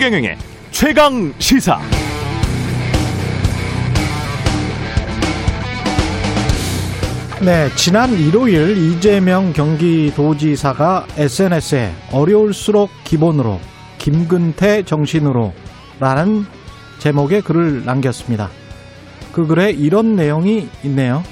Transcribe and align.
최경영의 0.00 0.38
최강 0.70 1.30
시사. 1.38 1.78
네, 7.44 7.68
지난 7.76 8.10
일요일 8.14 8.78
이재명 8.78 9.52
경기도지사가 9.52 11.06
SNS에 11.18 11.92
어려울수록 12.12 12.88
기본으로 13.04 13.60
김근태 13.98 14.84
정신으로 14.84 15.52
라는 16.00 16.46
제목의 16.98 17.42
글을 17.42 17.84
남겼습니다. 17.84 18.48
그 19.32 19.46
글에 19.46 19.70
이런 19.70 20.16
내용이 20.16 20.70
있네요. 20.84 21.22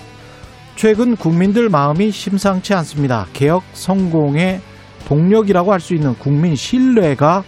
최근 0.76 1.16
국민들 1.16 1.70
마음이 1.70 2.10
심상치 2.10 2.74
않습니다. 2.74 3.28
개혁 3.32 3.62
성공의 3.72 4.60
동력이라고 5.06 5.72
할 5.72 5.80
수 5.80 5.94
있는 5.94 6.14
국민 6.18 6.54
신뢰가 6.54 7.44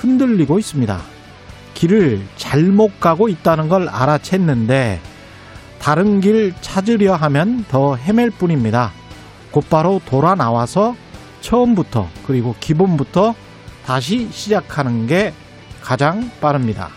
흔들리고 0.00 0.58
있습니다. 0.58 1.00
길을 1.74 2.20
잘못 2.36 3.00
가고 3.00 3.28
있다는 3.28 3.68
걸 3.68 3.86
알아챘는데 3.86 4.98
다른 5.78 6.20
길 6.20 6.52
찾으려 6.60 7.14
하면 7.14 7.64
더 7.68 7.96
헤맬 7.96 8.32
뿐입니다. 8.32 8.92
곧바로 9.50 10.00
돌아 10.04 10.34
나와서 10.34 10.94
처음부터 11.40 12.08
그리고 12.26 12.54
기본부터 12.60 13.34
다시 13.84 14.28
시작하는 14.30 15.06
게 15.06 15.32
가장 15.80 16.30
빠릅니다. 16.40 16.90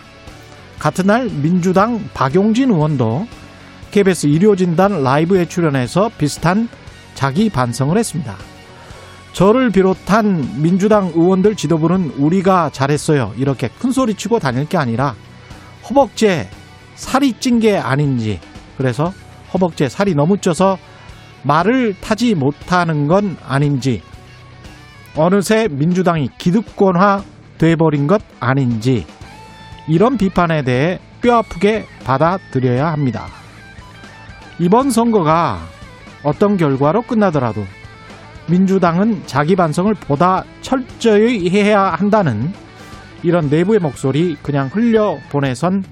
같은 0.78 1.06
날 1.06 1.28
민주당 1.30 2.08
박용진 2.12 2.70
의원도 2.70 3.26
KBS 3.90 4.26
일요진단 4.26 5.02
라이브에 5.02 5.46
출연해서 5.46 6.10
비슷한 6.18 6.68
자기 7.14 7.48
반성을 7.48 7.96
했습니다. 7.96 8.36
저를 9.34 9.70
비롯한 9.70 10.62
민주당 10.62 11.06
의원들 11.08 11.56
지도부는 11.56 12.12
우리가 12.18 12.70
잘했어요. 12.70 13.32
이렇게 13.36 13.68
큰 13.80 13.90
소리 13.90 14.14
치고 14.14 14.38
다닐 14.38 14.64
게 14.68 14.78
아니라 14.78 15.16
허벅지에 15.90 16.48
살이 16.94 17.32
찐 17.34 17.58
게 17.58 17.76
아닌지 17.76 18.38
그래서 18.78 19.12
허벅지에 19.52 19.88
살이 19.88 20.14
너무 20.14 20.38
쪄서 20.38 20.78
말을 21.42 21.96
타지 22.00 22.36
못하는 22.36 23.08
건 23.08 23.36
아닌지 23.44 24.02
어느새 25.16 25.66
민주당이 25.68 26.30
기득권화 26.38 27.22
돼버린 27.58 28.06
것 28.06 28.22
아닌지 28.38 29.04
이런 29.88 30.16
비판에 30.16 30.62
대해 30.62 31.00
뼈아프게 31.22 31.86
받아들여야 32.04 32.86
합니다. 32.86 33.26
이번 34.60 34.90
선거가 34.90 35.58
어떤 36.22 36.56
결과로 36.56 37.02
끝나더라도 37.02 37.64
민주당은 38.48 39.22
자기 39.26 39.56
반성을 39.56 39.92
보다 39.94 40.44
철저히 40.60 41.48
해야 41.50 41.84
한다는 41.84 42.52
이런 43.22 43.48
내부의 43.48 43.80
목소리 43.80 44.36
그냥 44.42 44.68
흘려보내선 44.72 45.82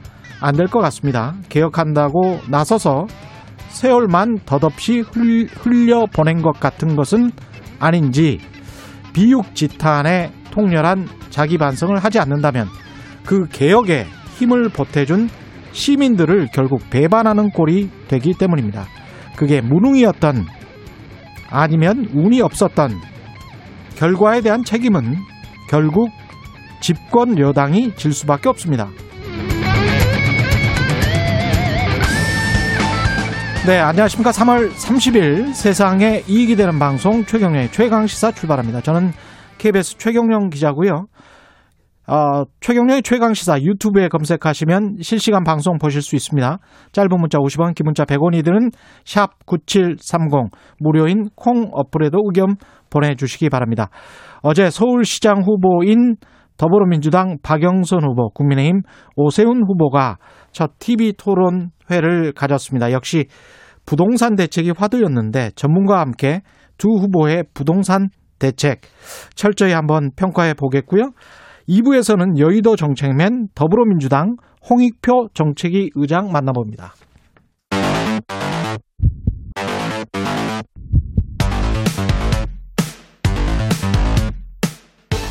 안 0.41 0.57
될 0.57 0.67
것 0.67 0.81
같습니다. 0.81 1.35
개혁한다고 1.49 2.41
나서서 2.49 3.07
세월만 3.69 4.41
덧없이 4.45 5.01
흘려보낸 5.01 6.43
것 6.43 6.59
같은 6.61 6.95
것은 6.97 7.31
아닌지 7.79 8.39
비육지탄에 9.15 10.33
통렬한 10.51 11.07
자기 11.31 11.57
반성을 11.59 11.97
하지 11.97 12.19
않는다면 12.19 12.67
그 13.25 13.47
개혁에 13.51 14.05
힘을 14.37 14.69
보태준 14.69 15.31
시민들을 15.73 16.49
결국 16.53 16.83
배반하는 16.91 17.51
꼴이 17.51 17.89
되기 18.09 18.35
때문입니다. 18.35 18.85
그게 19.37 19.61
무능이었던 19.63 20.45
아니면 21.53 22.09
운이 22.15 22.41
없었던 22.41 22.99
결과에 23.97 24.41
대한 24.41 24.65
책임은 24.65 25.17
결국 25.69 26.11
집권 26.81 27.39
여당이 27.39 27.95
질 27.97 28.13
수밖에 28.13 28.49
없습니다. 28.49 28.89
네, 33.67 33.79
안녕하십니까. 33.79 34.33
3월 34.33 34.73
30일 34.73 35.55
세상에 35.55 36.25
이익이 36.27 36.57
되는 36.57 36.81
방송 36.81 37.25
최경련의 37.25 37.71
최강시사 37.71 38.33
출발합니다. 38.33 38.81
저는 38.81 39.13
KBS 39.59 39.99
최경련 39.99 40.51
기자고요. 40.51 41.07
어, 42.09 42.45
최경련의 42.61 43.03
최강시사 43.03 43.61
유튜브에 43.63 44.09
검색하시면 44.09 44.97
실시간 45.03 45.45
방송 45.45 45.79
보실 45.79 46.03
수 46.03 46.17
있습니다. 46.17 46.59
짧은 46.91 47.09
문자 47.21 47.39
50원, 47.39 47.75
긴 47.75 47.85
문자 47.85 48.05
100원이 48.05 48.45
드는 48.45 48.71
샵 49.05 49.47
9730 49.47 50.51
무료인 50.79 51.29
콩 51.37 51.71
어플에도 51.73 52.19
의견 52.25 52.57
보내주시기 52.91 53.51
바랍니다. 53.51 53.89
어제 54.43 54.69
서울시장 54.69 55.43
후보인 55.43 56.17
더불어민주당 56.57 57.39
박영선 57.43 58.05
후보, 58.05 58.31
국민의힘 58.31 58.83
오세훈 59.17 59.63
후보가 59.67 60.19
첫 60.51 60.79
TV 60.79 61.15
토론회를 61.15 62.33
가졌습니다. 62.35 62.93
역시 62.93 63.27
부동산 63.87 64.37
대책이 64.37 64.73
화두였는데 64.77 65.53
전문가와 65.55 66.01
함께 66.01 66.43
두 66.79 66.89
후보의 66.89 67.45
부동산 67.55 68.09
대책 68.39 68.81
철저히 69.35 69.73
한번 69.73 70.11
평가해 70.17 70.55
보겠고요. 70.55 71.13
2부에서는 71.73 72.39
여의도 72.39 72.77
정책맨 72.77 73.49
더불어민주당 73.55 74.37
홍익표 74.69 75.31
정책위 75.33 75.91
의장 75.95 76.31
만나봅니다. 76.31 76.93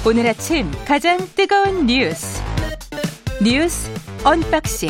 오늘 0.04 0.28
아침 0.28 0.66
가장 0.88 1.20
뜨거운 1.36 1.86
뉴스 1.86 2.42
뉴스 3.44 3.92
언박싱 4.26 4.90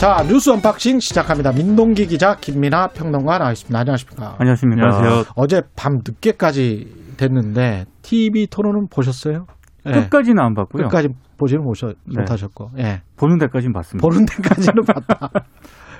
자 0.00 0.24
뉴스 0.26 0.48
언박싱 0.48 1.00
시작합니다. 1.00 1.52
민동기 1.52 2.06
기자 2.06 2.36
김민하 2.36 2.88
평론가 2.88 3.38
나와 3.38 3.52
있습니다. 3.52 3.78
안녕하십니까? 3.78 4.36
안녕하십니까? 4.38 4.86
안녕하세요. 4.86 5.24
어제 5.34 5.62
밤 5.76 5.98
늦게까지 5.98 6.97
됐는데 7.18 7.84
TV 8.02 8.46
토론은 8.46 8.86
보셨어요? 8.88 9.44
네. 9.84 9.92
끝까지는 9.92 10.42
안 10.42 10.54
봤고요. 10.54 10.84
끝까지 10.84 11.08
보지는 11.38 11.62
못하, 11.62 11.88
네. 11.88 11.94
못하셨고, 12.20 12.70
예. 12.78 13.00
보는 13.16 13.38
데까지는 13.38 13.72
봤습니다. 13.72 14.06
보는 14.06 14.26
데까지는 14.26 14.82
봤다. 14.84 15.30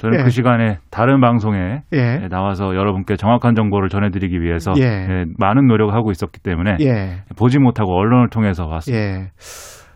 저는 0.01 0.21
예. 0.21 0.25
그 0.25 0.31
시간에 0.31 0.79
다른 0.91 1.21
방송에 1.21 1.83
예. 1.93 2.29
나와서 2.29 2.75
여러분께 2.75 3.17
정확한 3.17 3.55
정보를 3.55 3.89
전해드리기 3.89 4.41
위해서 4.41 4.73
예. 4.79 4.83
예 4.83 5.25
많은 5.39 5.67
노력을 5.67 5.93
하고 5.95 6.11
있었기 6.11 6.41
때문에 6.41 6.77
예. 6.81 7.23
보지 7.37 7.59
못하고 7.59 7.93
언론을 7.97 8.29
통해서 8.31 8.67
봤습니다. 8.67 9.01
예. 9.05 9.31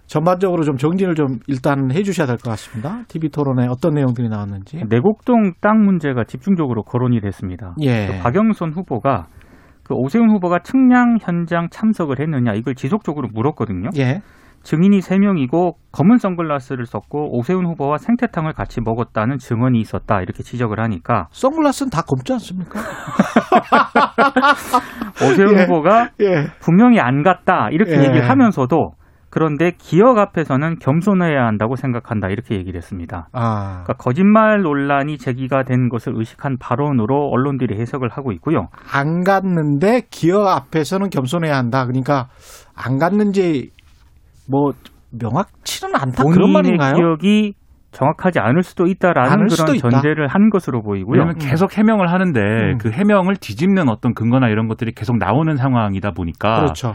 전반적으로 0.07 0.63
좀 0.65 0.77
정리를 0.77 1.15
좀 1.15 1.39
일단 1.47 1.91
해주셔야 1.91 2.27
될 2.27 2.37
것 2.37 2.51
같습니다. 2.51 3.03
TV 3.09 3.31
토론에 3.31 3.67
어떤 3.69 3.95
내용들이 3.95 4.29
나왔는지. 4.29 4.83
내곡동 4.89 5.53
땅 5.61 5.85
문제가 5.85 6.25
집중적으로 6.25 6.83
거론이 6.83 7.21
됐습니다. 7.21 7.75
예. 7.81 8.07
그 8.09 8.23
박영선 8.23 8.73
후보가 8.73 9.27
그 9.93 9.97
오세훈 9.97 10.31
후보가 10.31 10.61
측량 10.61 11.19
현장 11.21 11.69
참석을 11.71 12.19
했느냐 12.19 12.55
이걸 12.55 12.75
지속적으로 12.75 13.29
물었거든요. 13.33 13.91
예. 13.99 14.23
증인이 14.63 15.01
3명이고 15.01 15.75
검은 15.91 16.19
선글라스를 16.19 16.87
썼고 16.87 17.37
오세훈 17.37 17.67
후보와 17.67 17.99
생태탕을 17.99 18.53
같이 18.53 18.81
먹었다는 18.81 19.39
증언이 19.39 19.81
있었다 19.81 20.23
이렇게 20.23 20.45
지적을 20.45 20.81
하니까 20.81 21.27
선글라스는 21.33 21.91
다 21.91 22.03
검지 22.03 22.33
않습니까? 22.33 22.81
오세훈 25.29 25.59
예. 25.59 25.65
후보가 25.65 26.11
예. 26.21 26.47
분명히 26.61 27.01
안 27.01 27.23
갔다 27.23 27.69
이렇게 27.71 27.93
예. 27.93 28.05
얘기를 28.05 28.31
하면서도 28.31 28.93
그런데 29.33 29.73
기억 29.79 30.19
앞에서는 30.19 30.79
겸손해야 30.79 31.47
한다고 31.47 31.75
생각한다 31.75 32.29
이렇게 32.29 32.55
얘기를 32.55 32.77
했습니다. 32.77 33.29
아. 33.33 33.83
그러니까 33.83 33.95
거짓말 33.95 34.61
논란이 34.61 35.17
제기가 35.17 35.63
된 35.63 35.89
것을 35.89 36.13
의식한 36.15 36.59
발언으로 36.61 37.31
언론들이 37.31 37.81
해석을 37.81 38.11
하고 38.11 38.33
있고요. 38.33 38.69
안 38.93 39.25
갔는데 39.25 40.03
기억 40.11 40.47
앞에서는 40.49 41.09
겸손해야 41.09 41.57
한다. 41.57 41.87
그러니까 41.87 42.29
안 42.77 42.99
갔는지 42.99 43.71
뭐 44.51 44.73
명확치는 45.19 45.95
않다 45.95 46.25
그런 46.25 46.53
말인가요? 46.53 46.93
기억이 46.93 47.55
정확하지 47.93 48.39
않을 48.39 48.63
수도 48.63 48.87
있다라는 48.87 49.47
그런 49.49 49.79
전제를 49.79 50.29
한 50.29 50.51
것으로 50.51 50.83
보이고요. 50.83 51.13
왜냐하면 51.13 51.37
계속 51.39 51.79
해명을 51.79 52.13
하는데 52.13 52.41
음. 52.41 52.79
그 52.79 52.91
해명을 52.91 53.37
뒤집는 53.37 53.89
어떤 53.89 54.13
근거나 54.13 54.49
이런 54.49 54.69
것들이 54.69 54.93
계속 54.93 55.17
나오는 55.17 55.57
상황이다 55.57 56.11
보니까 56.11 56.57
그렇죠. 56.57 56.93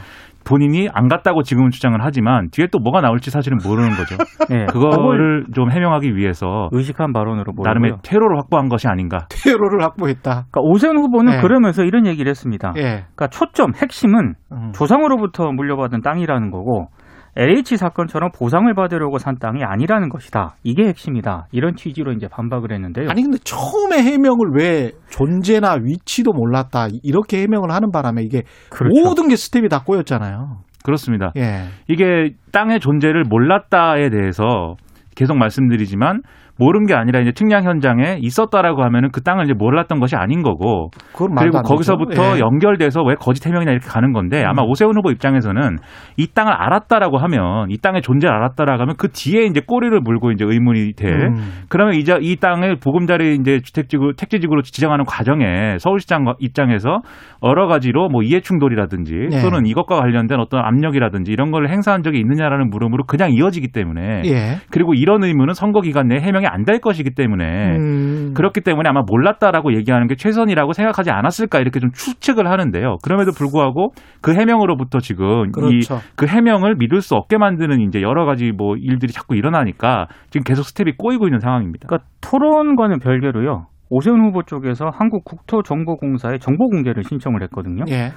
본인이 0.47 0.87
안 0.93 1.09
갔다고 1.09 1.43
지금은 1.43 1.71
주장을 1.71 1.97
하지만 2.01 2.49
뒤에 2.51 2.67
또 2.71 2.79
뭐가 2.79 3.01
나올지 3.01 3.31
사실은 3.31 3.57
모르는 3.63 3.89
거죠. 3.89 4.15
네. 4.49 4.65
그거를 4.67 5.45
좀 5.53 5.71
해명하기 5.71 6.15
위해서 6.15 6.69
의식한 6.71 7.11
발언으로 7.11 7.51
보이고요. 7.51 7.67
나름의 7.67 7.97
퇴로를 8.01 8.37
확보한 8.37 8.69
것이 8.69 8.87
아닌가. 8.87 9.27
퇴로를 9.29 9.83
확보했다. 9.83 10.45
그러니까 10.49 10.61
오세훈 10.61 10.97
후보는 10.99 11.33
네. 11.33 11.41
그러면서 11.41 11.83
이런 11.83 12.07
얘기를 12.07 12.29
했습니다. 12.29 12.71
네. 12.73 12.81
그러니까 13.15 13.27
초점 13.27 13.73
핵심은 13.75 14.35
음. 14.53 14.71
조상으로부터 14.73 15.51
물려받은 15.51 16.01
땅이라는 16.01 16.51
거고 16.51 16.87
LH 17.37 17.77
사건처럼 17.77 18.31
보상을 18.31 18.73
받으려고 18.73 19.19
산 19.19 19.35
땅이 19.37 19.63
아니라는 19.63 20.09
것이다. 20.09 20.55
이게 20.63 20.87
핵심이다. 20.87 21.47
이런 21.51 21.75
취지로 21.75 22.11
이제 22.11 22.27
반박을 22.27 22.71
했는데요. 22.71 23.09
아니 23.11 23.21
근데 23.21 23.37
처음에 23.43 24.01
해명을 24.01 24.51
왜 24.55 24.91
존재나 25.09 25.77
위치도 25.79 26.33
몰랐다 26.33 26.87
이렇게 27.03 27.43
해명을 27.43 27.71
하는 27.71 27.91
바람에 27.91 28.23
이게 28.23 28.41
그렇죠. 28.71 28.99
모든 28.99 29.27
게 29.27 29.35
스텝이 29.35 29.69
다 29.69 29.83
꼬였잖아요. 29.83 30.57
그렇습니다. 30.83 31.31
예. 31.37 31.65
이게 31.87 32.33
땅의 32.51 32.79
존재를 32.79 33.23
몰랐다에 33.29 34.09
대해서 34.09 34.75
계속 35.15 35.37
말씀드리지만 35.37 36.21
모른 36.59 36.85
게 36.85 36.93
아니라 36.93 37.19
이제 37.19 37.31
측량 37.31 37.63
현장에 37.63 38.17
있었다라고 38.19 38.83
하면은 38.83 39.09
그 39.11 39.21
땅을 39.21 39.45
이제 39.45 39.53
몰랐던 39.53 39.99
것이 39.99 40.15
아닌 40.15 40.41
거고 40.41 40.89
그리고 41.13 41.61
거기서부터 41.61 42.37
예. 42.37 42.39
연결돼서 42.39 43.03
왜 43.03 43.15
거짓 43.15 43.45
해명이나 43.45 43.71
이렇게 43.71 43.87
가는 43.87 44.11
건데 44.11 44.43
아마 44.43 44.63
음. 44.63 44.69
오세훈 44.69 44.95
후보 44.97 45.11
입장에서는 45.11 45.77
이 46.17 46.27
땅을 46.33 46.51
알았다라고 46.51 47.17
하면 47.17 47.69
이 47.69 47.77
땅의 47.77 48.01
존재를 48.01 48.33
알았다라고 48.35 48.81
하면 48.81 48.95
그 48.97 49.09
뒤에 49.09 49.45
이제 49.45 49.61
꼬리를 49.65 49.99
물고 50.01 50.31
이제 50.31 50.43
의문이 50.45 50.93
돼 50.93 51.09
음. 51.09 51.35
그러면 51.69 51.95
이제 51.95 52.17
이 52.21 52.35
땅을 52.37 52.77
보금자리 52.77 53.35
이제 53.35 53.59
주택지구 53.61 54.13
택지지구로 54.17 54.63
지정하는 54.63 55.05
과정에 55.05 55.77
서울시장 55.79 56.33
입장에서 56.39 57.01
여러 57.43 57.67
가지로 57.67 58.09
뭐 58.09 58.23
이해 58.23 58.41
충돌이라든지 58.41 59.13
네. 59.29 59.41
또는 59.41 59.65
이것과 59.65 59.97
관련된 59.97 60.39
어떤 60.39 60.65
압력이라든지 60.65 61.31
이런 61.31 61.51
걸 61.51 61.69
행사한 61.69 62.03
적이 62.03 62.19
있느냐라는 62.19 62.69
물음으로 62.69 63.05
그냥 63.05 63.31
이어지기 63.31 63.71
때문에 63.71 64.23
예. 64.25 64.57
그리고 64.71 64.93
이런 64.93 65.23
의문은 65.23 65.53
선거 65.53 65.81
기간 65.81 66.07
내에 66.07 66.19
해명이 66.19 66.46
안 66.47 66.65
될 66.67 66.79
것이기 66.79 67.11
때문에 67.15 67.77
음. 67.77 68.33
그렇기 68.35 68.59
때문에 68.61 68.89
아마 68.89 69.01
몰랐다라고 69.07 69.73
얘기하는 69.75 70.07
게 70.07 70.15
최선이라고 70.15 70.73
생각하지 70.73 71.11
않았을까 71.11 71.59
이렇게 71.59 71.79
좀 71.79 71.91
추측을 71.91 72.45
하는데요. 72.49 72.97
그럼에도 73.03 73.31
불구하고 73.31 73.91
그 74.21 74.33
해명으로부터 74.33 74.99
지금 74.99 75.51
그렇죠. 75.51 75.99
이그 76.13 76.25
해명을 76.27 76.75
믿을 76.77 77.01
수 77.01 77.15
없게 77.15 77.37
만드는 77.37 77.79
이제 77.81 78.01
여러 78.01 78.25
가지 78.25 78.51
뭐 78.51 78.75
일들이 78.75 79.13
자꾸 79.13 79.35
일어나니까 79.35 80.07
지금 80.29 80.43
계속 80.43 80.63
스텝이 80.63 80.93
꼬이고 80.97 81.27
있는 81.27 81.39
상황입니다. 81.39 81.87
그러니까 81.87 82.09
토론과는 82.21 82.99
별개로요. 82.99 83.67
오세훈 83.89 84.19
후보 84.25 84.43
쪽에서 84.43 84.89
한국 84.93 85.23
국토정보공사에 85.23 86.39
정보 86.39 86.67
공개를 86.67 87.03
신청을 87.03 87.41
했거든요. 87.43 87.85
예. 87.87 88.11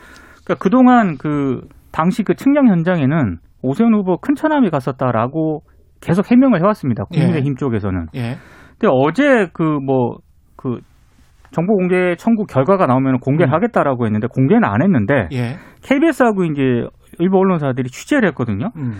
그러니까 0.44 0.54
그동안 0.58 1.16
그 1.18 1.60
당시 1.92 2.22
그 2.24 2.34
측량 2.34 2.66
현장에는 2.68 3.36
오세훈 3.62 3.94
후보 3.94 4.16
큰 4.16 4.34
처남이 4.34 4.70
갔었다라고 4.70 5.62
계속 6.00 6.30
해명을 6.30 6.60
해왔습니다. 6.60 7.04
국민의힘 7.04 7.52
예. 7.52 7.54
쪽에서는. 7.58 8.06
예. 8.14 8.36
근데 8.78 8.88
어제 8.90 9.48
그 9.52 9.62
뭐그 9.62 9.82
뭐, 9.84 10.18
그 10.56 10.80
정보 11.50 11.74
공개 11.74 12.14
청구 12.16 12.46
결과가 12.46 12.86
나오면 12.86 13.18
공개를 13.18 13.52
음. 13.52 13.54
하겠다라고 13.54 14.06
했는데 14.06 14.28
공개는 14.28 14.64
안 14.64 14.82
했는데 14.82 15.28
예. 15.32 15.56
KBS하고 15.82 16.44
이제 16.44 16.86
일부 17.18 17.38
언론사들이 17.38 17.90
취재를 17.90 18.28
했거든요. 18.28 18.70
음. 18.76 18.92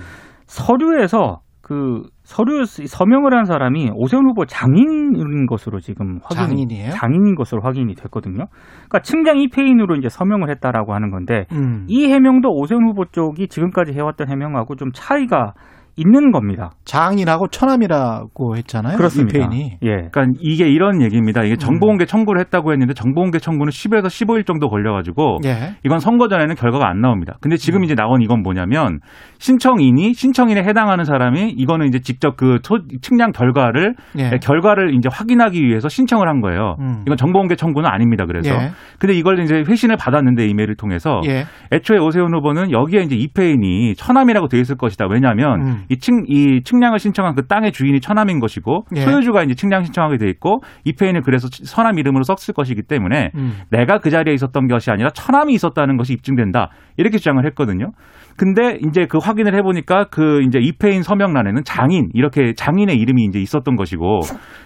서류에서 0.47 1.41
그 1.63 2.03
서류 2.25 2.65
서명을 2.65 3.33
한 3.33 3.45
사람이 3.45 3.91
오세훈 3.95 4.27
후보 4.27 4.45
장인인 4.45 5.47
것으로 5.47 5.79
지금 5.79 6.19
확인 6.25 6.49
장인이에요? 6.49 6.91
장인인 6.91 7.37
것으로 7.37 7.63
확인이 7.63 7.95
됐거든요. 7.95 8.47
그러니까 8.89 9.01
측량 9.03 9.39
이페인으로 9.39 9.95
이제 9.95 10.09
서명을 10.09 10.51
했다라고 10.51 10.95
하는 10.95 11.13
건데 11.13 11.47
음. 11.53 11.85
이 11.87 12.09
해명도 12.09 12.49
오세훈 12.51 12.89
후보 12.89 13.05
쪽이 13.05 13.47
지금까지 13.47 13.93
해왔던 13.93 14.29
해명하고 14.29 14.75
좀 14.75 14.91
차이가 14.93 15.53
있는 16.01 16.33
겁니다. 16.33 16.71
장인하고 16.85 17.49
처남이라고 17.49 18.57
했잖아요. 18.57 18.97
그렇습니다. 18.97 19.39
이페인이. 19.39 19.79
예. 19.83 19.89
그러니까 20.11 20.27
이게 20.41 20.67
이런 20.69 21.03
얘기입니다. 21.03 21.43
이게 21.43 21.57
정보공개 21.57 22.05
음. 22.05 22.07
청구를 22.07 22.41
했다고 22.41 22.73
했는데 22.73 22.95
정보공개 22.95 23.39
청구는 23.39 23.71
10에서 23.71 24.07
15일 24.07 24.47
정도 24.47 24.69
걸려가지고 24.69 25.39
예. 25.45 25.75
이건 25.85 25.99
선거 25.99 26.29
전에는 26.29 26.55
결과가 26.55 26.89
안 26.89 27.01
나옵니다. 27.01 27.37
근데 27.43 27.57
지금 27.57 27.81
음. 27.81 27.85
이제 27.85 27.95
나온 27.95 28.23
이건 28.23 28.43
뭐냐면 28.43 29.01
신청인이 29.39 30.15
신청인에 30.15 30.63
해당하는 30.63 31.05
사람이 31.05 31.51
이거는 31.57 31.87
이제 31.89 32.01
직접 32.01 32.37
그 32.37 32.59
측량 33.03 33.33
결과를 33.33 33.95
예. 34.19 34.31
결과를 34.43 34.95
이제 34.95 35.09
확인하기 35.13 35.63
위해서 35.63 35.89
신청을 35.89 36.29
한 36.29 36.41
거예요. 36.41 36.77
음. 36.81 37.03
이건 37.07 37.19
정보공개 37.19 37.57
청구는 37.57 37.91
아닙니다. 37.91 38.25
그래서 38.27 38.55
예. 38.55 38.71
근데 38.99 39.15
이걸 39.15 39.39
이제 39.41 39.65
회신을 39.69 39.97
받았는데 39.99 40.47
이메일을 40.47 40.77
통해서 40.77 41.21
예. 41.27 41.45
애초에 41.73 41.99
오세훈 41.99 42.35
후보는 42.35 42.71
여기에 42.73 43.03
이제 43.03 43.17
이페인이 43.17 43.95
처남이라고 43.97 44.49
돼 44.49 44.59
있을 44.59 44.77
것이다. 44.77 45.07
왜냐하면 45.11 45.61
음. 45.61 45.85
이, 45.91 45.99
측, 45.99 46.15
이 46.29 46.63
측량을 46.63 47.01
신청한 47.01 47.35
그 47.35 47.47
땅의 47.47 47.73
주인이 47.73 48.01
처남인 48.01 48.39
것이고 48.39 48.85
예. 48.95 49.01
소유주가 49.01 49.43
이제 49.43 49.55
측량 49.55 49.85
신청하게 49.85 50.19
돼 50.19 50.29
있고 50.31 50.61
이페인을 50.85 51.23
그래서 51.23 51.49
서남 51.51 51.99
이름으로 51.99 52.23
썼을 52.23 52.55
것이기 52.55 52.83
때문에 52.83 53.33
음. 53.35 53.59
내가 53.71 53.99
그 53.99 54.09
자리에 54.09 54.33
있었던 54.35 54.69
것이 54.69 54.93
아니라 54.93 55.11
처남이 55.11 55.53
있었다는 55.53 55.97
것이 55.97 56.13
입증된다 56.13 56.71
이렇게 56.97 57.19
주장을 57.19 57.45
했거든요. 57.47 57.91
근데 58.37 58.79
이제 58.87 59.07
그 59.07 59.19
확인을 59.19 59.55
해보니까 59.57 60.05
그 60.11 60.43
이제 60.43 60.61
이페인 60.61 61.03
서명란에는 61.03 61.65
장인 61.65 62.09
이렇게 62.15 62.55
장인의 62.55 62.97
이름이 62.97 63.25
이제 63.25 63.41
있었던 63.41 63.75
것이고 63.75 64.21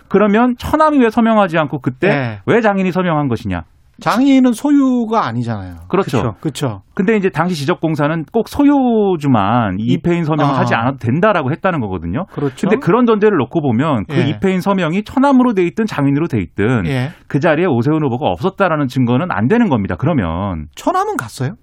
그러면 0.09 0.55
처남이 0.59 0.99
왜 0.99 1.09
서명하지 1.09 1.57
않고 1.59 1.81
그때 1.81 2.09
네. 2.09 2.39
왜 2.47 2.61
장인이 2.61 2.93
서명한 2.93 3.29
것이냐? 3.29 3.63
장인은 4.01 4.53
소유가 4.53 5.27
아니잖아요. 5.27 5.75
그렇죠. 5.89 6.35
그렇죠. 6.41 6.83
근데 6.95 7.17
이제 7.17 7.29
당시 7.29 7.55
지적공사는 7.55 8.25
꼭 8.33 8.49
소유주만 8.49 9.77
이페인 9.79 10.25
서명을 10.25 10.55
아. 10.55 10.59
하지 10.59 10.75
않아도 10.75 10.99
된다라고 10.99 11.51
했다는 11.53 11.81
거거든요. 11.81 12.27
그렇죠. 12.27 12.69
근데 12.69 12.85
그런 12.85 13.07
전제를 13.07 13.37
놓고 13.39 13.61
보면 13.61 14.05
그 14.09 14.17
예. 14.17 14.29
이페인 14.29 14.61
서명이 14.61 15.05
처남으로 15.05 15.55
돼 15.55 15.63
있든 15.65 15.87
장인으로 15.87 16.29
돼 16.29 16.41
있든 16.41 16.87
예. 16.87 17.11
그 17.29 17.41
자리에 17.41 17.67
오세훈 17.67 18.03
후보가 18.05 18.27
없었다라는 18.27 18.89
증거는 18.89 19.29
안 19.31 19.49
되는 19.49 19.69
겁니다. 19.69 19.97
그러면 19.99 20.67
처남은 20.75 21.17
갔어요? 21.17 21.55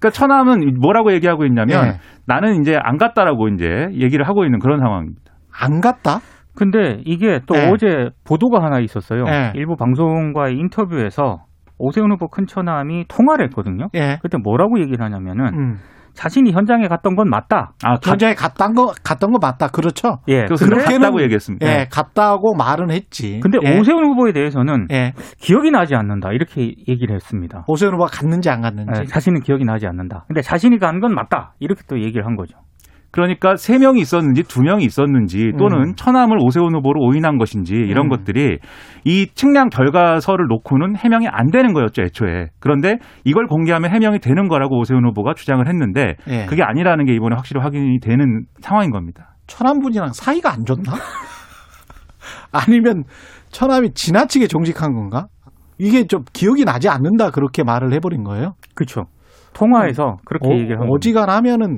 그러니까 0.00 0.10
처남은 0.10 0.78
뭐라고 0.80 1.12
얘기하고 1.12 1.44
있냐면 1.44 1.86
예. 1.86 1.92
나는 2.26 2.60
이제 2.60 2.78
안 2.80 2.98
갔다라고 2.98 3.48
이제 3.48 3.88
얘기를 3.94 4.26
하고 4.26 4.44
있는 4.44 4.58
그런 4.58 4.78
상황입니다. 4.80 5.32
안 5.52 5.80
갔다? 5.80 6.20
근데 6.54 7.00
이게 7.04 7.40
또 7.46 7.54
네. 7.54 7.70
어제 7.70 8.10
보도가 8.24 8.62
하나 8.62 8.80
있었어요. 8.80 9.24
네. 9.24 9.52
일부 9.54 9.76
방송과의 9.76 10.56
인터뷰에서 10.56 11.44
오세훈 11.78 12.10
후보 12.12 12.28
큰 12.28 12.46
처남이 12.46 13.06
통화를 13.08 13.46
했거든요. 13.46 13.88
예. 13.94 14.18
그때 14.22 14.38
뭐라고 14.42 14.80
얘기를 14.80 15.04
하냐면은 15.04 15.46
음. 15.54 15.78
자신이 16.14 16.50
현장에 16.50 16.88
갔던 16.88 17.14
건 17.14 17.30
맞다. 17.30 17.74
아, 17.84 17.96
현장에 18.04 18.34
갔던 18.34 18.74
거 18.74 18.92
갔던 19.04 19.30
거 19.30 19.38
맞다. 19.40 19.68
그렇죠. 19.68 20.18
예. 20.26 20.46
그렇게 20.46 20.94
갔다고 20.98 21.22
얘기했습니다. 21.22 21.64
예, 21.64 21.86
갔다고 21.92 22.54
말은 22.56 22.90
했지. 22.90 23.38
근데 23.40 23.58
예. 23.64 23.78
오세훈 23.78 24.04
후보에 24.04 24.32
대해서는 24.32 24.88
예. 24.90 25.12
기억이 25.38 25.70
나지 25.70 25.94
않는다. 25.94 26.32
이렇게 26.32 26.74
얘기를 26.88 27.14
했습니다. 27.14 27.62
오세훈 27.68 27.94
후보가 27.94 28.10
갔는지 28.10 28.50
안 28.50 28.62
갔는지. 28.62 29.02
예, 29.02 29.04
자신은 29.04 29.42
기억이 29.42 29.64
나지 29.64 29.86
않는다. 29.86 30.24
근데 30.26 30.40
자신이 30.42 30.78
간 30.78 30.98
건 30.98 31.14
맞다. 31.14 31.54
이렇게 31.60 31.82
또 31.88 32.00
얘기를 32.00 32.26
한 32.26 32.34
거죠. 32.34 32.58
그러니까 33.10 33.56
세 33.56 33.78
명이 33.78 34.00
있었는지 34.00 34.42
두 34.42 34.62
명이 34.62 34.84
있었는지 34.84 35.52
또는 35.58 35.78
음. 35.78 35.94
처남을 35.96 36.36
오세훈 36.40 36.74
후보로 36.74 37.00
오인한 37.00 37.38
것인지 37.38 37.74
이런 37.74 38.06
음. 38.06 38.08
것들이 38.10 38.58
이 39.04 39.26
측량 39.34 39.70
결과서를 39.70 40.46
놓고는 40.48 40.96
해명이 40.96 41.26
안 41.26 41.50
되는 41.50 41.72
거였죠 41.72 42.02
애초에 42.02 42.48
그런데 42.60 42.98
이걸 43.24 43.46
공개하면 43.46 43.90
해명이 43.90 44.18
되는 44.18 44.48
거라고 44.48 44.78
오세훈 44.78 45.06
후보가 45.06 45.34
주장을 45.34 45.66
했는데 45.66 46.16
예. 46.28 46.46
그게 46.46 46.62
아니라는 46.62 47.06
게 47.06 47.14
이번에 47.14 47.34
확실히 47.34 47.62
확인이 47.62 47.98
되는 48.00 48.44
상황인 48.60 48.90
겁니다. 48.90 49.36
처남분이랑 49.46 50.12
사이가 50.12 50.52
안 50.52 50.64
좋나? 50.66 50.92
아니면 52.52 53.04
처남이 53.50 53.94
지나치게 53.94 54.46
정직한 54.48 54.92
건가? 54.92 55.28
이게 55.78 56.06
좀 56.06 56.24
기억이 56.32 56.64
나지 56.64 56.88
않는다 56.88 57.30
그렇게 57.30 57.62
말을 57.62 57.92
해버린 57.94 58.24
거예요? 58.24 58.54
그렇죠. 58.74 59.06
통화에서 59.54 60.16
그렇게 60.24 60.48
어, 60.48 60.52
얘기를 60.52 60.80
한 60.80 60.88
어지간하면은 60.90 61.76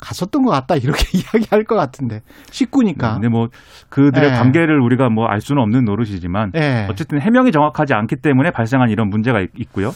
갔었던 0.00 0.42
것 0.42 0.50
같다 0.50 0.74
이렇게 0.74 1.04
이야기할 1.16 1.62
것 1.64 1.76
같은데 1.76 2.20
식구니까. 2.50 3.14
근데 3.14 3.28
뭐 3.28 3.48
그들의 3.88 4.32
네. 4.32 4.36
관계를 4.36 4.80
우리가 4.80 5.08
뭐 5.10 5.28
알 5.28 5.40
수는 5.40 5.62
없는 5.62 5.84
노릇이지만 5.84 6.52
네. 6.52 6.86
어쨌든 6.90 7.20
해명이 7.20 7.52
정확하지 7.52 7.94
않기 7.94 8.16
때문에 8.16 8.50
발생한 8.50 8.88
이런 8.88 9.08
문제가 9.08 9.40
있고요. 9.56 9.90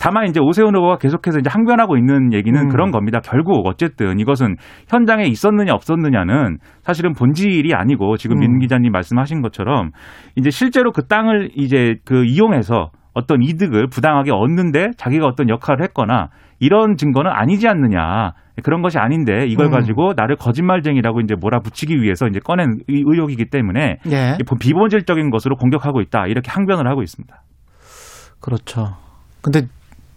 다만 0.00 0.26
이제 0.28 0.40
오세훈 0.40 0.76
후보가 0.76 0.98
계속해서 0.98 1.38
이제 1.38 1.48
항변하고 1.50 1.96
있는 1.96 2.32
얘기는 2.32 2.58
음. 2.60 2.68
그런 2.68 2.90
겁니다. 2.90 3.20
결국 3.24 3.66
어쨌든 3.66 4.20
이것은 4.20 4.56
현장에 4.88 5.24
있었느냐 5.24 5.72
없었느냐는 5.72 6.58
사실은 6.82 7.14
본질이 7.14 7.74
아니고 7.74 8.16
지금 8.18 8.36
음. 8.36 8.40
민 8.40 8.58
기자님 8.58 8.92
말씀하신 8.92 9.40
것처럼 9.40 9.90
이제 10.36 10.50
실제로 10.50 10.92
그 10.92 11.06
땅을 11.06 11.50
이제 11.56 11.96
그 12.04 12.24
이용해서 12.26 12.90
어떤 13.14 13.42
이득을 13.42 13.86
부당하게 13.88 14.32
얻는데 14.32 14.88
자기가 14.96 15.26
어떤 15.26 15.48
역할을 15.48 15.82
했거나 15.84 16.28
이런 16.58 16.96
증거는 16.96 17.30
아니지 17.32 17.68
않느냐. 17.68 18.32
그런 18.62 18.82
것이 18.82 18.98
아닌데 18.98 19.46
이걸 19.48 19.66
음. 19.66 19.70
가지고 19.72 20.12
나를 20.16 20.36
거짓말쟁이라고 20.36 21.20
이제 21.20 21.34
몰아붙이기 21.34 22.00
위해서 22.00 22.26
이제 22.26 22.38
꺼낸 22.38 22.78
의혹이기 22.88 23.46
때문에 23.50 23.98
예. 24.10 24.36
비본질적인 24.60 25.30
것으로 25.30 25.56
공격하고 25.56 26.00
있다. 26.00 26.26
이렇게 26.28 26.50
항변을 26.50 26.88
하고 26.88 27.02
있습니다. 27.02 27.42
그렇죠. 28.40 28.96
근데 29.42 29.62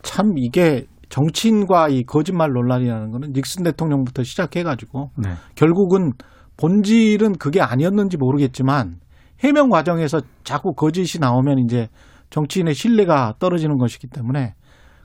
참 0.03 0.33
이게 0.37 0.85
정치인과 1.09 1.89
이 1.89 2.03
거짓말 2.03 2.51
논란이라는 2.51 3.11
거는 3.11 3.31
닉슨 3.33 3.63
대통령부터 3.63 4.23
시작해가지고 4.23 5.11
네. 5.17 5.29
결국은 5.55 6.11
본질은 6.57 7.33
그게 7.39 7.61
아니었는지 7.61 8.17
모르겠지만 8.17 8.95
해명 9.43 9.69
과정에서 9.69 10.21
자꾸 10.43 10.73
거짓이 10.73 11.19
나오면 11.19 11.59
이제 11.59 11.87
정치인의 12.29 12.73
신뢰가 12.73 13.35
떨어지는 13.39 13.77
것이기 13.77 14.07
때문에 14.07 14.53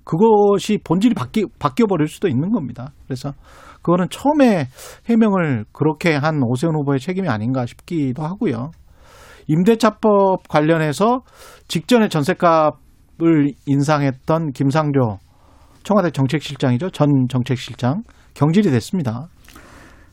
그것이 0.04 0.78
본질이 0.84 1.14
바뀌, 1.14 1.44
바뀌어버릴 1.58 2.08
수도 2.08 2.28
있는 2.28 2.50
겁니다. 2.50 2.92
그래서 3.06 3.32
그거는 3.82 4.08
처음에 4.10 4.66
해명을 5.08 5.64
그렇게 5.72 6.14
한 6.14 6.40
오세훈 6.42 6.74
후보의 6.76 7.00
책임이 7.00 7.28
아닌가 7.28 7.66
싶기도 7.66 8.22
하고요. 8.22 8.70
임대차법 9.48 10.48
관련해서 10.48 11.22
직전에 11.68 12.08
전세값을 12.08 13.52
인상했던 13.66 14.52
김상조 14.52 15.18
청와대 15.82 16.10
정책실장이죠. 16.10 16.90
전 16.90 17.08
정책실장. 17.28 18.02
경질이 18.34 18.70
됐습니다. 18.70 19.26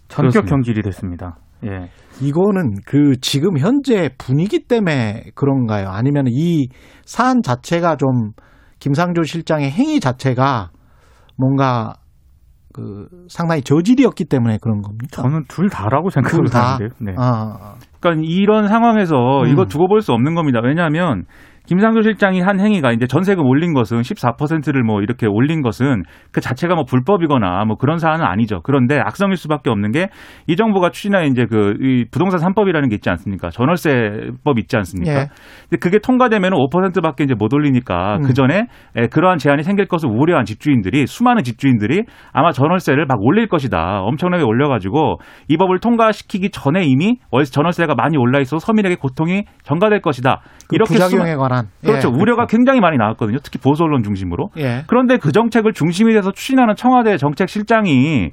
전격 0.08 0.32
그렇습니다. 0.32 0.50
경질이 0.50 0.82
됐습니다. 0.82 1.38
예. 1.66 1.90
이거는 2.22 2.76
그 2.86 3.20
지금 3.22 3.58
현재 3.58 4.10
분위기 4.18 4.60
때문에 4.60 5.26
그런가요? 5.36 5.90
아니면 5.90 6.26
이 6.28 6.70
사안 7.06 7.42
자체가 7.44 7.98
좀 7.98 8.32
김상조 8.80 9.24
실장의 9.24 9.72
행위 9.72 10.00
자체가 10.00 10.70
뭔가 11.38 11.96
그 12.74 13.08
상당히 13.28 13.62
저질이었기 13.62 14.26
때문에 14.26 14.58
그런 14.62 14.82
겁니까? 14.82 15.08
저는 15.24 15.46
둘 15.48 15.70
다라고 15.70 16.10
생각하는데요. 16.10 16.90
네. 17.00 17.14
아. 17.18 17.76
그러니까 18.00 18.24
이런 18.28 18.68
상황에서 18.68 19.42
음. 19.44 19.48
이거 19.48 19.66
두고 19.66 19.88
볼 19.88 20.02
수 20.02 20.14
없는 20.14 20.36
겁니다. 20.36 20.60
왜냐하면 20.64 21.26
김상조 21.70 22.02
실장이 22.02 22.42
한 22.42 22.60
행위가 22.60 22.92
이제 22.92 23.06
전세금 23.06 23.46
올린 23.46 23.74
것은 23.74 24.02
14%를 24.02 24.84
뭐 24.84 25.02
이렇게 25.02 25.28
올린 25.28 25.62
것은 25.62 26.02
그 26.32 26.42
자체가 26.42 26.74
뭐 26.74 26.84
불법이거나 26.84 27.64
뭐 27.66 27.78
그런 27.78 28.00
사안은 28.00 28.26
아니죠. 28.26 28.62
그런데 28.64 29.00
악성일 29.00 29.38
수밖에 29.38 29.70
없는 29.70 29.92
게 29.92 30.08
이 30.48 30.56
정부가 30.56 30.90
추진한 30.90 31.26
이제 31.26 31.46
그 31.46 31.74
이 31.80 32.06
부동산 32.12 32.40
3법이라는 32.40 32.90
게 32.90 32.96
있지 32.96 33.10
않습니까? 33.12 33.50
전월세법 33.52 34.58
있지 34.60 34.76
않습니까? 34.78 35.12
예. 35.14 35.28
근데 35.70 35.78
그게 35.80 36.00
통과되면 36.00 36.52
5%밖에 36.52 37.24
이제 37.24 37.36
못 37.38 37.54
올리니까 37.54 38.18
음. 38.18 38.22
그 38.24 38.34
전에 38.34 38.66
그러한 39.12 39.38
제한이 39.38 39.64
생길 39.64 39.86
것을 39.86 40.10
우려한 40.10 40.46
집주인들이 40.46 41.06
수많은 41.06 41.44
집주인들이 41.44 42.04
아마 42.34 42.52
전월세를 42.52 43.06
막 43.06 43.18
올릴 43.22 43.48
것이다. 43.48 44.02
엄청나게 44.02 44.44
올려가지고 44.44 45.20
이 45.48 45.58
법을 45.58 45.80
통과시키기 45.80 46.50
전에 46.50 46.84
이미 46.86 47.18
전월세가 47.52 47.94
많이 47.96 48.18
올라 48.18 48.40
있어서 48.40 48.66
서민에게 48.66 48.96
고통이 48.96 49.44
전가될 49.64 50.02
것이다. 50.02 50.42
그 50.68 50.76
이렇게 50.76 50.94
부작용에 50.96 51.36
관한 51.36 51.59
관한 51.60 51.72
그렇죠. 51.84 52.10
예, 52.10 52.12
우려가 52.12 52.46
그렇죠. 52.46 52.58
굉장히 52.58 52.80
많이 52.80 52.98
나왔거든요. 52.98 53.40
특히 53.44 53.60
보수 53.60 53.84
언론 53.84 54.04
중심으로. 54.04 54.50
예. 54.58 54.84
그런데 54.88 55.18
그 55.18 55.32
정책을 55.32 55.74
중심이 55.74 56.14
돼서 56.14 56.32
추진하는 56.32 56.76
청와대 56.76 57.18
정책실장이 57.18 58.32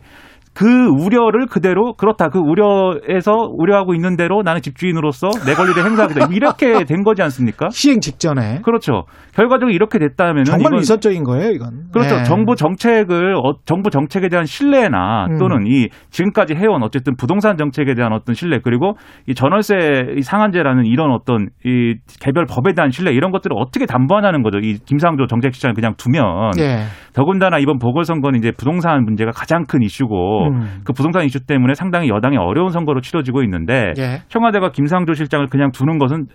그 0.57 0.65
우려를 0.67 1.47
그대로 1.47 1.93
그렇다 1.93 2.29
그 2.31 2.39
우려에서 2.39 3.47
우려하고 3.53 3.95
있는 3.95 4.17
대로 4.17 4.41
나는 4.43 4.63
집주인으로서 4.63 5.29
내 5.45 5.53
권리를 5.53 5.85
행사하겠다 5.85 6.29
이렇게 6.33 6.85
된 6.85 7.03
거지 7.05 7.21
않습니까? 7.23 7.69
시행 7.69 8.01
직전에 8.01 8.63
그렇죠. 8.63 9.05
결과적으로 9.35 9.71
이렇게 9.71 9.99
됐다면 9.99 10.45
정말 10.45 10.73
이건, 10.73 10.79
위선적인 10.81 11.25
거예요, 11.25 11.51
이건. 11.51 11.89
그렇죠. 11.93 12.17
네. 12.17 12.25
정부 12.25 12.57
정책을 12.57 13.35
어, 13.37 13.57
정부 13.67 13.91
정책에 13.91 14.29
대한 14.29 14.47
신뢰나 14.47 15.27
음. 15.27 15.39
또는 15.39 15.67
이 15.67 15.89
지금까지 16.09 16.55
해온 16.55 16.83
어쨌든 16.83 17.17
부동산 17.17 17.59
정책에 17.59 17.95
대한 17.95 18.15
어떤 18.15 18.35
신뢰 18.35 18.61
그리고 18.65 18.95
이 19.29 19.35
전월세 19.35 20.23
상한제라는 20.23 20.87
이런 20.87 21.11
어떤 21.13 21.51
이 21.67 21.97
개별 22.19 22.47
법에 22.47 22.73
대한 22.73 22.91
신뢰 22.91 23.13
이런 23.13 23.31
것들을 23.31 23.55
어떻게 23.59 23.85
담보하냐는 23.85 24.43
거죠. 24.43 24.59
이 24.59 24.79
김상조 24.79 25.27
정책실장을 25.27 25.75
그냥 25.75 25.93
두면 25.99 26.53
네. 26.57 26.85
더군다나 27.17 27.59
이번 27.59 27.79
보궐선거는 27.79 28.39
이제 28.39 28.53
부동산 28.53 29.03
문제가 29.03 29.31
가장 29.31 29.65
큰 29.65 29.81
이슈고 29.81 30.49
음. 30.51 30.83
그 30.85 30.93
부동산 30.93 31.25
이슈 31.25 31.47
때문에 31.47 31.73
상당히 31.73 32.11
여당이 32.11 32.37
어려운 32.37 32.69
선거로 32.69 33.01
치러지고 33.01 33.43
있는데 33.43 33.95
예. 33.97 34.21
청와대가 34.29 34.71
김상조 34.71 35.15
실장을 35.15 35.47
그냥 35.47 35.71
두는 35.73 35.99
것은 35.99 36.27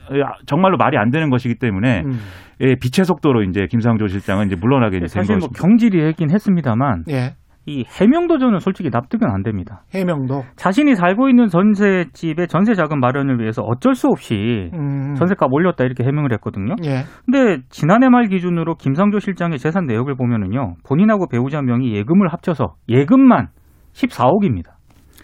정말로 0.48 0.78
말이 0.78 0.98
안 0.98 1.12
되는 1.12 1.30
것이기 1.30 1.56
때문에 1.60 2.02
음. 2.04 2.14
예, 2.62 2.76
빛의 2.76 3.06
속도로 3.06 3.44
이제 3.44 3.68
김상조 3.70 4.08
실장은 4.08 4.48
이제 4.48 4.56
물러나게 4.60 4.98
된 4.98 5.08
사실 5.08 5.38
뭐 5.38 5.50
경질이 5.50 6.04
했긴 6.04 6.32
했습니다만 6.32 7.04
예. 7.10 7.36
이 7.66 7.86
해명도 7.86 8.40
저는 8.40 8.60
솔직히 8.60 8.90
납득은 8.90 9.30
안 9.30 9.44
됩니다. 9.44 9.84
해명도 9.94 10.44
자신이 10.56 10.96
살고 10.96 11.30
있는 11.30 11.48
전세집의 11.48 12.48
전세 12.48 12.74
자금 12.74 13.00
마련을 13.00 13.40
위해서 13.40 13.62
어쩔 13.62 13.94
수 13.94 14.08
없이 14.08 14.70
음. 14.74 15.14
전세값 15.16 15.52
올렸다 15.52 15.84
이렇게 15.84 16.04
해명을 16.04 16.34
했거든요. 16.34 16.76
예. 16.84 17.04
근데 17.26 17.62
지난해 17.70 18.10
말 18.10 18.28
기준으로 18.28 18.76
김상조 18.76 19.20
실장의 19.20 19.60
재산 19.60 19.86
내역을 19.86 20.16
보면은요. 20.16 20.76
본인하고 20.84 21.28
배우자 21.28 21.62
명의 21.62 21.94
예금을 21.94 22.30
합쳐서 22.30 22.76
예금만 22.90 23.50
14억입니다. 23.94 24.81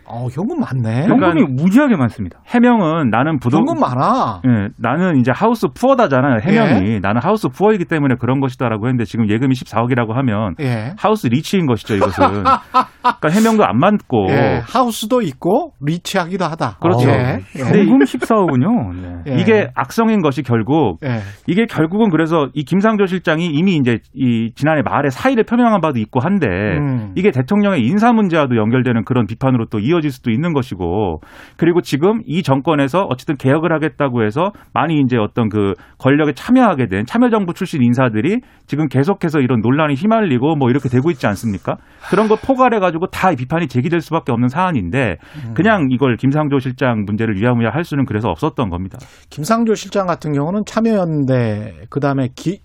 어, 0.10 0.28
현금 0.32 0.60
많네. 0.62 1.04
현금이 1.04 1.18
그러니까 1.20 1.62
무지하게 1.62 1.98
많습니다. 1.98 2.40
해명은 2.48 3.10
나는 3.10 3.40
부동 3.40 3.60
현금 3.60 3.80
많아. 3.80 4.42
예, 4.48 4.70
나는 4.78 5.18
이제 5.18 5.32
house 5.36 5.68
poor다잖아요. 5.68 6.40
해명이 6.42 6.94
예? 6.94 7.00
나는 7.00 7.22
house 7.22 7.50
poor이기 7.50 7.86
때문에 7.86 8.16
그런 8.18 8.40
것이다라고 8.40 8.88
했는데 8.88 9.04
지금 9.04 9.30
예금이 9.30 9.54
14억이라고 9.54 10.14
하면 10.14 10.56
예? 10.62 10.94
house 10.98 11.28
rich인 11.28 11.66
것이죠. 11.66 11.96
이것은. 11.96 12.26
그러니까 12.26 13.30
해명도 13.30 13.66
안 13.66 13.78
맞고 13.80 14.28
예, 14.30 14.62
house도 14.64 15.22
있고 15.24 15.74
rich하기도 15.82 16.46
하다. 16.46 16.78
그렇죠. 16.80 17.10
예. 17.10 17.40
현금 17.58 18.00
14억은요. 18.00 19.02
네. 19.02 19.34
예. 19.34 19.42
이게 19.42 19.68
악성인 19.76 20.22
것이 20.22 20.42
결국 20.42 21.00
이게 21.48 21.66
결국은 21.66 22.10
그래서 22.12 22.48
이 22.54 22.64
김상조 22.64 23.08
실장이 23.08 23.48
이미 23.48 23.76
이제 23.76 23.98
이 24.14 24.52
지난해 24.56 24.84
말에 24.84 25.10
사의를 25.10 25.44
표명한 25.44 25.82
바도 25.82 26.00
있고 26.00 26.22
한데 26.22 26.48
음. 26.48 27.12
이게 27.16 27.32
대통령의 27.32 27.82
인사 27.82 28.14
문제와도 28.14 28.56
연결되는 28.56 29.04
그런 29.04 29.26
비판으로 29.26 29.66
또 29.70 29.80
이어. 29.80 29.97
이어질 29.98 30.12
수도 30.12 30.32
있는 30.32 30.54
것이고 30.54 31.22
그리고 31.58 31.82
지금 31.82 32.22
이 32.26 32.44
정권에서 32.44 33.08
어쨌든 33.10 33.36
개혁을 33.36 33.74
하겠다고 33.74 34.24
해서 34.24 34.52
많이 34.74 35.00
이제 35.00 35.18
어떤 35.18 35.50
그 35.50 35.74
권력에 35.98 36.34
참여하게 36.34 36.88
된 36.88 37.06
참여정부 37.06 37.54
출신 37.54 37.84
인사들이 37.84 38.42
지금 38.66 38.88
계속해서 38.88 39.40
이런 39.40 39.62
논란이 39.62 39.96
휘말리고 39.96 40.56
뭐 40.56 40.70
이렇게 40.70 40.90
되고 40.90 41.10
있지 41.12 41.28
않습니까? 41.28 41.78
그런 42.10 42.28
걸 42.28 42.38
포괄해 42.42 42.80
가지고 42.80 43.08
다 43.08 43.32
비판이 43.32 43.68
제기될 43.68 44.02
수밖에 44.02 44.32
없는 44.32 44.48
사안인데 44.48 45.18
음. 45.46 45.54
그냥 45.54 45.88
이걸 45.90 46.16
김상조 46.16 46.60
실장 46.60 47.04
문제를 47.06 47.36
위야무야 47.36 47.70
할 47.70 47.84
수는 47.84 48.06
그래서 48.06 48.30
없었던 48.30 48.70
겁니다. 48.70 48.98
김상조 49.30 49.76
실장 49.76 50.06
같은 50.06 50.32
경우는 50.34 50.64
참여연대 50.66 51.88
그다음에 51.90 52.30
기, 52.36 52.62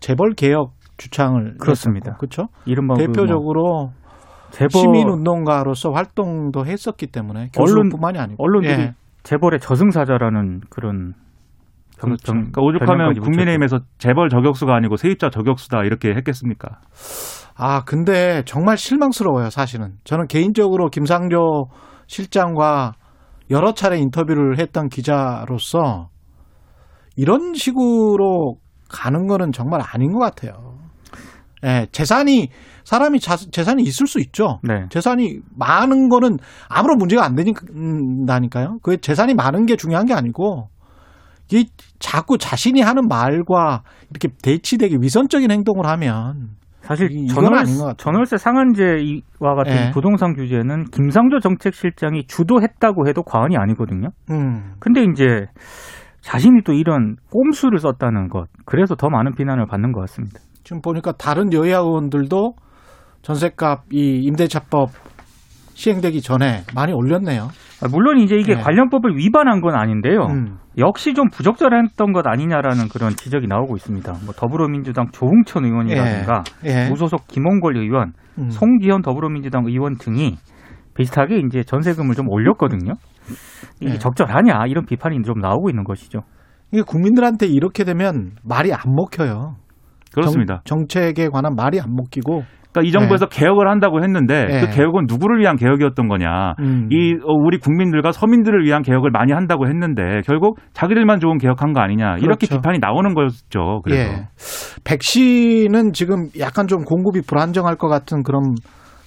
재벌 0.00 0.34
개혁 0.34 0.72
주창을 0.96 1.56
그렇습니다. 1.58 2.16
그렇죠? 2.16 2.48
이른바 2.66 2.94
대표적으로 2.94 3.62
뭐 3.62 4.03
재벌 4.54 4.70
시민 4.70 5.08
운동가로서 5.08 5.90
활동도 5.90 6.64
했었기 6.64 7.08
때문에 7.08 7.48
언론뿐만이 7.58 8.18
아니고 8.18 8.42
언론들이 8.42 8.72
예. 8.72 8.94
재벌의 9.24 9.58
저승사자라는 9.58 10.60
그런 10.70 11.14
그렇죠. 11.98 12.32
그러니까 12.32 12.62
오죽하면 12.62 13.14
국민의힘에서 13.20 13.80
재벌 13.98 14.28
저격수가 14.28 14.74
아니고 14.74 14.96
세입자 14.96 15.30
저격수다 15.30 15.82
이렇게 15.84 16.10
했겠습니까? 16.10 16.80
아 17.56 17.84
근데 17.84 18.42
정말 18.46 18.76
실망스러워요 18.76 19.50
사실은 19.50 19.94
저는 20.04 20.26
개인적으로 20.28 20.88
김상조 20.88 21.66
실장과 22.06 22.92
여러 23.50 23.74
차례 23.74 23.98
인터뷰를 23.98 24.58
했던 24.58 24.88
기자로서 24.88 26.08
이런 27.16 27.54
식으로 27.54 28.56
가는 28.88 29.26
거는 29.26 29.52
정말 29.52 29.80
아닌 29.84 30.12
것 30.12 30.18
같아요. 30.20 30.78
예, 31.64 31.86
재산이 31.92 32.48
사람이 32.84 33.20
자, 33.20 33.36
재산이 33.36 33.82
있을 33.82 34.06
수 34.06 34.20
있죠. 34.20 34.60
네. 34.62 34.86
재산이 34.90 35.40
많은 35.56 36.08
거는 36.08 36.38
아무런 36.68 36.98
문제가 36.98 37.24
안 37.24 37.34
되니까요. 37.34 38.78
그 38.82 39.00
재산이 39.00 39.34
많은 39.34 39.66
게 39.66 39.76
중요한 39.76 40.06
게 40.06 40.14
아니고 40.14 40.68
이 41.52 41.66
자꾸 41.98 42.38
자신이 42.38 42.80
하는 42.80 43.08
말과 43.08 43.82
이렇게 44.10 44.28
대치되게 44.42 44.98
위선적인 45.00 45.50
행동을 45.50 45.86
하면 45.86 46.50
사실 46.80 47.08
전월, 47.28 47.64
전월세 47.96 48.36
상한제와 48.36 49.54
같은 49.56 49.74
네. 49.74 49.90
부동산 49.90 50.34
규제는 50.34 50.84
김상조 50.90 51.40
정책실장이 51.40 52.26
주도했다고 52.26 53.08
해도 53.08 53.22
과언이 53.22 53.56
아니거든요. 53.56 54.08
음. 54.30 54.74
근데 54.80 55.02
이제 55.02 55.46
자신이 56.20 56.62
또 56.64 56.72
이런 56.72 57.16
꼼수를 57.30 57.78
썼다는 57.78 58.28
것, 58.28 58.48
그래서 58.66 58.94
더 58.94 59.08
많은 59.08 59.34
비난을 59.34 59.66
받는 59.66 59.92
것 59.92 60.00
같습니다. 60.00 60.40
지금 60.62 60.82
보니까 60.82 61.12
다른 61.12 61.52
여야 61.52 61.78
의원들도 61.78 62.54
전세값 63.24 63.84
이 63.90 64.20
임대차법 64.22 64.90
시행되기 65.72 66.20
전에 66.20 66.62
많이 66.74 66.92
올렸네요. 66.92 67.48
아, 67.82 67.88
물론 67.90 68.18
이제 68.18 68.36
이게 68.36 68.54
네. 68.54 68.60
관련법을 68.62 69.16
위반한 69.16 69.60
건 69.60 69.74
아닌데요. 69.74 70.26
음. 70.26 70.58
역시 70.78 71.14
좀 71.14 71.28
부적절했던 71.30 72.12
것 72.12 72.26
아니냐라는 72.26 72.88
그런 72.88 73.10
지적이 73.16 73.46
나오고 73.48 73.76
있습니다. 73.76 74.12
뭐 74.24 74.34
더불어민주당 74.34 75.06
조웅천 75.10 75.64
의원이라든가 75.64 76.44
예. 76.66 76.84
예. 76.84 76.88
무소속 76.90 77.26
김홍걸 77.26 77.76
의원, 77.78 78.12
음. 78.38 78.50
송기현 78.50 79.02
더불어민주당 79.02 79.64
의원 79.66 79.96
등이 79.96 80.36
비슷하게 80.94 81.40
이제 81.46 81.62
전세금을 81.64 82.14
좀 82.14 82.28
올렸거든요. 82.28 82.92
이게 83.80 83.94
예. 83.94 83.98
적절하냐 83.98 84.66
이런 84.68 84.84
비판이 84.84 85.22
좀 85.22 85.40
나오고 85.40 85.70
있는 85.70 85.84
것이죠. 85.84 86.20
이게 86.72 86.82
국민들한테 86.82 87.46
이렇게 87.46 87.84
되면 87.84 88.32
말이 88.44 88.72
안 88.72 88.80
먹혀요. 88.94 89.56
그렇습니다. 90.12 90.60
정, 90.64 90.86
책에 90.86 91.28
관한 91.28 91.54
말이 91.54 91.80
안 91.80 91.94
먹히고 91.94 92.42
그러니까 92.74 92.88
이 92.88 92.90
정부에서 92.90 93.26
네. 93.26 93.38
개혁을 93.38 93.70
한다고 93.70 94.02
했는데 94.02 94.46
네. 94.46 94.60
그 94.60 94.74
개혁은 94.74 95.04
누구를 95.08 95.38
위한 95.40 95.56
개혁이었던 95.56 96.08
거냐. 96.08 96.54
음. 96.58 96.88
이 96.90 97.14
어, 97.24 97.32
우리 97.32 97.58
국민들과 97.58 98.10
서민들을 98.10 98.64
위한 98.64 98.82
개혁을 98.82 99.10
많이 99.12 99.32
한다고 99.32 99.68
했는데 99.68 100.20
결국 100.26 100.58
자기들만 100.72 101.20
좋은 101.20 101.38
개혁한 101.38 101.72
거 101.72 101.80
아니냐. 101.80 102.16
그렇죠. 102.16 102.24
이렇게 102.24 102.46
비판이 102.48 102.80
나오는 102.80 103.14
거였죠. 103.14 103.80
그래서 103.84 104.12
예. 104.12 104.26
백신은 104.82 105.92
지금 105.92 106.26
약간 106.40 106.66
좀 106.66 106.82
공급이 106.82 107.20
불안정할 107.22 107.76
것 107.76 107.88
같은 107.88 108.24
그런 108.24 108.54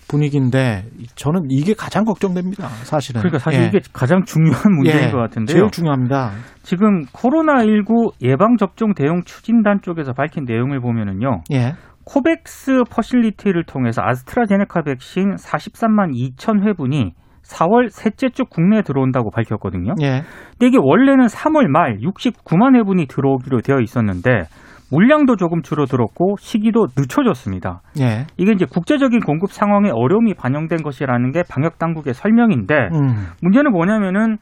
분위기인데 0.08 0.86
저는 1.16 1.48
이게 1.50 1.74
가장 1.74 2.06
걱정됩니다. 2.06 2.70
사실은. 2.86 3.20
그러니까 3.20 3.40
사실 3.40 3.64
예. 3.64 3.68
이게 3.68 3.80
가장 3.92 4.24
중요한 4.24 4.74
문제인 4.74 5.10
예. 5.10 5.12
것 5.12 5.18
같은데요. 5.18 5.58
제일 5.58 5.70
중요합니다. 5.70 6.32
지금 6.64 7.06
코로나 7.12 7.64
19 7.66 8.12
예방 8.22 8.56
접종 8.56 8.94
대응 8.94 9.24
추진단 9.26 9.82
쪽에서 9.82 10.14
밝힌 10.14 10.46
내용을 10.46 10.80
보면은요. 10.80 11.42
예. 11.52 11.74
COVAX 12.08 12.84
Facility를 12.90 13.66
통해서 13.66 14.02
아스트라제네카 14.02 14.84
백신 14.84 15.36
43만 15.36 16.14
2천 16.14 16.66
회분이 16.66 17.14
4월 17.44 17.90
셋째 17.90 18.30
주 18.30 18.46
국내에 18.46 18.82
들어온다고 18.82 19.30
밝혔거든요. 19.32 19.94
예. 20.02 20.22
근데 20.52 20.68
이게 20.68 20.78
원래는 20.82 21.26
3월 21.26 21.68
말 21.68 21.98
69만 21.98 22.76
회분이 22.76 23.08
들어오기로 23.08 23.62
되어 23.62 23.80
있었는데 23.80 24.44
물량도 24.90 25.36
조금 25.36 25.62
줄어들었고 25.62 26.36
시기도 26.40 26.88
늦춰졌습니다. 26.98 27.82
예. 28.00 28.26
이게 28.38 28.54
이제 28.54 28.66
국제적인 28.66 29.20
공급 29.20 29.52
상황에 29.52 29.90
어려움이 29.94 30.34
반영된 30.34 30.82
것이라는 30.84 31.32
게 31.32 31.44
방역 31.50 31.78
당국의 31.78 32.14
설명인데 32.14 32.90
음. 32.94 33.28
문제는 33.42 33.72
뭐냐면은 33.72 34.38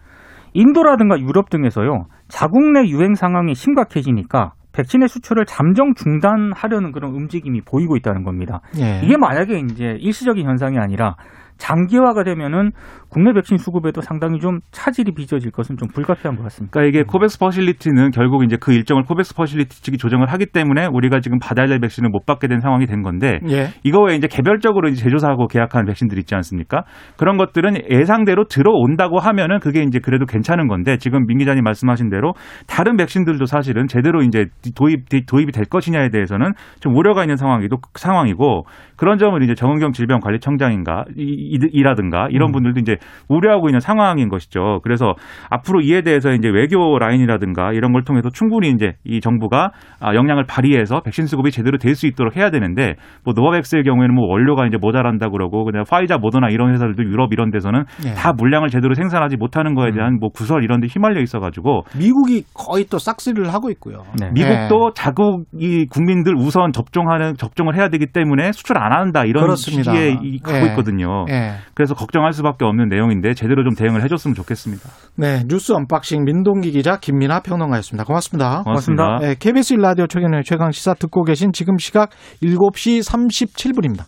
인도라든가 0.54 1.20
유럽 1.20 1.50
등에서요 1.50 2.06
자국 2.28 2.62
내 2.72 2.88
유행 2.88 3.16
상황이 3.16 3.56
심각해지니까 3.56 4.54
백신의 4.76 5.08
수출을 5.08 5.46
잠정 5.46 5.94
중단하려는 5.94 6.92
그런 6.92 7.12
움직임이 7.14 7.62
보이고 7.62 7.96
있다는 7.96 8.24
겁니다. 8.24 8.60
예. 8.78 9.02
이게 9.04 9.16
만약에 9.18 9.60
이제 9.60 9.98
일시적인 10.00 10.46
현상이 10.46 10.78
아니라 10.78 11.16
장기화가 11.58 12.24
되면은 12.24 12.72
국내 13.16 13.32
백신 13.32 13.56
수급에도 13.56 14.02
상당히 14.02 14.42
좀 14.42 14.60
차질이 14.72 15.14
빚어질 15.14 15.50
것은 15.52 15.78
좀 15.78 15.88
불가피한 15.88 16.36
것 16.36 16.44
같습니다. 16.44 16.74
그러니까 16.74 16.90
이게 16.90 17.04
COVAX 17.08 17.40
Facility는 17.40 18.12
결국 18.12 18.44
이제 18.44 18.58
그 18.60 18.74
일정을 18.74 19.04
COVAX 19.04 19.36
Facility 19.36 19.84
측이 19.84 19.98
조정을 19.98 20.28
하기 20.34 20.48
때문에 20.48 20.88
우리가 20.92 21.22
지금 21.22 21.40
받아야 21.40 21.66
될 21.66 21.80
백신을 21.80 22.10
못 22.10 22.26
받게 22.26 22.50
된 22.50 22.60
상황이 22.60 22.86
된 22.86 23.04
건데 23.04 23.40
예. 23.50 23.70
이거 23.86 24.02
외에 24.02 24.18
이제 24.18 24.28
개별적으로 24.28 24.90
이제 24.90 25.02
제조사하고 25.02 25.48
계약한 25.48 25.86
백신들 25.86 26.18
있지 26.18 26.36
않습니까? 26.36 26.84
그런 27.16 27.38
것들은 27.38 27.90
예상대로 27.90 28.50
들어온다고 28.50 29.20
하면은 29.20 29.62
그게 29.62 29.84
이제 29.84 30.00
그래도 30.00 30.26
괜찮은 30.26 30.68
건데 30.68 30.98
지금 30.98 31.26
민 31.26 31.38
기자님 31.38 31.64
말씀하신 31.64 32.10
대로 32.10 32.34
다른 32.68 32.98
백신들도 32.98 33.46
사실은 33.46 33.88
제대로 33.88 34.24
이제 34.24 34.48
도입 34.76 35.06
도입이 35.26 35.54
될 35.54 35.64
것이냐에 35.64 36.10
대해서는 36.10 36.52
좀 36.82 36.94
우려가 36.94 37.24
있는 37.24 37.38
상황이도 37.38 37.78
상황이고 37.94 38.66
그런 38.98 39.18
점을 39.20 39.42
이제 39.42 39.56
정은경 39.56 39.94
질병관리청장인가 39.94 41.06
이라든가 41.16 42.28
이런 42.30 42.50
음. 42.50 42.52
분들도 42.52 42.82
이제 42.82 42.98
우려하고 43.30 43.70
있는 43.70 43.80
상황인 43.80 44.30
것이죠. 44.30 44.80
그래서 44.84 45.16
앞으로 45.50 45.82
이에 45.82 46.02
대해서 46.02 46.32
이제 46.34 46.48
외교 46.50 46.98
라인이라든가 47.00 47.74
이런 47.74 47.92
걸 47.92 48.04
통해서 48.04 48.30
충분히 48.30 48.70
이제 48.70 48.94
이 49.04 49.20
정부가 49.22 49.72
아, 50.00 50.14
역량을 50.14 50.46
발휘해서 50.48 51.02
백신 51.02 51.26
수급이 51.26 51.50
제대로 51.52 51.78
될 51.80 51.96
수 51.96 52.08
있도록 52.08 52.36
해야 52.36 52.50
되는데 52.52 52.96
뭐 53.24 53.34
노바백스의 53.36 53.84
경우에는 53.84 54.14
뭐 54.14 54.28
원료가 54.28 54.68
이제 54.68 54.78
모자란다 54.78 55.30
그러고 55.30 55.64
그냥 55.64 55.86
화이자 55.90 56.18
모더나 56.18 56.50
이런 56.50 56.74
회사들도 56.74 57.04
유럽 57.04 57.32
이런 57.32 57.52
데서는 57.52 57.86
네. 58.04 58.14
다 58.14 58.34
물량을 58.34 58.68
제대로 58.70 58.94
생산하지 58.94 59.38
못하는 59.38 59.76
거에 59.76 59.92
대한 59.92 60.14
음. 60.16 60.20
뭐 60.20 60.30
구설 60.30 60.64
이런 60.64 60.82
데 60.82 60.88
휘말려 60.88 61.22
있어 61.22 61.40
가지고 61.40 61.84
미국이 61.98 62.44
거의 62.54 62.86
또 62.92 62.98
싹쓸이를 62.98 63.54
하고 63.54 63.70
있고요. 63.72 64.04
네. 64.20 64.30
미국도 64.34 64.92
네. 64.94 65.02
자국의 65.02 65.86
국민들 65.90 66.36
우선 66.36 66.72
접종하는 66.74 67.36
접종을 67.38 67.76
해야 67.76 67.88
되기 67.90 68.08
때문에 68.08 68.52
수출 68.52 68.78
안 68.78 68.92
한다 68.92 69.24
이런 69.26 69.44
그렇습니다. 69.46 69.94
시기에 69.94 70.38
가고 70.44 70.58
네. 70.58 70.66
있거든요. 70.72 71.26
네. 71.28 71.54
그래서 71.74 71.96
걱정할 71.96 72.34
수밖에 72.34 72.66
없는 72.66 72.90
내용인데 72.96 73.34
제대로 73.34 73.64
좀 73.64 73.76
대응을 73.76 74.04
해줬으면 74.04 74.36
좋겠습니다. 74.36 74.90
네, 75.18 75.44
뉴스 75.48 75.74
언박싱 75.74 76.24
민동기 76.24 76.72
기자 76.72 76.98
김민아 76.98 77.42
평론가였습니다. 77.42 78.06
고맙습니다. 78.06 78.64
고맙습니다. 78.64 79.18
네, 79.22 79.36
KBS 79.38 79.74
일라디오 79.74 80.08
최경영의 80.08 80.44
최강 80.46 80.72
시사 80.72 80.94
듣고 80.94 81.24
계신 81.24 81.52
지금 81.52 81.78
시각 81.78 82.10
7시 82.42 83.04
37분입니다. 83.04 84.06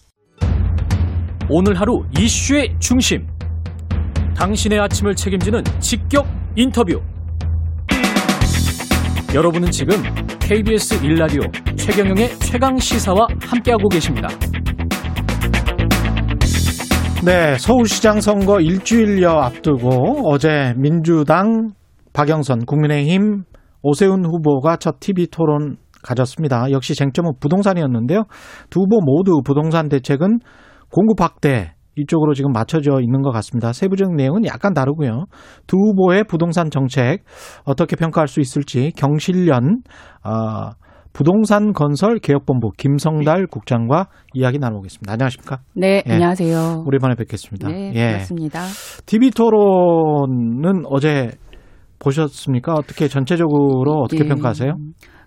오늘 1.49 1.79
하루 1.79 2.03
이슈의 2.17 2.75
중심. 2.79 3.27
당신의 4.35 4.79
아침을 4.79 5.15
책임지는 5.15 5.63
직격 5.79 6.27
인터뷰. 6.55 7.01
여러분은 9.33 9.71
지금 9.71 10.01
KBS 10.39 11.03
일라디오 11.05 11.41
최경영의 11.75 12.39
최강 12.39 12.77
시사와 12.77 13.27
함께하고 13.41 13.89
계십니다. 13.89 14.29
네, 17.25 17.57
서울시장 17.57 18.21
선거 18.21 18.61
일주일여 18.61 19.29
앞두고 19.29 20.29
어제 20.29 20.73
민주당 20.77 21.71
박영선, 22.13 22.65
국민의힘 22.65 23.43
오세훈 23.81 24.23
후보가 24.23 24.77
첫 24.77 24.99
TV 24.99 25.27
토론 25.27 25.77
가졌습니다. 26.03 26.71
역시 26.71 26.93
쟁점은 26.95 27.33
부동산이었는데요. 27.39 28.23
두 28.69 28.81
후보 28.81 28.99
모두 29.01 29.41
부동산 29.43 29.89
대책은 29.89 30.39
공급 30.91 31.19
확대 31.19 31.73
이쪽으로 31.95 32.33
지금 32.35 32.51
맞춰져 32.51 33.01
있는 33.01 33.23
것 33.23 33.31
같습니다. 33.31 33.73
세부적 33.73 34.13
내용은 34.15 34.45
약간 34.45 34.73
다르고요. 34.73 35.25
두 35.65 35.75
후보의 35.77 36.23
부동산 36.25 36.69
정책 36.69 37.23
어떻게 37.65 37.95
평가할 37.95 38.27
수 38.27 38.39
있을지 38.39 38.91
경실련 38.95 39.81
어, 40.23 40.71
부동산 41.17 41.73
건설 41.73 42.19
개혁본부 42.19 42.73
김성달 42.77 43.47
국장과 43.47 44.05
이야기 44.35 44.59
나눠보겠습니다. 44.59 45.13
안녕하십니까? 45.13 45.61
네, 45.73 46.03
예. 46.05 46.13
안녕하세요. 46.13 46.83
오랜만에 46.85 47.15
뵙겠습니다. 47.15 47.69
네, 47.69 47.91
예. 47.95 48.05
반갑습니다. 48.11 48.61
TV 49.07 49.31
토론은 49.31 50.83
어제 50.85 51.31
보셨습니까? 51.97 52.75
어떻게 52.75 53.07
전체적으로 53.07 53.93
어떻게 54.03 54.25
네. 54.25 54.29
평가하세요? 54.29 54.71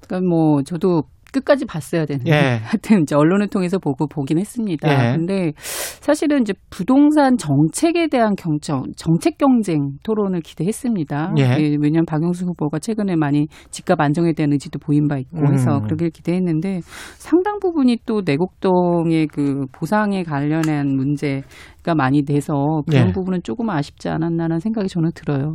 그러니까 0.06 0.28
뭐 0.28 0.62
저도 0.62 1.02
끝까지 1.32 1.64
봤어야 1.64 2.06
되는데 2.06 2.30
예. 2.30 2.34
하여튼 2.64 3.02
이제 3.02 3.14
언론을 3.14 3.48
통해서 3.48 3.78
보고 3.78 4.06
보긴 4.06 4.38
했습니다. 4.38 4.88
예. 4.90 5.16
근데 5.16 5.52
사실은 5.56 6.42
이제 6.42 6.52
부동산 6.70 7.36
정책에 7.36 8.08
대한 8.08 8.34
경청, 8.36 8.84
정책 8.96 9.38
경쟁 9.38 9.92
토론을 10.02 10.40
기대했습니다. 10.40 11.34
예. 11.38 11.42
예. 11.42 11.76
왜냐하면 11.80 12.04
박영수 12.06 12.46
후보가 12.46 12.78
최근에 12.78 13.16
많이 13.16 13.46
집값 13.70 14.00
안정에 14.00 14.32
대한 14.32 14.52
의지도 14.52 14.78
보인 14.78 15.08
바 15.08 15.18
있고 15.18 15.52
해서 15.52 15.78
음. 15.78 15.82
그러길 15.84 16.10
기대했는데 16.10 16.80
상당 17.18 17.58
부분이 17.60 17.98
또 18.06 18.22
내곡동의 18.24 19.28
그 19.28 19.66
보상에 19.72 20.22
관련한 20.22 20.88
문제가 20.96 21.94
많이 21.96 22.24
돼서 22.24 22.82
그런 22.88 23.08
예. 23.08 23.12
부분은 23.12 23.40
조금 23.42 23.70
아쉽지 23.70 24.08
않았나라는 24.08 24.60
생각이 24.60 24.88
저는 24.88 25.10
들어요. 25.14 25.54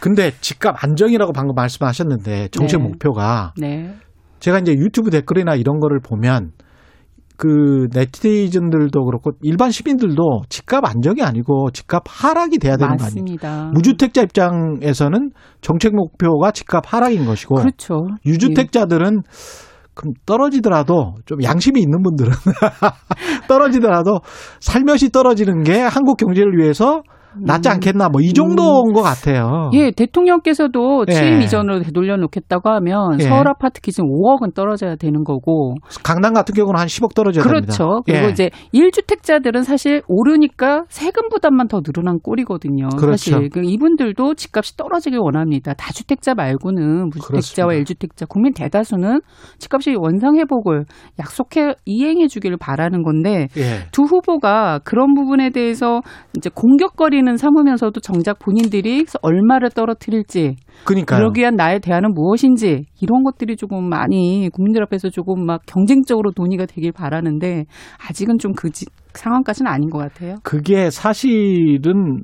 근데 0.00 0.30
집값 0.40 0.82
안정이라고 0.82 1.32
방금 1.32 1.54
말씀하셨는데 1.54 2.48
정책 2.48 2.80
네. 2.80 2.88
목표가 2.88 3.52
네. 3.56 3.94
제가 4.38 4.58
이제 4.58 4.72
유튜브 4.72 5.10
댓글이나 5.10 5.54
이런 5.54 5.78
거를 5.80 6.00
보면 6.00 6.52
그 7.36 7.88
네티즌들도 7.92 9.04
그렇고 9.04 9.32
일반 9.42 9.70
시민들도 9.70 10.42
집값 10.48 10.84
안정이 10.84 11.22
아니고 11.22 11.70
집값 11.70 12.04
하락이 12.06 12.58
돼야 12.58 12.76
되는 12.76 12.96
맞습니다. 12.98 13.48
거 13.48 13.54
아니에요? 13.54 13.72
무주택자 13.74 14.22
입장에서는 14.22 15.30
정책 15.60 15.94
목표가 15.94 16.50
집값 16.50 16.84
하락인 16.86 17.26
것이고 17.26 17.56
그렇죠. 17.56 18.06
유주택자들은 18.24 19.22
그럼 19.94 20.12
떨어지더라도 20.26 21.14
좀 21.24 21.42
양심이 21.42 21.80
있는 21.80 22.02
분들은 22.02 22.30
떨어지더라도 23.48 24.20
살며시 24.60 25.10
떨어지는 25.10 25.62
게 25.62 25.80
한국 25.80 26.16
경제를 26.18 26.56
위해서 26.58 27.02
낫지 27.42 27.68
음. 27.68 27.72
않겠나 27.74 28.08
뭐 28.10 28.20
이 28.26 28.32
정도인 28.32 28.88
음. 28.88 28.92
것 28.92 29.02
같아요. 29.02 29.70
예, 29.74 29.90
대통령께서도 29.92 31.04
예. 31.08 31.12
취임 31.12 31.40
이전으로 31.42 31.80
되돌려 31.82 32.16
놓겠다고 32.16 32.68
하면 32.70 33.20
예. 33.20 33.24
서울 33.24 33.48
아파트 33.48 33.80
기준 33.80 34.06
5억은 34.06 34.54
떨어져야 34.54 34.96
되는 34.96 35.22
거고 35.22 35.74
강남 36.02 36.32
같은 36.34 36.54
경우는 36.54 36.80
한 36.80 36.86
10억 36.88 37.14
떨어져야 37.14 37.44
그렇죠. 37.44 37.60
됩니다. 37.60 37.76
그렇죠. 37.76 38.02
그리고 38.04 38.26
예. 38.26 38.30
이제 38.30 38.50
1주택자들은 38.74 39.62
사실 39.62 40.02
오르니까 40.08 40.84
세금 40.88 41.28
부담만 41.28 41.68
더 41.68 41.80
늘어난 41.82 42.18
꼴이거든요. 42.20 42.88
그렇죠. 42.98 43.16
사실 43.16 43.48
그 43.50 43.60
이분들도 43.62 44.34
집값이 44.34 44.76
떨어지길 44.76 45.18
원합니다. 45.20 45.74
다주택자 45.74 46.34
말고는 46.34 47.10
무주택자와 47.10 47.74
1주택자 47.74 48.28
국민 48.28 48.52
대다수는 48.54 49.20
집값이 49.58 49.94
원상 49.96 50.36
회복을 50.36 50.84
약속해 51.20 51.74
이행해 51.84 52.26
주기를 52.26 52.56
바라는 52.56 53.02
건데 53.02 53.48
예. 53.56 53.86
두 53.92 54.02
후보가 54.02 54.80
그런 54.84 55.14
부분에 55.14 55.50
대해서 55.50 56.00
이제 56.36 56.50
공격거리는 56.52 57.25
떨어뜨리는 57.26 57.36
삼으면서도 57.36 58.00
정작 58.00 58.38
본인들이 58.38 59.04
얼마를 59.20 59.70
떨어뜨릴지 59.70 60.56
그러니까 60.84 61.16
그러기 61.16 61.40
위한 61.40 61.56
나의 61.56 61.80
대안은 61.80 62.14
무엇인지 62.14 62.86
이런 63.00 63.24
것들이 63.24 63.56
조금 63.56 63.88
많이 63.88 64.48
국민들 64.52 64.82
앞에서 64.84 65.10
조금 65.10 65.44
막 65.44 65.62
경쟁적으로 65.66 66.30
논의가 66.36 66.66
되길 66.66 66.92
바라는데 66.92 67.64
아직은 68.08 68.38
좀 68.38 68.52
그 68.56 68.70
상황까지는 69.12 69.70
아닌 69.70 69.90
것 69.90 69.98
같아요. 69.98 70.36
그게 70.42 70.90
사실은 70.90 72.22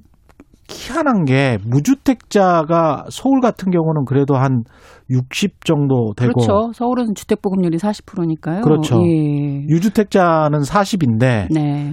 희한한 0.68 1.24
게 1.24 1.58
무주택자가 1.66 3.04
서울 3.10 3.40
같은 3.40 3.70
경우는 3.70 4.04
그래도 4.06 4.36
한 4.36 4.62
60 5.10 5.64
정도 5.64 6.12
되고 6.16 6.32
그렇죠. 6.32 6.72
서울은 6.72 7.14
주택 7.14 7.42
보급률이 7.42 7.76
40%니까요. 7.76 8.62
그렇죠. 8.62 8.96
예. 8.96 9.66
유주택자는 9.68 10.60
40인데 10.60 11.48
네. 11.52 11.92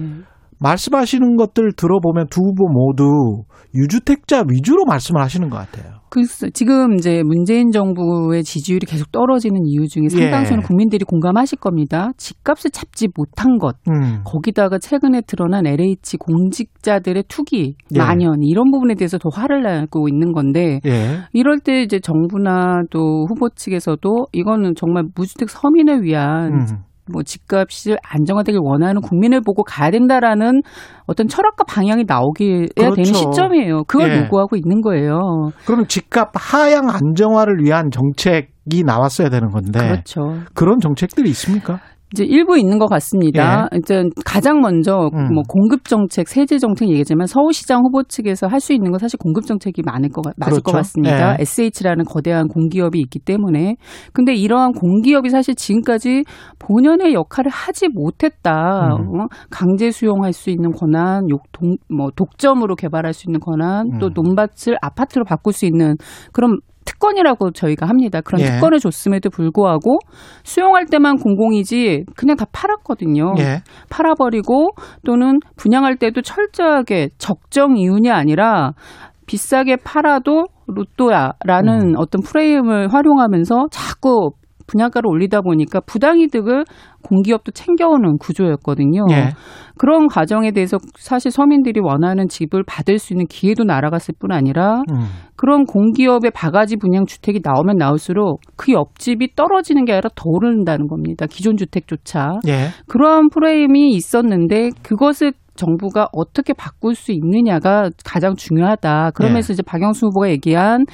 말씀하시는 0.60 1.36
것들 1.36 1.72
들어보면 1.76 2.26
두 2.30 2.40
후보 2.42 2.68
모두 2.68 3.44
유주택자 3.74 4.44
위주로 4.48 4.84
말씀을 4.84 5.20
하시는 5.20 5.48
것 5.48 5.56
같아요. 5.56 6.00
글쎄, 6.10 6.50
지금 6.52 6.94
이제 6.94 7.22
문재인 7.24 7.70
정부의 7.70 8.42
지지율이 8.42 8.84
계속 8.84 9.12
떨어지는 9.12 9.64
이유 9.64 9.86
중에 9.86 10.08
상당수는 10.08 10.62
예. 10.62 10.66
국민들이 10.66 11.04
공감하실 11.04 11.58
겁니다. 11.58 12.10
집값을 12.16 12.72
잡지 12.72 13.06
못한 13.14 13.58
것, 13.58 13.76
음. 13.88 14.22
거기다가 14.24 14.78
최근에 14.78 15.20
드러난 15.20 15.66
LH 15.66 16.16
공직자들의 16.18 17.24
투기, 17.28 17.76
예. 17.94 17.98
만연 17.98 18.42
이런 18.42 18.72
부분에 18.72 18.96
대해서 18.96 19.18
더 19.18 19.28
화를 19.32 19.62
내고 19.62 20.08
있는 20.08 20.32
건데 20.32 20.80
예. 20.84 21.20
이럴 21.32 21.60
때 21.60 21.82
이제 21.82 22.00
정부나 22.00 22.82
또 22.90 23.26
후보 23.28 23.48
측에서도 23.48 24.26
이거는 24.32 24.74
정말 24.74 25.04
무주택 25.14 25.48
서민을 25.48 26.02
위한 26.02 26.52
음. 26.52 26.66
뭐 27.12 27.22
집값이 27.22 27.96
안정화되길 28.02 28.60
원하는 28.62 29.00
국민을 29.00 29.40
보고 29.40 29.62
가야 29.62 29.90
된다라는 29.90 30.62
어떤 31.06 31.28
철학과 31.28 31.64
방향이 31.64 32.04
나오게 32.06 32.68
그렇죠. 32.76 32.94
되는 32.94 33.04
시점이에요. 33.04 33.84
그걸 33.84 34.10
예. 34.10 34.20
요구하고 34.22 34.56
있는 34.56 34.80
거예요. 34.80 35.50
그럼 35.66 35.86
집값 35.86 36.30
하향 36.34 36.88
안정화를 36.88 37.58
위한 37.62 37.90
정책이 37.90 38.84
나왔어야 38.84 39.28
되는 39.28 39.48
건데 39.48 39.80
그렇죠. 39.80 40.40
그런 40.54 40.78
정책들이 40.80 41.28
있습니까? 41.30 41.80
이제 42.12 42.24
일부 42.24 42.58
있는 42.58 42.78
것 42.78 42.86
같습니다. 42.88 43.68
예. 43.72 43.76
일단 43.76 44.10
가장 44.24 44.60
먼저 44.60 45.10
음. 45.14 45.34
뭐 45.34 45.42
공급 45.48 45.84
정책, 45.84 46.28
세제 46.28 46.58
정책 46.58 46.88
얘기지만 46.88 47.26
서울시장 47.26 47.82
후보 47.84 48.02
측에서 48.02 48.46
할 48.46 48.60
수 48.60 48.72
있는 48.74 48.90
건 48.90 48.98
사실 48.98 49.16
공급 49.18 49.46
정책이 49.46 49.80
많을 49.86 50.10
것 50.10 50.22
맞을 50.36 50.60
그렇죠. 50.60 50.62
것 50.62 50.72
같습니다. 50.72 51.32
예. 51.32 51.36
SH라는 51.40 52.04
거대한 52.04 52.46
공기업이 52.48 52.98
있기 53.00 53.18
때문에 53.20 53.76
근데 54.12 54.34
이러한 54.34 54.72
공기업이 54.72 55.30
사실 55.30 55.54
지금까지 55.54 56.24
본연의 56.58 57.14
역할을 57.14 57.50
하지 57.50 57.88
못했다. 57.88 58.96
음. 58.98 59.20
어? 59.20 59.26
강제 59.50 59.90
수용할 59.90 60.32
수 60.34 60.50
있는 60.50 60.72
권한, 60.72 61.28
욕 61.30 61.42
동 61.52 61.76
뭐 61.88 62.10
독점으로 62.14 62.74
개발할 62.76 63.12
수 63.12 63.28
있는 63.28 63.40
권한, 63.40 63.98
또 63.98 64.06
음. 64.06 64.12
논밭을 64.14 64.76
아파트로 64.80 65.24
바꿀 65.24 65.52
수 65.52 65.66
있는 65.66 65.96
그런 66.32 66.58
특권이라고 66.90 67.52
저희가 67.52 67.86
합니다. 67.86 68.20
그런 68.20 68.40
예. 68.40 68.46
특권을 68.46 68.78
줬음에도 68.78 69.30
불구하고 69.30 69.98
수용할 70.42 70.86
때만 70.86 71.18
공공이지 71.18 72.04
그냥 72.16 72.36
다 72.36 72.46
팔았거든요. 72.52 73.34
예. 73.38 73.62
팔아버리고 73.90 74.70
또는 75.04 75.38
분양할 75.56 75.96
때도 75.96 76.22
철저하게 76.22 77.10
적정 77.18 77.76
이윤이 77.76 78.10
아니라 78.10 78.72
비싸게 79.26 79.76
팔아도 79.84 80.46
로또야라는 80.66 81.90
음. 81.90 81.94
어떤 81.96 82.22
프레임을 82.22 82.92
활용하면서 82.92 83.68
자꾸 83.70 84.32
분양가를 84.70 85.08
올리다 85.08 85.40
보니까 85.40 85.80
부당이득을 85.80 86.64
공기업도 87.02 87.52
챙겨오는 87.52 88.18
구조였거든요. 88.18 89.06
예. 89.10 89.30
그런 89.76 90.08
과정에 90.08 90.52
대해서 90.52 90.78
사실 90.96 91.30
서민들이 91.30 91.80
원하는 91.80 92.28
집을 92.28 92.62
받을 92.66 92.98
수 92.98 93.12
있는 93.12 93.26
기회도 93.26 93.64
날아갔을 93.64 94.14
뿐 94.18 94.32
아니라 94.32 94.82
음. 94.92 95.06
그런 95.36 95.64
공기업의 95.64 96.32
바가지 96.32 96.76
분양 96.76 97.06
주택이 97.06 97.40
나오면 97.42 97.76
나올수록 97.78 98.42
그 98.56 98.72
옆집이 98.72 99.34
떨어지는 99.34 99.86
게 99.86 99.92
아니라 99.92 100.10
더 100.14 100.24
오른다는 100.26 100.86
겁니다. 100.86 101.26
기존 101.26 101.56
주택조차. 101.56 102.40
예. 102.46 102.68
그러한 102.88 103.30
프레임이 103.30 103.90
있었는데 103.92 104.70
그것을 104.82 105.32
정부가 105.56 106.08
어떻게 106.12 106.52
바꿀 106.52 106.94
수 106.94 107.12
있느냐가 107.12 107.90
가장 108.04 108.36
중요하다. 108.36 109.12
그러면서 109.14 109.50
예. 109.50 109.54
이제 109.54 109.62
박영수 109.62 110.06
후보가 110.06 110.30
얘기한 110.30 110.84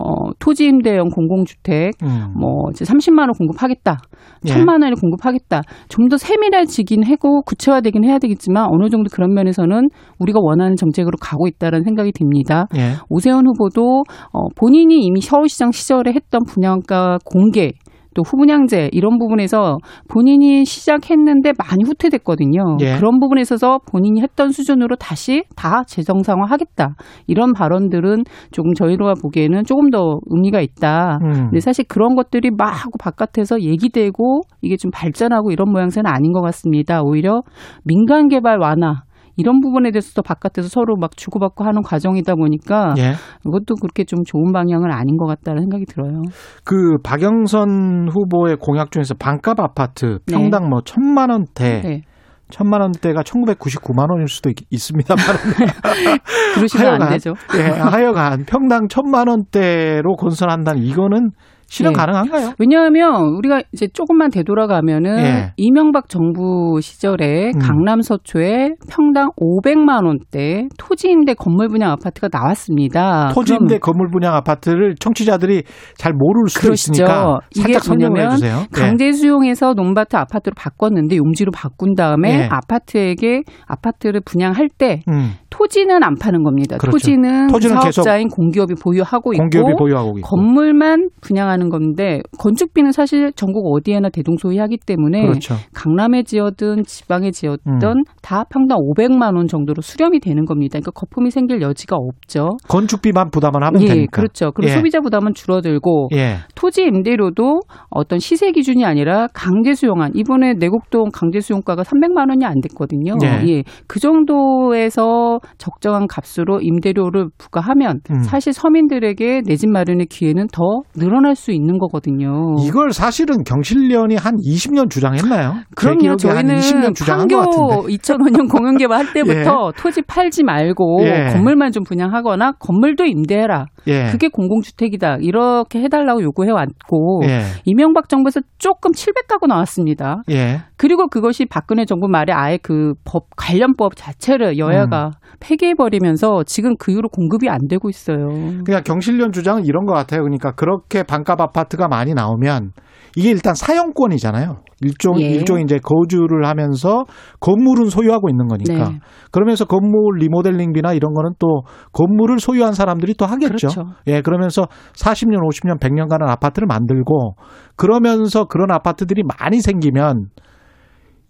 어 0.00 0.32
토지 0.38 0.66
임대형 0.66 1.10
공공주택 1.10 1.92
음. 2.02 2.34
뭐 2.38 2.70
이제 2.70 2.84
30만 2.84 3.20
원 3.20 3.32
공급하겠다. 3.32 3.98
예. 4.46 4.50
1000만 4.50 4.82
원을 4.82 4.94
공급하겠다. 4.94 5.62
좀 5.88 6.06
더 6.08 6.16
세밀해지긴 6.16 7.02
하고 7.02 7.42
구체화되긴 7.42 8.04
해야 8.04 8.20
되겠지만 8.20 8.68
어느 8.70 8.88
정도 8.90 9.08
그런 9.12 9.34
면에서는 9.34 9.88
우리가 10.20 10.38
원하는 10.40 10.76
정책으로 10.76 11.16
가고 11.20 11.48
있다는 11.48 11.82
생각이 11.82 12.12
듭니다. 12.12 12.66
예. 12.76 12.92
오세훈 13.08 13.44
후보도 13.46 14.04
어 14.32 14.48
본인이 14.54 15.00
이미 15.04 15.20
서울시장 15.20 15.72
시절에 15.72 16.12
했던 16.12 16.44
분양가 16.44 17.18
공개 17.24 17.72
또 18.16 18.22
후분양제 18.22 18.88
이런 18.92 19.18
부분에서 19.18 19.76
본인이 20.08 20.64
시작했는데 20.64 21.52
많이 21.58 21.84
후퇴됐거든요. 21.84 22.78
예. 22.80 22.96
그런 22.96 23.20
부분에 23.20 23.42
있어서 23.42 23.78
본인이 23.90 24.22
했던 24.22 24.50
수준으로 24.50 24.96
다시 24.96 25.44
다 25.54 25.82
재정상화하겠다 25.86 26.96
이런 27.26 27.52
발언들은 27.52 28.24
조금 28.52 28.72
저희로 28.72 29.12
보기에는 29.22 29.64
조금 29.64 29.90
더 29.90 30.18
의미가 30.30 30.62
있다. 30.62 31.18
음. 31.22 31.32
근데 31.50 31.60
사실 31.60 31.84
그런 31.86 32.16
것들이 32.16 32.50
막 32.56 32.68
하고 32.68 32.96
바깥에서 32.98 33.60
얘기되고 33.60 34.40
이게 34.62 34.76
좀 34.76 34.90
발전하고 34.90 35.50
이런 35.50 35.70
모양새는 35.70 36.10
아닌 36.10 36.32
것 36.32 36.40
같습니다. 36.40 37.02
오히려 37.02 37.42
민간 37.84 38.28
개발 38.28 38.58
완화 38.58 39.02
이런 39.36 39.60
부분에 39.60 39.90
대해서도 39.90 40.22
바깥에서 40.22 40.68
서로 40.68 40.96
막 40.96 41.16
주고받고 41.16 41.64
하는 41.64 41.82
과정이다 41.82 42.34
보니까 42.34 42.94
예. 42.98 43.12
이것도 43.46 43.76
그렇게 43.80 44.04
좀 44.04 44.24
좋은 44.24 44.52
방향은 44.52 44.90
아닌 44.90 45.16
것 45.16 45.26
같다는 45.26 45.62
생각이 45.62 45.84
들어요. 45.86 46.22
그 46.64 46.96
박영선 47.02 48.08
후보의 48.10 48.56
공약 48.56 48.90
중에서 48.90 49.14
반값 49.14 49.60
아파트 49.60 50.18
네. 50.26 50.32
평당 50.32 50.64
네. 50.64 50.68
뭐 50.68 50.80
천만 50.84 51.30
원대 51.30 51.82
네. 51.82 52.02
천만 52.48 52.80
원대가 52.80 53.22
1999만 53.22 54.10
원일 54.10 54.28
수도 54.28 54.50
있, 54.50 54.78
습니다만 54.78 55.24
그러시면 56.54 56.86
하여간, 56.86 57.02
안 57.02 57.12
되죠. 57.14 57.34
예, 57.56 57.62
하여간 57.62 58.44
평당 58.46 58.86
천만 58.88 59.28
원대로 59.28 60.14
건설한다는 60.14 60.80
이거는 60.82 61.30
실현 61.68 61.92
네. 61.92 61.98
가능한가요? 61.98 62.52
왜냐하면 62.58 63.34
우리가 63.36 63.62
이제 63.72 63.88
조금만 63.88 64.30
되돌아가면은 64.30 65.18
예. 65.18 65.52
이명박 65.56 66.08
정부 66.08 66.80
시절에 66.80 67.52
음. 67.54 67.58
강남 67.58 68.02
서초에 68.02 68.74
평당 68.88 69.30
500만 69.36 70.04
원대 70.06 70.68
토지 70.78 71.08
임대 71.08 71.34
건물 71.34 71.68
분양 71.68 71.90
아파트가 71.90 72.28
나왔습니다. 72.32 73.30
토지 73.34 73.54
임대 73.54 73.78
건물 73.78 74.08
분양 74.10 74.34
아파트를 74.34 74.94
청취자들이 75.00 75.64
잘 75.96 76.12
모를 76.12 76.48
수도 76.48 76.66
그러시죠. 76.68 76.92
있으니까 76.92 77.38
살짝 77.54 77.82
설명해 77.84 78.28
주세요. 78.30 78.58
예. 78.60 78.66
강제 78.72 79.12
수용해서 79.12 79.74
논밭을 79.74 80.18
아파트로 80.18 80.54
바꿨는데 80.56 81.16
용지로 81.16 81.50
바꾼 81.52 81.94
다음에 81.94 82.42
예. 82.42 82.48
아파트에게 82.50 83.42
아파트를 83.66 84.20
분양할 84.24 84.68
때 84.68 85.02
음. 85.08 85.32
토지는 85.50 86.02
안 86.02 86.16
파는 86.20 86.42
겁니다. 86.42 86.76
그렇죠. 86.76 86.96
토지는, 86.98 87.46
토지는 87.46 87.80
사업자인 87.80 88.28
공기업이 88.28 88.74
보유하고 88.74 89.32
있고 89.32 89.42
공기업이 89.42 89.72
보유하고 89.78 90.18
있고. 90.18 90.28
건물만 90.28 91.08
분양하는 91.22 91.55
건데 91.68 92.20
건축비는 92.38 92.92
사실 92.92 93.32
전국 93.34 93.66
어디에나 93.74 94.08
대동소이하기 94.08 94.78
때문에 94.86 95.22
그렇죠. 95.26 95.54
강남에 95.74 96.22
지어든 96.22 96.84
지방에 96.84 97.30
지었던 97.32 97.82
음. 97.82 98.04
다 98.22 98.44
평당 98.48 98.78
500만 98.78 99.36
원 99.36 99.46
정도로 99.48 99.82
수렴이 99.82 100.20
되는 100.20 100.44
겁니다. 100.44 100.78
그러니까 100.78 100.92
거품이 100.92 101.30
생길 101.30 101.60
여지가 101.60 101.96
없죠. 101.96 102.50
건축비만 102.68 103.30
부담을 103.30 103.62
하면 103.64 103.82
예, 103.82 103.86
되니까. 103.86 104.10
그렇죠. 104.20 104.52
그리고 104.52 104.70
예. 104.70 104.76
소비자 104.76 105.00
부담은 105.00 105.34
줄어들고 105.34 106.08
예. 106.14 106.36
토지 106.54 106.84
임대료도 106.84 107.60
어떤 107.90 108.18
시세 108.18 108.52
기준이 108.52 108.84
아니라 108.84 109.26
강제 109.34 109.74
수용한 109.74 110.12
이번에 110.14 110.54
내곡동 110.54 111.10
강제 111.12 111.40
수용가가 111.40 111.82
300만 111.82 112.28
원이 112.30 112.44
안 112.44 112.60
됐거든요. 112.60 113.16
예. 113.24 113.48
예. 113.48 113.62
그 113.88 113.98
정도에서 114.00 115.40
적정한 115.58 116.06
값으로 116.06 116.60
임대료를 116.60 117.28
부과하면 117.36 118.00
음. 118.10 118.18
사실 118.22 118.52
서민들에게 118.52 119.42
내 119.44 119.56
집 119.56 119.70
마련의 119.70 120.04
기회는 120.06 120.48
더 120.52 120.82
늘어날 120.94 121.34
수 121.34 121.45
있는 121.52 121.78
거거든요. 121.78 122.56
이걸 122.64 122.90
사실은 122.92 123.44
경실련이 123.44 124.16
한 124.16 124.34
20년 124.36 124.90
주장했나요? 124.90 125.54
그럼요. 125.74 126.16
저희는 126.16 126.56
20년 126.56 126.94
주장한 126.94 127.28
것 127.28 127.36
같은데. 127.38 127.96
2005년 127.96 128.50
공영개발 128.50 128.98
할 128.98 129.06
때부터 129.14 129.70
예. 129.76 129.80
토지 129.82 130.02
팔지 130.02 130.44
말고 130.44 130.98
예. 131.02 131.32
건물만 131.32 131.72
좀 131.72 131.84
분양하거나 131.84 132.52
건물도 132.58 133.04
임대해라. 133.04 133.66
예. 133.88 134.10
그게 134.10 134.28
공공주택이다. 134.28 135.18
이렇게 135.20 135.80
해달라고 135.80 136.22
요구해 136.22 136.50
왔고 136.50 137.22
예. 137.24 137.42
이명박 137.64 138.08
정부에서 138.08 138.40
조금 138.58 138.90
700가구 138.92 139.46
나왔습니다. 139.46 140.22
예. 140.30 140.60
그리고 140.76 141.08
그것이 141.08 141.46
박근혜 141.46 141.84
정부 141.84 142.08
말에 142.08 142.32
아예 142.32 142.58
그 142.58 142.94
법 143.04 143.26
관련법 143.36 143.94
자체를 143.96 144.58
여야가 144.58 145.06
음. 145.06 145.10
폐기해버리면서 145.40 146.42
지금 146.44 146.76
그 146.78 146.92
이후로 146.92 147.08
공급이 147.08 147.48
안 147.48 147.66
되고 147.68 147.88
있어요. 147.88 148.28
그냥 148.64 148.82
경실련 148.84 149.32
주장은 149.32 149.64
이런 149.64 149.84
것 149.86 149.92
같아요. 149.94 150.22
그러니까 150.22 150.52
그렇게 150.52 151.02
반값 151.02 151.35
아파트가 151.40 151.88
많이 151.88 152.14
나오면 152.14 152.72
이게 153.16 153.30
일단 153.30 153.54
사용권이잖아요. 153.54 154.58
일종 154.82 155.20
예. 155.20 155.30
일종 155.30 155.58
이제 155.60 155.78
거주를 155.82 156.46
하면서 156.46 157.04
건물은 157.40 157.88
소유하고 157.88 158.28
있는 158.28 158.46
거니까. 158.46 158.90
네. 158.90 159.00
그러면서 159.32 159.64
건물 159.64 160.18
리모델링비나 160.18 160.92
이런 160.92 161.14
거는 161.14 161.32
또 161.38 161.62
건물을 161.92 162.38
소유한 162.38 162.74
사람들이 162.74 163.14
또 163.14 163.24
하겠죠. 163.24 163.68
그렇죠. 163.68 163.82
예, 164.06 164.20
그러면서 164.20 164.66
40년, 164.94 165.40
50년, 165.48 165.80
100년간은 165.80 166.28
아파트를 166.28 166.66
만들고 166.66 167.36
그러면서 167.76 168.44
그런 168.44 168.70
아파트들이 168.70 169.22
많이 169.38 169.62
생기면 169.62 170.26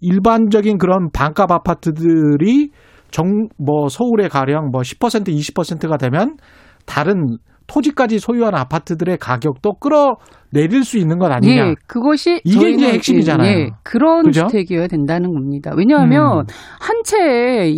일반적인 0.01 0.77
그런 0.77 1.09
반값 1.11 1.51
아파트들이 1.51 2.71
정, 3.11 3.47
뭐 3.57 3.87
서울에 3.87 4.27
가령 4.27 4.71
뭐 4.71 4.81
10% 4.81 5.27
20%가 5.27 5.95
되면 5.97 6.35
다른 6.85 7.37
토지까지 7.67 8.19
소유한 8.19 8.55
아파트들의 8.55 9.17
가격도 9.17 9.75
끌어 9.75 10.17
내릴 10.51 10.83
수 10.83 10.97
있는 10.97 11.17
것 11.19 11.31
아니냐. 11.31 11.69
예, 11.69 11.75
그것이 11.87 12.41
이게 12.43 12.71
이제 12.71 12.93
핵심이잖아요. 12.93 13.49
예, 13.49 13.69
그런 13.83 14.25
그죠? 14.25 14.47
주택이어야 14.47 14.87
된다는 14.87 15.33
겁니다. 15.33 15.71
왜냐하면 15.75 16.39
음. 16.39 16.45
한 16.79 17.03
채에 17.03 17.73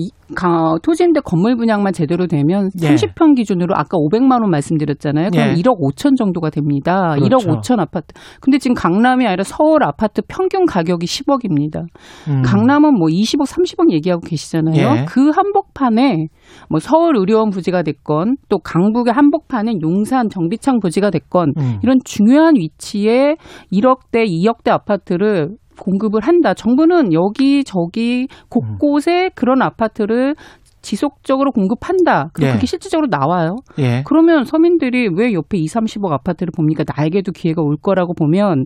토지임대 0.83 1.21
건물 1.21 1.55
분양만 1.55 1.93
제대로 1.93 2.27
되면 2.27 2.69
예. 2.81 2.95
30평 2.95 3.35
기준으로 3.35 3.73
아까 3.75 3.97
500만 3.97 4.41
원 4.41 4.51
말씀드렸잖아요. 4.51 5.29
그럼 5.31 5.49
예. 5.49 5.53
1억 5.55 5.79
5천 5.79 6.17
정도가 6.17 6.49
됩니다. 6.49 7.15
그렇죠. 7.15 7.47
1억 7.47 7.61
5천 7.61 7.79
아파트. 7.79 8.13
근데 8.39 8.57
지금 8.57 8.75
강남이 8.75 9.25
아니라 9.25 9.43
서울 9.43 9.83
아파트 9.83 10.21
평균 10.27 10.65
가격이 10.65 11.05
10억입니다. 11.05 11.85
음. 12.27 12.41
강남은 12.43 12.93
뭐 12.93 13.07
20억, 13.07 13.47
30억 13.47 13.91
얘기하고 13.91 14.21
계시잖아요. 14.21 14.75
예. 14.75 15.05
그 15.07 15.29
한복판에 15.29 16.27
뭐 16.69 16.79
서울 16.79 17.17
의료원 17.17 17.49
부지가 17.49 17.83
됐건 17.83 18.37
또 18.49 18.59
강북의 18.59 19.13
한복판에 19.13 19.73
용산 19.81 20.29
정비창 20.29 20.79
부지가 20.79 21.09
됐건 21.09 21.53
음. 21.57 21.79
이런 21.83 21.97
중요한 22.03 22.55
위치에 22.59 23.35
1억대, 23.71 24.25
2억대 24.27 24.69
아파트를 24.69 25.57
공급을 25.79 26.21
한다. 26.21 26.53
정부는 26.53 27.13
여기 27.13 27.63
저기 27.63 28.27
곳곳에 28.49 29.25
음. 29.25 29.29
그런 29.33 29.61
아파트를 29.61 30.35
지속적으로 30.81 31.51
공급한다. 31.51 32.29
그리고 32.33 32.49
예. 32.49 32.53
그게 32.53 32.65
실질적으로 32.65 33.07
나와요. 33.09 33.55
예. 33.79 34.03
그러면 34.05 34.45
서민들이 34.45 35.09
왜 35.13 35.33
옆에 35.33 35.57
2, 35.57 35.65
30억 35.65 36.11
아파트를 36.11 36.51
봅니까? 36.55 36.83
나에게도 36.95 37.31
기회가 37.31 37.61
올 37.61 37.75
거라고 37.77 38.13
보면 38.13 38.65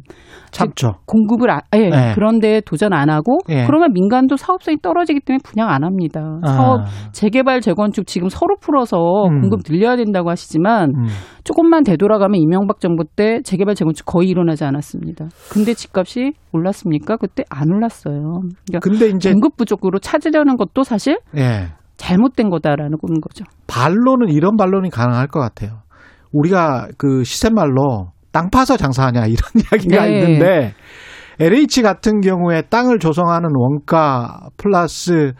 참죠. 0.52 0.96
공급을 1.06 1.50
아, 1.50 1.62
예. 1.76 1.86
예. 1.86 2.12
그런데 2.16 2.62
도전 2.62 2.94
안 2.94 3.10
하고 3.10 3.40
예. 3.50 3.66
그러면 3.66 3.94
민간도 3.94 4.38
사업성이 4.38 4.78
떨어지기 4.82 5.22
때문에 5.22 5.40
분양 5.44 5.70
안 5.70 5.84
합니다. 5.84 6.40
사업 6.46 6.82
아. 6.82 6.86
재개발 7.12 7.62
재건축 7.62 8.06
지금 8.08 8.30
서로 8.30 8.56
풀어서 8.60 8.98
음. 9.28 9.42
공급 9.42 9.62
늘려야 9.64 9.96
된다고 9.96 10.30
하시지만 10.30 10.90
음. 10.90 11.08
조금만 11.44 11.84
되돌아가면 11.84 12.40
이명박 12.40 12.80
정부 12.80 13.04
때 13.04 13.42
재개발 13.44 13.76
재건축 13.76 14.06
거의 14.06 14.30
일어나지 14.30 14.64
않았습니다. 14.64 15.28
근데 15.52 15.74
집값이 15.74 16.34
올랐습니까? 16.52 17.18
그때 17.18 17.44
안 17.50 17.72
올랐어요. 17.72 18.42
그러니까 18.68 18.80
근데 18.82 19.10
이제 19.10 19.32
공급 19.32 19.58
부족으로 19.58 20.00
찾으려는 20.00 20.56
것도 20.56 20.84
사실 20.84 21.20
예. 21.36 21.70
잘못된 21.98 22.50
거다라는 22.50 22.98
거죠. 22.98 23.46
반론은 23.68 24.30
이런 24.30 24.58
반론이 24.58 24.90
가능할 24.90 25.28
것 25.28 25.40
같아요. 25.40 25.80
우리가 26.32 26.88
그 26.98 27.24
시세말로 27.24 28.12
땅 28.32 28.50
파서 28.50 28.78
장사하냐 28.78 29.26
이런 29.28 29.38
이야기가 29.56 30.06
네. 30.06 30.20
있는데 30.20 30.74
LH 31.40 31.82
같은 31.82 32.22
경우에 32.22 32.64
땅을 32.64 33.00
조성하는 33.00 33.50
원가 33.56 34.50
플러스 34.58 35.34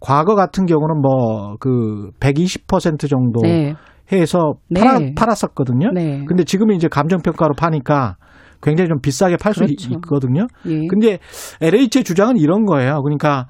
과거 0.00 0.34
같은 0.34 0.64
경우는 0.66 1.00
뭐 1.00 1.56
그 1.60 2.10
120% 2.20 3.08
정도 3.08 3.40
네. 3.42 3.74
해서 4.12 4.54
팔아, 4.74 4.98
네. 4.98 5.14
팔았었거든요. 5.14 5.92
네. 5.92 6.24
근데 6.26 6.44
지금은 6.44 6.74
이제 6.74 6.88
감정평가로 6.88 7.54
파니까 7.54 8.16
굉장히 8.62 8.88
좀 8.88 9.00
비싸게 9.00 9.36
팔수 9.36 9.60
그렇죠. 9.60 9.90
있거든요. 9.94 10.46
예. 10.66 10.86
근데 10.86 11.18
LH의 11.60 12.04
주장은 12.04 12.36
이런 12.36 12.64
거예요. 12.64 13.00
그러니까 13.02 13.46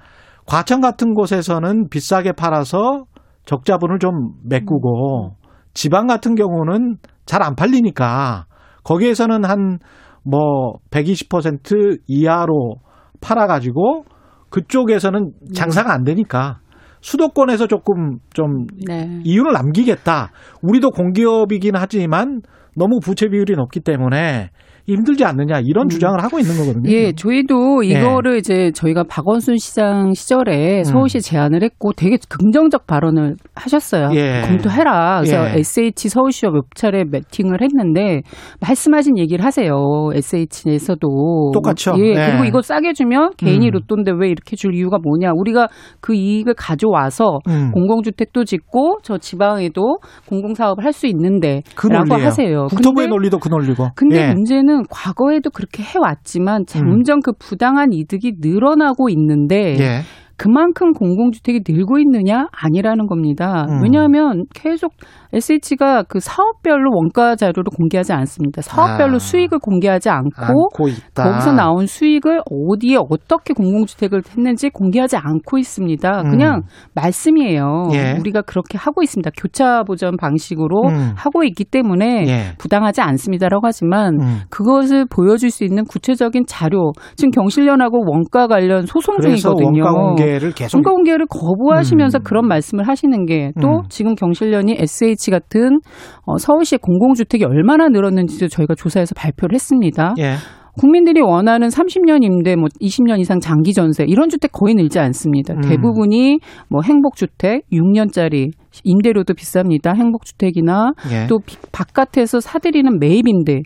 과천 0.51 0.81
같은 0.81 1.15
곳에서는 1.15 1.89
비싸게 1.91 2.33
팔아서 2.33 3.05
적자분을 3.47 4.01
좀 4.01 4.33
메꾸고 4.45 5.37
지방 5.75 6.09
같은 6.09 6.35
경우는 6.35 6.97
잘 7.25 7.43
안 7.43 7.55
팔리니까 7.55 8.47
거기에서는 8.83 9.45
한 9.45 9.79
뭐 10.25 10.75
120% 10.91 12.01
이하로 12.07 12.77
팔아가지고 13.21 14.05
그쪽에서는 14.51 15.33
장사가 15.55 15.93
안 15.93 16.05
되니까 16.05 16.59
수도권에서 17.01 17.67
조금 17.67 18.19
좀 18.35 18.67
네. 18.87 19.21
이윤을 19.25 19.53
남기겠다. 19.53 20.31
우리도 20.63 20.91
공기업이긴 20.91 21.75
하지만 21.77 22.41
너무 22.77 23.01
부채 23.01 23.29
비율이 23.29 23.55
높기 23.55 23.81
때문에 23.81 24.51
힘들지 24.87 25.25
않느냐 25.25 25.61
이런 25.65 25.87
음. 25.87 25.89
주장을 25.89 26.23
하고 26.23 26.39
있는 26.39 26.57
거거든요. 26.57 26.91
예, 26.91 27.13
저희도 27.13 27.85
예. 27.87 27.89
이거를 28.01 28.35
예. 28.35 28.39
이제 28.39 28.71
저희가 28.75 29.05
박원순 29.09 29.57
시장 29.59 30.13
시절에 30.15 30.79
음. 30.79 30.85
서울시 30.85 31.21
제안을 31.21 31.63
했고 31.63 31.93
되게 31.93 32.17
긍정적 32.29 32.87
발언을 32.87 33.37
하셨어요. 33.55 34.11
예. 34.15 34.43
검토해라. 34.47 35.21
그래서 35.23 35.51
예. 35.55 35.59
SH 35.59 36.09
서울시와 36.09 36.53
몇 36.53 36.65
차례 36.75 37.05
매팅을 37.05 37.63
했는데 37.63 38.23
말씀하신 38.61 39.19
얘기를 39.19 39.45
하세요. 39.45 39.75
SH에서도 40.15 41.51
똑같죠. 41.53 41.95
예, 41.99 42.15
네. 42.15 42.27
그리고 42.31 42.45
이거 42.45 42.63
싸게 42.63 42.93
주면 42.93 43.31
개인이 43.37 43.67
음. 43.67 43.71
로또인데 43.73 44.13
왜 44.17 44.29
이렇게 44.29 44.57
줄 44.57 44.75
이유가 44.75 44.99
뭐냐? 45.03 45.33
우리가 45.35 45.69
그 46.01 46.15
이익을 46.15 46.55
가져와서 46.55 47.39
음. 47.49 47.71
공공주택도 47.73 48.45
짓고 48.45 48.99
저 49.03 49.19
지방에도 49.19 49.99
공공사업을 50.29 50.85
할 50.85 50.91
수 51.01 51.07
있는데라고 51.07 51.63
그 51.77 52.15
하세요. 52.15 52.67
국토부의 52.67 53.09
논리도 53.09 53.39
그 53.39 53.49
논리고. 53.49 53.89
근데 53.95 54.29
예. 54.29 54.33
문제는 54.35 54.70
과거에도 54.91 55.51
그렇게 55.51 55.83
해왔지만 55.83 56.67
점점 56.67 57.19
음. 57.19 57.21
그 57.25 57.33
부당한 57.39 57.93
이득이 57.93 58.35
늘어나고 58.41 59.09
있는데 59.11 59.77
예. 59.79 60.01
그만큼 60.37 60.93
공공주택이 60.93 61.61
늘고 61.69 61.99
있느냐 61.99 62.47
아니라는 62.51 63.07
겁니다. 63.07 63.67
음. 63.69 63.83
왜냐하면 63.83 64.45
계속 64.55 64.95
SH가 65.33 66.03
그 66.05 66.19
사업별로 66.21 66.91
원가 66.93 67.37
자료를 67.37 67.65
공개하지 67.77 68.13
않습니다. 68.13 68.63
사업별로 68.63 69.17
아. 69.17 69.19
수익을 69.19 69.59
공개하지 69.59 70.11
않고, 70.11 70.71
거기서 71.15 71.53
나온 71.53 71.87
수익을 71.87 72.41
어디에 72.51 72.97
어떻게 73.09 73.55
공공주택을 73.55 74.23
했는지 74.37 74.71
공개하지 74.71 75.17
않고 75.17 75.59
있습니다. 75.59 76.23
음. 76.23 76.31
그냥 76.31 76.63
말씀이에요. 76.95 77.89
예. 77.93 78.17
우리가 78.19 78.43
그렇게 78.43 78.77
하고 78.79 79.03
있습니다. 79.03 79.31
교차 79.37 79.83
보전 79.85 80.17
방식으로 80.17 80.89
음. 80.89 81.13
하고 81.17 81.45
있기 81.45 81.65
때문에 81.65 82.25
예. 82.27 82.43
부당하지 82.59 83.01
않습니다라고 83.01 83.67
하지만 83.67 84.15
음. 84.21 84.41
그것을 84.51 85.07
보여줄 85.07 85.51
수 85.51 85.65
있는 85.65 85.85
구체적인 85.85 86.45
자료 86.47 86.93
지금 87.17 87.31
경실련하고 87.31 88.01
원가 88.07 88.47
관련 88.47 88.87
소송 88.87 89.21
중이거든요. 89.21 89.85
원가 89.85 89.93
공개를 89.93 90.53
계속 90.53 90.77
원가 90.77 90.91
공개를 90.91 91.27
거부하시면서 91.27 92.19
음. 92.19 92.23
그런 92.25 92.49
말씀을 92.49 92.89
하시는 92.89 93.27
게또 93.27 93.69
음. 93.69 93.83
지금 93.89 94.15
경실련이 94.15 94.77
SH 94.79 95.20
LH 95.21 95.31
같은 95.31 95.81
어, 96.25 96.39
서울시의 96.39 96.79
공공주택이 96.79 97.45
얼마나 97.45 97.89
늘었는지도 97.89 98.49
저희가 98.49 98.75
조사해서 98.75 99.15
발표를 99.15 99.55
했습니다. 99.55 100.15
예. 100.19 100.35
국민들이 100.79 101.21
원하는 101.21 101.69
30년 101.69 102.23
임대, 102.23 102.55
뭐 102.57 102.69
20년 102.81 103.19
이상 103.19 103.41
장기 103.41 103.75
전세 103.75 104.05
이런 104.07 104.29
주택 104.31 104.53
거의 104.53 104.75
늘지 104.75 104.99
않습니다. 105.01 105.55
음. 105.55 105.61
대부분이 105.63 106.39
뭐 106.69 106.81
행복주택 106.83 107.69
6년짜리 107.71 108.53
임대료도 108.85 109.35
비쌉니다. 109.35 109.97
행복주택이나 109.97 110.93
예. 111.13 111.27
또 111.27 111.41
바깥에서 111.73 112.41
사들이는 112.41 112.99
매입인데 113.01 113.63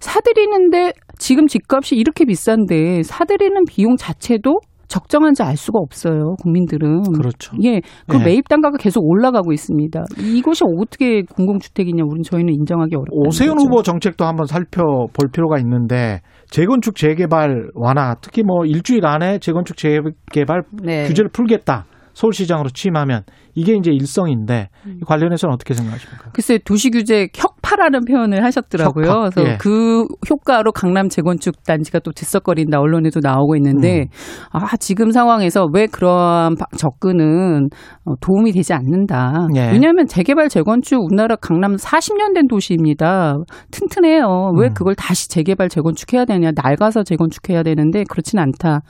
사들이는데 0.00 0.92
지금 1.18 1.46
집값이 1.46 1.94
이렇게 1.94 2.24
비싼데 2.24 3.02
사들이는 3.02 3.64
비용 3.68 3.96
자체도 3.96 4.60
적정한지 4.88 5.42
알 5.42 5.56
수가 5.56 5.78
없어요. 5.78 6.34
국민들은. 6.42 7.02
그렇죠. 7.12 7.56
예, 7.62 7.80
그 8.06 8.18
예. 8.20 8.24
매입 8.24 8.48
단가가 8.48 8.76
계속 8.78 9.04
올라가고 9.06 9.52
있습니다. 9.52 10.04
이것이 10.18 10.64
어떻게 10.64 11.22
공공주택이냐, 11.22 12.04
우리는 12.04 12.22
저희는 12.22 12.54
인정하기 12.54 12.94
어렵다. 12.94 13.12
오세훈 13.14 13.56
거죠. 13.56 13.66
후보 13.66 13.82
정책도 13.82 14.24
한번 14.24 14.46
살펴볼 14.46 15.30
필요가 15.32 15.58
있는데 15.58 16.20
재건축 16.50 16.96
재개발 16.96 17.70
완화, 17.74 18.14
특히 18.20 18.42
뭐 18.42 18.64
일주일 18.64 19.06
안에 19.06 19.38
재건축 19.38 19.76
재개발 19.76 20.62
네. 20.82 21.06
규제를 21.06 21.30
풀겠다. 21.30 21.84
서울시장으로 22.18 22.70
취임하면 22.70 23.22
이게 23.54 23.74
이제 23.74 23.92
일성인데 23.92 24.68
음. 24.86 25.00
관련해서는 25.06 25.54
어떻게 25.54 25.72
생각하십니까? 25.74 26.30
글쎄 26.32 26.58
도시 26.64 26.90
규제 26.90 27.28
혁파라는 27.34 28.04
표현을 28.06 28.44
하셨더라고요. 28.44 29.06
혁파. 29.06 29.30
그래서 29.30 29.50
예. 29.52 29.56
그 29.58 30.04
효과로 30.28 30.72
강남 30.72 31.08
재건축 31.08 31.62
단지가 31.64 32.00
또 32.00 32.10
들썩거린다 32.10 32.80
언론에도 32.80 33.20
나오고 33.22 33.54
있는데 33.56 34.02
음. 34.02 34.06
아 34.50 34.76
지금 34.78 35.12
상황에서 35.12 35.66
왜 35.72 35.86
그러한 35.86 36.56
접근은 36.76 37.68
어, 38.04 38.14
도움이 38.20 38.50
되지 38.52 38.72
않는다. 38.72 39.46
예. 39.54 39.70
왜냐하면 39.70 40.06
재개발 40.06 40.48
재건축 40.48 41.04
우리나라 41.04 41.36
강남 41.36 41.76
40년 41.76 42.34
된 42.34 42.48
도시입니다. 42.48 43.36
튼튼해요. 43.70 44.52
왜 44.58 44.68
음. 44.68 44.74
그걸 44.74 44.96
다시 44.96 45.28
재개발 45.28 45.68
재건축해야 45.68 46.24
되냐? 46.24 46.50
낡아서 46.54 47.04
재건축해야 47.04 47.62
되는데 47.62 48.02
그렇진 48.08 48.40
않다. 48.40 48.80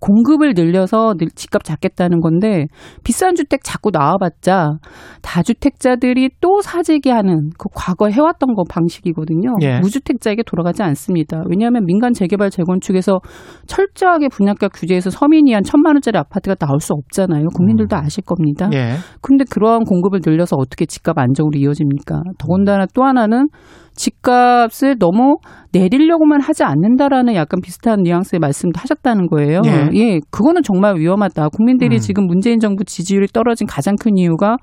공급을 0.00 0.52
늘려서 0.54 1.14
집값 1.34 1.64
잡겠다는 1.64 2.20
건데 2.20 2.66
비싼 3.04 3.34
주택 3.34 3.64
자꾸 3.64 3.90
나와봤자 3.92 4.78
다주택자들이 5.22 6.30
또 6.40 6.60
사재기 6.60 7.10
하는 7.10 7.50
그 7.58 7.68
과거 7.74 8.08
해왔던 8.08 8.54
거 8.54 8.64
방식이거든요. 8.68 9.56
예. 9.62 9.80
무주택자에게 9.80 10.42
돌아가지 10.44 10.82
않습니다. 10.82 11.42
왜냐하면 11.48 11.84
민간 11.84 12.12
재개발 12.12 12.50
재건축에서 12.50 13.20
철저하게 13.66 14.28
분양가 14.28 14.68
규제에서 14.68 15.10
서민이 15.10 15.52
한 15.52 15.62
천만 15.62 15.94
원짜리 15.94 16.18
아파트가 16.18 16.54
나올 16.54 16.80
수 16.80 16.92
없잖아요. 16.92 17.46
국민들도 17.54 17.96
음. 17.96 18.00
아실 18.04 18.24
겁니다. 18.24 18.68
예. 18.72 18.94
근데 19.20 19.44
그러한 19.50 19.84
공급을 19.84 20.20
늘려서 20.24 20.56
어떻게 20.56 20.86
집값 20.86 21.18
안정으로 21.18 21.58
이어집니까? 21.58 22.22
더군다나 22.38 22.86
또 22.94 23.04
하나는 23.04 23.48
집값을 23.96 24.98
너무 24.98 25.38
내리려고만 25.72 26.40
하지 26.40 26.64
않는다라는 26.64 27.34
약간 27.34 27.60
비슷한 27.60 28.02
뉘앙스의 28.02 28.38
말씀도 28.38 28.78
하셨다는 28.78 29.26
거예요. 29.28 29.62
예, 29.66 29.90
예 29.94 30.20
그거는 30.30 30.62
정말 30.62 30.96
위험하다. 30.96 31.48
국민들이 31.48 31.96
음. 31.96 32.00
지금 32.00 32.26
문재인 32.26 32.60
정부 32.60 32.84
지지율이 32.84 33.28
떨어진 33.28 33.66
가장 33.66 33.96
큰 33.96 34.16
이유가 34.16 34.56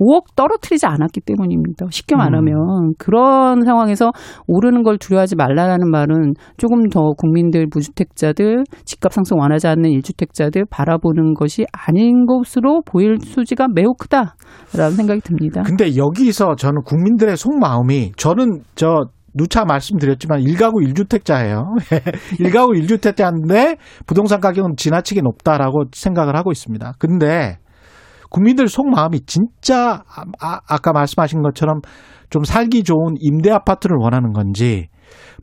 5억 0.00 0.34
떨어뜨리지 0.36 0.86
않았기 0.86 1.20
때문입니다. 1.20 1.86
쉽게 1.90 2.14
음. 2.14 2.18
말하면 2.18 2.54
음. 2.54 2.92
그런 2.98 3.64
상황에서 3.64 4.12
오르는 4.46 4.82
걸 4.82 4.98
두려워하지 4.98 5.36
말라는 5.36 5.90
말은 5.90 6.34
조금 6.56 6.88
더 6.88 7.12
국민들 7.16 7.66
무주택자들 7.72 8.64
집값 8.84 9.12
상승 9.12 9.38
원하지 9.38 9.66
않는 9.68 9.90
일주택자들 9.90 10.64
바라보는 10.70 11.34
것이 11.34 11.66
아닌 11.72 12.26
것으로 12.26 12.82
보일 12.84 13.18
수지가 13.20 13.68
매우 13.74 13.94
크다라는 13.98 14.96
생각이 14.96 15.20
듭니다. 15.20 15.62
근데 15.62 15.96
여기서 15.96 16.56
저는 16.56 16.82
국민들의 16.84 17.36
속마음이 17.36 18.12
저는 18.16 18.62
저 18.74 19.06
누차 19.34 19.64
말씀드렸지만 19.64 20.40
일가구 20.40 20.82
일주택자예요. 20.82 21.74
일가구 22.40 22.74
일주택자인데 22.76 23.76
부동산 24.06 24.40
가격은 24.40 24.74
지나치게 24.76 25.20
높다라고 25.20 25.84
생각을 25.92 26.36
하고 26.36 26.50
있습니다. 26.50 26.94
근데 26.98 27.58
국민들 28.30 28.68
속마음이 28.68 29.20
진짜 29.26 30.02
아, 30.40 30.60
아까 30.68 30.92
말씀하신 30.92 31.42
것처럼 31.42 31.80
좀 32.30 32.44
살기 32.44 32.82
좋은 32.84 33.14
임대 33.20 33.50
아파트를 33.50 33.96
원하는 33.98 34.32
건지 34.32 34.88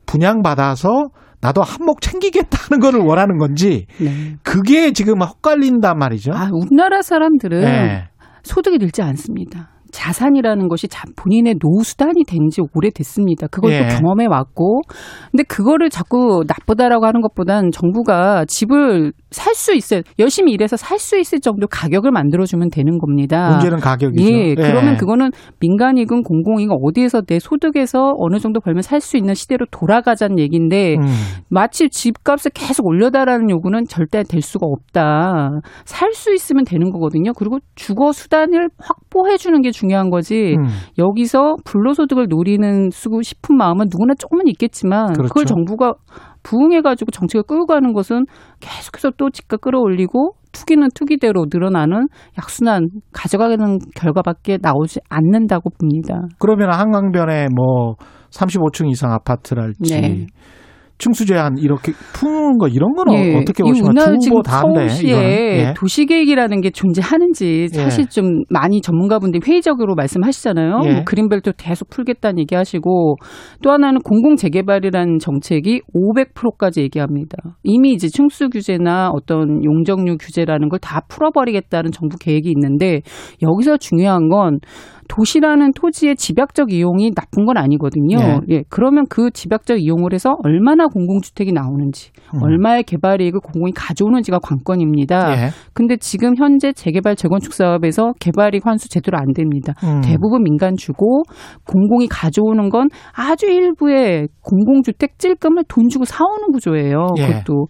분양받아서 0.06 1.08
나도 1.40 1.62
한몫 1.62 2.00
챙기겠다는 2.00 2.80
거를 2.80 3.00
원하는 3.00 3.38
건지 3.38 3.86
네. 4.00 4.36
그게 4.42 4.92
지금 4.92 5.20
헛갈린단 5.20 5.98
말이죠. 5.98 6.32
아, 6.32 6.48
우리나라 6.52 7.02
사람들은 7.02 7.60
네. 7.60 8.04
소득이 8.42 8.78
늘지 8.78 9.02
않습니다. 9.02 9.70
자산이라는 9.92 10.68
것이 10.68 10.88
본인의 11.16 11.54
노후 11.60 11.82
수단이 11.82 12.24
된 12.26 12.48
지 12.50 12.60
오래됐습니다. 12.74 13.46
그걸 13.48 13.72
예. 13.72 13.78
또 13.78 13.96
경험해 13.96 14.26
왔고, 14.26 14.82
근데 15.30 15.42
그거를 15.44 15.88
자꾸 15.90 16.44
나쁘다라고 16.46 17.06
하는 17.06 17.20
것보단 17.22 17.70
정부가 17.72 18.44
집을 18.46 19.12
살 19.36 19.54
수 19.54 19.74
있어요. 19.74 20.02
열심히 20.18 20.52
일해서 20.52 20.76
살 20.76 20.98
수 20.98 21.18
있을 21.18 21.40
정도 21.40 21.66
가격을 21.66 22.10
만들어주면 22.10 22.70
되는 22.70 22.98
겁니다. 22.98 23.50
문제는 23.50 23.78
가격이죠. 23.78 24.32
예, 24.32 24.50
예. 24.50 24.54
그러면 24.54 24.96
그거는 24.96 25.30
민간이건 25.60 26.22
공공이건 26.22 26.78
어디에서 26.82 27.22
내 27.22 27.38
소득에서 27.38 28.14
어느 28.18 28.38
정도 28.38 28.60
벌면 28.60 28.82
살 28.82 29.00
수 29.00 29.16
있는 29.16 29.34
시대로 29.34 29.66
돌아가자는 29.70 30.38
얘기인데 30.38 30.94
음. 30.96 31.02
마치 31.48 31.88
집값을 31.88 32.50
계속 32.54 32.86
올려달라는 32.86 33.50
요구는 33.50 33.84
절대 33.84 34.22
될 34.22 34.40
수가 34.40 34.66
없다. 34.66 35.50
살 35.84 36.12
수 36.14 36.32
있으면 36.34 36.64
되는 36.64 36.90
거거든요. 36.90 37.32
그리고 37.34 37.58
주거 37.74 38.12
수단을 38.12 38.70
확보해 38.78 39.36
주는 39.36 39.60
게 39.60 39.70
중요한 39.70 40.08
거지. 40.10 40.56
음. 40.58 40.66
여기서 40.98 41.56
불로소득을 41.64 42.26
노리는 42.28 42.88
쓰고 42.90 43.22
싶은 43.22 43.56
마음은 43.56 43.86
누구나 43.90 44.14
조금은 44.14 44.46
있겠지만 44.48 45.12
그렇죠. 45.12 45.28
그걸 45.28 45.44
정부가 45.44 45.92
부응해가지고 46.46 47.10
정책을 47.10 47.42
끌고 47.42 47.66
가는 47.66 47.92
것은 47.92 48.24
계속해서 48.60 49.10
또 49.16 49.30
집값 49.30 49.60
끌어올리고 49.60 50.36
투기는 50.52 50.88
투기대로 50.94 51.46
늘어나는 51.52 52.06
약순환 52.38 52.88
가져가는 53.12 53.78
결과밖에 53.96 54.58
나오지 54.62 55.00
않는다고 55.08 55.70
봅니다. 55.70 56.22
그러면 56.38 56.72
한강변에 56.72 57.48
뭐 57.54 57.96
35층 58.30 58.88
이상 58.90 59.12
아파트랄지 59.12 60.00
네. 60.00 60.26
층수 60.98 61.26
제한 61.26 61.58
이렇게 61.58 61.92
푸는 62.14 62.56
거 62.56 62.68
이런 62.68 62.94
거는 62.94 63.14
예. 63.14 63.36
어떻게 63.36 63.62
보시면 63.62 63.94
두후보 63.94 64.42
다인데 64.42 64.88
서울시에 64.88 65.12
예. 65.12 65.74
도시 65.76 66.06
계획이라는 66.06 66.60
게 66.62 66.70
존재하는지 66.70 67.62
예. 67.64 67.68
사실 67.68 68.04
예. 68.04 68.08
좀 68.08 68.44
많이 68.48 68.80
전문가분들이 68.80 69.42
회의적으로 69.46 69.94
말씀하시잖아요. 69.94 70.80
예. 70.84 70.92
뭐 70.92 71.04
그린벨트 71.04 71.52
계속 71.58 71.90
풀겠다는 71.90 72.38
얘기하시고 72.40 73.16
또 73.62 73.70
하나는 73.70 74.00
공공 74.00 74.36
재개발이라는 74.36 75.18
정책이 75.18 75.82
500%까지 75.94 76.80
얘기합니다. 76.80 77.36
이미 77.62 77.92
이제 77.92 78.08
층수 78.08 78.48
규제나 78.48 79.10
어떤 79.10 79.62
용적률 79.64 80.16
규제라는 80.18 80.68
걸 80.70 80.76
다 80.86 81.00
풀어버리겠다는 81.08 81.90
정부 81.90 82.16
계획이 82.16 82.48
있는데 82.50 83.00
여기서 83.42 83.76
중요한 83.78 84.28
건 84.28 84.60
도시라는 85.08 85.72
토지의 85.72 86.16
집약적 86.16 86.72
이용이 86.72 87.12
나쁜 87.14 87.44
건 87.46 87.56
아니거든요. 87.56 88.18
네. 88.18 88.40
예. 88.50 88.64
그러면 88.68 89.06
그 89.08 89.30
집약적 89.30 89.80
이용을 89.80 90.12
해서 90.12 90.36
얼마나 90.44 90.86
공공주택이 90.86 91.52
나오는지, 91.52 92.10
음. 92.34 92.42
얼마의 92.42 92.84
개발 92.84 93.20
이익을 93.20 93.40
공공이 93.40 93.72
가져오는지가 93.74 94.38
관건입니다. 94.40 95.32
예. 95.32 95.48
근데 95.72 95.96
지금 95.96 96.36
현재 96.36 96.72
재개발 96.72 97.16
재건축 97.16 97.52
사업에서 97.52 98.12
개발 98.20 98.54
이익 98.54 98.66
환수 98.66 98.88
제대로 98.88 99.18
안 99.18 99.32
됩니다. 99.32 99.74
음. 99.84 100.00
대부분 100.02 100.42
민간 100.42 100.76
주고 100.76 101.22
공공이 101.66 102.08
가져오는 102.08 102.68
건 102.68 102.88
아주 103.12 103.46
일부의 103.46 104.28
공공주택 104.42 105.18
찔끔을 105.18 105.64
돈 105.68 105.88
주고 105.88 106.04
사오는 106.04 106.52
구조예요. 106.52 107.06
예. 107.18 107.26
그것도 107.26 107.66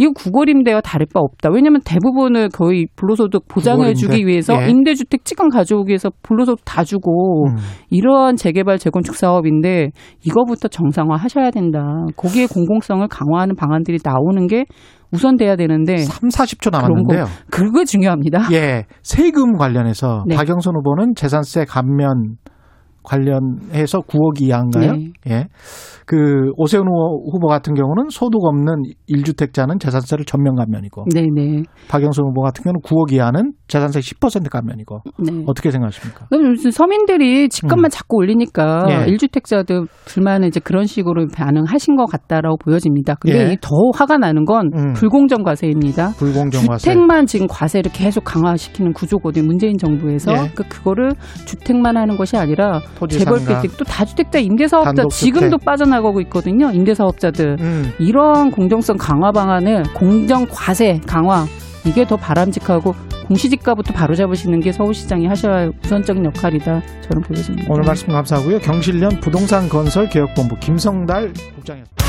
이거 0.00 0.12
구골임대와 0.12 0.80
다를 0.80 1.06
바 1.12 1.20
없다. 1.20 1.50
왜냐하면 1.52 1.82
대부분을 1.84 2.48
거의 2.48 2.86
불로소득 2.96 3.46
보장해주기 3.48 4.26
위해서 4.26 4.54
예. 4.62 4.70
임대주택 4.70 5.26
찍은 5.26 5.50
가져오기 5.50 5.90
위해서 5.90 6.10
불로소득 6.22 6.64
다 6.64 6.84
주고 6.84 7.48
음. 7.48 7.56
이러한 7.90 8.36
재개발 8.36 8.78
재건축 8.78 9.14
사업인데 9.14 9.90
이거부터 10.24 10.68
정상화 10.68 11.16
하셔야 11.16 11.50
된다. 11.50 11.80
거기에 12.16 12.46
공공성을 12.46 13.06
강화하는 13.08 13.56
방안들이 13.56 13.98
나오는 14.02 14.46
게 14.46 14.64
우선돼야 15.12 15.56
되는데 15.56 15.98
3, 15.98 16.30
40초 16.30 16.70
남았는데요. 16.72 17.24
그거 17.50 17.84
중요합니다. 17.84 18.48
예. 18.52 18.86
세금 19.02 19.58
관련해서 19.58 20.24
네. 20.26 20.34
박영선 20.34 20.76
후보는 20.76 21.14
재산세 21.14 21.66
감면 21.66 22.36
관련해서 23.10 23.98
9억 24.00 24.40
이하인가요? 24.40 24.92
네. 24.92 25.12
예. 25.28 25.46
그 26.06 26.50
오세훈 26.56 26.86
후보 26.86 27.46
같은 27.48 27.74
경우는 27.74 28.08
소득 28.10 28.44
없는 28.44 28.82
1주택자는 29.08 29.80
재산세를 29.80 30.24
전면 30.24 30.56
감면이고 30.56 31.04
네 31.14 31.22
네. 31.32 31.62
박영선 31.88 32.26
후보 32.26 32.42
같은 32.42 32.64
경우는 32.64 32.80
9억 32.80 33.12
이하는 33.12 33.52
재산세 33.68 34.00
10% 34.00 34.50
감면이고 34.50 35.00
네. 35.18 35.44
어떻게 35.46 35.70
생각하십니까? 35.70 36.26
서민들이 36.72 37.48
집값만 37.48 37.86
음. 37.86 37.88
자꾸 37.90 38.16
올리니까 38.16 38.86
예. 38.88 39.12
1주택자들 39.12 39.86
불만은 40.06 40.48
이제 40.48 40.58
그런 40.58 40.86
식으로 40.86 41.26
반응하신 41.32 41.96
것 41.96 42.06
같다라고 42.06 42.56
보여집니다. 42.58 43.14
근데 43.20 43.50
예. 43.50 43.56
더 43.60 43.70
화가 43.94 44.18
나는 44.18 44.44
건 44.44 44.70
음. 44.74 44.92
불공정 44.94 45.42
과세입니다. 45.42 46.10
불공정 46.16 46.66
과세. 46.66 46.90
주택만 46.90 47.26
지금 47.26 47.46
과세를 47.48 47.92
계속 47.92 48.24
강화시키는 48.24 48.92
구조거든요. 48.92 49.46
문재인 49.46 49.78
정부에서 49.78 50.32
예. 50.32 50.50
그 50.54 50.64
그거를 50.64 51.12
주택만 51.46 51.96
하는 51.96 52.16
것이 52.16 52.36
아니라 52.36 52.80
재벌주택 53.08 53.76
또 53.76 53.84
다주택자 53.84 54.38
임대사업자 54.38 55.04
지금도 55.10 55.58
빠져나 55.58 55.96
나가고 55.96 56.20
있거든요. 56.22 56.70
임대사업자들. 56.70 57.56
음. 57.60 57.92
이런 57.98 58.50
공정성 58.50 58.96
강화 58.96 59.32
방안을 59.32 59.84
공정 59.94 60.46
과세 60.50 61.00
강화 61.06 61.46
이게 61.84 62.06
더 62.06 62.16
바람직하고 62.16 62.94
공시지가부터 63.28 63.92
바로 63.92 64.14
잡으시는 64.14 64.60
게 64.60 64.72
서울시장이 64.72 65.26
하셔야 65.26 65.54
할 65.54 65.72
우선적인 65.84 66.24
역할이다 66.24 66.82
저는 67.08 67.22
보여집니다. 67.22 67.72
오늘 67.72 67.84
말씀 67.84 68.08
감사하고요. 68.08 68.58
경실련 68.58 69.20
부동산 69.20 69.68
건설 69.68 70.08
개혁본부 70.08 70.56
김성달 70.58 71.32
국장이었습니다. 71.54 72.04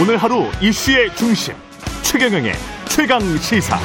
오늘 0.00 0.16
하루 0.16 0.46
이슈의 0.60 1.14
중심 1.14 1.54
최경영의 2.02 2.52
최강 2.88 3.20
시사. 3.38 3.78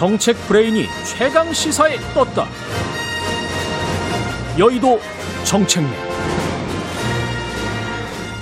정책 0.00 0.34
브레인이 0.48 0.86
최강 1.04 1.52
시사에 1.52 1.98
떴다. 2.14 2.48
여의도 4.58 4.98
정책맨. 5.44 5.92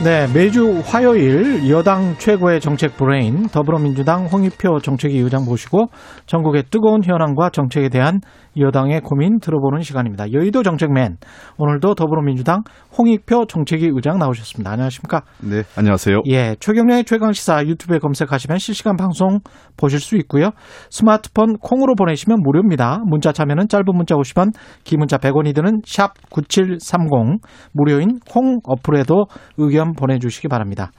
네, 0.05 0.33
매주 0.33 0.81
화요일 0.85 1.69
여당 1.71 2.17
최고의 2.19 2.61
정책 2.61 2.97
브레인 2.97 3.49
더불어민주당 3.49 4.27
홍익표 4.27 4.79
정책위 4.79 5.19
의장 5.19 5.45
모시고 5.45 5.87
정국의 6.27 6.67
뜨거운 6.71 7.03
현안과 7.03 7.51
정책에 7.51 7.89
대한 7.89 8.21
여당의 8.57 9.01
고민 9.01 9.41
들어보는 9.41 9.81
시간입니다. 9.81 10.33
여의도 10.33 10.63
정책맨 10.63 11.17
오늘도 11.59 11.97
더불어민주당 11.97 12.63
홍익표 12.97 13.47
정책위 13.47 13.91
의장 13.93 14.19
나오셨습니다. 14.19 14.71
안녕하십니까? 14.71 15.23
네, 15.43 15.65
안녕하세요. 15.77 16.23
예, 16.29 16.55
최경련의 16.61 17.05
최강 17.05 17.33
시사 17.33 17.67
유튜브에 17.67 17.99
검색하시면 17.99 18.59
실시간 18.59 18.97
방송 18.97 19.41
보실 19.77 19.99
수 19.99 20.17
있고요. 20.19 20.51
스마트폰 20.91 21.59
콩으로 21.59 21.97
보내시면 21.97 22.39
무료입니다. 22.45 23.01
문자 23.05 23.33
참여는 23.33 23.67
짧은 23.67 23.85
문자 23.93 24.15
50원, 24.15 24.53
긴 24.85 25.01
문자 25.01 25.19
100원이 25.19 25.57
드는 25.57 25.81
샵 25.85 26.13
9730 26.31 27.41
무료인 27.73 28.21
콩 28.31 28.61
어플에도 28.65 29.27
의견 29.57 29.88
보내주시기 29.95 30.49
바랍니다. 30.49 30.91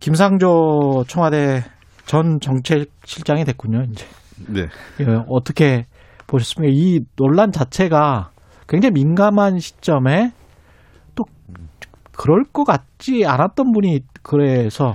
김상조 0.00 1.04
청와대 1.08 1.62
전 2.06 2.40
정책실장이 2.40 3.44
됐군요. 3.44 3.82
이제. 3.90 4.06
네. 4.48 4.62
예, 5.00 5.04
어떻게 5.28 5.86
보셨습니까? 6.26 6.72
이 6.74 7.00
논란 7.16 7.50
자체가 7.52 8.30
굉장히 8.68 8.92
민감한 8.92 9.58
시점에 9.58 10.32
또 11.14 11.24
그럴 12.16 12.44
것 12.44 12.64
같지 12.64 13.24
않았던 13.26 13.72
분이 13.72 14.00
그래서 14.22 14.94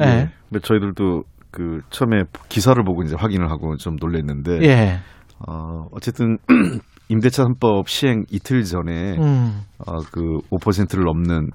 예. 0.00 0.28
네. 0.50 0.58
저희들도 0.60 1.22
그 1.50 1.80
처음에 1.90 2.24
기사를 2.48 2.82
보고 2.84 3.02
이제 3.02 3.14
확인을 3.16 3.50
하고 3.50 3.76
좀 3.76 3.96
놀랐는데 4.00 4.60
예. 4.62 4.98
어, 5.46 5.86
어쨌든 5.92 6.38
임대차 7.08 7.44
3법 7.44 7.86
시행 7.86 8.24
이틀 8.30 8.64
전에 8.64 9.16
음. 9.18 9.62
어, 9.86 9.98
그 10.10 10.20
5%를 10.50 11.04
넘는 11.04 11.50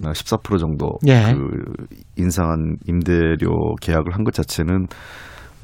14% 0.00 0.58
정도 0.58 0.98
예. 1.06 1.32
그 1.34 1.86
인상한 2.16 2.76
임대료 2.86 3.74
계약을 3.80 4.14
한 4.14 4.24
것 4.24 4.32
자체는 4.34 4.86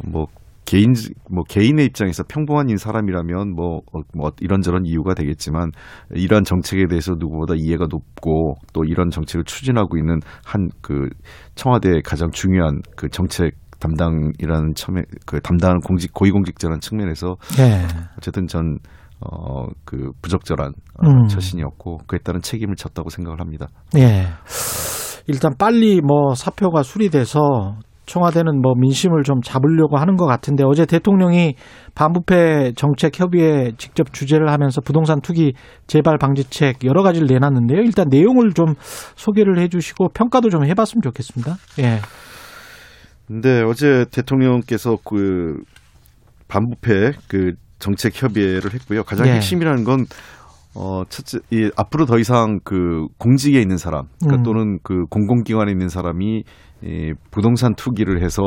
뭐 0.05 0.27
개인 0.65 0.93
뭐 1.31 1.45
개인의 1.45 1.87
입장에서 1.87 2.25
평범한 2.29 2.77
사람이라면 2.77 3.55
뭐, 3.55 3.79
어, 3.95 4.01
뭐 4.15 4.31
이런저런 4.41 4.85
이유가 4.85 5.15
되겠지만 5.15 5.71
이러한 6.11 6.45
정책에 6.45 6.87
대해서 6.87 7.13
누구보다 7.19 7.55
이해가 7.57 7.87
높고 7.89 8.57
또 8.75 8.85
이런 8.85 9.09
정책을 9.09 9.45
추진하고 9.45 9.97
있는 9.97 10.21
한 10.45 10.69
그 10.83 11.09
청와대 11.55 12.01
가장 12.05 12.31
중요한 12.31 12.83
그 12.97 13.09
정책 13.09 13.53
담당이라는 13.81 14.75
처음에 14.75 15.03
그 15.25 15.41
담당 15.41 15.79
공직 15.81 16.13
고위공직자라는 16.13 16.81
측면에서 16.81 17.37
네. 17.57 17.87
어쨌든 18.19 18.47
전 18.47 18.77
어, 19.21 19.67
그 19.85 20.13
부적절한 20.23 20.69
어, 20.69 21.07
음. 21.07 21.27
처신이었고 21.29 21.99
그에 22.07 22.19
따른 22.23 22.41
책임을 22.41 22.77
졌다고 22.77 23.11
생각을 23.11 23.41
합니다. 23.41 23.67
예. 23.97 24.27
일단 25.27 25.53
빨리 25.59 26.01
뭐 26.01 26.35
사표가 26.35 26.83
수리돼서 26.83 27.77
청와대는 28.07 28.63
뭐 28.63 28.73
민심을 28.75 29.23
좀 29.23 29.43
잡으려고 29.43 29.99
하는 29.99 30.17
것 30.17 30.27
같은데 30.27 30.65
어제 30.65 30.87
대통령이 30.87 31.55
반부패 31.95 32.73
정책 32.75 33.21
협의회 33.21 33.73
직접 33.77 34.13
주재를 34.13 34.51
하면서 34.51 34.81
부동산 34.81 35.21
투기 35.21 35.53
재발 35.87 36.17
방지책 36.17 36.85
여러 36.85 37.03
가지를 37.03 37.29
내놨는데요. 37.29 37.81
일단 37.81 38.07
내용을 38.09 38.55
좀 38.55 38.75
소개를 39.15 39.59
해주시고 39.59 40.09
평가도 40.15 40.49
좀 40.49 40.65
해봤으면 40.65 41.03
좋겠습니다. 41.03 41.57
예. 41.81 41.99
근데 43.27 43.63
어제 43.63 44.07
대통령께서 44.11 44.97
그 45.05 45.61
반부패 46.49 47.13
그 47.29 47.53
정책 47.79 48.21
협의회를 48.23 48.75
했고요. 48.75 49.05
가장 49.05 49.29
예. 49.29 49.33
핵심이라는 49.33 49.85
건 49.85 50.07
어, 50.75 51.03
첫째, 51.09 51.39
이, 51.51 51.71
앞으로 51.77 52.07
더 52.07 52.19
이상 52.19 52.61
그 52.63 53.07
공직에 53.19 53.61
있는 53.61 53.77
사람, 53.79 54.05
그러니까 54.21 54.43
음. 54.43 54.45
또는 54.45 54.79
그 54.83 55.07
공공기관에 55.11 55.71
있는 55.73 55.89
사람이 55.89 56.45
이 56.83 57.13
부동산 57.31 57.75
투기를 57.75 58.23
해서 58.23 58.43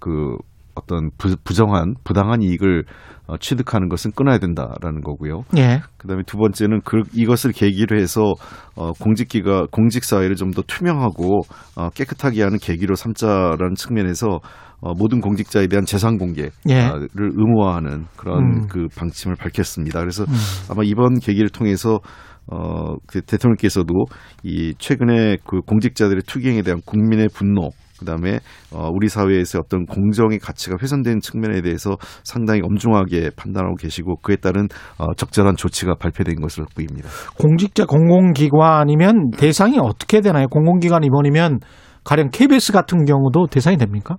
그 0.00 0.36
어떤 0.74 1.10
부, 1.18 1.36
부정한 1.44 1.94
부당한 2.04 2.42
이익을 2.42 2.84
어, 3.26 3.36
취득하는 3.38 3.88
것은 3.88 4.12
끊어야 4.12 4.38
된다라는 4.38 5.00
거고요. 5.02 5.44
예. 5.56 5.80
그다음에 5.96 6.22
두 6.26 6.36
번째는 6.36 6.80
그 6.84 7.02
이것을 7.14 7.52
계기로 7.52 7.98
해서 7.98 8.34
어, 8.76 8.92
공직기가 8.92 9.66
공직 9.70 10.04
사회를 10.04 10.36
좀 10.36 10.50
더 10.50 10.62
투명하고 10.62 11.40
어, 11.76 11.90
깨끗하게 11.90 12.42
하는 12.42 12.58
계기로 12.58 12.94
삼자라는 12.94 13.74
측면에서 13.76 14.40
어, 14.84 14.92
모든 14.92 15.22
공직자에 15.22 15.66
대한 15.66 15.86
재산 15.86 16.18
공개를 16.18 16.50
예. 16.68 16.90
의무화하는 17.14 18.04
그런 18.16 18.38
음. 18.38 18.66
그 18.68 18.86
방침을 18.94 19.34
밝혔습니다. 19.34 19.98
그래서 20.00 20.24
음. 20.24 20.34
아마 20.70 20.82
이번 20.84 21.18
계기를 21.20 21.48
통해서 21.48 22.00
어, 22.46 22.94
그 23.06 23.22
대통령께서도 23.22 23.94
이 24.42 24.74
최근에 24.76 25.38
그 25.46 25.60
공직자들의 25.62 26.24
투기행에 26.26 26.60
대한 26.60 26.82
국민의 26.84 27.28
분노 27.32 27.70
그다음에 27.98 28.40
어, 28.72 28.90
우리 28.92 29.08
사회에서 29.08 29.60
어떤 29.60 29.86
공정의 29.86 30.38
가치가 30.38 30.76
훼손된 30.78 31.20
측면에 31.20 31.62
대해서 31.62 31.96
상당히 32.22 32.60
엄중하게 32.62 33.30
판단하고 33.36 33.76
계시고 33.76 34.16
그에 34.20 34.36
따른 34.36 34.68
어, 34.98 35.14
적절한 35.14 35.56
조치가 35.56 35.94
발표된 35.94 36.34
것으로 36.42 36.66
보입니다. 36.74 37.08
공직자 37.38 37.86
공공기관이면 37.86 39.30
대상이 39.38 39.78
어떻게 39.80 40.20
되나요? 40.20 40.46
공공기관 40.48 41.04
임원이면 41.04 41.60
가령 42.04 42.28
KBS 42.32 42.72
같은 42.72 43.06
경우도 43.06 43.46
대상이 43.46 43.78
됩니까? 43.78 44.16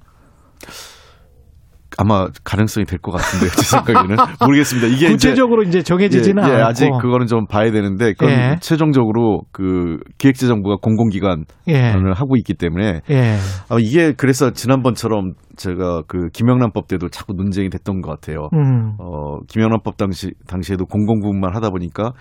아마 1.97 2.27
가능성이 2.43 2.85
될 2.85 2.99
것 2.99 3.11
같은데요. 3.11 3.49
제 3.51 3.61
생각에는 3.61 4.15
모르겠습니다. 4.45 4.87
이게 4.87 5.07
구체적으로 5.09 5.61
이제, 5.63 5.79
이제 5.79 5.83
정해지지는 5.83 6.43
예, 6.43 6.47
예, 6.47 6.53
않고 6.55 6.65
아직 6.65 6.89
그거는 7.01 7.27
좀 7.27 7.45
봐야 7.47 7.71
되는데 7.71 8.13
그건 8.13 8.31
예. 8.31 8.55
최종적으로 8.59 9.43
그 9.53 9.99
기획재정부가 10.17 10.77
공공기관을 10.81 11.45
예. 11.69 11.93
하고 12.13 12.35
있기 12.35 12.55
때문에 12.55 13.01
예. 13.09 13.35
아, 13.69 13.77
이게 13.79 14.11
그래서 14.11 14.51
지난번처럼 14.51 15.33
제가 15.55 16.01
그 16.07 16.27
김영란법 16.33 16.87
때도 16.87 17.07
자꾸 17.09 17.33
논쟁이 17.33 17.69
됐던 17.69 18.01
것 18.01 18.09
같아요. 18.11 18.49
음. 18.53 18.95
어, 18.99 19.39
김영란법 19.47 19.95
당시 19.95 20.31
당시에도 20.47 20.85
공공부문만 20.85 21.55
하다 21.55 21.69
보니까 21.69 22.11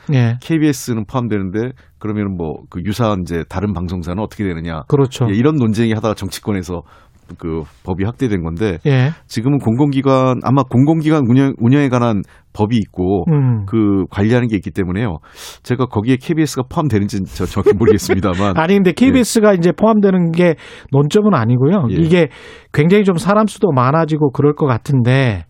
KBS는 0.40 1.01
예. 1.01 1.05
포함되는데 1.11 1.70
그러면 1.99 2.36
뭐 2.36 2.59
그 2.70 2.80
유사한 2.84 3.22
이제 3.22 3.42
다른 3.49 3.72
방송사는 3.72 4.22
어떻게 4.22 4.45
되느냐. 4.45 4.82
그렇죠. 4.88 5.26
이런 5.30 5.57
논쟁이 5.57 5.92
하다가 5.95 6.14
정치권에서 6.14 6.82
그 7.38 7.62
법이 7.84 8.04
확대된 8.04 8.42
건데 8.42 8.78
예. 8.86 9.10
지금은 9.26 9.58
공공기관 9.58 10.40
아마 10.42 10.62
공공기관 10.62 11.24
운영 11.28 11.54
운영에 11.58 11.88
관한 11.88 12.22
법이 12.52 12.76
있고 12.76 13.24
음. 13.30 13.66
그 13.66 14.04
관리하는 14.10 14.48
게 14.48 14.56
있기 14.56 14.70
때문에요. 14.70 15.18
제가 15.62 15.86
거기에 15.86 16.16
KBS가 16.16 16.64
포함되는지 16.70 17.24
저 17.24 17.46
정확히 17.46 17.72
모르겠습니다만 17.76 18.56
아니 18.58 18.74
근데 18.74 18.92
KBS가 18.92 19.52
예. 19.52 19.54
이제 19.56 19.72
포함되는 19.72 20.32
게 20.32 20.54
논점은 20.92 21.34
아니고요. 21.34 21.88
예. 21.90 21.94
이게 21.94 22.28
굉장히 22.72 23.04
좀 23.04 23.16
사람 23.16 23.46
수도 23.46 23.72
많아지고 23.72 24.30
그럴 24.32 24.54
것 24.54 24.66
같은데 24.66 25.44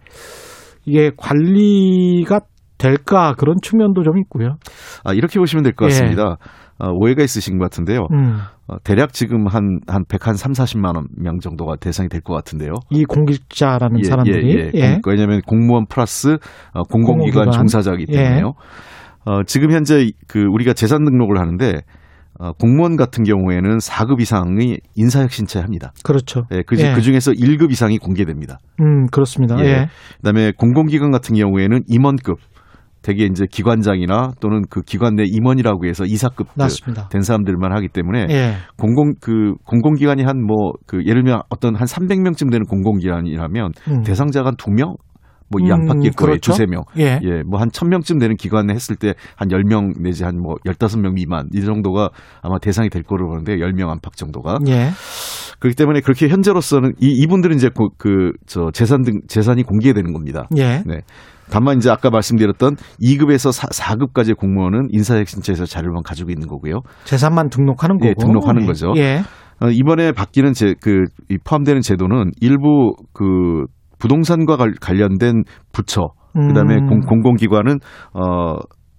이게 0.87 1.11
관리가 1.17 2.41
될까 2.79 3.35
그런 3.39 3.57
측면도 3.63 4.03
좀 4.03 4.19
있고요. 4.19 4.57
아 5.05 5.13
이렇게 5.13 5.39
보시면 5.39 5.63
될것 5.63 5.91
예. 5.91 5.93
같습니다. 5.93 6.37
어, 6.79 6.91
오해가 6.91 7.23
있으신 7.23 7.59
것 7.59 7.65
같은데요. 7.65 8.09
음. 8.13 8.39
어, 8.67 8.77
대략 8.83 9.13
지금 9.13 9.47
한, 9.47 9.81
한 9.87 10.05
100, 10.09 10.27
한 10.27 10.35
3, 10.37 10.53
40만 10.53 10.97
원명 10.97 11.39
정도가 11.41 11.77
대상이 11.77 12.09
될 12.09 12.21
것 12.23 12.33
같은데요. 12.35 12.73
이 12.91 13.05
공직자라는 13.05 14.01
예, 14.01 14.05
사람들이. 14.05 14.49
예, 14.57 14.71
예. 14.75 14.81
예. 14.81 15.01
공, 15.03 15.13
왜냐하면 15.13 15.43
공무원 15.47 15.85
플러스 15.87 16.39
어, 16.73 16.83
공공기관, 16.85 17.45
공공기관 17.47 17.51
종사자이기 17.51 18.07
예. 18.09 18.17
때문에요. 18.17 18.55
어, 19.27 19.43
지금 19.45 19.71
현재 19.73 20.11
그 20.27 20.41
우리가 20.41 20.73
재산 20.73 21.05
등록을 21.05 21.39
하는데 21.39 21.81
어, 22.39 22.53
공무원 22.53 22.97
같은 22.97 23.23
경우에는 23.25 23.79
4급 23.79 24.21
이상의 24.21 24.81
인사혁 24.97 25.31
신체 25.31 25.61
합니다. 25.61 25.93
그렇죠. 26.03 26.47
예, 26.53 26.63
그, 26.67 26.77
예. 26.79 26.93
그 26.95 27.01
중에서 27.03 27.33
1급 27.33 27.71
이상이 27.71 27.99
공개됩니다. 27.99 28.59
음, 28.81 29.07
그렇습니다. 29.09 29.57
예. 29.61 29.65
예. 29.65 29.89
그다음에 30.17 30.53
공공기관 30.57 31.11
같은 31.11 31.37
경우에는 31.37 31.83
임원급 31.87 32.39
대개 33.05 33.25
이제 33.27 33.45
기관장이나 33.49 34.33
또는 34.41 34.63
그 34.71 34.81
기관 34.81 35.15
내 35.15 35.25
임원이라고 35.27 35.87
해서 35.87 36.05
이사급 36.05 36.49
된 37.11 37.21
사람들만 37.21 37.71
하기 37.77 37.89
때문에 37.89 38.27
예. 38.31 38.55
공공 38.79 39.13
그 39.21 39.55
공공기관이 39.67 40.23
한 40.25 40.39
뭐 40.39 40.73
그 40.87 40.99
예를 41.07 41.23
들면 41.23 41.43
어떤 41.51 41.77
한 41.77 41.87
300명쯤 41.87 42.51
되는 42.51 42.65
공공기관이라면 42.67 43.73
음. 43.89 44.03
대상자가 44.03 44.49
한 44.49 44.55
2명 44.57 44.97
뭐이 45.51 45.71
음, 45.71 45.73
안팎일 45.73 46.13
거예요. 46.13 46.31
그렇죠? 46.33 46.53
두세 46.53 46.65
명. 46.67 46.83
예. 46.99 47.21
예. 47.23 47.43
뭐 47.47 47.61
한 47.61 47.69
천명쯤 47.71 48.19
되는 48.19 48.35
기관에 48.37 48.73
했을 48.73 48.97
때 48.97 49.13
한 49.37 49.51
열 49.53 49.63
명 49.65 49.93
내지 50.03 50.25
한 50.25 50.37
뭐 50.39 50.55
열다섯 50.65 50.99
명 51.01 51.13
미만 51.15 51.49
이 51.53 51.61
정도가 51.61 52.09
아마 52.43 52.59
대상이 52.59 52.89
될 52.89 53.03
거로 53.03 53.29
보는데 53.29 53.61
열 53.61 53.73
명 53.75 53.91
안팎 53.91 54.17
정도가. 54.17 54.59
예. 54.69 54.91
그렇기 55.61 55.77
때문에 55.77 56.01
그렇게 56.01 56.29
현재로서는 56.29 56.93
이 57.01 57.09
이분들은 57.23 57.57
이제 57.57 57.69
그저 57.99 58.71
재산 58.73 59.03
등 59.03 59.21
재산이 59.29 59.63
공개되는 59.63 60.13
겁니다. 60.13 60.49
예. 60.57 60.83
네. 60.87 61.01
다만 61.51 61.77
이제 61.77 61.91
아까 61.91 62.11
말씀드렸던 62.11 62.77
2급에서 63.01 63.53
4, 63.53 63.97
급까지의 63.97 64.35
공무원은 64.35 64.89
인사혁신처에서 64.91 65.67
자료만 65.67 66.03
가지고 66.03 66.31
있는 66.31 66.49
거고요. 66.49 66.81
재산만 67.05 67.49
등록하는 67.49 67.97
예, 68.03 68.09
거고. 68.09 68.09
예, 68.09 68.15
등록하는 68.25 68.61
네. 68.63 68.67
거죠. 68.67 68.93
예. 68.97 69.21
어, 69.61 69.69
이번에 69.71 70.13
바뀌는 70.13 70.53
제, 70.53 70.75
그, 70.81 71.05
포함되는 71.45 71.81
제도는 71.81 72.33
일부 72.41 72.95
그 73.13 73.67
부동산과 73.99 74.57
관련된 74.81 75.45
부처, 75.73 76.09
그 76.33 76.53
다음에 76.53 76.77
음. 76.77 77.01
공 77.07 77.21
공기관은, 77.23 77.79
어, 78.13 78.57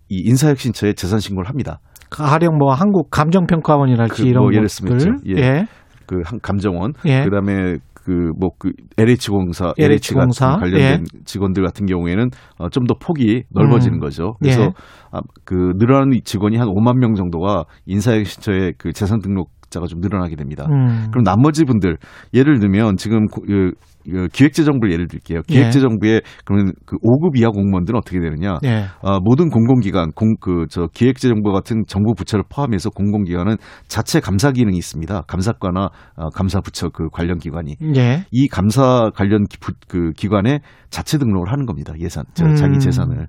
이 0.09 0.21
인사혁신처에 0.25 0.93
재산 0.93 1.19
신고를 1.19 1.49
합니다. 1.49 1.79
가령 2.09 2.57
뭐 2.57 2.73
한국 2.73 3.09
감정평가원이랄지 3.09 4.23
그, 4.23 4.27
이런 4.27 4.43
뭐 4.43 4.53
예를 4.53 4.67
들면 4.67 5.19
예. 5.27 5.41
예. 5.41 5.65
그 6.05 6.21
감정원, 6.41 6.93
예. 7.05 7.23
그다음에 7.23 7.77
그 8.05 8.31
뭐그 8.39 8.67
뭐 8.67 8.71
LH공사, 8.97 9.73
LH공사 9.79 10.57
관련된 10.57 11.05
예. 11.11 11.19
직원들 11.25 11.63
같은 11.63 11.87
경우에는 11.87 12.29
어, 12.59 12.69
좀 12.69 12.85
더 12.85 12.93
폭이 12.99 13.45
넓어지는 13.49 13.97
음. 13.97 13.99
거죠. 13.99 14.35
그래서 14.39 14.61
예. 14.61 14.69
아, 15.11 15.21
그 15.43 15.73
늘어나는 15.77 16.19
직원이 16.23 16.55
한 16.57 16.67
5만 16.67 16.99
명 16.99 17.15
정도가 17.15 17.63
인사혁신처의 17.87 18.73
그 18.77 18.93
재산 18.93 19.21
등록 19.21 19.49
자가 19.75 19.87
좀 19.87 19.99
늘어나게 19.99 20.35
됩니다. 20.35 20.65
음. 20.69 21.07
그럼 21.11 21.23
나머지 21.23 21.65
분들 21.65 21.97
예를 22.33 22.59
들면 22.59 22.97
지금 22.97 23.27
그, 23.27 23.71
그 24.05 24.27
기획재정부를 24.31 24.93
예를 24.93 25.07
들게요. 25.07 25.41
예. 25.49 25.53
기획재정부에 25.53 26.21
그러면 26.45 26.73
그 26.85 26.97
5급 26.97 27.37
이하 27.39 27.49
공무원들은 27.49 27.97
어떻게 27.97 28.19
되느냐? 28.19 28.57
예. 28.63 28.85
어, 29.01 29.19
모든 29.19 29.49
공공기관, 29.49 30.11
공 30.15 30.35
그 30.39 30.65
저 30.69 30.87
기획재정부 30.93 31.51
같은 31.51 31.83
정부 31.87 32.13
부처를 32.13 32.43
포함해서 32.49 32.89
공공기관은 32.89 33.57
자체 33.87 34.19
감사 34.19 34.51
기능이 34.51 34.77
있습니다. 34.77 35.21
감사과나 35.27 35.89
어, 36.17 36.29
감사부처 36.29 36.89
그 36.89 37.09
관련 37.11 37.37
기관이 37.39 37.75
예. 37.95 38.25
이 38.31 38.47
감사 38.47 39.09
관련 39.15 39.45
기, 39.45 39.57
그 39.87 40.11
기관에 40.15 40.59
자체 40.89 41.17
등록을 41.17 41.51
하는 41.51 41.65
겁니다. 41.65 41.93
예산, 41.99 42.23
저, 42.33 42.45
음. 42.45 42.55
자기 42.55 42.79
재산을. 42.79 43.27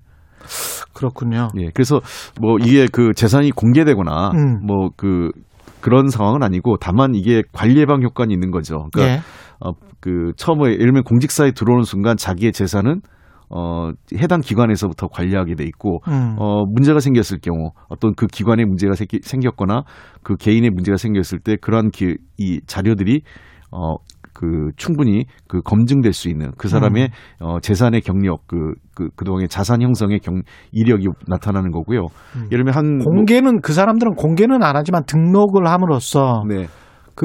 그렇군요. 0.92 1.48
예. 1.58 1.70
그래서 1.74 2.00
뭐 2.40 2.56
이게 2.60 2.86
그 2.90 3.12
재산이 3.14 3.50
공개되거나 3.50 4.30
음. 4.30 4.66
뭐그 4.66 5.30
그런 5.86 6.08
상황은 6.08 6.42
아니고 6.42 6.78
다만 6.80 7.14
이게 7.14 7.44
관리 7.52 7.78
예방 7.80 8.02
효과는 8.02 8.32
있는 8.32 8.50
거죠. 8.50 8.88
그러니까 8.92 9.14
예. 9.14 9.20
어, 9.60 9.70
그 10.00 10.32
처음에 10.36 10.70
예를 10.70 10.78
들면 10.78 11.04
공직사에 11.04 11.52
들어오는 11.52 11.84
순간 11.84 12.16
자기의 12.16 12.50
재산은 12.50 13.02
어, 13.50 13.92
해당 14.16 14.40
기관에서부터 14.40 15.06
관리하게 15.06 15.54
돼 15.54 15.62
있고, 15.62 16.00
음. 16.08 16.34
어, 16.40 16.64
문제가 16.66 16.98
생겼을 16.98 17.38
경우, 17.40 17.70
어떤 17.88 18.16
그 18.16 18.26
기관에 18.26 18.64
문제가 18.64 18.94
생겼거나 18.96 19.84
그 20.24 20.34
개인의 20.34 20.70
문제가 20.70 20.96
생겼을 20.96 21.38
때 21.38 21.54
그러한 21.54 21.90
기, 21.90 22.16
이 22.36 22.60
자료들이 22.66 23.20
어, 23.70 23.94
그 24.36 24.68
충분히 24.76 25.24
그 25.48 25.62
검증될 25.62 26.12
수 26.12 26.28
있는 26.28 26.50
그 26.58 26.68
사람의 26.68 27.08
음. 27.40 27.46
어, 27.46 27.58
재산의 27.60 28.02
경력 28.02 28.46
그, 28.46 28.74
그 28.94 29.08
그동안의 29.16 29.48
자산 29.48 29.80
형성의 29.80 30.18
경 30.18 30.42
이력이 30.72 31.06
나타나는 31.26 31.70
거고요. 31.70 32.08
음. 32.36 32.48
예를 32.52 32.64
들면 32.64 32.74
한 32.74 32.98
공개는 32.98 33.52
뭐, 33.52 33.60
그 33.62 33.72
사람들은 33.72 34.14
공개는 34.14 34.62
안 34.62 34.76
하지만 34.76 35.04
등록을 35.06 35.66
함으로써 35.66 36.44
네. 36.46 36.66
그 37.14 37.24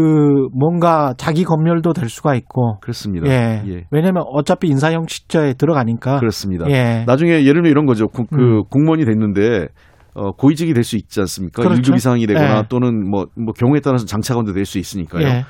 뭔가 0.58 1.14
자기 1.18 1.44
검열도 1.44 1.92
될 1.92 2.08
수가 2.08 2.34
있고 2.36 2.80
그렇습니다. 2.80 3.28
예. 3.28 3.62
예. 3.68 3.84
왜냐하면 3.92 4.24
어차피 4.28 4.70
인사형 4.70 5.06
시자에 5.06 5.56
들어가니까 5.56 6.20
그렇습니다. 6.20 6.66
예. 6.70 7.04
나중에 7.06 7.42
예를 7.42 7.56
들면 7.56 7.72
이런 7.72 7.86
거죠. 7.86 8.08
그, 8.08 8.24
그 8.24 8.36
음. 8.36 8.64
공무원이 8.70 9.04
됐는데 9.04 9.68
어, 10.14 10.32
고위직이 10.32 10.74
될 10.74 10.86
수 10.86 10.96
있지 10.96 11.20
않습니까? 11.20 11.62
그렇죠. 11.62 11.82
1급 11.82 11.98
이상이 11.98 12.26
되거나 12.26 12.60
예. 12.60 12.64
또는 12.70 13.10
뭐, 13.10 13.26
뭐 13.36 13.54
경우에 13.54 13.82
따라서 13.82 14.06
장차관도 14.06 14.54
될 14.54 14.66
수 14.66 14.80
있으니까요. 14.80 15.28
예. 15.28 15.46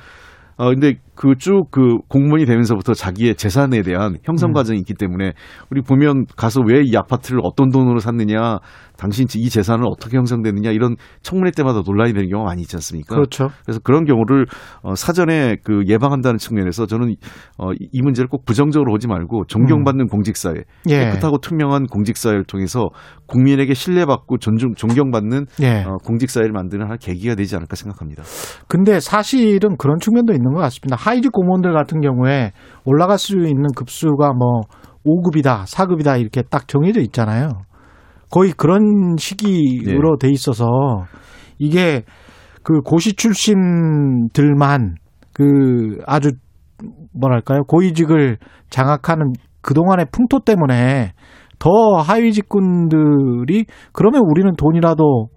어, 0.56 0.68
근데 0.68 0.94
그그 1.22 1.36
쭉그 1.38 1.68
그 1.70 1.98
공무원이 2.08 2.44
되면서부터 2.44 2.94
자기의 2.94 3.36
재산에 3.36 3.82
대한 3.82 4.18
형성 4.24 4.50
음. 4.50 4.52
과정이 4.52 4.78
있기 4.80 4.94
때문에 4.94 5.32
우리 5.70 5.80
보면 5.80 6.26
가서 6.36 6.60
왜 6.60 6.82
이 6.82 6.96
아파트를 6.96 7.40
어떤 7.44 7.70
돈으로 7.70 8.00
샀느냐 8.00 8.58
당신 8.96 9.26
이 9.36 9.48
재산은 9.48 9.84
어떻게 9.86 10.16
형성되느냐 10.16 10.70
이런 10.70 10.96
청문회 11.22 11.50
때마다 11.52 11.82
논란이 11.84 12.12
되는 12.12 12.28
경우가 12.28 12.50
많이 12.50 12.62
있지 12.62 12.76
않습니까? 12.76 13.14
그렇죠. 13.16 13.48
그래서 13.64 13.80
그런 13.82 14.04
경우를 14.04 14.46
어, 14.82 14.94
사전에 14.94 15.56
그 15.64 15.82
예방한다는 15.88 16.38
측면에서 16.38 16.86
저는 16.86 17.14
어, 17.58 17.70
이 17.72 18.02
문제를 18.02 18.28
꼭 18.28 18.44
부정적으로 18.44 18.92
보지 18.92 19.08
말고 19.08 19.46
존경받는 19.48 20.04
음. 20.04 20.08
공직사회, 20.08 20.62
예. 20.88 20.98
깨끗하고 20.98 21.38
투명한 21.38 21.86
공직사회를 21.86 22.44
통해서 22.44 22.90
국민에게 23.26 23.74
신뢰받고 23.74 24.38
존중 24.38 24.74
존경받는 24.74 25.46
예. 25.62 25.82
어, 25.84 25.96
공직사회를 26.04 26.52
만드는 26.52 26.84
하나 26.84 26.96
계기가 26.96 27.34
되지 27.34 27.56
않을까 27.56 27.74
생각합니다. 27.76 28.22
근데 28.68 29.00
사실은 29.00 29.76
그런 29.78 29.98
측면도 29.98 30.32
있는 30.32 30.52
것 30.52 30.60
같습니다. 30.60 30.96
하이직 31.12 31.30
공무원들 31.32 31.74
같은 31.74 32.00
경우에 32.00 32.52
올라갈 32.86 33.18
수 33.18 33.36
있는 33.36 33.64
급수가 33.76 34.32
뭐 34.32 34.62
5급이다, 35.04 35.64
4급이다 35.66 36.18
이렇게 36.20 36.42
딱 36.42 36.66
정해져 36.68 37.00
있잖아요. 37.00 37.48
거의 38.30 38.52
그런 38.52 39.16
시기로 39.18 40.16
네. 40.18 40.28
돼 40.28 40.32
있어서 40.32 40.66
이게 41.58 42.04
그 42.62 42.80
고시 42.80 43.14
출신들만 43.14 44.94
그 45.34 45.98
아주 46.06 46.30
뭐랄까요 47.12 47.64
고위직을 47.64 48.38
장악하는 48.70 49.32
그동안의 49.60 50.06
풍토 50.12 50.40
때문에 50.40 51.12
더 51.58 51.70
하위 51.98 52.32
직군들이 52.32 53.66
그러면 53.92 54.22
우리는 54.24 54.50
돈이라도 54.56 55.28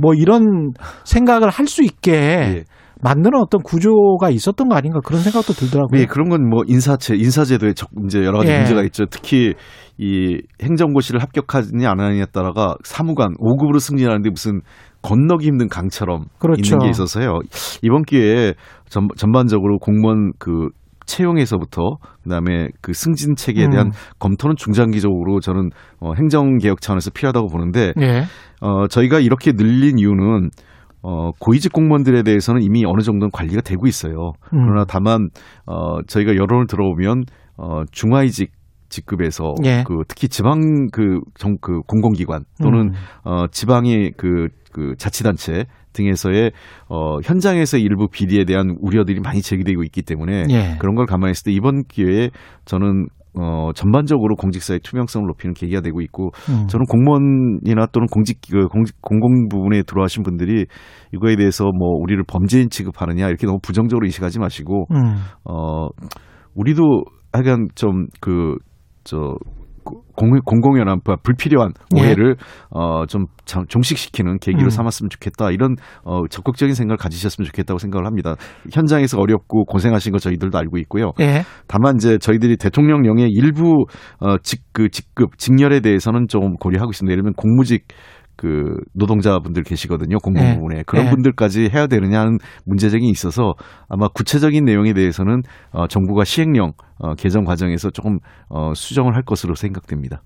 뭐 0.00 0.14
이런 0.14 0.72
생각을 1.04 1.48
할 1.48 1.66
수 1.66 1.82
있게 1.82 2.12
네. 2.12 2.64
만드는 3.02 3.38
어떤 3.38 3.60
구조가 3.62 4.30
있었던 4.30 4.68
거 4.68 4.76
아닌가 4.76 5.00
그런 5.04 5.20
생각도 5.20 5.52
들더라고요. 5.52 5.98
네, 6.00 6.06
그런 6.06 6.28
건 6.28 6.42
뭐 6.48 6.62
인사체, 6.66 7.14
인사제도에 7.16 7.72
이제 8.06 8.24
여러 8.24 8.38
가지 8.38 8.50
예. 8.52 8.58
문제가 8.58 8.82
있죠. 8.84 9.06
특히 9.06 9.54
이 9.98 10.40
행정고시를 10.62 11.22
합격하느냐 11.22 11.90
안 11.90 12.00
하느냐에 12.00 12.26
따라가 12.32 12.76
사무관 12.84 13.32
5급으로 13.34 13.78
승진하는데 13.80 14.30
무슨 14.30 14.60
건너기 15.02 15.46
힘든 15.46 15.68
강처럼 15.68 16.24
그렇죠. 16.38 16.60
있는 16.62 16.78
게 16.78 16.90
있어서요. 16.90 17.40
이번 17.82 18.02
기회에 18.02 18.54
전, 18.88 19.08
전반적으로 19.16 19.78
공무원 19.78 20.32
그 20.38 20.68
채용에서부터 21.06 21.96
그다음에 22.22 22.68
그 22.80 22.92
승진 22.94 23.36
체계에 23.36 23.68
대한 23.68 23.88
음. 23.88 23.92
검토는 24.18 24.56
중장기적으로 24.56 25.40
저는 25.40 25.70
어, 26.00 26.12
행정 26.16 26.56
개혁 26.58 26.80
차원에서 26.80 27.10
필요하다고 27.10 27.48
보는데 27.48 27.92
예. 28.00 28.24
어, 28.60 28.86
저희가 28.88 29.20
이렇게 29.20 29.52
늘린 29.52 29.98
이유는 29.98 30.50
어, 31.06 31.32
고위직 31.38 31.70
공무원들에 31.74 32.22
대해서는 32.22 32.62
이미 32.62 32.84
어느 32.86 33.02
정도는 33.02 33.30
관리가 33.30 33.60
되고 33.60 33.86
있어요. 33.86 34.32
음. 34.54 34.64
그러나 34.64 34.86
다만 34.88 35.28
어, 35.66 36.00
저희가 36.06 36.34
여론을 36.34 36.66
들어보면 36.66 37.24
어, 37.58 37.82
중하위직 37.92 38.52
직급에서 38.88 39.54
예. 39.64 39.84
그 39.86 40.04
특히 40.08 40.28
지방 40.28 40.86
그, 40.90 41.20
정, 41.34 41.58
그 41.60 41.80
공공기관 41.82 42.44
또는 42.62 42.88
음. 42.88 42.92
어, 43.24 43.46
지방의 43.50 44.12
그, 44.16 44.48
그 44.72 44.94
자치단체 44.96 45.66
등에서의 45.92 46.52
어, 46.88 47.18
현장에서 47.22 47.76
일부 47.76 48.08
비리에 48.08 48.44
대한 48.44 48.76
우려들이 48.80 49.20
많이 49.20 49.42
제기되고 49.42 49.82
있기 49.84 50.02
때문에 50.02 50.44
예. 50.50 50.76
그런 50.78 50.94
걸 50.94 51.04
감안했을 51.04 51.44
때 51.44 51.52
이번 51.52 51.84
기회에 51.84 52.30
저는 52.64 53.08
어, 53.36 53.70
전반적으로 53.74 54.36
공직사의 54.36 54.80
투명성을 54.80 55.26
높이는 55.26 55.54
계기가 55.54 55.80
되고 55.80 56.00
있고 56.00 56.30
음. 56.48 56.66
저는 56.68 56.86
공무원이나 56.86 57.86
또는 57.92 58.06
공직 58.10 58.40
그 58.50 58.68
공직 58.68 59.00
공공 59.00 59.48
부분에 59.48 59.82
들어가신 59.82 60.22
분들이 60.22 60.66
이거에 61.12 61.36
대해서 61.36 61.64
뭐 61.64 61.90
우리를 62.00 62.22
범죄인 62.26 62.70
취급하느냐 62.70 63.28
이렇게 63.28 63.46
너무 63.46 63.58
부정적으로 63.62 64.06
인식하지 64.06 64.38
마시고 64.38 64.86
음. 64.92 65.16
어 65.44 65.88
우리도 66.54 67.04
하여간 67.32 67.68
좀 67.74 68.06
그 68.20 68.56
저 69.04 69.36
공, 69.84 70.30
공공연한 70.44 71.00
불필요한 71.22 71.72
예. 71.96 72.00
오해를 72.00 72.36
예. 72.38 72.44
어, 72.70 73.06
좀 73.06 73.26
종식시키는 73.44 74.38
계기로 74.38 74.64
음. 74.64 74.70
삼았으면 74.70 75.10
좋겠다 75.10 75.50
이런 75.50 75.76
어, 76.04 76.26
적극적인 76.28 76.74
생각을 76.74 76.96
가지셨으면 76.96 77.46
좋겠다고 77.46 77.78
생각을 77.78 78.06
합니다. 78.06 78.36
현장에서 78.72 79.18
어렵고 79.20 79.64
고생하신 79.66 80.12
거 80.12 80.18
저희들도 80.18 80.56
알고 80.56 80.78
있고요. 80.78 81.12
예. 81.20 81.42
다만 81.66 81.96
이제 81.96 82.18
저희들이 82.18 82.56
대통령령의 82.56 83.28
일부 83.30 83.84
어, 84.20 84.38
직, 84.42 84.62
그 84.72 84.88
직급 84.88 85.38
직렬에 85.38 85.80
대해서는 85.80 86.26
좀 86.28 86.54
고려하고 86.54 86.90
있습니다. 86.90 87.12
예를 87.12 87.22
들면 87.22 87.34
공무직 87.34 87.86
그 88.36 88.76
노동자분들 88.94 89.62
계시거든요 89.62 90.18
공공부문에 90.18 90.76
네. 90.76 90.82
그런 90.86 91.06
네. 91.06 91.10
분들까지 91.10 91.70
해야 91.72 91.86
되느냐는 91.86 92.38
문제적인 92.66 93.08
있어서 93.10 93.54
아마 93.88 94.08
구체적인 94.08 94.64
내용에 94.64 94.92
대해서는 94.92 95.42
어, 95.72 95.86
정부가 95.86 96.24
시행령 96.24 96.72
어, 96.98 97.14
개정 97.14 97.44
과정에서 97.44 97.90
조금 97.90 98.18
어, 98.48 98.72
수정을 98.74 99.14
할 99.14 99.22
것으로 99.22 99.54
생각됩니다. 99.54 100.22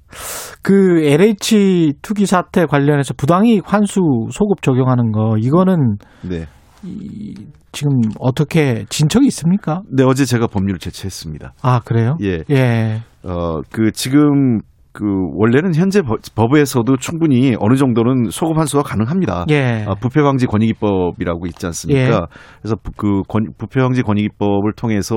그 0.63 1.03
LH 1.03 1.95
투기 2.03 2.27
사태 2.27 2.67
관련해서 2.67 3.15
부당이익 3.15 3.63
환수 3.67 4.01
소급 4.31 4.63
적용하는 4.63 5.13
거 5.13 5.37
이거는 5.39 5.97
네. 6.23 6.47
이, 6.85 7.35
지금 7.73 7.93
어떻게 8.19 8.85
진척이 8.89 9.27
있습니까? 9.27 9.83
네 9.91 10.03
어제 10.05 10.25
제가 10.25 10.47
법률을 10.47 10.79
제출했습니다. 10.79 11.53
아 11.63 11.81
그래요? 11.81 12.17
예. 12.23 12.43
예. 12.51 13.03
어 13.25 13.61
그 13.71 13.93
지금 13.93 14.61
그 14.93 15.05
원래는 15.35 15.75
현재 15.75 16.03
법에서도 16.35 16.97
충분히 16.97 17.55
어느 17.59 17.77
정도는 17.77 18.31
소급 18.31 18.59
환수가 18.59 18.83
가능합니다. 18.83 19.45
예. 19.51 19.85
아, 19.87 19.95
부패 19.95 20.23
방지 20.23 20.47
권익위법이라고 20.47 21.47
있지 21.47 21.67
않습니까? 21.67 22.01
예. 22.01 22.21
그래서 22.61 22.77
그 22.97 23.23
부패 23.59 23.81
방지 23.81 24.03
권익위법을 24.03 24.73
통해서 24.77 25.15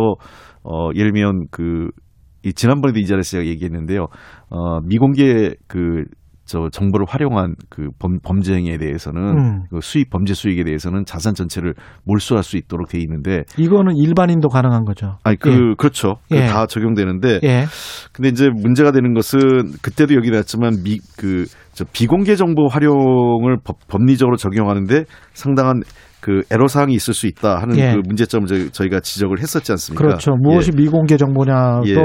어 0.64 0.90
예를 0.94 1.12
들면 1.12 1.48
그이 1.50 2.54
지난번에도 2.54 3.00
이 3.00 3.06
자리에서 3.06 3.38
제가 3.38 3.46
얘기했는데요. 3.46 4.08
어 4.50 4.82
미공개 4.82 5.56
그 5.68 6.04
저 6.46 6.70
정보를 6.72 7.06
활용한 7.08 7.56
그 7.70 7.90
범, 8.00 8.20
범죄 8.20 8.54
행위에 8.54 8.78
대해서는 8.78 9.22
음. 9.22 9.64
그 9.70 9.80
수익 9.82 10.10
범죄 10.10 10.34
수익에 10.34 10.64
대해서는 10.64 11.06
자산 11.06 11.34
전체를 11.34 11.74
몰수할 12.06 12.44
수 12.44 12.58
있도록 12.58 12.90
돼 12.90 13.00
있는데 13.00 13.44
이거는 13.58 13.96
일반인도 13.96 14.50
가능한 14.50 14.84
거죠. 14.84 15.18
아니 15.24 15.38
그 15.38 15.50
예. 15.50 15.76
그렇죠. 15.78 16.16
그 16.30 16.38
예. 16.38 16.48
다 16.48 16.66
적용되는데 16.66 17.40
예. 17.44 17.66
근데 18.12 18.30
이제 18.30 18.50
문제가 18.50 18.92
되는 18.92 19.14
것은 19.14 19.40
그때도 19.82 20.16
여기 20.16 20.30
나왔지만 20.30 20.84
미그저 20.84 21.86
비공개 21.94 22.36
정보 22.36 22.68
활용을 22.68 23.58
법, 23.64 23.78
법리적으로 23.88 24.36
적용하는데 24.36 25.06
상당한 25.34 25.82
그 26.22 26.42
애로 26.52 26.68
사항이 26.68 26.94
있을 26.94 27.14
수 27.14 27.28
있다 27.28 27.60
하는 27.60 27.78
예. 27.78 27.94
그 27.94 28.02
문제점을 28.06 28.48
저희가 28.72 29.00
지적을 29.00 29.40
했었지 29.40 29.72
않습니까? 29.72 30.04
그렇죠. 30.04 30.32
무엇이 30.40 30.72
예. 30.74 30.82
미공개 30.82 31.18
정보냐도 31.18 31.88
예. 31.88 31.96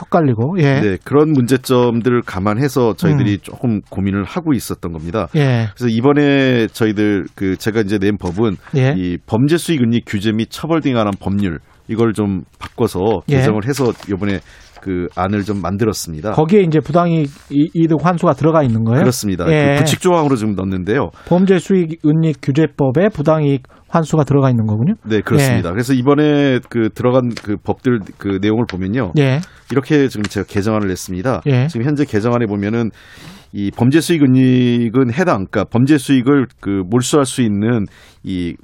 헷갈리고 0.00 0.56
예. 0.58 0.80
네, 0.80 0.96
그런 1.04 1.32
문제점들을 1.32 2.22
감안해서 2.22 2.94
저희들이 2.94 3.32
음. 3.32 3.38
조금 3.42 3.80
고민을 3.90 4.24
하고 4.24 4.52
있었던 4.52 4.92
겁니다. 4.92 5.28
예. 5.34 5.68
그래서 5.74 5.88
이번에 5.88 6.66
저희들 6.68 7.26
그 7.34 7.56
제가 7.56 7.80
이제 7.80 7.98
낸 7.98 8.16
법은 8.18 8.56
예. 8.76 8.94
이 8.96 9.18
범죄 9.26 9.56
수익 9.56 9.82
은닉 9.82 10.04
규제 10.06 10.32
및 10.32 10.48
처벌 10.50 10.80
등에 10.80 10.94
관한 10.94 11.12
법률 11.18 11.58
이걸 11.88 12.12
좀 12.12 12.42
바꿔서 12.58 13.22
예. 13.30 13.36
개정을 13.36 13.66
해서 13.66 13.92
이번에 14.08 14.40
그 14.86 15.08
안을 15.16 15.42
좀 15.42 15.60
만들었습니다. 15.60 16.30
거기에 16.30 16.60
이제 16.60 16.78
부당이익 16.78 17.28
환수가 18.00 18.34
들어가 18.34 18.62
있는 18.62 18.84
거예요? 18.84 19.00
그렇습니다. 19.00 19.44
예. 19.48 19.72
그 19.74 19.78
부칙 19.80 20.00
조항으로 20.00 20.36
좀 20.36 20.54
넣는데요. 20.54 21.10
범죄 21.26 21.58
수익 21.58 21.98
은닉 22.06 22.36
규제법에 22.40 23.08
부당이익 23.08 23.64
환수가 23.88 24.22
들어가 24.22 24.48
있는 24.48 24.66
거군요. 24.66 24.94
네, 25.04 25.22
그렇습니다. 25.22 25.70
예. 25.70 25.72
그래서 25.72 25.92
이번에 25.92 26.60
그 26.70 26.90
들어간 26.90 27.30
그 27.30 27.56
법들 27.56 27.98
그 28.16 28.38
내용을 28.40 28.66
보면요. 28.70 29.10
예. 29.18 29.40
이렇게 29.72 30.06
지금 30.06 30.22
제가 30.22 30.46
개정안을 30.46 30.86
냈습니다. 30.86 31.40
예. 31.46 31.66
지금 31.66 31.84
현재 31.84 32.04
개정안에 32.04 32.46
보면은 32.46 32.90
이 33.52 33.72
범죄 33.72 34.00
수익 34.00 34.22
은닉은 34.22 35.12
해당, 35.12 35.46
그러니까 35.46 35.64
범죄 35.64 35.98
수익을 35.98 36.46
그 36.60 36.82
몰수할 36.88 37.26
수 37.26 37.42
있는 37.42 37.86
이 38.22 38.54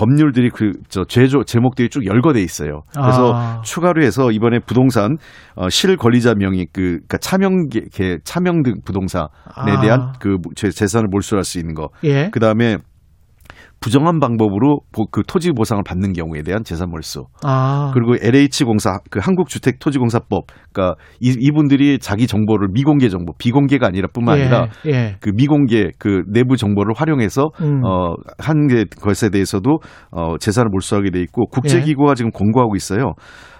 법률들이 0.00 0.48
그 0.50 0.72
저 0.88 1.04
제조 1.04 1.44
제목들이 1.44 1.88
쭉 1.88 2.06
열거돼 2.06 2.40
있어요. 2.42 2.82
그래서 2.92 3.32
아. 3.34 3.60
추가로 3.62 4.02
해서 4.02 4.30
이번에 4.30 4.58
부동산 4.58 5.16
어, 5.54 5.68
실권리자 5.68 6.34
명의 6.34 6.66
그 6.72 6.82
그러니까 6.82 7.18
차명 7.18 7.68
개 7.68 8.18
차명 8.24 8.62
등 8.62 8.74
부동산에 8.84 9.28
아. 9.54 9.80
대한 9.80 10.12
그 10.20 10.38
재산을 10.54 11.08
몰수할 11.10 11.44
수 11.44 11.58
있는 11.58 11.74
거. 11.74 11.90
예. 12.04 12.30
그다음에 12.30 12.78
부정한 13.80 14.20
방법으로 14.20 14.80
그 15.10 15.22
토지 15.26 15.52
보상을 15.52 15.82
받는 15.82 16.12
경우에 16.12 16.42
대한 16.42 16.64
재산 16.64 16.90
몰수. 16.90 17.24
아. 17.42 17.90
그리고 17.94 18.14
LH 18.20 18.64
공사 18.64 18.98
그 19.10 19.20
한국 19.22 19.48
주택 19.48 19.78
토지 19.78 19.98
공사법 19.98 20.46
그러니까 20.72 20.96
이, 21.20 21.34
이분들이 21.38 21.98
자기 21.98 22.26
정보를 22.26 22.68
미공개 22.72 23.08
정보, 23.08 23.32
비공개가 23.38 23.86
아니라뿐만 23.86 24.38
예, 24.38 24.42
아니라 24.42 24.68
예. 24.86 25.16
그 25.20 25.30
미공개 25.34 25.92
그 25.98 26.22
내부 26.30 26.56
정보를 26.56 26.94
활용해서 26.94 27.48
음. 27.62 27.80
어한 27.82 28.68
것에 29.00 29.30
대해서도 29.30 29.78
어 30.10 30.36
재산을 30.38 30.68
몰수하게 30.70 31.10
돼 31.10 31.20
있고 31.22 31.46
국제 31.46 31.80
기구가 31.80 32.10
예. 32.10 32.14
지금 32.14 32.30
공고하고 32.30 32.76
있어요. 32.76 33.14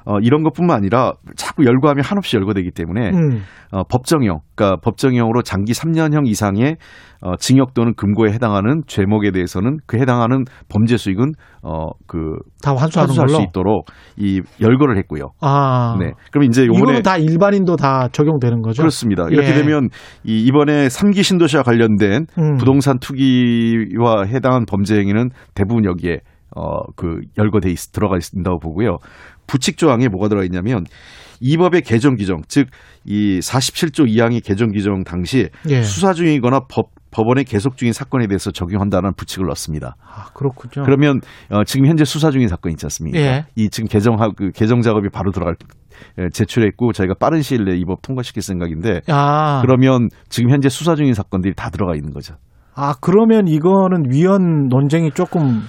어, 0.04 0.18
이런 0.20 0.42
것뿐만 0.42 0.76
아니라 0.76 1.12
자꾸 1.36 1.64
열거하면 1.64 2.04
한없이 2.04 2.36
열거되기 2.36 2.70
때문에 2.70 3.10
음. 3.10 3.42
어, 3.72 3.84
법정형, 3.84 4.40
그러니까 4.54 4.80
법정형으로 4.82 5.42
장기 5.42 5.72
3년형 5.72 6.26
이상의 6.26 6.76
어, 7.22 7.36
징역 7.36 7.74
또는 7.74 7.94
금고에 7.94 8.32
해당하는 8.32 8.82
죄목에 8.86 9.30
대해서는 9.30 9.78
그 9.86 9.98
해당하는 9.98 10.44
범죄 10.68 10.96
수익은 10.96 11.32
어, 11.62 11.90
그다 12.06 12.74
환수하는 12.74 13.14
걸로 13.14 13.28
수 13.28 13.42
있도록 13.42 13.86
이 14.16 14.40
열거를 14.60 14.96
했고요. 14.98 15.30
아, 15.40 15.96
네. 16.00 16.12
그럼 16.32 16.44
이제 16.44 16.64
이거는 16.64 17.02
다 17.02 17.16
일반인도 17.18 17.76
다 17.76 18.08
적용되는 18.10 18.62
거죠? 18.62 18.82
그렇습니다. 18.82 19.26
이렇게 19.30 19.50
예. 19.50 19.54
되면 19.54 19.88
이 20.24 20.44
이번에 20.46 20.88
3기 20.88 21.22
신도시와 21.22 21.62
관련된 21.62 22.26
음. 22.38 22.56
부동산 22.56 22.98
투기와 22.98 24.24
해당한 24.24 24.64
범죄 24.66 24.98
행위는 24.98 25.28
대부분 25.54 25.84
여기에 25.84 26.20
어, 26.56 26.82
그 26.96 27.20
열거돼 27.38 27.70
있, 27.70 27.92
들어가 27.92 28.16
있다고 28.16 28.58
보고요. 28.58 28.98
부칙 29.50 29.76
조항에 29.76 30.08
뭐가 30.08 30.28
들어가 30.28 30.44
있냐면 30.44 30.84
이 31.40 31.56
법의 31.56 31.82
개정 31.82 32.16
규정, 32.16 32.42
즉 32.48 32.68
이 33.06 33.38
47조 33.38 34.06
2항의 34.06 34.44
개정 34.44 34.72
규정 34.72 35.02
당시 35.04 35.48
예. 35.70 35.82
수사 35.82 36.12
중이거나 36.12 36.60
법 36.68 36.90
법원에 37.10 37.44
계속 37.44 37.78
중인 37.78 37.92
사건에 37.94 38.26
대해서 38.26 38.50
적용한다는 38.52 39.14
부칙을 39.16 39.46
넣습니다. 39.48 39.96
아, 40.06 40.26
그렇군요. 40.34 40.84
그러면 40.84 41.20
어, 41.48 41.64
지금 41.64 41.86
현재 41.86 42.04
수사 42.04 42.30
중인 42.30 42.46
사건 42.48 42.70
있지 42.72 42.84
않습니까? 42.86 43.18
예. 43.18 43.46
이 43.56 43.70
지금 43.70 43.88
개정하 43.88 44.28
그 44.36 44.50
개정 44.52 44.82
작업이 44.82 45.08
바로 45.08 45.32
들어갈 45.32 45.56
예, 46.18 46.28
제출했고 46.30 46.92
저희가 46.92 47.14
빠른 47.18 47.40
시일 47.42 47.64
내에 47.64 47.76
이 47.78 47.84
법 47.86 48.02
통과시킬 48.02 48.42
생각인데 48.42 49.00
아. 49.08 49.60
그러면 49.62 50.08
지금 50.28 50.50
현재 50.50 50.68
수사 50.68 50.94
중인 50.94 51.14
사건들이 51.14 51.54
다 51.56 51.70
들어가 51.70 51.94
있는 51.96 52.12
거죠. 52.12 52.34
아 52.74 52.94
그러면 53.00 53.48
이거는 53.48 54.10
위헌 54.12 54.68
논쟁이 54.68 55.10
조금 55.12 55.62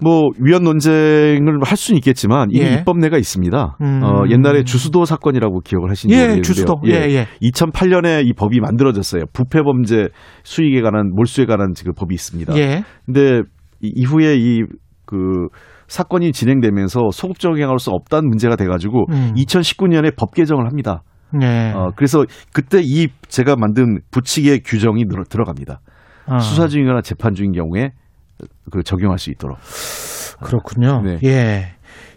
뭐 0.00 0.30
위헌 0.40 0.62
논쟁을 0.62 1.60
할 1.62 1.76
수는 1.76 1.98
있겠지만 1.98 2.48
이미 2.50 2.66
예. 2.66 2.74
입법내가 2.74 3.18
있습니다. 3.18 3.76
음. 3.80 4.00
어, 4.02 4.24
옛날에 4.28 4.64
주수도 4.64 5.04
사건이라고 5.04 5.60
기억을 5.60 5.90
하시는 5.90 6.12
예, 6.12 6.18
모르겠는데요. 6.18 6.42
주수도. 6.42 6.80
예, 6.86 6.92
예. 6.92 7.26
2008년에 7.42 8.26
이 8.26 8.32
법이 8.32 8.60
만들어졌어요. 8.60 9.24
부패 9.32 9.62
범죄 9.62 10.08
수익에 10.44 10.80
관한 10.82 11.10
몰수에 11.14 11.46
관한 11.46 11.72
지금 11.74 11.92
법이 11.94 12.14
있습니다. 12.14 12.56
예. 12.56 12.84
근데 13.06 13.42
이후에 13.80 14.36
이그 14.36 15.48
사건이 15.88 16.32
진행되면서 16.32 17.10
소급 17.12 17.38
적용할 17.38 17.78
수 17.78 17.90
없다는 17.90 18.28
문제가 18.28 18.56
돼가지고 18.56 19.06
음. 19.10 19.32
2019년에 19.36 20.14
법 20.16 20.34
개정을 20.34 20.66
합니다. 20.66 21.02
네. 21.32 21.72
어, 21.74 21.90
그래서 21.96 22.24
그때 22.52 22.80
이 22.82 23.08
제가 23.28 23.56
만든 23.56 24.00
부칙의 24.10 24.60
규정이 24.64 25.04
들어갑니다. 25.28 25.80
아. 26.26 26.38
수사 26.38 26.68
중이거나 26.68 27.00
재판 27.02 27.34
중인 27.34 27.52
경우에 27.52 27.90
그 28.70 28.82
적용할 28.82 29.18
수 29.18 29.30
있도록. 29.30 29.58
그렇군요. 30.42 31.02
네. 31.02 31.18
예. 31.24 31.64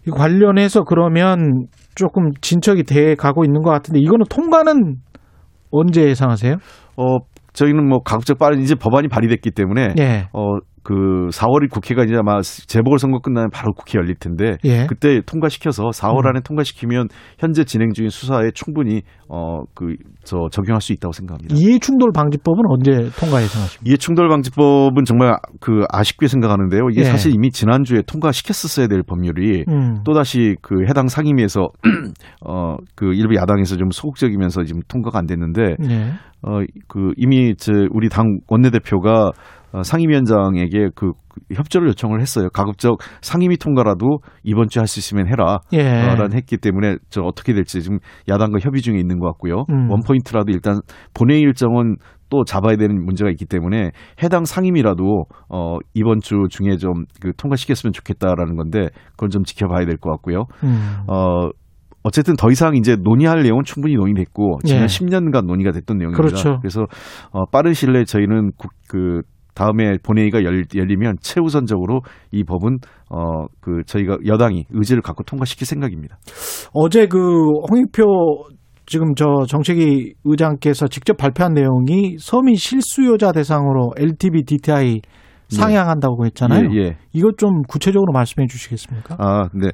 이 0.07 0.11
관련해서 0.11 0.84
그러면 0.84 1.67
조금 1.95 2.32
진척이 2.41 2.84
돼 2.84 3.15
가고 3.15 3.43
있는 3.43 3.61
것 3.61 3.72
같은데 3.72 3.99
이거는 3.99 4.26
통과는 4.30 4.95
언제 5.72 6.03
예상하세요? 6.03 6.55
어, 6.97 7.17
저희는 7.53 7.88
뭐 7.88 7.99
가급적 7.99 8.38
빠른 8.38 8.59
이제 8.61 8.76
법안이 8.76 9.07
발의됐기 9.07 9.51
때문에 9.51 9.93
예. 9.99 10.28
어, 10.34 10.57
그 10.84 11.27
4월이 11.32 11.69
국회가 11.69 12.03
이제 12.03 12.15
아마 12.17 12.41
재보궐 12.41 12.97
선거 12.99 13.19
끝나면 13.19 13.49
바로 13.51 13.73
국회 13.73 13.97
열릴 13.97 14.15
텐데 14.15 14.57
예. 14.65 14.86
그때 14.88 15.21
통과시켜서 15.25 15.89
4월 15.89 16.25
음. 16.25 16.27
안에 16.29 16.39
통과시키면 16.41 17.07
현재 17.39 17.63
진행 17.63 17.93
중인 17.93 18.09
수사에 18.09 18.51
충분히 18.53 19.01
어 19.29 19.61
그 19.73 19.95
저 20.23 20.47
적용할 20.51 20.82
수 20.82 20.93
있다고 20.93 21.11
생각합니다. 21.13 21.55
이해충돌 21.55 22.11
방지법은 22.13 22.61
언제 22.67 22.91
통과 23.19 23.41
예상하십니까? 23.41 23.82
이해충돌 23.86 24.29
방지법은 24.29 25.03
정말 25.05 25.36
그 25.59 25.82
아쉽게 25.89 26.27
생각하는데요. 26.27 26.89
이게 26.91 27.01
예. 27.01 27.05
사실 27.05 27.34
이미 27.34 27.49
지난주에 27.49 28.03
통과시켰었어야 28.03 28.88
될 28.88 29.01
법률이 29.01 29.65
음. 29.67 30.03
또 30.05 30.13
다시 30.13 30.55
그 30.61 30.84
해당 30.88 31.07
상임위에서 31.07 31.69
어 32.45 32.75
그 32.95 33.13
일부 33.13 33.36
야당에서 33.36 33.77
좀 33.77 33.89
소극적이면서 33.91 34.63
지금 34.63 34.82
통과가 34.88 35.17
안 35.19 35.25
됐는데 35.25 35.75
예. 35.89 36.11
어 36.44 36.62
그 36.88 37.12
이미 37.18 37.56
저 37.58 37.72
우리 37.92 38.10
당 38.10 38.39
원내대표가 38.48 39.32
어, 39.74 39.84
상임위원장에게 39.84 40.89
그 40.96 41.14
협조를 41.56 41.88
요청을 41.89 42.20
했어요. 42.20 42.50
가급적 42.52 42.98
상임위 43.22 43.56
통과라도 43.58 44.20
이번 44.44 44.68
주에 44.68 44.82
할 44.82 44.88
수 44.88 45.00
있으면 45.00 45.28
해라. 45.28 45.60
예. 45.72 45.82
라는 45.82 46.34
했기 46.34 46.58
때문에 46.58 46.98
저 47.10 47.22
어떻게 47.22 47.54
될지 47.54 47.82
지금 47.82 48.00
야당과 48.28 48.60
협의 48.60 48.82
중에 48.82 48.98
있는 49.00 49.18
것 49.20 49.28
같고요. 49.28 49.64
음. 49.70 49.89
원 49.89 50.02
포인트라도 50.06 50.52
일단 50.52 50.82
본회의 51.14 51.39
일정은 51.42 51.96
또 52.30 52.44
잡아야 52.44 52.76
되는 52.78 53.04
문제가 53.06 53.30
있기 53.30 53.46
때문에 53.46 53.92
해당 54.24 54.44
상임이라도 54.46 55.26
어 55.50 55.78
이번 55.94 56.20
주 56.20 56.48
중에 56.50 56.76
좀 56.78 57.06
그 57.22 57.32
통과시켰으면 57.38 57.94
좋겠다라는 57.94 58.56
건데 58.58 58.89
그건 59.12 59.30
좀 59.30 59.44
지켜봐야 59.44 59.86
될 59.86 59.98
것 59.98 60.10
같고요. 60.12 60.46
음. 60.64 60.98
어 61.08 61.50
어쨌든 62.04 62.36
더 62.36 62.49
이상 62.49 62.76
이제 62.76 62.95
논의할 62.95 63.43
내용은 63.43 63.64
충분히 63.64 63.95
논의됐고 63.95 64.60
지난 64.66 64.84
예. 64.84 64.86
10년간 64.86 65.45
논의가 65.45 65.72
됐던 65.72 65.97
내용입니다. 65.97 66.22
그렇죠. 66.22 66.60
그래서 66.62 66.86
어 67.32 67.45
빠른 67.45 67.74
시일 67.74 67.93
내에 67.93 68.04
저희는 68.06 68.52
국, 68.58 68.72
그 68.88 69.22
다음에 69.54 69.97
본회의가 70.02 70.43
열, 70.43 70.64
열리면 70.76 71.18
최우선적으로 71.22 72.02
이 72.32 72.43
법은 72.43 72.78
어 73.10 73.45
그 73.62 73.84
저희가 73.86 74.18
여당이 74.26 74.66
의지를 74.72 75.02
갖고 75.02 75.24
통과시킬 75.24 75.68
생각입니다. 75.68 76.18
어제 76.74 77.08
그 77.08 77.20
홍익표 77.70 78.04
지금 78.88 79.14
저 79.16 79.45
정책위 79.47 80.14
의장께서 80.26 80.88
직접 80.88 81.16
발표한 81.16 81.54
내용이 81.54 82.18
서민 82.20 82.56
실수요자 82.56 83.32
대상으로 83.32 83.91
LTV 83.97 84.43
DTI 84.43 85.02
상향한다고 85.49 86.26
했잖아요. 86.26 86.70
예, 86.74 86.78
예. 86.80 86.97
이것 87.14 87.38
좀 87.38 87.62
구체적으로 87.68 88.12
말씀해 88.14 88.47
주시겠습니까? 88.47 89.16
아, 89.20 89.49
네. 89.54 89.70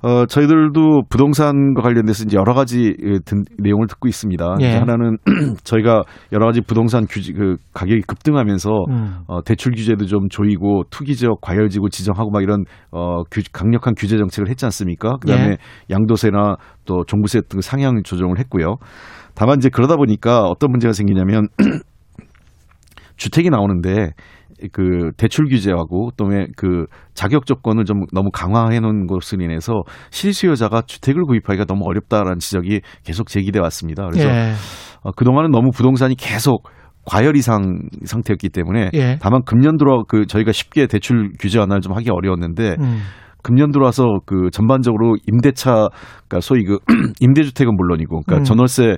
어, 0.00 0.26
저희들도 0.26 1.02
부동산과 1.08 1.82
관련돼서 1.82 2.24
이제 2.24 2.36
여러 2.36 2.54
가지 2.54 2.94
든, 3.24 3.44
내용을 3.58 3.88
듣고 3.88 4.06
있습니다. 4.06 4.56
예. 4.60 4.76
하나는 4.76 5.16
저희가 5.64 6.02
여러 6.32 6.46
가지 6.46 6.60
부동산 6.60 7.06
규제, 7.08 7.32
그 7.32 7.56
가격이 7.74 8.02
급등하면서 8.02 8.70
음. 8.90 9.16
어, 9.26 9.42
대출 9.42 9.72
규제도 9.72 10.06
좀 10.06 10.28
조이고 10.28 10.84
투기적 10.90 11.40
과열 11.40 11.68
지구 11.68 11.90
지정하고 11.90 12.30
막 12.30 12.42
이런 12.42 12.64
어, 12.92 13.24
규, 13.24 13.42
강력한 13.52 13.94
규제 13.96 14.16
정책을 14.16 14.48
했지 14.48 14.64
않습니까? 14.66 15.16
그다음에 15.20 15.50
예. 15.50 15.56
양도세나 15.90 16.56
또 16.84 17.04
종부세 17.04 17.40
등 17.48 17.60
상향 17.60 18.02
조정을 18.04 18.38
했고요. 18.38 18.76
다만 19.34 19.58
이제 19.58 19.68
그러다 19.68 19.96
보니까 19.96 20.42
어떤 20.42 20.70
문제가 20.70 20.92
생기냐면 20.92 21.48
주택이 23.16 23.50
나오는데 23.50 24.12
그 24.72 25.12
대출 25.16 25.46
규제하고 25.46 26.10
또그 26.16 26.86
자격 27.14 27.46
조건을 27.46 27.84
좀 27.84 28.04
너무 28.12 28.30
강화해 28.32 28.80
놓은 28.80 29.06
것으로 29.06 29.42
인해서 29.44 29.82
실수요자가 30.10 30.82
주택을 30.82 31.24
구입하기가 31.24 31.64
너무 31.64 31.84
어렵다라는 31.84 32.38
지적이 32.38 32.80
계속 33.04 33.28
제기돼 33.28 33.60
왔습니다. 33.60 34.06
그래서 34.08 34.28
예. 34.28 34.52
어, 35.02 35.12
그동안은 35.12 35.50
너무 35.50 35.70
부동산이 35.70 36.16
계속 36.16 36.68
과열 37.04 37.36
이상 37.36 37.78
상태였기 38.04 38.50
때문에 38.50 38.90
예. 38.94 39.18
다만 39.20 39.42
금년 39.44 39.78
들어 39.78 40.04
그 40.06 40.26
저희가 40.26 40.52
쉽게 40.52 40.86
대출 40.86 41.32
규제 41.40 41.58
완화를 41.58 41.80
좀 41.80 41.94
하기 41.94 42.10
어려웠는데 42.10 42.76
음. 42.78 43.00
금년 43.42 43.70
들어와서 43.70 44.04
그 44.26 44.50
전반적으로 44.52 45.16
임대차 45.26 45.88
그러니까 46.28 46.40
소위 46.40 46.64
그 46.64 46.78
임대주택은 47.20 47.74
물론이고 47.74 48.22
그러니까 48.26 48.42
음. 48.42 48.44
전월세 48.44 48.96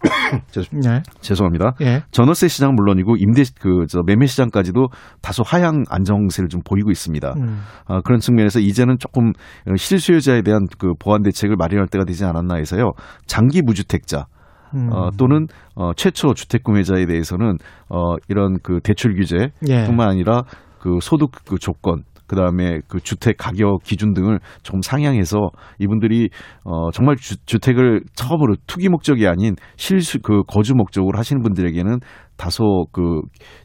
네. 0.72 1.02
죄송합니다. 1.20 1.74
예. 1.80 2.02
전월세 2.10 2.48
시장 2.48 2.74
물론이고 2.74 3.16
임대 3.18 3.42
그저 3.60 4.02
매매 4.06 4.26
시장까지도 4.26 4.88
다소 5.22 5.42
하향 5.44 5.84
안정세를 5.88 6.48
좀 6.48 6.60
보이고 6.64 6.90
있습니다. 6.90 7.34
음. 7.36 7.60
어, 7.86 8.00
그런 8.02 8.20
측면에서 8.20 8.60
이제는 8.60 8.98
조금 8.98 9.32
실수요자에 9.76 10.42
대한 10.42 10.66
그 10.78 10.92
보완 10.98 11.22
대책을 11.22 11.56
마련할 11.56 11.88
때가 11.88 12.04
되지 12.04 12.24
않았나 12.24 12.56
해서요. 12.56 12.92
장기 13.26 13.62
무주택자 13.62 14.26
음. 14.74 14.90
어, 14.92 15.10
또는 15.16 15.46
어, 15.74 15.92
최초 15.94 16.34
주택 16.34 16.62
구매자에 16.62 17.06
대해서는 17.06 17.56
어, 17.88 18.14
이런 18.28 18.58
그 18.62 18.80
대출 18.82 19.14
규제뿐만 19.14 20.08
예. 20.08 20.12
아니라 20.12 20.42
그 20.78 20.98
소득 21.00 21.30
그 21.46 21.58
조건 21.58 22.04
그 22.28 22.36
다음에 22.36 22.80
그 22.86 23.00
주택 23.00 23.36
가격 23.38 23.82
기준 23.82 24.12
등을 24.12 24.38
조금 24.62 24.82
상향해서 24.82 25.50
이분들이 25.78 26.28
어 26.64 26.90
정말 26.92 27.16
주, 27.16 27.36
주택을 27.46 28.02
처음으로 28.14 28.54
투기 28.66 28.88
목적이 28.88 29.26
아닌 29.26 29.56
실수 29.76 30.20
그 30.20 30.42
거주 30.46 30.74
목적으로 30.74 31.18
하시는 31.18 31.42
분들에게는 31.42 31.98
다소 32.38 32.86
그 32.92 33.20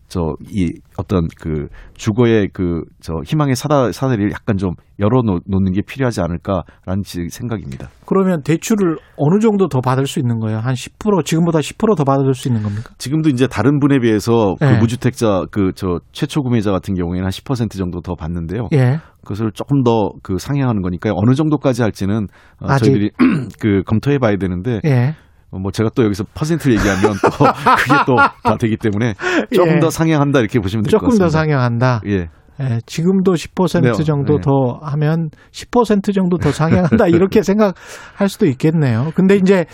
저 0.09 0.35
이 0.47 0.71
어떤 0.97 1.27
그 1.41 1.67
주거의 1.95 2.47
그 2.53 2.83
저 3.01 3.13
희망의 3.25 3.55
사다 3.55 3.91
사다리를 3.91 4.31
약간 4.31 4.57
좀 4.57 4.73
열어 4.99 5.21
놓는 5.23 5.71
게 5.71 5.81
필요하지 5.81 6.21
않을까라는 6.21 7.01
생각입니다. 7.29 7.89
그러면 8.05 8.43
대출을 8.43 8.97
어느 9.17 9.39
정도 9.39 9.67
더 9.67 9.81
받을 9.81 10.05
수 10.05 10.19
있는 10.19 10.39
거예요? 10.39 10.59
한 10.59 10.75
10% 10.75 11.25
지금보다 11.25 11.59
10%더 11.59 12.03
받을 12.03 12.33
수 12.35 12.47
있는 12.47 12.61
겁니까? 12.61 12.91
지금도 12.99 13.29
이제 13.29 13.47
다른 13.47 13.79
분에 13.79 13.97
비해서 13.99 14.55
그 14.59 14.63
네. 14.65 14.73
그 14.75 14.79
무주택자 14.81 15.45
그 15.51 15.71
저 15.75 15.99
최초 16.11 16.41
구매자 16.43 16.71
같은 16.71 16.93
경우에는 16.93 17.23
한 17.23 17.31
10% 17.31 17.71
정도 17.77 18.01
더 18.01 18.13
받는데요. 18.15 18.67
예. 18.73 18.99
그것을 19.23 19.51
조금 19.53 19.81
더 19.83 20.11
그 20.21 20.37
상향하는 20.37 20.81
거니까요. 20.83 21.13
어느 21.15 21.33
정도까지 21.33 21.81
할지는 21.81 22.27
어, 22.61 22.67
저희들이 22.77 23.09
그 23.59 23.81
검토해 23.87 24.19
봐야 24.19 24.35
되는데 24.37 24.79
예. 24.85 25.15
어, 25.53 25.59
뭐 25.59 25.71
제가 25.71 25.89
또 25.95 26.03
여기서 26.03 26.23
퍼센트를 26.33 26.75
얘기하면 26.77 27.13
또 27.21 27.29
그게 27.77 27.93
또 28.07 28.15
다 28.43 28.57
되기 28.57 28.75
때문에 28.77 29.13
조금 29.53 29.75
예. 29.75 29.79
더 29.79 29.89
상향한다 29.89 30.39
이렇게 30.39 30.59
보시면 30.59 30.83
될 30.83 30.91
것 30.91 31.05
같습니다. 31.05 31.15
조금 31.15 31.25
더 31.25 31.29
상향한다. 31.29 32.01
예. 32.07 32.29
예, 32.59 32.79
지금도 32.85 33.33
10% 33.33 33.81
네, 33.81 33.91
정도 34.03 34.35
네. 34.35 34.41
더 34.43 34.79
하면 34.83 35.29
10% 35.51 36.13
정도 36.13 36.37
더 36.37 36.51
상향한다 36.51 37.07
이렇게 37.09 37.41
생각할 37.41 38.29
수도 38.29 38.45
있겠네요. 38.45 39.11
근데 39.15 39.35
이제 39.37 39.65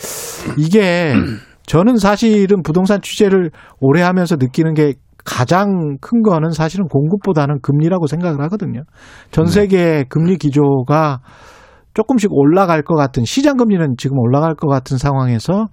이게 0.57 1.13
저는 1.65 1.97
사실은 1.97 2.61
부동산 2.63 3.01
취재를 3.01 3.51
오래 3.79 4.01
하면서 4.01 4.37
느끼는 4.37 4.73
게 4.75 4.93
가장 5.25 5.97
큰 5.99 6.21
거는 6.21 6.51
사실은 6.51 6.87
공급보다는 6.87 7.59
금리라고 7.61 8.07
생각을 8.07 8.41
하거든요. 8.43 8.83
전 9.31 9.45
네. 9.45 9.51
세계 9.51 10.05
금리 10.09 10.37
기조가 10.37 11.19
조금씩 11.93 12.31
올라갈 12.31 12.83
것 12.83 12.95
같은 12.95 13.25
시장 13.25 13.57
금리는 13.57 13.95
지금 13.97 14.17
올라갈 14.19 14.55
것 14.55 14.67
같은 14.67 14.97
상황에서 14.97 15.67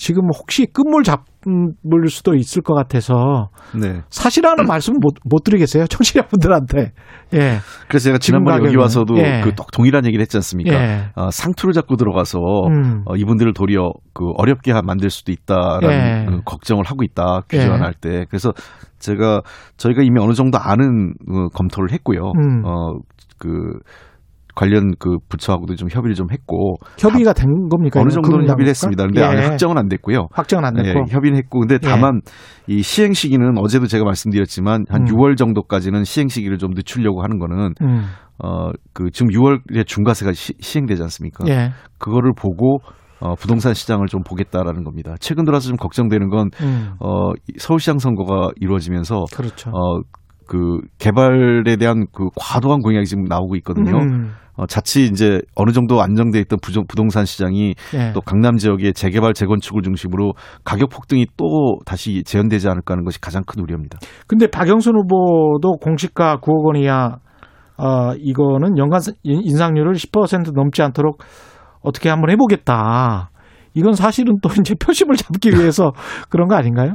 지금 0.00 0.28
혹시 0.34 0.64
끝물 0.64 1.02
잡을 1.02 2.08
수도 2.08 2.34
있을 2.34 2.62
것 2.62 2.72
같아서 2.72 3.50
네. 3.78 4.00
사실하는 4.08 4.64
말씀 4.66 4.94
못, 4.94 5.12
못 5.26 5.44
드리겠어요 5.44 5.86
청취자분들한테. 5.88 6.92
예. 7.34 7.58
그래서 7.86 8.04
제가 8.04 8.16
지난번에 8.16 8.64
여기 8.64 8.76
와서도 8.76 9.18
예. 9.18 9.42
그 9.44 9.52
동일한 9.74 10.06
얘기를 10.06 10.22
했지 10.22 10.38
않습니까? 10.38 10.72
예. 10.74 11.10
어, 11.16 11.30
상투를 11.30 11.74
잡고 11.74 11.96
들어가서 11.96 12.38
음. 12.68 13.02
어, 13.04 13.14
이분들을 13.16 13.52
도리어 13.52 13.92
그 14.14 14.24
어렵게 14.38 14.72
만들 14.82 15.10
수도 15.10 15.32
있다라는 15.32 15.90
예. 15.90 16.26
그 16.30 16.40
걱정을 16.46 16.84
하고 16.86 17.02
있다 17.02 17.42
규제안할 17.50 17.92
예. 18.02 18.08
때. 18.08 18.24
그래서 18.30 18.54
제가 19.00 19.42
저희가 19.76 20.00
이미 20.02 20.18
어느 20.18 20.32
정도 20.32 20.56
아는 20.58 21.12
어, 21.28 21.48
검토를 21.48 21.92
했고요. 21.92 22.32
음. 22.38 22.62
어그 22.64 23.80
관련 24.54 24.92
그 24.98 25.16
부처하고도 25.28 25.76
좀 25.76 25.88
협의를 25.90 26.14
좀 26.14 26.28
했고 26.30 26.76
협의가 26.98 27.32
된 27.32 27.68
겁니까? 27.68 28.00
어느 28.00 28.10
정도는 28.10 28.48
협의를 28.48 28.68
했습니다. 28.70 29.04
근데 29.04 29.20
예. 29.20 29.46
확정은 29.46 29.78
안 29.78 29.88
됐고요. 29.88 30.28
확정은 30.32 30.64
안 30.64 30.74
됐고 30.74 30.88
예, 31.08 31.12
협의는 31.12 31.38
했고 31.38 31.60
근데 31.60 31.74
예. 31.74 31.78
다만 31.78 32.20
예. 32.68 32.74
이 32.74 32.82
시행 32.82 33.12
시기는 33.12 33.58
어제도 33.58 33.86
제가 33.86 34.04
말씀드렸지만 34.04 34.84
한 34.88 35.02
음. 35.02 35.06
6월 35.06 35.36
정도까지는 35.36 36.04
시행 36.04 36.28
시기를 36.28 36.58
좀 36.58 36.70
늦추려고 36.74 37.22
하는 37.22 37.38
거는 37.38 37.74
음. 37.82 38.04
어그 38.38 39.10
지금 39.12 39.28
6월에 39.32 39.86
중과세가 39.86 40.32
시, 40.32 40.54
행되지 40.78 41.02
않습니까? 41.02 41.44
예. 41.48 41.70
그거를 41.98 42.32
보고 42.36 42.78
어, 43.20 43.34
부동산 43.34 43.74
시장을 43.74 44.06
좀 44.06 44.22
보겠다라는 44.22 44.82
겁니다. 44.82 45.14
최근 45.20 45.44
들어서 45.44 45.68
좀 45.68 45.76
걱정되는 45.76 46.30
건 46.30 46.50
음. 46.62 46.92
어, 47.00 47.32
서울시장 47.58 47.98
선거가 47.98 48.48
이루어지면서 48.56 49.24
그렇죠. 49.34 49.70
어, 49.70 50.00
그 50.50 50.80
개발에 50.98 51.76
대한 51.76 52.06
그 52.12 52.28
과도한 52.34 52.80
공약이 52.80 53.06
지금 53.06 53.22
나오고 53.22 53.54
있거든요. 53.58 53.98
음. 53.98 54.32
어, 54.56 54.66
자칫 54.66 55.02
이제 55.02 55.40
어느 55.54 55.70
정도 55.70 56.02
안정돼 56.02 56.40
있던 56.40 56.58
부정, 56.60 56.84
부동산 56.88 57.24
시장이 57.24 57.74
예. 57.94 58.12
또 58.12 58.20
강남 58.20 58.56
지역의 58.56 58.94
재개발 58.94 59.32
재건축을 59.32 59.82
중심으로 59.82 60.32
가격 60.64 60.90
폭등이 60.90 61.28
또 61.36 61.78
다시 61.86 62.24
재현되지 62.24 62.68
않을까 62.68 62.94
하는 62.94 63.04
것이 63.04 63.20
가장 63.20 63.44
큰 63.46 63.62
우려입니다. 63.62 64.00
근데 64.26 64.48
박영순 64.48 64.96
후보도 64.96 65.76
공시가 65.80 66.38
9억 66.40 66.64
원 66.64 66.76
이하 66.76 67.18
어, 67.78 68.14
이거는 68.18 68.76
연간 68.76 69.00
인상률을 69.22 69.92
10% 69.92 70.52
넘지 70.52 70.82
않도록 70.82 71.22
어떻게 71.80 72.08
한번 72.08 72.30
해보겠다. 72.30 73.30
이건 73.74 73.92
사실은 73.92 74.38
또 74.42 74.48
이제 74.58 74.74
표심을 74.74 75.14
잡기 75.14 75.50
위해서 75.50 75.92
그런 76.28 76.48
거 76.48 76.56
아닌가요? 76.56 76.94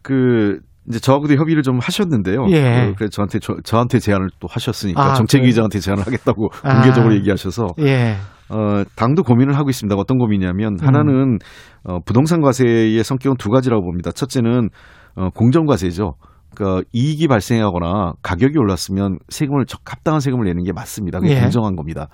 그 0.00 0.60
이제 0.88 0.98
저하고도 0.98 1.34
협의를 1.34 1.62
좀 1.62 1.78
하셨는데요. 1.78 2.46
예. 2.50 2.86
그, 2.88 2.94
그래서 2.96 3.10
저한테 3.10 3.38
저, 3.38 3.78
한테 3.78 3.98
제안을 3.98 4.28
또 4.38 4.48
하셨으니까 4.50 5.02
아, 5.02 5.14
정책위원장한테 5.14 5.78
제안을 5.80 6.06
하겠다고 6.06 6.48
아. 6.62 6.74
공개적으로 6.74 7.14
얘기하셔서 7.16 7.68
예. 7.80 8.16
어, 8.50 8.84
당도 8.94 9.22
고민을 9.22 9.56
하고 9.56 9.70
있습니다. 9.70 9.96
어떤 9.96 10.18
고민이냐면 10.18 10.76
음. 10.80 10.86
하나는 10.86 11.38
어, 11.84 11.98
부동산 12.04 12.42
과세의 12.42 13.02
성격은 13.02 13.36
두 13.38 13.48
가지라고 13.48 13.82
봅니다. 13.82 14.12
첫째는 14.12 14.68
어, 15.16 15.30
공정 15.30 15.64
과세죠. 15.64 16.14
그러니까 16.54 16.86
이익이 16.92 17.26
발생하거나 17.28 18.12
가격이 18.22 18.58
올랐으면 18.58 19.18
세금을 19.28 19.64
합당한 19.84 20.20
세금을 20.20 20.44
내는 20.44 20.62
게 20.64 20.72
맞습니다. 20.72 21.20
그게 21.20 21.36
예. 21.36 21.40
공정한 21.40 21.76
겁니다. 21.76 22.08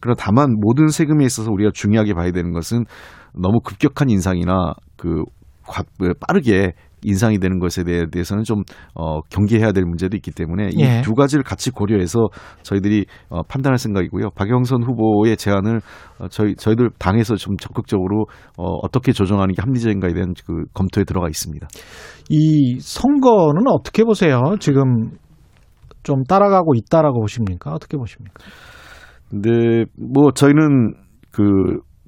그러나 0.00 0.16
다만 0.18 0.54
모든 0.60 0.88
세금에 0.88 1.24
있어서 1.24 1.50
우리가 1.50 1.70
중요하게 1.74 2.14
봐야 2.14 2.30
되는 2.30 2.52
것은 2.52 2.84
너무 3.34 3.60
급격한 3.60 4.10
인상이나 4.10 4.74
그 4.96 5.24
빠르게 6.20 6.72
인상이 7.04 7.38
되는 7.38 7.58
것에 7.58 7.84
대해서는 7.84 8.42
좀 8.44 8.62
어, 8.94 9.20
경계해야 9.30 9.72
될 9.72 9.84
문제도 9.84 10.16
있기 10.16 10.32
때문에 10.32 10.70
예. 10.80 11.00
이두 11.00 11.14
가지를 11.14 11.44
같이 11.44 11.70
고려해서 11.70 12.28
저희들이 12.62 13.06
어, 13.28 13.42
판단할 13.42 13.78
생각이고요. 13.78 14.30
박영선 14.34 14.82
후보의 14.82 15.36
제안을 15.36 15.80
어, 16.18 16.28
저희 16.28 16.54
저희들 16.56 16.90
당에서 16.98 17.36
좀 17.36 17.56
적극적으로 17.56 18.26
어, 18.56 18.64
어떻게 18.82 19.12
조정하는 19.12 19.54
게 19.54 19.62
합리적인가에 19.62 20.12
대한 20.14 20.34
그 20.46 20.64
검토에 20.72 21.04
들어가 21.04 21.28
있습니다. 21.28 21.68
이 22.30 22.78
선거는 22.80 23.68
어떻게 23.68 24.04
보세요? 24.04 24.40
지금 24.58 25.10
좀 26.02 26.24
따라가고 26.24 26.74
있다라고 26.74 27.20
보십니까? 27.20 27.72
어떻게 27.72 27.96
보십니까? 27.96 28.34
근데 29.30 29.84
뭐 29.96 30.30
저희는 30.32 30.94
그 31.30 31.42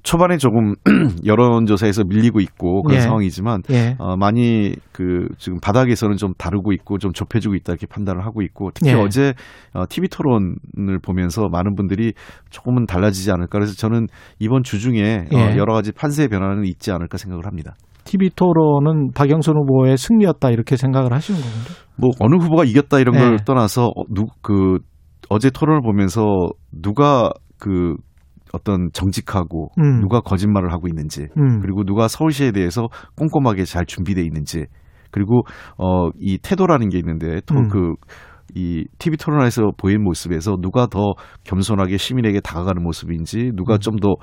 초반에 0.07 0.37
조금 0.37 0.73
여론조사에서 1.25 2.05
밀리고 2.05 2.39
있고 2.39 2.81
그런 2.83 2.97
예. 2.97 3.01
상황이지만 3.01 3.61
예. 3.71 3.97
어, 3.99 4.15
많이 4.15 4.73
그 4.93 5.27
지금 5.37 5.59
바닥에서는 5.59 6.15
좀 6.15 6.31
다르고 6.37 6.71
있고 6.71 6.97
좀 6.97 7.11
좁혀지고 7.11 7.55
있다 7.55 7.73
이렇게 7.73 7.87
판단을 7.87 8.25
하고 8.25 8.41
있고 8.41 8.71
특히 8.73 8.91
예. 8.91 8.93
어제 8.93 9.33
어, 9.73 9.83
TV 9.89 10.07
토론을 10.07 10.99
보면서 11.03 11.49
많은 11.51 11.75
분들이 11.75 12.13
조금은 12.51 12.85
달라지지 12.85 13.31
않을까 13.31 13.49
그래서 13.51 13.73
저는 13.73 14.07
이번 14.39 14.63
주 14.63 14.79
중에 14.79 15.25
어, 15.33 15.37
예. 15.37 15.57
여러 15.57 15.73
가지 15.73 15.91
판세 15.91 16.29
변화는 16.29 16.63
있지 16.63 16.89
않을까 16.89 17.17
생각을 17.17 17.45
합니다. 17.45 17.75
TV 18.05 18.29
토론은 18.33 19.11
박영선 19.13 19.55
후보의 19.57 19.97
승리였다 19.97 20.51
이렇게 20.51 20.77
생각을 20.77 21.11
하시는 21.11 21.37
거군요. 21.37 21.63
뭐 21.97 22.11
어느 22.21 22.41
후보가 22.41 22.63
이겼다 22.63 22.99
이런 22.99 23.13
걸 23.17 23.33
예. 23.33 23.37
떠나서 23.43 23.87
어, 23.87 24.03
누그 24.09 24.77
어제 25.27 25.49
토론을 25.49 25.81
보면서 25.81 26.23
누가 26.71 27.29
그 27.59 27.95
어떤 28.53 28.89
정직하고 28.93 29.69
음. 29.79 30.01
누가 30.01 30.21
거짓말을 30.21 30.71
하고 30.71 30.87
있는지 30.87 31.27
음. 31.37 31.61
그리고 31.61 31.83
누가 31.83 32.07
서울시에 32.07 32.51
대해서 32.51 32.87
꼼꼼하게 33.15 33.65
잘 33.65 33.85
준비돼 33.85 34.21
있는지 34.21 34.65
그리고 35.11 35.43
어 35.77 36.09
이 36.19 36.37
태도라는 36.41 36.89
게 36.89 36.97
있는데 36.99 37.41
또그이 37.45 38.79
음. 38.79 38.83
TV 38.97 39.17
토론에서 39.17 39.71
보인 39.77 40.03
모습에서 40.03 40.57
누가 40.61 40.87
더 40.87 41.13
겸손하게 41.43 41.97
시민에게 41.97 42.39
다가가는 42.39 42.81
모습인지 42.81 43.51
누가 43.55 43.75
음. 43.75 43.79
좀더 43.79 44.15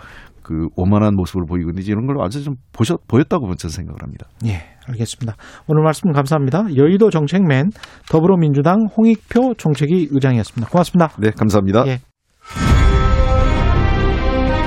그 0.42 0.68
오만한 0.76 1.14
모습을 1.16 1.46
보이고 1.48 1.70
있는지 1.70 1.90
이런 1.90 2.06
걸 2.06 2.20
아주 2.22 2.42
좀 2.44 2.54
보셨 2.72 3.06
보였다고 3.08 3.46
저는 3.54 3.72
생각을 3.72 4.02
합니다. 4.02 4.26
예, 4.44 4.60
알겠습니다. 4.88 5.36
오늘 5.66 5.82
말씀 5.82 6.12
감사합니다. 6.12 6.76
여의도 6.76 7.10
정책맨 7.10 7.70
더불어민주당 8.10 8.86
홍익표 8.96 9.54
정책위 9.54 10.08
의장이었습니다. 10.10 10.70
고맙습니다. 10.70 11.08
네, 11.18 11.30
감사합니다. 11.30 11.84
예. 11.86 12.93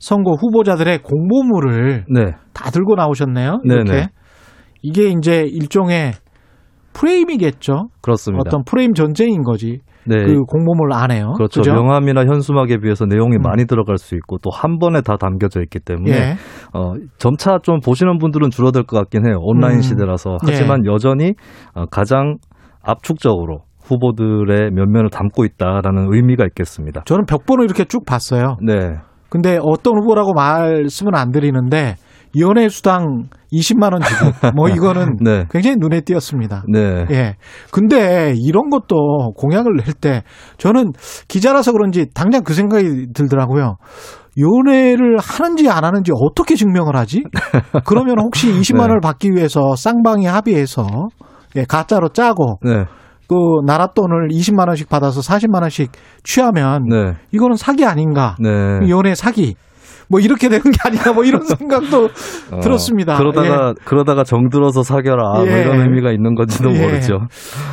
선거 0.00 0.32
후보자들의 0.32 1.02
공보물을 1.02 2.06
네. 2.08 2.32
다 2.52 2.70
들고 2.70 2.96
나오셨네요. 2.96 3.60
이렇게 3.62 3.84
네네. 3.84 4.06
이게 4.82 5.08
이제 5.08 5.42
일종의 5.44 6.12
프레임이겠죠. 6.94 7.88
그렇습니다. 8.02 8.42
어떤 8.46 8.64
프레임 8.64 8.94
전쟁인 8.94 9.42
거지. 9.42 9.78
네. 10.06 10.24
그 10.24 10.40
공보물 10.44 10.92
안에요. 10.94 11.34
그렇죠. 11.36 11.60
그죠? 11.60 11.72
명함이나 11.74 12.24
현수막에 12.24 12.78
비해서 12.78 13.04
내용이 13.04 13.36
음. 13.36 13.42
많이 13.42 13.66
들어갈 13.66 13.98
수 13.98 14.14
있고 14.16 14.38
또 14.38 14.50
한 14.50 14.78
번에 14.78 15.02
다 15.02 15.16
담겨져 15.16 15.60
있기 15.60 15.78
때문에 15.78 16.10
예. 16.10 16.36
어, 16.72 16.94
점차 17.18 17.58
좀 17.62 17.78
보시는 17.80 18.18
분들은 18.18 18.50
줄어들 18.50 18.84
것 18.84 18.96
같긴 18.96 19.26
해요. 19.26 19.36
온라인 19.40 19.76
음. 19.76 19.80
시대라서. 19.82 20.38
하지만 20.40 20.80
예. 20.86 20.90
여전히 20.90 21.34
어, 21.74 21.84
가장 21.86 22.38
압축적으로 22.82 23.64
후보들의 23.84 24.70
면면을 24.72 25.10
담고 25.10 25.44
있다라는 25.44 26.08
의미가 26.12 26.46
있겠습니다. 26.46 27.02
저는 27.04 27.26
벽번호 27.26 27.64
이렇게 27.64 27.84
쭉 27.84 28.04
봤어요. 28.06 28.56
네. 28.62 28.74
근데 29.30 29.58
어떤 29.62 29.94
후보라고 29.98 30.32
말씀은 30.34 31.14
안 31.14 31.30
드리는데 31.32 31.96
연애 32.38 32.68
수당 32.68 33.24
20만 33.52 33.92
원 33.92 34.02
주고 34.02 34.50
뭐 34.54 34.68
이거는 34.68 35.16
네. 35.24 35.46
굉장히 35.50 35.76
눈에 35.78 36.00
띄었습니다. 36.02 36.64
네. 36.68 37.06
예. 37.10 37.36
근데 37.72 38.34
이런 38.36 38.70
것도 38.70 39.32
공약을 39.36 39.72
낼 39.76 39.94
때 40.00 40.22
저는 40.58 40.92
기자라서 41.26 41.72
그런지 41.72 42.06
당장 42.14 42.42
그 42.44 42.54
생각이 42.54 43.12
들더라고요. 43.14 43.76
연애를 44.38 45.18
하는지 45.18 45.68
안 45.68 45.84
하는지 45.84 46.12
어떻게 46.14 46.54
증명을 46.54 46.94
하지? 46.96 47.24
그러면 47.84 48.20
혹시 48.20 48.46
20만 48.52 48.80
원을 48.82 49.00
받기 49.00 49.30
위해서 49.32 49.74
쌍방이 49.74 50.26
합의해서 50.26 50.86
예, 51.56 51.64
가짜로 51.64 52.10
짜고 52.10 52.60
네. 52.62 52.84
그 53.30 53.64
나라 53.64 53.86
돈을 53.86 54.30
20만 54.30 54.66
원씩 54.66 54.88
받아서 54.88 55.20
40만 55.20 55.62
원씩 55.62 55.92
취하면 56.24 56.82
네. 56.88 57.12
이거는 57.30 57.54
사기 57.54 57.84
아닌가? 57.84 58.34
네. 58.40 58.50
연애 58.90 59.14
사기. 59.14 59.54
뭐 60.08 60.18
이렇게 60.18 60.48
되는 60.48 60.64
게 60.64 60.76
아니라 60.84 61.12
뭐 61.12 61.22
이런 61.22 61.42
생각도 61.46 62.08
어, 62.50 62.58
들었습니다. 62.60 63.16
그러다가 63.16 63.68
예. 63.68 63.74
그러다가 63.84 64.24
정들어서 64.24 64.82
사겨라 64.82 65.44
예. 65.46 65.48
뭐 65.48 65.58
이런 65.58 65.80
의미가 65.80 66.10
있는 66.10 66.34
건지도 66.34 66.74
예. 66.74 66.80
모르죠. 66.80 67.20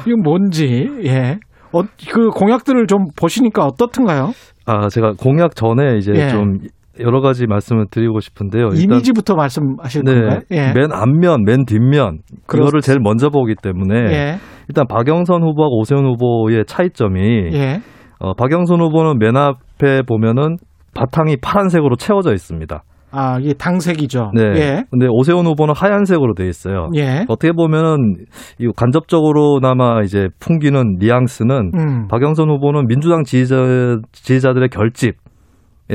이건 0.06 0.22
뭔지 0.22 0.92
예. 1.06 1.40
어, 1.74 1.82
그 2.12 2.28
공약들을 2.30 2.86
좀 2.86 3.08
보시니까 3.20 3.66
어떻든가요? 3.66 4.34
아 4.68 4.90
제가 4.90 5.14
공약 5.18 5.56
전에 5.56 5.98
이제 5.98 6.12
예. 6.14 6.30
좀 6.30 6.60
여러 7.00 7.22
가지 7.22 7.48
말씀을 7.48 7.86
드리고 7.90 8.20
싶은데요. 8.20 8.70
이미지부터 8.76 9.36
말씀하실 9.36 10.04
네, 10.04 10.14
건가요? 10.14 10.40
예. 10.52 10.74
맨 10.74 10.92
앞면, 10.92 11.44
맨 11.46 11.66
뒷면 11.66 12.20
그거를 12.46 12.82
제일 12.82 13.00
먼저 13.00 13.30
보기 13.30 13.56
때문에 13.62 13.96
예. 14.12 14.36
일단 14.68 14.86
박영선 14.88 15.44
후보하고 15.44 15.80
오세훈 15.80 16.06
후보의 16.06 16.66
차이점이 16.66 17.52
예. 17.54 17.80
어, 18.20 18.34
박영선 18.34 18.82
후보는 18.82 19.20
맨 19.20 19.38
앞에 19.38 20.02
보면은 20.08 20.58
바탕이 20.94 21.38
파란색으로 21.42 21.96
채워져 21.96 22.34
있습니다. 22.34 22.84
아, 23.12 23.40
이게 23.40 23.54
당색이죠. 23.54 24.32
네. 24.36 24.44
예. 24.56 24.84
근데 24.92 25.08
오세훈 25.10 25.46
후보는 25.46 25.74
하얀색으로 25.76 26.34
돼 26.34 26.48
있어요. 26.48 26.90
예. 26.96 27.26
어떻게 27.30 27.54
보면은 27.54 28.16
이 28.60 28.70
간접적으로나마 28.76 30.02
이제 30.04 30.28
풍기는 30.40 30.98
뉘앙스는 31.00 31.72
음. 31.74 32.08
박영선 32.10 32.50
후보는 32.50 32.88
민주당 32.88 33.24
지지자 33.24 34.00
지지자들의 34.12 34.70
결집 34.70 35.10
에 35.10 35.27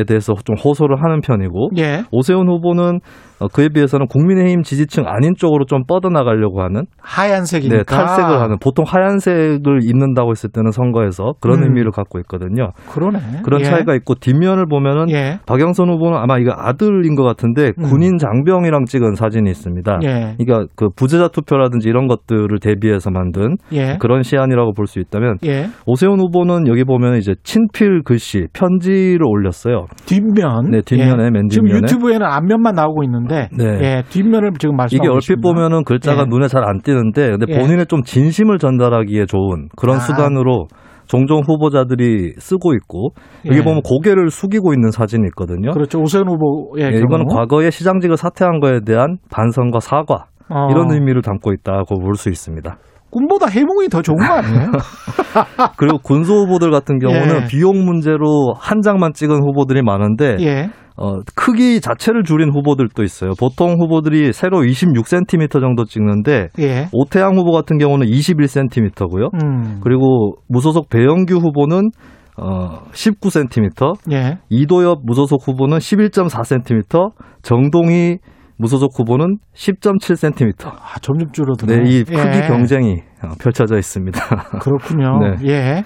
대해서 0.06 0.34
좀 0.44 0.56
호소를 0.56 1.02
하는 1.02 1.20
편이고 1.20 1.70
예. 1.78 2.02
오세훈 2.10 2.48
후보는 2.48 3.00
어, 3.31 3.31
그에 3.48 3.68
비해서는 3.68 4.06
국민의힘 4.06 4.62
지지층 4.62 5.04
아닌 5.06 5.34
쪽으로 5.36 5.64
좀 5.64 5.84
뻗어나가려고 5.86 6.62
하는 6.62 6.84
하얀색이니까 7.00 7.76
네, 7.76 7.82
탈색을 7.84 8.40
하는 8.40 8.56
보통 8.60 8.84
하얀색을 8.86 9.80
입는다고 9.82 10.30
했을 10.30 10.50
때는 10.50 10.70
선거에서 10.70 11.32
그런 11.40 11.58
음. 11.58 11.64
의미를 11.64 11.90
갖고 11.90 12.18
있거든요. 12.20 12.70
그러네. 12.90 13.18
그런 13.44 13.60
예. 13.60 13.64
차이가 13.64 13.94
있고 13.96 14.14
뒷면을 14.14 14.66
보면은 14.66 15.10
예. 15.10 15.38
박영선 15.46 15.88
후보는 15.88 16.18
아마 16.18 16.38
이거 16.38 16.52
아들인 16.56 17.14
것 17.16 17.24
같은데 17.24 17.72
음. 17.78 17.82
군인 17.84 18.18
장병이랑 18.18 18.84
찍은 18.84 19.14
사진이 19.14 19.50
있습니다. 19.50 19.98
예. 20.04 20.36
그러니까 20.38 20.66
그 20.76 20.88
부재자 20.94 21.28
투표라든지 21.28 21.88
이런 21.88 22.06
것들을 22.06 22.48
대비해서 22.60 23.10
만든 23.10 23.56
예. 23.72 23.96
그런 23.98 24.22
시안이라고 24.22 24.72
볼 24.74 24.86
수 24.92 24.98
있다면 25.00 25.38
예. 25.46 25.68
오세훈 25.86 26.20
후보는 26.20 26.66
여기 26.66 26.84
보면 26.84 27.16
이제 27.16 27.34
친필 27.44 28.02
글씨 28.04 28.46
편지를 28.52 29.20
올렸어요. 29.24 29.86
뒷면. 30.06 30.70
네, 30.70 30.82
뒷면에 30.82 31.30
맨 31.30 31.48
뒷면에. 31.48 31.48
지금 31.48 31.70
유튜브에는 31.76 32.26
앞면만 32.26 32.74
나오고 32.74 33.02
있는데 33.04 33.31
있는데 33.32 33.48
네. 33.56 33.78
예, 33.82 34.02
뒷면을 34.08 34.52
지금 34.58 34.76
말씀 34.76 34.96
이게 34.96 35.08
얼핏 35.08 35.40
보면은 35.40 35.84
글자가 35.84 36.22
예. 36.22 36.24
눈에 36.28 36.48
잘 36.48 36.62
안 36.64 36.80
띄는데 36.80 37.30
근데 37.30 37.46
예. 37.48 37.58
본인의 37.58 37.86
좀 37.86 38.02
진심을 38.02 38.58
전달하기에 38.58 39.26
좋은 39.26 39.68
그런 39.76 39.96
아. 39.96 40.00
수단으로 40.00 40.66
종종 41.06 41.40
후보자들이 41.46 42.34
쓰고 42.38 42.74
있고 42.74 43.10
여기 43.46 43.58
예. 43.58 43.62
보면 43.62 43.82
고개를 43.82 44.30
숙이고 44.30 44.72
있는 44.72 44.90
사진이 44.90 45.26
있거든요. 45.28 45.72
그렇죠. 45.72 45.98
오세훈 46.00 46.28
후보의 46.28 46.84
예, 46.94 46.98
이거는 46.98 47.26
과거에 47.26 47.70
시장직을 47.70 48.16
사퇴한 48.16 48.60
거에 48.60 48.80
대한 48.86 49.18
반성과 49.30 49.80
사과 49.80 50.26
어. 50.48 50.68
이런 50.70 50.90
의미를 50.92 51.20
담고 51.22 51.52
있다고 51.52 51.98
볼 52.00 52.14
수 52.14 52.28
있습니다. 52.28 52.76
꿈보다 53.10 53.46
해몽이 53.48 53.88
더 53.88 54.00
좋은 54.00 54.16
거 54.16 54.24
아니에요? 54.24 54.70
그리고 55.76 55.98
군소 55.98 56.32
후보들 56.44 56.70
같은 56.70 56.98
경우는 56.98 57.42
예. 57.42 57.46
비용 57.46 57.84
문제로 57.84 58.54
한 58.58 58.80
장만 58.80 59.12
찍은 59.12 59.42
후보들이 59.42 59.82
많은데 59.82 60.36
예. 60.40 60.70
어, 61.02 61.18
크기 61.34 61.80
자체를 61.80 62.22
줄인 62.22 62.54
후보들도 62.54 63.02
있어요. 63.02 63.32
보통 63.36 63.72
후보들이 63.80 64.32
세로 64.32 64.60
26cm 64.60 65.60
정도 65.60 65.84
찍는데 65.84 66.50
예. 66.60 66.86
오태양 66.92 67.36
후보 67.36 67.50
같은 67.50 67.76
경우는 67.76 68.06
21cm고요. 68.06 69.34
음. 69.42 69.80
그리고 69.82 70.36
무소속 70.48 70.88
배영규 70.90 71.34
후보는 71.38 71.90
어, 72.36 72.84
19cm, 72.92 74.12
예. 74.12 74.38
이도엽 74.48 75.00
무소속 75.04 75.46
후보는 75.48 75.78
11.4cm, 75.78 77.10
정동희 77.42 78.18
무소속 78.56 78.96
후보는 78.96 79.38
10.7cm. 79.56 80.68
아, 80.68 80.98
점점 81.02 81.32
줄어드네. 81.32 81.78
네, 81.78 81.90
이 81.90 82.04
크기 82.04 82.16
예. 82.16 82.46
경쟁이 82.46 83.02
어, 83.24 83.30
펼쳐져 83.40 83.76
있습니다. 83.76 84.20
그렇군요. 84.62 85.18
네. 85.18 85.48
예. 85.48 85.82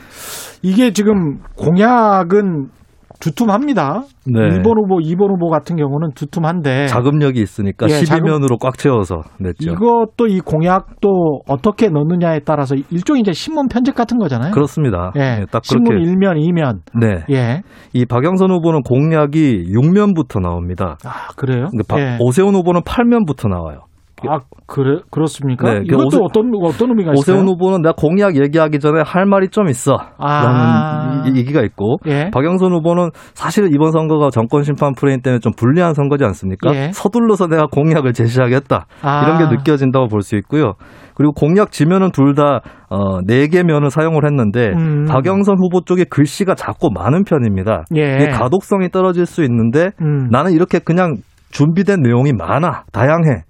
이게 0.63 0.93
지금 0.93 1.39
공약은 1.57 2.69
두툼합니다. 3.21 4.03
네. 4.27 4.41
1번 4.41 4.77
후보, 4.77 4.99
2번 4.99 5.31
후보 5.31 5.49
같은 5.51 5.77
경우는 5.77 6.11
두툼한데 6.15 6.87
자금력이 6.87 7.41
있으니까 7.41 7.87
예, 7.89 8.01
12면으로 8.01 8.59
꽉 8.61 8.77
채워서 8.79 9.23
냈죠. 9.39 9.73
이것도 9.73 10.27
이 10.29 10.41
공약도 10.41 11.43
어떻게 11.49 11.89
넣느냐에 11.89 12.41
따라서 12.45 12.75
일종의 12.91 13.21
이제 13.21 13.33
신문 13.33 13.69
편집 13.69 13.95
같은 13.95 14.19
거잖아요. 14.19 14.53
그렇습니다. 14.53 15.13
예, 15.17 15.21
네, 15.21 15.47
딱 15.51 15.65
신문 15.65 15.97
그렇게. 15.97 16.07
1면, 16.07 16.37
2면. 16.37 16.81
네. 17.01 17.25
예. 17.31 17.63
이 17.93 18.05
박영선 18.05 18.51
후보는 18.51 18.83
공약이 18.83 19.73
6면부터 19.73 20.41
나옵니다. 20.41 20.97
아, 21.05 21.29
그래요? 21.37 21.69
근데 21.71 21.85
예. 22.01 22.19
오세훈 22.21 22.55
후보는 22.55 22.83
8면부터 22.83 23.49
나와요. 23.49 23.81
아 24.29 24.41
그래 24.67 25.01
그렇습니까? 25.11 25.75
네, 25.75 25.81
이것도 25.85 26.07
오세, 26.07 26.19
어떤 26.23 26.51
어떤 26.63 26.89
의미가 26.91 27.13
있어요? 27.13 27.19
오세훈 27.37 27.47
후보는 27.49 27.83
내가 27.83 27.93
공약 27.97 28.37
얘기하기 28.37 28.79
전에 28.81 29.03
할 29.05 29.27
말이 29.27 29.49
좀 29.49 29.69
있어. 29.69 29.99
아. 30.19 30.43
라는 31.23 31.37
얘기가 31.37 31.61
있고 31.63 31.99
예. 32.07 32.31
박영선 32.33 32.73
후보는 32.73 33.11
사실 33.35 33.69
이번 33.75 33.93
선거가 33.93 34.31
정권 34.31 34.63
심판 34.63 34.95
프레임 34.95 35.21
때문에 35.21 35.41
좀 35.41 35.53
불리한 35.57 35.95
선거지 35.95 36.25
않습니까? 36.25 36.75
예. 36.75 36.91
서둘러서 36.93 37.49
내가 37.49 37.67
공약을 37.67 38.13
제시하겠다 38.15 38.87
아. 39.03 39.23
이런 39.25 39.39
게 39.51 39.57
느껴진다고 39.57 40.09
볼 40.09 40.23
수 40.23 40.35
있고요. 40.37 40.73
그리고 41.15 41.33
공약 41.33 41.71
지면은 41.71 42.11
둘다 42.11 42.61
어, 42.89 43.21
4개 43.23 43.65
면을 43.65 43.91
사용을 43.91 44.25
했는데 44.25 44.71
음. 44.77 45.05
박영선 45.07 45.57
후보 45.59 45.83
쪽에 45.83 46.05
글씨가 46.05 46.55
작고 46.55 46.91
많은 46.91 47.25
편입니다. 47.25 47.85
예. 47.95 48.29
가독성이 48.33 48.89
떨어질 48.91 49.25
수 49.27 49.43
있는데 49.45 49.91
음. 50.01 50.29
나는 50.31 50.53
이렇게 50.53 50.79
그냥 50.79 51.17
준비된 51.51 52.01
내용이 52.03 52.33
많아 52.33 52.85
다양해. 52.93 53.45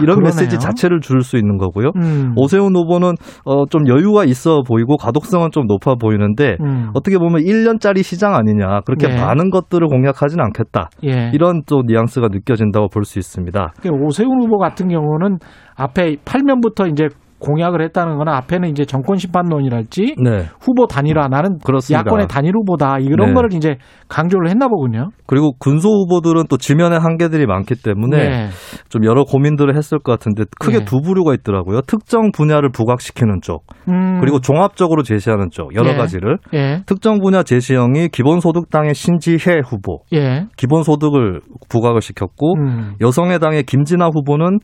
이런 0.00 0.18
아, 0.18 0.20
메시지 0.24 0.58
자체를 0.58 1.00
줄 1.00 1.22
수 1.22 1.36
있는 1.36 1.56
거고요. 1.56 1.92
음. 1.96 2.32
오세훈 2.36 2.74
후보는 2.74 3.12
어, 3.44 3.66
좀 3.66 3.86
여유가 3.86 4.24
있어 4.24 4.62
보이고 4.66 4.96
가독성은 4.96 5.50
좀 5.52 5.66
높아 5.66 5.94
보이는데 5.94 6.56
음. 6.60 6.90
어떻게 6.94 7.16
보면 7.18 7.42
1년짜리 7.42 8.02
시장 8.02 8.34
아니냐 8.34 8.80
그렇게 8.86 9.08
예. 9.08 9.16
많은 9.16 9.50
것들을 9.50 9.86
공략하지는 9.86 10.44
않겠다. 10.44 10.90
예. 11.04 11.30
이런 11.32 11.62
또 11.66 11.82
뉘앙스가 11.86 12.28
느껴진다고 12.32 12.88
볼 12.88 13.04
수 13.04 13.18
있습니다. 13.18 13.72
그러니까 13.80 14.04
오세훈 14.06 14.42
후보 14.42 14.58
같은 14.58 14.88
경우는 14.88 15.38
앞에 15.76 16.16
8면부터 16.24 16.90
이제 16.90 17.08
공약을 17.42 17.82
했다는 17.82 18.16
거는 18.16 18.32
앞에는 18.32 18.70
이제 18.70 18.84
정권 18.84 19.18
심판론이랄지 19.18 20.14
네. 20.22 20.46
후보 20.60 20.86
단일화 20.86 21.28
나는 21.28 21.58
그렇습니다. 21.64 22.00
야권의 22.00 22.28
단일 22.28 22.52
후보다 22.54 22.98
이런 23.00 23.28
네. 23.28 23.34
거를 23.34 23.52
이제 23.52 23.76
강조를 24.08 24.48
했나 24.48 24.68
보군요. 24.68 25.10
그리고 25.26 25.52
군소 25.58 25.88
후보들은 25.88 26.44
또 26.48 26.56
지면의 26.56 27.00
한계들이 27.00 27.46
많기 27.46 27.74
때문에 27.74 28.16
네. 28.16 28.48
좀 28.88 29.04
여러 29.04 29.24
고민들을 29.24 29.76
했을 29.76 29.98
것 29.98 30.12
같은데 30.12 30.44
크게 30.60 30.78
네. 30.80 30.84
두 30.84 31.00
부류가 31.00 31.34
있더라고요. 31.34 31.80
특정 31.82 32.30
분야를 32.32 32.70
부각시키는 32.70 33.40
쪽 33.42 33.64
음. 33.88 34.20
그리고 34.20 34.40
종합적으로 34.40 35.02
제시하는 35.02 35.50
쪽 35.50 35.74
여러 35.74 35.90
예. 35.90 35.94
가지를 35.96 36.38
예. 36.54 36.82
특정 36.86 37.18
분야 37.20 37.42
제시형이 37.42 38.08
기본소득당의 38.08 38.94
신지혜 38.94 39.60
후보 39.64 40.00
예. 40.12 40.46
기본소득을 40.56 41.40
부각을 41.68 42.00
시켰고 42.00 42.54
음. 42.58 42.94
여성의당의 43.00 43.64
김진아 43.64 44.10
후보는 44.14 44.60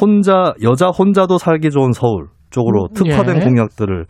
혼자 0.00 0.54
여자 0.62 0.88
혼자도 0.88 1.38
살기 1.38 1.70
좋은 1.70 1.92
서울 1.92 2.28
쪽으로 2.50 2.84
음, 2.84 2.94
특화된 2.94 3.36
예. 3.36 3.40
공약들을 3.44 4.06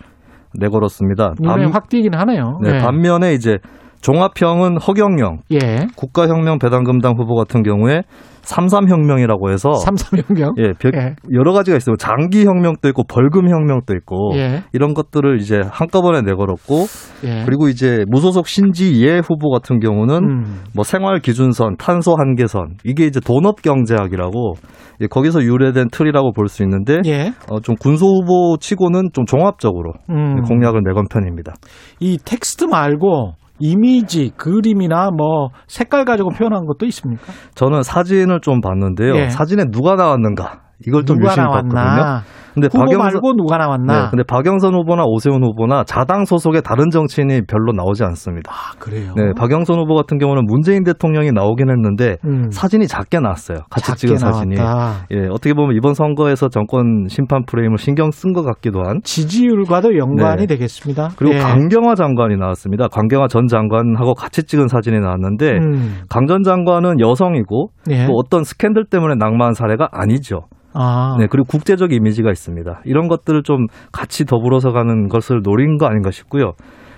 내걸었습니다. 0.58 1.34
눈에 1.40 1.66
확 1.72 1.88
띄긴 1.88 2.14
하네요. 2.14 2.58
네, 2.62 2.72
네. 2.72 2.78
반면에 2.78 3.32
이제 3.32 3.58
종합형은 4.02 4.78
허경영, 4.80 5.38
예. 5.52 5.86
국가혁명 5.96 6.58
배당금당 6.58 7.14
후보 7.16 7.34
같은 7.34 7.62
경우에 7.62 8.02
삼삼혁명이라고 8.42 9.50
해서 9.52 9.72
삼삼혁명 9.74 10.54
예, 10.58 10.72
예, 10.96 11.14
여러 11.32 11.52
가지가 11.52 11.76
있어요. 11.76 11.94
장기혁명도 11.96 12.88
있고 12.88 13.04
벌금혁명도 13.04 13.94
있고 13.94 14.32
예. 14.34 14.64
이런 14.72 14.94
것들을 14.94 15.40
이제 15.40 15.60
한꺼번에 15.70 16.22
내걸었고 16.22 16.86
예. 17.24 17.44
그리고 17.46 17.68
이제 17.68 18.04
무소속 18.08 18.48
신지예 18.48 19.20
후보 19.24 19.50
같은 19.50 19.78
경우는 19.78 20.16
음. 20.16 20.62
뭐 20.74 20.82
생활 20.82 21.20
기준선, 21.20 21.76
탄소 21.76 22.16
한계선 22.16 22.78
이게 22.84 23.06
이제 23.06 23.20
돈업 23.20 23.62
경제학이라고 23.62 24.54
예, 25.02 25.06
거기서 25.06 25.42
유래된 25.44 25.88
틀이라고 25.92 26.32
볼 26.32 26.48
수 26.48 26.64
있는데 26.64 27.00
예. 27.06 27.32
어, 27.48 27.60
좀 27.60 27.76
군소 27.76 28.06
후보 28.06 28.56
치고는 28.58 29.10
좀 29.12 29.24
종합적으로 29.24 29.92
음. 30.10 30.42
공약을 30.42 30.80
내건 30.84 31.06
편입니다. 31.08 31.54
이 32.00 32.18
텍스트 32.22 32.64
말고 32.64 33.34
이미지, 33.64 34.32
그림이나 34.36 35.10
뭐 35.16 35.50
색깔 35.68 36.04
가지고 36.04 36.30
표현한 36.30 36.66
것도 36.66 36.84
있습니까? 36.86 37.22
저는 37.54 37.84
사진을 37.84 38.40
좀 38.40 38.60
봤는데요. 38.60 39.14
예. 39.14 39.28
사진에 39.28 39.66
누가 39.70 39.94
나왔는가 39.94 40.62
이걸 40.84 41.04
좀 41.04 41.22
유심히 41.22 41.46
봤거든요. 41.46 42.22
근데 42.54 42.68
후보 42.72 42.84
박영선, 42.84 42.98
말고 42.98 43.32
누가 43.36 43.56
나왔나? 43.58 44.04
네, 44.04 44.08
근데 44.10 44.24
박영선 44.24 44.74
후보나 44.74 45.04
오세훈 45.04 45.42
후보나 45.42 45.84
자당 45.84 46.24
소속의 46.24 46.62
다른 46.62 46.90
정치인이 46.90 47.42
별로 47.46 47.72
나오지 47.72 48.04
않습니다. 48.04 48.52
아, 48.52 48.72
그래요? 48.78 49.14
네, 49.16 49.32
박영선 49.36 49.78
후보 49.78 49.94
같은 49.94 50.18
경우는 50.18 50.44
문재인 50.46 50.84
대통령이 50.84 51.32
나오긴 51.32 51.70
했는데 51.70 52.16
음. 52.24 52.50
사진이 52.50 52.86
작게 52.86 53.20
나왔어요. 53.20 53.58
같이 53.70 53.86
작게 53.86 53.98
찍은 54.00 54.16
사진이. 54.16 54.56
나왔다. 54.56 55.06
예, 55.12 55.26
어떻게 55.28 55.54
보면 55.54 55.76
이번 55.76 55.94
선거에서 55.94 56.48
정권 56.48 57.06
심판 57.08 57.44
프레임을 57.44 57.78
신경 57.78 58.10
쓴 58.10 58.32
것 58.32 58.42
같기도 58.42 58.82
한 58.84 59.00
지지율과도 59.02 59.96
연관이 59.96 60.42
네. 60.42 60.46
되겠습니다. 60.46 61.10
그리고 61.16 61.34
예. 61.34 61.38
강경화 61.38 61.94
장관이 61.94 62.36
나왔습니다. 62.36 62.88
강경화 62.88 63.28
전 63.28 63.46
장관하고 63.46 64.14
같이 64.14 64.42
찍은 64.44 64.68
사진이 64.68 65.00
나왔는데 65.00 65.50
음. 65.52 66.00
강전 66.08 66.42
장관은 66.42 67.00
여성이고 67.00 67.68
예. 67.90 68.06
또 68.06 68.12
어떤 68.14 68.44
스캔들 68.44 68.84
때문에 68.84 69.14
낙마한 69.18 69.54
사례가 69.54 69.88
아니죠. 69.92 70.42
아. 70.74 71.16
네, 71.18 71.26
그리고 71.30 71.46
국제적 71.46 71.92
이미지가 71.92 72.30
있습니다. 72.30 72.41
이런 72.84 73.08
것들을 73.08 73.42
좀 73.42 73.66
같이 73.92 74.24
더불어서 74.24 74.72
가는 74.72 75.08
것을 75.08 75.42
노린 75.42 75.78
거 75.78 75.86
아닌가 75.86 76.10
싶고요. 76.10 76.52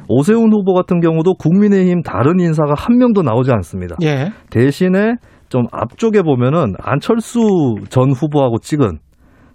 오세훈 0.08 0.52
후보 0.52 0.74
같은 0.74 1.00
경우도 1.00 1.34
국민의힘 1.34 2.02
다른 2.02 2.40
인사가 2.40 2.74
한 2.76 2.98
명도 2.98 3.22
나오지 3.22 3.50
않습니다. 3.52 3.96
예. 4.02 4.32
대신에 4.50 5.14
좀 5.48 5.66
앞쪽에 5.72 6.22
보면은 6.22 6.74
안철수 6.80 7.76
전 7.88 8.10
후보하고 8.12 8.58
찍은 8.58 8.98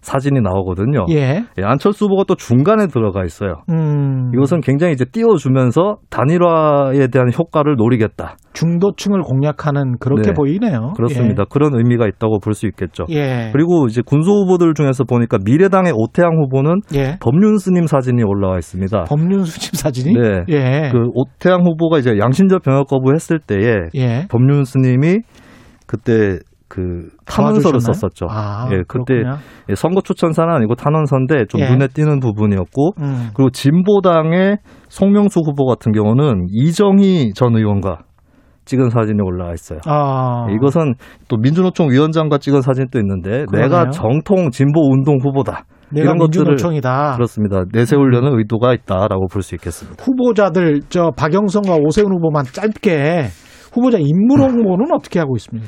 사진이 0.09 0.41
나오거든요. 0.41 1.05
예. 1.11 1.43
예, 1.57 1.63
안철수 1.63 2.05
후보가 2.05 2.23
또 2.27 2.35
중간에 2.35 2.87
들어가 2.87 3.23
있어요. 3.23 3.61
음. 3.69 4.31
이것은 4.33 4.61
굉장히 4.61 4.93
이제 4.93 5.05
띄워주면서 5.05 5.97
단일화에 6.09 7.07
대한 7.07 7.29
효과를 7.31 7.75
노리겠다. 7.75 8.37
중도층을 8.53 9.21
공략하는 9.21 9.97
그렇게 9.99 10.29
네. 10.29 10.33
보이네요. 10.33 10.93
그렇습니다. 10.95 11.43
예. 11.43 11.45
그런 11.49 11.75
의미가 11.75 12.07
있다고 12.07 12.39
볼 12.39 12.53
수 12.59 12.65
있겠죠. 12.67 13.05
예. 13.11 13.51
그리고 13.53 13.85
이제 13.87 14.01
군소 14.05 14.31
후보들 14.31 14.73
중에서 14.73 15.03
보니까 15.05 15.37
미래당의 15.45 15.93
오태양 15.95 16.31
후보는 16.41 16.81
예. 16.95 17.17
법륜스님 17.21 17.85
사진이 17.85 18.23
올라와 18.23 18.57
있습니다. 18.57 19.03
법륜스님 19.07 19.69
사진이? 19.75 20.13
네. 20.13 20.43
예. 20.49 20.89
그 20.91 20.97
오태양 21.13 21.61
후보가 21.65 21.99
이제 21.99 22.17
양심적 22.19 22.63
병역 22.63 22.87
거부했을 22.87 23.39
때에 23.39 23.75
예. 23.95 24.25
법륜스님이 24.29 25.19
그때 25.87 26.39
그 26.69 27.09
탄원서를 27.25 27.79
썼었죠. 27.79 28.27
아, 28.29 28.69
예, 28.71 28.83
그때 28.87 29.23
예, 29.69 29.75
선거 29.75 30.01
추천사는 30.01 30.49
아니고 30.53 30.75
탄원서인데 30.75 31.45
좀 31.49 31.61
예. 31.61 31.69
눈에 31.69 31.87
띄는 31.87 32.19
부분이었고 32.19 32.91
음. 33.01 33.29
그리고 33.33 33.49
진보당의 33.49 34.57
송명수 34.87 35.41
후보 35.45 35.65
같은 35.65 35.91
경우는 35.91 36.45
이정희 36.51 37.33
전 37.33 37.55
의원과 37.57 38.03
찍은 38.65 38.91
사진이 38.91 39.19
올라와 39.19 39.53
있어요. 39.53 39.79
아. 39.87 40.45
예, 40.49 40.53
이것은 40.53 40.93
또 41.27 41.37
민주노총 41.37 41.89
위원장과 41.89 42.37
찍은 42.37 42.61
사진도 42.61 42.99
있는데 42.99 43.45
그러네요. 43.45 43.67
내가 43.67 43.89
정통 43.89 44.51
진보 44.51 44.79
운동 44.91 45.17
후보다. 45.21 45.63
이런 45.91 46.19
것들을 46.19 46.55
총이다. 46.57 47.13
그렇습니다. 47.15 47.63
내세우려는 47.73 48.33
음. 48.33 48.37
의도가 48.37 48.75
있다라고 48.75 49.25
볼 49.27 49.41
수 49.41 49.55
있겠습니다. 49.55 50.03
후보자들 50.03 50.81
저 50.89 51.09
박영선과 51.17 51.77
오세훈 51.83 52.13
후보만 52.13 52.45
짧게 52.45 53.23
후보자 53.73 53.97
인물 53.99 54.39
홍보는 54.41 54.85
어떻게 54.93 55.17
하고 55.17 55.35
있습니까? 55.37 55.67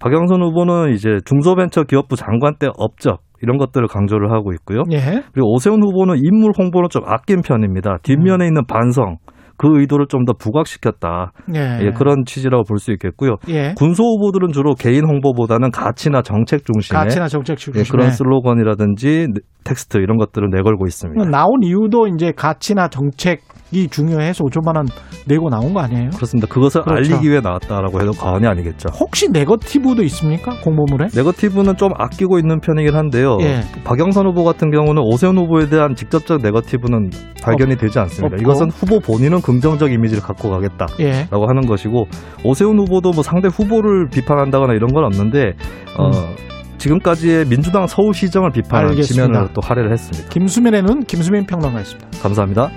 박영선 0.00 0.42
후보는 0.42 0.92
이제 0.94 1.18
중소벤처기업부 1.24 2.16
장관 2.16 2.54
때 2.58 2.68
업적 2.76 3.20
이런 3.42 3.56
것들을 3.58 3.86
강조를 3.86 4.32
하고 4.32 4.52
있고요. 4.52 4.82
예. 4.92 5.22
그리고 5.32 5.52
오세훈 5.54 5.82
후보는 5.82 6.16
인물 6.22 6.52
홍보는 6.58 6.88
좀 6.90 7.02
아낀 7.06 7.40
편입니다. 7.42 7.98
뒷면에 8.02 8.44
음. 8.44 8.48
있는 8.48 8.64
반성 8.66 9.16
그 9.56 9.78
의도를 9.78 10.06
좀 10.08 10.24
더 10.24 10.32
부각시켰다. 10.32 11.32
예. 11.54 11.78
예, 11.82 11.90
그런 11.90 12.24
취지라고 12.24 12.64
볼 12.64 12.78
수 12.78 12.92
있겠고요. 12.92 13.36
예. 13.48 13.74
군소 13.76 14.02
후보들은 14.04 14.52
주로 14.52 14.74
개인 14.74 15.06
홍보보다는 15.06 15.70
가치나 15.70 16.22
정책 16.22 16.64
중심의 16.64 16.98
가치나 16.98 17.28
정책 17.28 17.58
중심의 17.58 17.84
예, 17.86 17.90
그런 17.90 18.10
슬로건이라든지 18.10 19.28
텍스트 19.64 19.98
이런 19.98 20.16
것들을 20.16 20.48
내걸고 20.50 20.86
있습니다. 20.86 21.28
나온 21.28 21.62
이유도 21.62 22.06
이제 22.08 22.32
가치나 22.34 22.88
정책 22.88 23.40
이 23.72 23.88
중요해서 23.88 24.44
5천만 24.44 24.76
원 24.76 24.86
내고 25.26 25.48
나온 25.48 25.72
거 25.72 25.80
아니에요? 25.80 26.10
그렇습니다. 26.10 26.46
그것을 26.48 26.82
그렇죠. 26.82 27.14
알리기 27.14 27.30
위해 27.30 27.40
나왔다라고 27.40 28.00
해도 28.00 28.12
과언이 28.12 28.46
아니겠죠. 28.46 28.88
혹시 28.98 29.28
네거티브도 29.30 30.02
있습니까? 30.04 30.56
공모물에? 30.62 31.08
네거티브는 31.14 31.76
좀 31.76 31.90
아끼고 31.96 32.38
있는 32.38 32.60
편이긴 32.60 32.94
한데요. 32.94 33.38
예. 33.40 33.60
박영선 33.84 34.26
후보 34.26 34.44
같은 34.44 34.70
경우는 34.70 35.02
오세훈 35.02 35.38
후보에 35.38 35.68
대한 35.68 35.94
직접적 35.94 36.42
네거티브는 36.42 37.10
발견이 37.42 37.74
어, 37.74 37.76
되지 37.76 37.98
않습니다. 37.98 38.34
없고. 38.34 38.42
이것은 38.42 38.70
후보 38.70 38.98
본인은 39.00 39.40
긍정적 39.42 39.92
이미지를 39.92 40.22
갖고 40.22 40.50
가겠다라고 40.50 41.00
예. 41.00 41.26
하는 41.30 41.66
것이고 41.66 42.06
오세훈 42.44 42.78
후보도 42.78 43.12
뭐 43.12 43.22
상대 43.22 43.48
후보를 43.48 44.08
비판한다거나 44.08 44.74
이런 44.74 44.92
건 44.92 45.04
없는데 45.04 45.52
어, 45.96 46.08
음. 46.08 46.50
지금까지의 46.78 47.44
민주당 47.44 47.86
서울시정을 47.86 48.50
알겠습니다. 48.70 49.02
지면을 49.04 49.48
또 49.52 49.60
할애를 49.62 49.92
했습니다. 49.92 50.30
김수민에는 50.30 51.00
김수민 51.00 51.44
평론가였습니다. 51.44 52.08
감사합니다. 52.22 52.70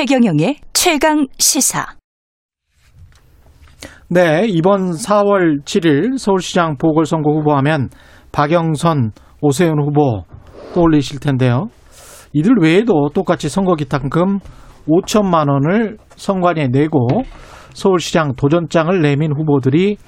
최경영의 0.00 0.56
최강 0.72 1.26
시사. 1.36 1.84
네, 4.08 4.46
이번 4.46 4.92
4월 4.92 5.62
7일 5.66 6.16
서울시장 6.16 6.78
보궐선거 6.78 7.30
후보하면 7.32 7.90
박영선, 8.32 9.10
오세훈 9.42 9.74
후보 9.78 10.22
떠올리실 10.72 11.20
텐데요. 11.20 11.66
이들 12.32 12.54
외에도 12.62 13.10
똑같이 13.12 13.50
선거 13.50 13.74
기탁금 13.74 14.38
5천만 14.88 15.50
원을 15.50 15.98
선관위에 16.16 16.68
내고 16.68 17.06
서울시장 17.74 18.36
도전장을 18.36 19.02
내민 19.02 19.32
후보들이 19.36 19.98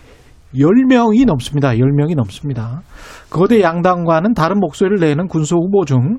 10명이 0.55 1.27
넘습니다. 1.27 1.73
10명이 1.73 2.17
넘습니다. 2.17 2.81
거대 3.29 3.61
양당과는 3.61 4.33
다른 4.33 4.59
목소리를 4.59 5.07
내는 5.07 5.29
군소 5.29 5.57
후보 5.57 5.85
중 5.85 6.17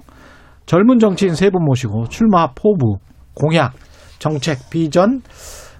젊은 0.67 0.99
정치인 0.99 1.33
세 1.33 1.49
분 1.49 1.65
모시고 1.65 2.05
출마 2.09 2.49
포부, 2.53 2.97
공약, 3.33 3.73
정책, 4.19 4.69
비전 4.69 5.21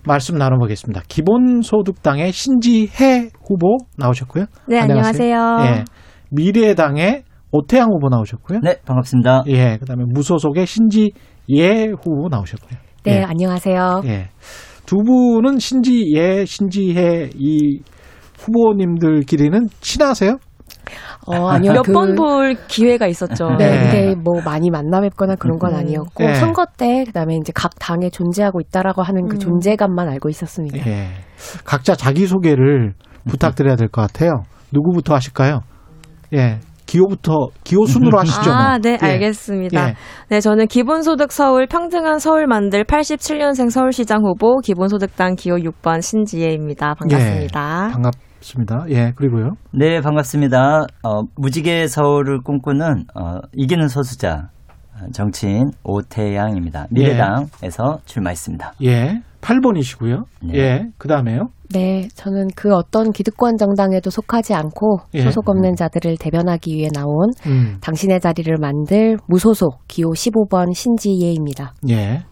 말씀 0.05 0.35
나눠보겠습니다. 0.35 1.01
기본소득당의 1.07 2.31
신지혜 2.31 3.29
후보 3.47 3.77
나오셨고요. 3.97 4.45
네, 4.67 4.79
안녕하세요. 4.79 5.39
안녕하세요. 5.39 5.77
예, 5.79 5.85
미래당의 6.31 7.23
오태양 7.51 7.89
후보 7.89 8.09
나오셨고요. 8.09 8.59
네, 8.63 8.77
반갑습니다. 8.85 9.43
예, 9.47 9.77
그다음에 9.77 10.03
무소속의 10.07 10.65
신지예 10.65 11.93
후보 12.01 12.27
나오셨고요. 12.29 12.79
네, 13.03 13.19
예. 13.19 13.23
안녕하세요. 13.23 14.01
예. 14.05 14.29
두 14.85 14.97
분은 14.97 15.59
신지예, 15.59 16.45
신지혜 16.45 17.29
이 17.35 17.79
후보님들끼리는 18.39 19.67
친하세요? 19.79 20.37
어, 21.25 21.47
아니요. 21.49 21.73
몇번 21.73 22.09
그... 22.09 22.15
볼 22.15 22.55
기회가 22.67 23.07
있었죠. 23.07 23.55
네, 23.57 23.69
네. 23.69 23.79
근데 23.79 24.15
뭐 24.15 24.41
많이 24.43 24.69
만나 24.69 25.01
뵙거나 25.01 25.35
그런 25.35 25.57
건 25.57 25.71
음. 25.73 25.77
아니었고 25.79 26.23
네. 26.23 26.35
선거 26.35 26.65
때 26.77 27.03
그다음에 27.05 27.35
이제 27.35 27.51
각 27.55 27.71
당에 27.79 28.09
존재하고 28.09 28.59
있다라고 28.61 29.01
하는 29.01 29.27
그 29.27 29.35
음. 29.35 29.39
존재감만 29.39 30.07
알고 30.09 30.29
있었습니다. 30.29 30.83
네. 30.83 31.09
각자 31.65 31.95
자기 31.95 32.27
소개를 32.27 32.93
부탁드려야 33.29 33.75
될 33.75 33.87
것 33.87 34.01
같아요. 34.01 34.43
누구부터 34.71 35.13
하실까요? 35.15 35.61
예. 36.33 36.59
기호부터 36.85 37.47
기호 37.63 37.85
순으로 37.85 38.19
하시죠. 38.19 38.49
뭐. 38.49 38.53
아, 38.53 38.77
네, 38.77 38.97
예. 39.01 39.05
알겠습니다. 39.05 39.89
예. 39.89 39.95
네, 40.29 40.41
저는 40.41 40.67
기본소득 40.67 41.31
서울 41.31 41.65
평등한 41.65 42.19
서울 42.19 42.45
만들 42.45 42.83
87년생 42.83 43.69
서울시장 43.69 44.23
후보 44.23 44.59
기본소득당 44.59 45.35
기호 45.35 45.55
6번 45.55 46.01
신지혜입니다. 46.01 46.95
반갑습니다. 46.95 47.85
예. 47.87 47.93
반갑. 47.93 48.13
반갑습니다. 48.43 48.85
예, 48.89 49.13
그리고요. 49.15 49.55
네, 49.71 50.01
반갑습니다. 50.01 50.85
어, 51.03 51.21
무지개 51.35 51.87
서울을 51.87 52.41
꿈꾸는 52.41 53.05
어, 53.15 53.39
이기는 53.53 53.87
소수자 53.87 54.49
정치인 55.11 55.71
오태양입니다. 55.83 56.87
미래당에서 56.91 57.97
예. 57.99 58.05
출마했습니다. 58.05 58.73
예. 58.83 59.21
8번이시고요. 59.41 60.23
네. 60.43 60.57
예. 60.57 60.85
그다음에요. 60.97 61.47
네, 61.73 62.07
저는 62.13 62.47
그 62.55 62.73
어떤 62.73 63.11
기득권 63.11 63.57
정당에도 63.57 64.09
속하지 64.09 64.53
않고 64.53 64.99
예. 65.15 65.21
소속 65.21 65.49
없는 65.49 65.75
자들을 65.75 66.17
대변하기 66.17 66.75
위해 66.75 66.89
나온 66.93 67.31
음. 67.47 67.77
당신의 67.81 68.19
자리를 68.21 68.55
만들 68.59 69.17
무소속 69.27 69.87
기호 69.87 70.11
15번 70.11 70.73
신지예입니다. 70.73 71.73
예. 71.89 72.23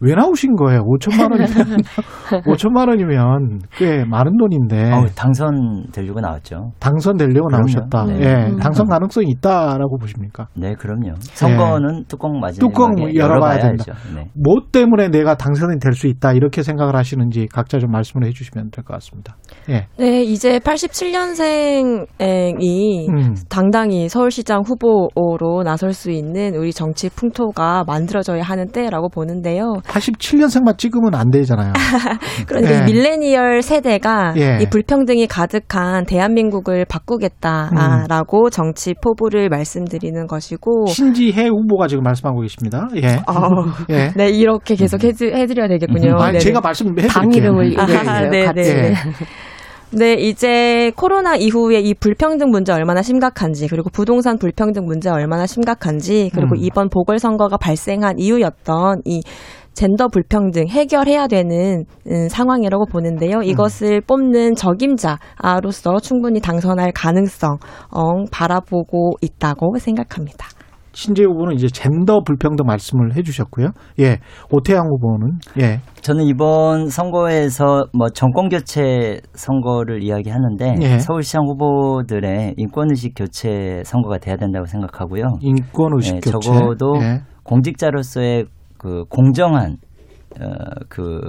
왜 0.00 0.14
나오신 0.14 0.56
거예요? 0.56 0.80
5천만 0.82 1.30
원이면 1.32 1.80
5천만 2.46 2.88
원이면 2.88 3.60
꽤 3.78 4.04
많은 4.04 4.36
돈인데. 4.36 4.92
어, 4.92 5.06
당선되려고 5.14 6.20
나왔죠. 6.20 6.72
당선되려고 6.80 7.48
그럼요. 7.48 7.62
나오셨다. 7.62 8.04
네. 8.06 8.20
예, 8.20 8.56
당선 8.60 8.86
가능성이 8.88 9.28
있다라고 9.30 9.96
보십니까? 9.98 10.48
네, 10.54 10.74
그럼요. 10.74 11.14
선거는 11.20 12.00
예. 12.00 12.04
뚜껑 12.08 12.38
맞으 12.40 12.58
뚜껑 12.60 12.94
열어봐야 13.14 13.58
된다. 13.58 13.94
네. 14.14 14.28
뭐 14.34 14.56
때문에 14.70 15.08
내가 15.08 15.34
당선이 15.36 15.78
될 15.80 15.96
수 15.96 16.08
있다 16.08 16.34
이렇게 16.34 16.62
생각을 16.62 16.94
하시는지 16.94 17.46
각자 17.50 17.78
좀 17.78 17.90
말씀을 17.90 18.26
해주시면 18.26 18.70
될 18.70 18.84
것 18.84 18.92
같습니다. 18.94 19.36
예. 19.70 19.86
네, 19.98 20.22
이제 20.22 20.58
87년생이 20.58 23.08
음. 23.08 23.34
당당히 23.48 24.08
서울시장 24.08 24.62
후보로 24.66 25.62
나설 25.64 25.92
수 25.92 26.10
있는 26.10 26.54
우리 26.54 26.72
정치 26.72 27.08
풍토가 27.08 27.84
만들어져야 27.86 28.42
하는 28.42 28.68
때라고 28.68 29.08
보는데요. 29.08 29.74
87년생만 29.86 30.78
찍으면 30.78 31.14
안 31.14 31.30
되잖아요. 31.30 31.72
그런데 32.46 32.80
예. 32.80 32.84
밀레니얼 32.84 33.62
세대가 33.62 34.34
예. 34.36 34.58
이 34.60 34.66
불평등이 34.68 35.26
가득한 35.26 36.04
대한민국을 36.06 36.84
바꾸겠다라고 36.84 38.44
음. 38.44 38.50
정치 38.50 38.94
포부를 38.94 39.48
말씀드리는 39.48 40.26
것이고 40.26 40.86
신지혜 40.86 41.48
후보가 41.48 41.88
지금 41.88 42.02
말씀하고 42.02 42.40
계십니다. 42.40 42.88
예. 42.96 43.16
어, 43.26 43.64
예. 43.90 44.12
네, 44.16 44.28
이렇게 44.28 44.74
계속 44.74 45.02
해드, 45.02 45.24
해드려야 45.24 45.68
되겠군요. 45.68 46.16
아, 46.16 46.36
제가 46.38 46.60
말씀해 46.60 47.06
당 47.08 47.32
이름을 47.32 47.74
아, 47.78 47.86
네, 48.28 48.52
네. 48.52 48.62
예. 48.62 48.94
네, 49.92 50.14
이제 50.14 50.90
코로나 50.96 51.36
이후에 51.36 51.78
이 51.78 51.94
불평등 51.94 52.50
문제 52.50 52.72
얼마나 52.72 53.02
심각한지, 53.02 53.68
그리고 53.68 53.88
부동산 53.88 54.36
불평등 54.36 54.84
문제 54.84 55.08
얼마나 55.08 55.46
심각한지, 55.46 56.30
그리고 56.34 56.56
음. 56.56 56.60
이번 56.60 56.88
보궐선거가 56.88 57.56
발생한 57.56 58.18
이유였던 58.18 59.02
이 59.04 59.22
젠더 59.76 60.08
불평등 60.08 60.68
해결해야 60.68 61.28
되는 61.28 61.84
음, 62.10 62.28
상황이라고 62.28 62.86
보는데요. 62.86 63.42
이것을 63.42 63.96
음. 63.96 64.00
뽑는 64.06 64.54
적임자로서 64.54 66.00
충분히 66.02 66.40
당선할 66.40 66.92
가능성 66.92 67.58
어, 67.92 68.24
바라보고 68.32 69.12
있다고 69.20 69.76
생각합니다. 69.78 70.46
신재 70.92 71.24
후보는 71.24 71.56
이제 71.56 71.66
젠더 71.68 72.22
불평등 72.24 72.64
말씀을 72.64 73.16
해주셨고요. 73.16 73.68
예, 74.00 74.18
오태양 74.50 74.86
후보는 74.86 75.38
예. 75.60 75.80
저는 76.00 76.24
이번 76.24 76.88
선거에서 76.88 77.84
뭐 77.92 78.08
정권 78.08 78.48
교체 78.48 79.20
선거를 79.34 80.02
이야기하는데 80.02 80.76
예. 80.80 80.98
서울시장 80.98 81.42
후보들의 81.48 82.54
인권 82.56 82.88
의식 82.88 83.12
교체 83.14 83.82
선거가 83.84 84.16
돼야 84.16 84.36
된다고 84.36 84.64
생각하고요. 84.64 85.36
인권 85.42 85.92
의식 85.96 86.16
예, 86.16 86.20
교체 86.20 86.50
적어도 86.50 86.94
예. 87.02 87.20
공직자로서의 87.42 88.46
그 88.86 89.04
공정한 89.08 89.78
어, 90.40 90.46
그 90.88 91.20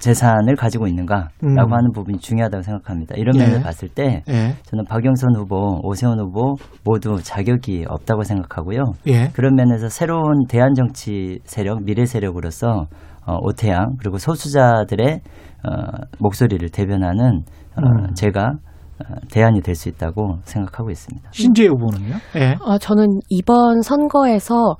재산을 0.00 0.56
가지고 0.56 0.88
있는가라고 0.88 1.30
음. 1.44 1.56
하는 1.72 1.92
부분이 1.94 2.18
중요하다고 2.18 2.62
생각합니다. 2.62 3.14
이런 3.16 3.36
예. 3.36 3.44
면을 3.44 3.62
봤을 3.62 3.88
때 3.88 4.24
예. 4.28 4.54
저는 4.64 4.84
박영선 4.88 5.36
후보, 5.36 5.78
오세훈 5.84 6.18
후보 6.18 6.56
모두 6.84 7.22
자격이 7.22 7.84
없다고 7.88 8.24
생각하고요. 8.24 8.82
예. 9.06 9.28
그런 9.28 9.54
면에서 9.54 9.88
새로운 9.88 10.46
대한 10.48 10.74
정치 10.74 11.38
세력, 11.44 11.84
미래 11.84 12.04
세력으로서 12.04 12.86
어, 13.24 13.36
오태양 13.40 13.96
그리고 14.00 14.18
소수자들의 14.18 15.20
어, 15.64 15.70
목소리를 16.18 16.68
대변하는 16.70 17.42
어, 17.76 17.82
음. 17.82 18.14
제가 18.14 18.50
어, 18.98 19.14
대안이 19.30 19.60
될 19.60 19.74
수 19.76 19.88
있다고 19.90 20.38
생각하고 20.44 20.90
있습니다. 20.90 21.28
신지혜 21.30 21.68
후보는요? 21.68 22.14
예. 22.36 22.56
어, 22.64 22.78
저는 22.78 23.06
이번 23.28 23.82
선거에서 23.82 24.74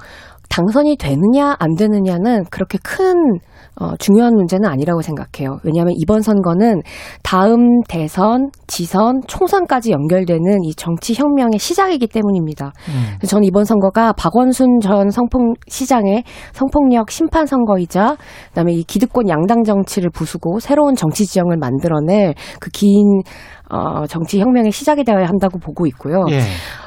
당선이 0.48 0.96
되느냐 0.96 1.56
안 1.58 1.74
되느냐는 1.74 2.44
그렇게 2.50 2.78
큰 2.82 3.38
어, 3.78 3.94
중요한 3.98 4.34
문제는 4.34 4.66
아니라고 4.66 5.02
생각해요. 5.02 5.58
왜냐하면 5.62 5.92
이번 5.98 6.22
선거는 6.22 6.80
다음 7.22 7.82
대선, 7.88 8.50
지선, 8.66 9.20
총선까지 9.26 9.90
연결되는 9.90 10.64
이 10.64 10.74
정치 10.74 11.12
혁명의 11.12 11.58
시작이기 11.58 12.06
때문입니다. 12.06 12.72
음. 12.88 13.26
저는 13.26 13.44
이번 13.44 13.64
선거가 13.64 14.14
박원순 14.14 14.80
전 14.80 15.10
성폭 15.10 15.56
시장의 15.68 16.24
성폭력 16.52 17.10
심판 17.10 17.44
선거이자 17.44 18.16
그다음에 18.48 18.72
이 18.72 18.82
기득권 18.82 19.28
양당 19.28 19.64
정치를 19.64 20.08
부수고 20.08 20.58
새로운 20.60 20.94
정치 20.94 21.26
지형을 21.26 21.58
만들어낼 21.58 22.34
그 22.60 22.70
긴 22.76 23.22
어, 23.70 24.06
정치 24.06 24.40
혁명의 24.40 24.70
시작이 24.70 25.04
되어야 25.04 25.26
한다고 25.26 25.58
보고 25.58 25.86
있고요. 25.86 26.24
예. 26.30 26.40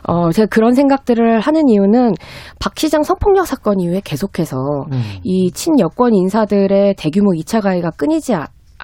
어, 0.08 0.32
제가 0.32 0.48
그런 0.48 0.74
생각들을 0.74 1.40
하는 1.40 1.68
이유는 1.68 2.14
박 2.60 2.78
시장 2.80 3.04
성폭력 3.04 3.46
사건 3.46 3.80
이후에 3.80 4.02
계속해서 4.04 4.58
음. 4.92 5.02
이 5.24 5.52
친여권 5.52 6.14
인사들의 6.14 6.96
대규모 6.98 7.32
2차 7.32 7.62
가해가 7.62 7.92
끊이지 7.92 8.34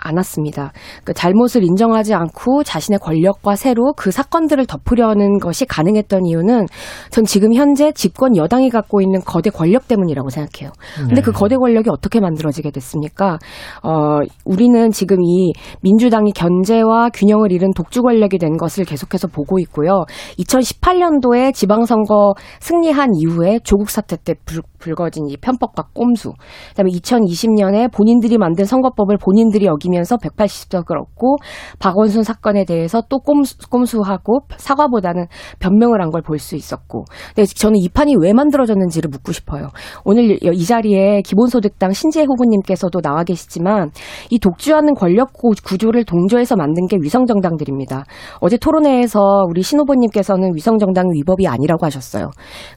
않았습니다. 0.06 0.72
그 1.04 1.14
잘못을 1.14 1.64
인정하지 1.64 2.14
않고 2.14 2.64
자신의 2.64 3.00
권력과 3.00 3.56
새로 3.56 3.94
그 3.94 4.12
사건들을 4.12 4.66
덮으려는 4.66 5.40
것이 5.40 5.66
가능했던 5.66 6.26
이유는 6.26 6.68
전 7.10 7.26
지금 7.26 7.54
현재 7.54 7.92
집권 7.92 8.36
여당이 8.38 8.70
갖고 8.70 9.02
있는 9.02 9.20
거대 9.26 9.50
권력 9.50 9.88
때문이라고 9.88 10.30
생각해요. 10.30 10.72
근데 10.98 11.16
네. 11.16 11.22
그 11.22 11.32
거대 11.32 11.56
권력이 11.56 11.90
어떻게 11.90 12.20
만들어지게 12.20 12.72
됐습니까? 12.72 13.40
어, 13.84 14.20
우리는 14.46 14.92
지금 14.92 15.18
이 15.22 15.54
민주당이 15.82 16.32
견제와 16.34 17.10
균형을 17.14 17.52
잃은 17.52 17.72
독주 17.74 18.02
권력이 18.02 18.38
된 18.38 18.58
것을 18.58 18.86
계속해서 18.86 19.28
보고 19.28 19.60
있고요. 19.60 20.06
2018년도에 20.40 21.54
지방선거 21.54 22.34
승리한 22.60 23.12
이후에 23.16 23.60
조국 23.64 23.90
사태 23.90 24.18
때 24.18 24.34
불, 24.46 24.62
불거진 24.80 25.28
이 25.30 25.38
편법과 25.38 25.88
꼼수. 25.94 26.34
그다음에 26.70 26.92
2020년에 26.92 27.92
본인들이 27.92 28.38
만든 28.38 28.66
선거법을 28.66 29.18
본인들이 29.18 29.66
여기 29.66 29.90
면서 29.96 30.18
180석을 30.18 31.00
얻고 31.02 31.38
박원순 31.80 32.24
사건에 32.24 32.66
대해서 32.66 33.02
또 33.10 33.20
꼼수, 33.20 33.56
꼼수 33.70 34.02
하고 34.02 34.40
사과보다는 34.58 35.28
변명을 35.60 36.02
한 36.02 36.12
걸 36.12 36.22
볼 36.22 36.40
수 36.40 36.56
있었고. 36.56 37.06
근데 37.36 37.46
저는 37.46 37.78
이 37.78 37.90
판이 37.90 38.16
왜 38.20 38.34
만들어졌는지를 38.34 39.10
묻고 39.10 39.32
싶어요. 39.32 39.70
오늘 40.04 40.38
이 40.42 40.66
자리에 40.66 41.22
기본소득당 41.22 41.92
신재 41.92 42.24
후보님께서도 42.24 43.02
나와 43.02 43.24
계시지만 43.24 43.92
이 44.30 44.40
독주하는 44.40 44.94
권력 44.96 45.34
구조를 45.34 46.04
동조해서 46.06 46.56
만든 46.56 46.88
게 46.88 46.98
위성정당들입니다. 47.02 48.04
어제 48.40 48.58
토론회에서 48.58 49.20
우리 49.50 49.62
신 49.62 49.80
후보님께서는 49.80 50.52
위성정당 50.56 51.06
위법이 51.14 51.48
아니라고 51.48 51.86
하셨어요. 51.86 52.30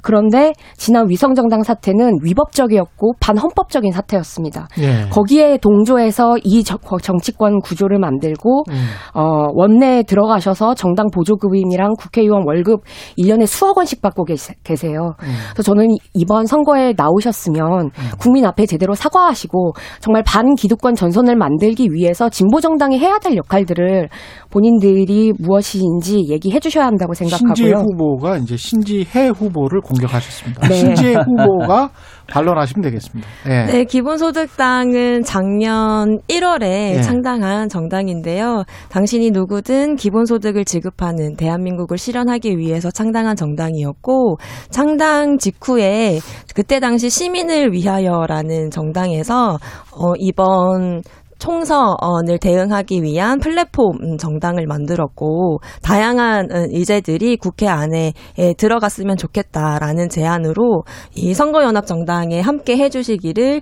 그런데 0.02 0.52
지난 0.76 1.08
위성정당 1.08 1.62
사태는 1.62 2.18
위법적이었고 2.22 3.14
반헌법적인 3.20 3.92
사태였습니다. 3.92 4.68
예. 4.80 5.08
거기에 5.10 5.58
동조해서 5.58 6.36
이 6.44 6.62
정치권 7.08 7.60
구조를 7.60 7.98
만들고 7.98 8.64
음. 8.68 8.74
어, 9.14 9.48
원내에 9.54 10.02
들어가셔서 10.02 10.74
정당 10.74 11.06
보조급임이랑 11.12 11.94
국회의원 11.98 12.42
월급 12.46 12.82
1년에 13.18 13.46
수억 13.46 13.78
원씩 13.78 14.02
받고 14.02 14.24
계세 14.24 14.92
요. 14.92 15.14
음. 15.22 15.28
그래서 15.52 15.62
저는 15.62 15.88
이번 16.12 16.44
선거에 16.44 16.92
나오셨으면 16.96 17.62
음. 17.86 18.10
국민 18.18 18.44
앞에 18.44 18.66
제대로 18.66 18.94
사과하시고 18.94 19.72
정말 20.00 20.22
반기득권 20.22 20.94
전선을 20.94 21.36
만들기 21.36 21.88
위해서 21.92 22.28
진보 22.28 22.60
정당이 22.60 22.98
해야 22.98 23.18
될 23.18 23.36
역할들을 23.36 24.08
본인들이 24.50 25.32
무엇인지 25.38 26.26
얘기해 26.28 26.60
주셔야 26.60 26.86
한다고 26.86 27.14
생각하고요. 27.14 27.54
신지혜 27.54 27.72
후보가 27.72 28.36
이제 28.38 28.56
신지혜 28.56 29.28
후보를 29.28 29.80
공격하셨습니다. 29.80 30.68
네. 30.68 30.74
신지혜 30.74 31.14
후보가 31.14 31.90
반론하시면 32.28 32.82
되겠습니다. 32.82 33.28
예. 33.48 33.64
네, 33.72 33.84
기본소득당은 33.84 35.22
작년 35.24 36.20
1월에 36.28 36.96
예. 36.96 37.00
창당한 37.02 37.68
정당인데요. 37.68 38.64
당신이 38.90 39.30
누구든 39.30 39.96
기본소득을 39.96 40.64
지급하는 40.64 41.36
대한민국을 41.36 41.96
실현하기 41.98 42.58
위해서 42.58 42.90
창당한 42.90 43.34
정당이었고 43.34 44.36
창당 44.70 45.38
직후에 45.38 46.20
그때 46.54 46.80
당시 46.80 47.08
시민을 47.08 47.72
위하여라는 47.72 48.70
정당에서 48.70 49.58
어, 49.92 50.12
이번 50.18 51.02
총선을 51.38 52.38
대응하기 52.40 53.02
위한 53.02 53.38
플랫폼 53.38 54.16
정당을 54.18 54.66
만들었고 54.66 55.60
다양한 55.82 56.48
이제들이 56.72 57.36
국회 57.36 57.68
안에 57.68 58.12
들어갔으면 58.56 59.16
좋겠다라는 59.16 60.08
제안으로 60.08 60.82
이 61.14 61.34
선거연합 61.34 61.86
정당에 61.86 62.40
함께 62.40 62.76
해주시기를 62.76 63.60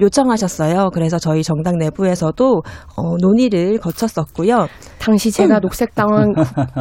요청하셨어요. 0.00 0.90
그래서 0.92 1.18
저희 1.18 1.42
정당 1.42 1.76
내부에서도 1.78 2.62
어, 2.96 3.16
논의를 3.20 3.78
거쳤었고요. 3.78 4.66
당시 5.00 5.30
제가 5.30 5.56
음. 5.56 5.60
녹색당원 5.62 6.34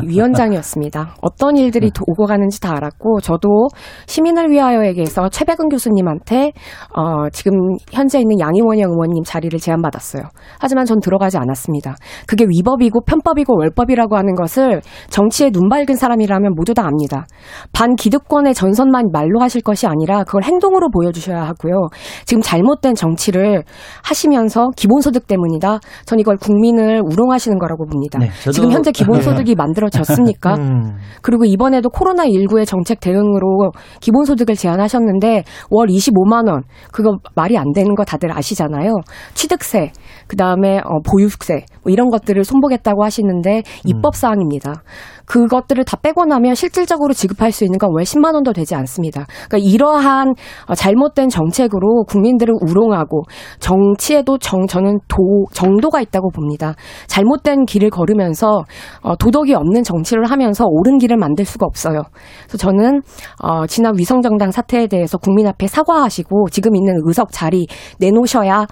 위원장이었습니다. 0.07 1.15
어떤 1.21 1.57
일들이 1.57 1.91
오고 2.07 2.25
가는지 2.25 2.59
다 2.59 2.75
알았고 2.75 3.21
저도 3.21 3.67
시민을 4.07 4.49
위하여에게서 4.51 5.29
최백은 5.29 5.69
교수님한테 5.69 6.51
어, 6.95 7.29
지금 7.31 7.53
현재 7.91 8.19
있는 8.19 8.39
양희원영 8.39 8.91
의원님 8.91 9.23
자리를 9.23 9.57
제안받았어요. 9.59 10.23
하지만 10.59 10.85
전 10.85 10.99
들어가지 10.99 11.37
않았습니다. 11.37 11.95
그게 12.27 12.45
위법이고 12.47 13.01
편법이고 13.01 13.53
월법이라고 13.57 14.17
하는 14.17 14.35
것을 14.35 14.81
정치에 15.09 15.49
눈 15.51 15.69
밝은 15.69 15.95
사람이라면 15.95 16.53
모두 16.55 16.73
다 16.73 16.85
압니다. 16.85 17.25
반 17.73 17.95
기득권의 17.95 18.53
전선만 18.53 19.09
말로 19.11 19.41
하실 19.41 19.61
것이 19.61 19.87
아니라 19.87 20.23
그걸 20.23 20.43
행동으로 20.43 20.89
보여주셔야 20.89 21.41
하고요. 21.47 21.89
지금 22.25 22.41
잘못된 22.41 22.95
정치를 22.95 23.63
하시면서 24.03 24.69
기본소득 24.75 25.27
때문이다. 25.27 25.79
전 26.05 26.19
이걸 26.19 26.37
국민을 26.37 27.01
우롱하시는 27.03 27.57
거라고 27.59 27.85
봅니다. 27.85 28.19
네, 28.19 28.29
지금 28.51 28.71
현재 28.71 28.91
기본소득이 28.91 29.51
네. 29.51 29.55
만들어졌습니까? 29.55 30.55
음. 30.57 30.97
그리고 31.21 31.45
이번에도 31.45 31.89
코로나19의 31.89 32.65
정책 32.65 32.99
대응으로 32.99 33.71
기본소득을 34.01 34.55
제안하셨는데 34.55 35.43
월 35.69 35.87
25만 35.87 36.49
원 36.49 36.63
그거 36.91 37.17
말이 37.35 37.57
안 37.57 37.71
되는 37.73 37.95
거 37.95 38.03
다들 38.03 38.31
아시잖아요. 38.31 38.93
취득세, 39.33 39.91
그 40.27 40.35
다음에 40.35 40.79
어, 40.79 40.99
보유세 41.03 41.65
뭐 41.83 41.91
이런 41.91 42.09
것들을 42.09 42.43
손보겠다고 42.43 43.03
하시는데 43.03 43.63
입법 43.85 44.15
사항입니다. 44.15 44.71
음. 44.71 45.17
그것들을 45.25 45.83
다 45.83 45.97
빼고 45.97 46.25
나면 46.25 46.55
실질적으로 46.55 47.13
지급할 47.13 47.51
수 47.51 47.65
있는 47.65 47.77
건 47.77 47.87
월 47.97 48.03
10만 48.03 48.33
원도 48.33 48.53
되지 48.53 48.75
않습니다. 48.75 49.25
그러니까 49.47 49.57
이러한 49.57 50.35
어, 50.67 50.75
잘못된 50.75 51.29
정책으로 51.29 52.03
국민들을 52.03 52.53
우롱하고 52.61 53.23
정치에도 53.59 54.37
정 54.37 54.67
저는 54.67 54.99
도 55.07 55.45
정도가 55.51 56.01
있다고 56.01 56.29
봅니다. 56.31 56.75
잘못된 57.07 57.65
길을 57.65 57.89
걸으면서 57.89 58.65
어, 59.01 59.15
도덕이 59.15 59.53
없는 59.53 59.83
정치를 59.83 60.25
하면서 60.25 60.65
옳은 60.67 60.97
길을 60.97 61.17
만들 61.17 61.45
수가 61.45 61.65
없어요. 61.65 62.03
그래서 62.47 62.57
저는 62.57 63.01
어, 63.41 63.65
지난 63.65 63.93
위성정당 63.97 64.51
사태에 64.51 64.87
대해서 64.87 65.17
국민 65.17 65.47
앞에 65.47 65.67
사과하시고 65.67 66.49
지금 66.49 66.75
있는 66.75 66.95
의석 67.05 67.31
자리 67.31 67.67
내놓으셔야 67.99 68.65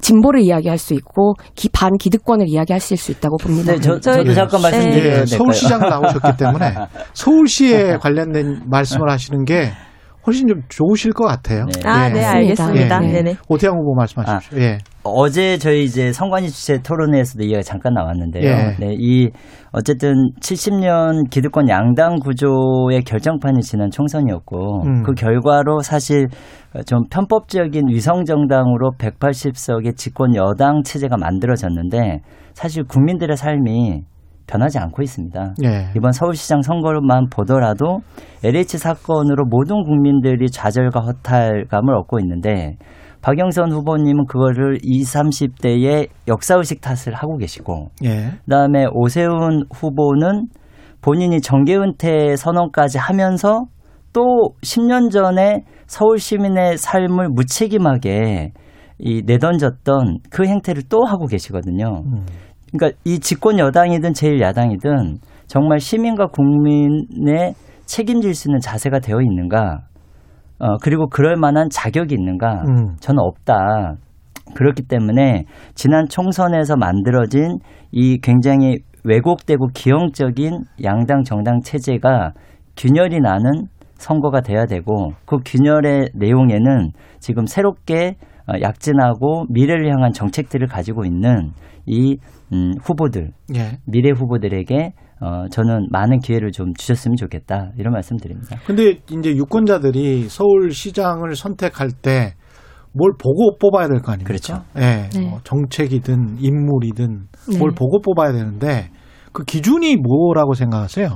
진보를 0.00 0.40
이야기할 0.40 0.78
수 0.78 0.94
있고 0.94 1.34
기, 1.54 1.68
반 1.68 1.96
기득권을 1.98 2.46
이야기하실 2.48 2.96
수 2.96 3.12
있다고 3.12 3.36
봅니다. 3.38 3.72
네, 3.72 3.80
저, 3.80 3.98
저도 3.98 4.24
네. 4.24 4.34
잠깐 4.34 4.62
말씀드려도 4.62 5.24
네. 5.24 5.26
서울시장 5.26 5.80
나오셨기 5.80 6.36
때문에 6.38 6.74
서울시에 7.14 7.96
관련된 7.98 8.62
말씀을 8.66 9.10
하시는 9.10 9.44
게 9.44 9.72
훨씬 10.26 10.48
좀 10.48 10.62
좋으실 10.68 11.12
것 11.12 11.26
같아요. 11.26 11.66
네. 11.66 11.88
아, 11.88 12.08
네, 12.08 12.24
알겠습니다. 12.24 13.04
예. 13.12 13.22
네. 13.22 13.36
오태영 13.48 13.76
후보 13.76 13.94
말씀하십시오. 13.94 14.58
아, 14.58 14.62
예. 14.62 14.78
어제 15.02 15.58
저희 15.58 15.84
이제 15.84 16.12
선관위 16.12 16.48
주최 16.48 16.78
토론회에서도 16.78 17.44
이야기가 17.44 17.62
잠깐 17.62 17.92
나왔는데요. 17.92 18.44
예. 18.44 18.76
네, 18.78 18.94
이 18.98 19.28
어쨌든 19.72 20.14
70년 20.40 21.28
기득권 21.30 21.68
양당 21.68 22.20
구조의 22.20 23.02
결정판이 23.04 23.60
지난 23.60 23.90
총선이었고 23.90 24.82
음. 24.86 25.02
그 25.02 25.12
결과로 25.12 25.80
사실 25.80 26.28
좀 26.86 27.00
편법적인 27.10 27.88
위성 27.88 28.24
정당으로 28.24 28.92
180석의 28.98 29.96
집권 29.96 30.34
여당 30.34 30.82
체제가 30.82 31.16
만들어졌는데 31.18 32.20
사실 32.54 32.84
국민들의 32.84 33.36
삶이 33.36 34.04
변하지 34.46 34.78
않고 34.78 35.02
있습니다. 35.02 35.54
예. 35.64 35.90
이번 35.96 36.12
서울시장 36.12 36.62
선거만 36.62 37.28
보더라도 37.30 38.00
LH 38.42 38.78
사건으로 38.78 39.46
모든 39.46 39.82
국민들이 39.84 40.50
좌절과 40.50 41.00
허탈감을 41.00 41.94
얻고 41.94 42.20
있는데 42.20 42.76
박영선 43.22 43.72
후보님은 43.72 44.26
그거를 44.26 44.78
20, 44.82 45.06
30대의 45.06 46.08
역사의식 46.28 46.82
탓을 46.82 47.14
하고 47.14 47.38
계시고 47.38 47.88
예. 48.04 48.32
그다음에 48.44 48.84
오세훈 48.92 49.64
후보는 49.72 50.48
본인이 51.00 51.40
정계 51.40 51.76
은퇴 51.76 52.36
선언까지 52.36 52.98
하면서 52.98 53.64
또 54.12 54.50
10년 54.62 55.10
전에 55.10 55.64
서울 55.86 56.18
시민의 56.18 56.76
삶을 56.78 57.28
무책임하게 57.30 58.52
이 58.98 59.22
내던졌던 59.26 60.18
그 60.30 60.46
행태를 60.46 60.84
또 60.88 61.04
하고 61.04 61.26
계시거든요. 61.26 62.02
음. 62.06 62.26
그러니까 62.76 62.98
이 63.04 63.20
집권 63.20 63.58
여당이든 63.58 64.14
제일 64.14 64.40
야당이든 64.40 65.18
정말 65.46 65.78
시민과 65.78 66.26
국민의 66.26 67.54
책임질 67.86 68.34
수 68.34 68.48
있는 68.48 68.58
자세가 68.60 68.98
되어 68.98 69.20
있는가? 69.20 69.82
어, 70.58 70.76
그리고 70.82 71.08
그럴 71.08 71.36
만한 71.36 71.68
자격이 71.70 72.14
있는가? 72.14 72.62
음. 72.66 72.96
저는 73.00 73.20
없다. 73.20 73.94
그렇기 74.54 74.82
때문에 74.82 75.44
지난 75.74 76.06
총선에서 76.08 76.76
만들어진 76.76 77.58
이 77.92 78.18
굉장히 78.18 78.78
왜곡되고 79.04 79.68
기형적인 79.74 80.64
양당 80.82 81.22
정당 81.22 81.60
체제가 81.60 82.32
균열이 82.76 83.20
나는 83.20 83.66
선거가 83.94 84.40
돼야 84.40 84.66
되고 84.66 85.12
그 85.24 85.36
균열의 85.44 86.10
내용에는 86.14 86.90
지금 87.20 87.46
새롭게 87.46 88.16
어, 88.46 88.54
약진하고 88.60 89.46
미래를 89.48 89.90
향한 89.90 90.12
정책들을 90.12 90.66
가지고 90.66 91.04
있는 91.04 91.52
이 91.86 92.18
음, 92.52 92.74
후보들 92.82 93.32
예. 93.56 93.78
미래 93.86 94.10
후보들에게 94.10 94.92
어, 95.20 95.48
저는 95.48 95.88
많은 95.90 96.18
기회를 96.20 96.50
좀 96.52 96.74
주셨으면 96.74 97.16
좋겠다 97.16 97.72
이런 97.78 97.92
말씀드립니다. 97.92 98.56
근데 98.66 98.98
이제 99.10 99.34
유권자들이 99.36 100.28
서울시장을 100.28 101.34
선택할 101.36 101.90
때 102.02 102.34
뭘 102.96 103.10
보고 103.20 103.56
뽑아야 103.58 103.88
될 103.88 104.00
거 104.00 104.12
아닙니까? 104.12 104.28
그렇죠. 104.28 104.62
예, 104.76 105.08
네. 105.12 105.28
뭐 105.28 105.40
정책이든 105.42 106.36
인물이든 106.38 107.26
네. 107.50 107.58
뭘 107.58 107.72
보고 107.72 108.00
뽑아야 108.00 108.32
되는데 108.32 108.90
그 109.32 109.42
기준이 109.44 109.96
뭐라고 109.96 110.54
생각하세요? 110.54 111.08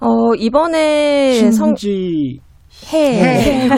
어 0.00 0.34
이번에 0.38 1.32
신지 1.34 2.40
해. 2.92 3.68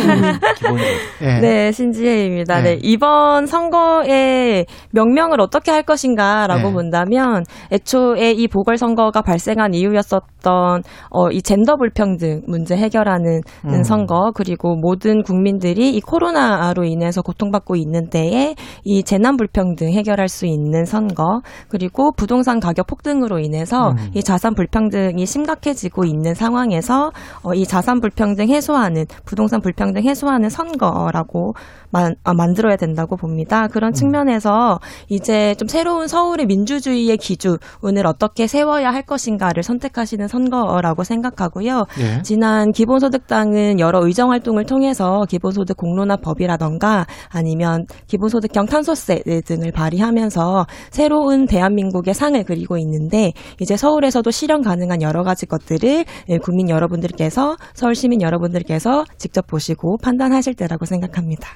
네. 1.21 1.41
네, 1.41 1.73
신지혜입니다. 1.73 2.61
네. 2.61 2.75
네. 2.75 2.79
이번 2.83 3.47
선거의 3.47 4.67
명명을 4.93 5.41
어떻게 5.41 5.71
할 5.71 5.83
것인가라고 5.83 6.69
네. 6.69 6.73
본다면 6.73 7.45
애초에 7.73 8.33
이 8.33 8.49
보궐 8.49 8.77
선거가 8.77 9.23
발생한 9.23 9.75
이유였었던 9.75 10.83
어, 11.11 11.31
이 11.31 11.43
젠더 11.43 11.77
불평등 11.77 12.43
문제 12.47 12.77
해결하는 12.77 13.41
음. 13.67 13.83
선거 13.83 14.33
그리고 14.35 14.77
모든 14.77 15.23
국민들이 15.23 15.91
이 15.91 16.01
코로나로 16.01 16.85
인해서 16.85 17.23
고통받고 17.23 17.77
있는 17.77 18.09
때에 18.09 18.55
이 18.85 19.03
재난 19.03 19.37
불평등 19.37 19.91
해결할 19.93 20.29
수 20.29 20.47
있는 20.47 20.85
선거 20.85 21.41
그리고 21.69 22.13
부동산 22.13 22.61
가격 22.61 22.87
폭등으로 22.87 23.39
인해서 23.39 23.91
음. 23.91 24.11
이 24.15 24.23
자산 24.23 24.55
불평등이 24.55 25.27
심각해지고 25.27 26.05
있는 26.05 26.35
상황에서 26.35 27.11
어, 27.43 27.55
이 27.55 27.65
자산 27.65 28.01
불평등 28.01 28.49
해소하는 28.49 28.94
해소하는 28.95 29.07
부동산 29.25 29.61
불평등 29.61 30.03
해소하는 30.05 30.49
선거라고 30.49 31.55
만, 31.91 32.15
아, 32.25 32.33
만들어야 32.33 32.77
된다고 32.77 33.17
봅니다. 33.17 33.69
그런 33.69 33.91
음. 33.91 33.93
측면에서 33.93 34.81
이제 35.09 35.55
좀 35.57 35.69
새로운 35.69 36.09
서울의 36.09 36.47
민주주의의 36.47 37.17
기준을 37.19 38.07
어떻게 38.07 38.47
세워야 38.47 38.93
할 38.93 39.03
것인가를 39.03 39.63
선택하시는 39.63 40.27
선거라고 40.29 41.05
생각하고요. 41.05 41.85
예. 42.01 42.23
지난 42.23 42.73
기본소득당은 42.73 43.81
여러 43.81 44.05
의정 44.05 44.31
활동을 44.31 44.65
통해서 44.65 45.25
기본소득 45.29 45.77
공론화 45.77 46.17
법이라던가 46.17 47.07
아니면 47.29 47.87
기본소득형 48.07 48.67
탄소세 48.67 49.23
등을 49.45 49.73
발의하면서 49.73 50.67
새로운 50.91 51.47
대한민국의 51.47 52.15
상을 52.15 52.43
그리고 52.45 52.79
있는데 52.79 53.33
이제 53.61 53.77
서울에서도 53.77 54.31
실현 54.31 54.63
가능한 54.63 55.03
여러 55.03 55.23
가지 55.23 55.47
것들을 55.47 56.05
국민 56.43 56.69
여러분들께서 56.69 57.57
서울 57.75 57.95
시민 57.95 58.23
여러분들께서 58.23 58.74
직접 59.19 59.47
보시고 59.47 59.97
판단하실 60.03 60.55
때라고 60.55 60.85
생각합니다. 60.85 61.49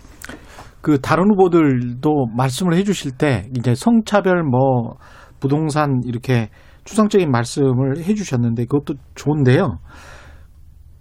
그 0.80 1.00
다른 1.00 1.24
후보들도 1.30 2.26
말씀을 2.36 2.74
해주실 2.74 3.12
때 3.18 3.48
이제 3.56 3.74
성차별 3.74 4.42
뭐 4.42 4.96
부동산 5.40 6.00
이렇게 6.04 6.48
추상적인 6.84 7.30
말씀을 7.30 7.98
해주셨는데 7.98 8.64
그것도 8.66 8.98
좋은데요. 9.14 9.78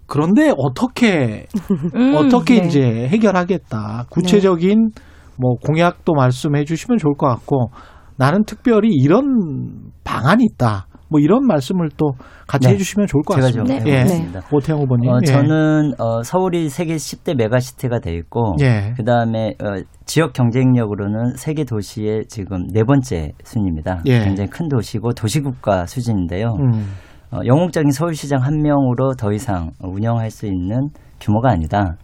그런데 0.08 0.54
어떻게 0.58 1.46
음, 1.96 2.16
어떻게 2.16 2.62
네. 2.62 2.68
이제 2.68 2.82
해결하겠다 3.10 4.06
구체적인 4.10 4.92
네. 4.96 5.02
뭐 5.38 5.56
공약도 5.56 6.14
말씀해 6.14 6.64
주시면 6.66 6.98
좋을 6.98 7.16
것 7.16 7.28
같고 7.28 7.70
나는 8.16 8.44
특별히 8.46 8.90
이런 8.90 9.92
방안이 10.04 10.44
있다. 10.54 10.88
뭐 11.10 11.20
이런 11.20 11.46
말씀을 11.46 11.90
또 11.98 12.12
같이 12.48 12.68
네. 12.68 12.74
해주시면 12.74 13.08
좋을 13.08 13.24
것 13.24 13.36
같습니다. 13.36 13.66
제가 13.66 13.80
좀 13.80 13.88
예. 13.88 14.00
해보겠습니다. 14.00 14.42
오태영 14.52 14.80
후보님. 14.82 15.10
어, 15.10 15.20
예. 15.22 15.26
저는 15.26 15.94
어, 16.00 16.24
서울이 16.24 16.70
세계 16.70 16.96
10대 16.96 17.36
메가시티가 17.36 18.00
돼 18.00 18.14
있고 18.16 18.56
예. 18.62 18.94
그 18.96 19.04
다음에 19.04 19.56
어, 19.64 19.82
지역 20.06 20.34
경쟁력으로는 20.34 21.36
세계 21.36 21.64
도시의 21.64 22.26
지금 22.28 22.68
네 22.74 22.84
번째 22.84 23.32
순입니다. 23.44 24.02
예. 24.06 24.20
굉장히 24.24 24.50
큰 24.50 24.68
도시고 24.68 25.14
도시국가 25.14 25.86
수준인데요. 25.86 26.56
음. 26.60 26.94
어, 27.32 27.40
영웅적인 27.46 27.92
서울시장 27.92 28.42
한 28.42 28.62
명으로 28.62 29.14
더 29.18 29.32
이상 29.34 29.72
운영할 29.82 30.32
수 30.32 30.46
있는 30.46 30.90
규모가 31.20 31.52
아니다. 31.52 31.96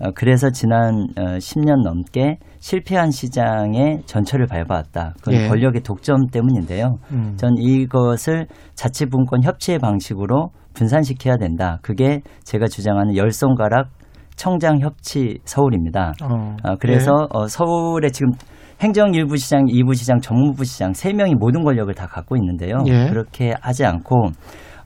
어, 0.00 0.10
그래서 0.14 0.50
지난 0.50 1.06
어, 1.16 1.36
10년 1.36 1.82
넘게 1.84 2.38
실패한 2.58 3.10
시장의 3.10 4.02
전철을 4.06 4.46
밟아왔다. 4.46 5.14
그건 5.18 5.34
예. 5.34 5.48
권력의 5.48 5.82
독점 5.82 6.28
때문인데요. 6.32 6.96
음. 7.12 7.34
전 7.36 7.54
이것을 7.58 8.46
자치분권 8.74 9.42
협치의 9.44 9.78
방식으로 9.78 10.50
분산시켜야 10.74 11.36
된다. 11.36 11.78
그게 11.82 12.20
제가 12.44 12.66
주장하는 12.66 13.16
열 13.16 13.30
손가락 13.30 13.90
청장 14.36 14.80
협치 14.80 15.38
서울입니다. 15.44 16.14
어. 16.22 16.56
어 16.64 16.76
그래서 16.80 17.12
예. 17.22 17.38
어, 17.38 17.46
서울에 17.46 18.08
지금 18.08 18.32
행정 18.80 19.12
일부 19.12 19.36
시장, 19.36 19.66
2부 19.66 19.94
시장, 19.94 20.18
정무부 20.20 20.64
시장 20.64 20.94
세 20.94 21.12
명이 21.12 21.34
모든 21.34 21.62
권력을 21.62 21.92
다 21.94 22.06
갖고 22.06 22.36
있는데요. 22.36 22.78
예. 22.86 23.08
그렇게 23.10 23.52
하지 23.60 23.84
않고 23.84 24.16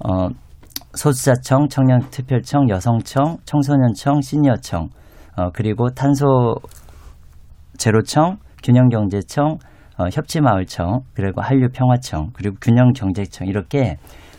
어 0.04 0.28
소수자청, 0.94 1.68
청년특별청, 1.68 2.68
여성청, 2.68 3.36
청소년청, 3.44 4.20
시니어청, 4.20 4.88
어, 5.36 5.50
그리고 5.52 5.90
탄소 5.90 6.54
제로청, 7.76 8.36
균형경제청, 8.62 9.58
어, 9.98 10.04
협치마을청, 10.12 11.00
그리고 11.14 11.40
한류평화청, 11.40 12.30
그리고 12.34 12.56
균형경제청 12.60 13.46
이렇게 13.48 13.96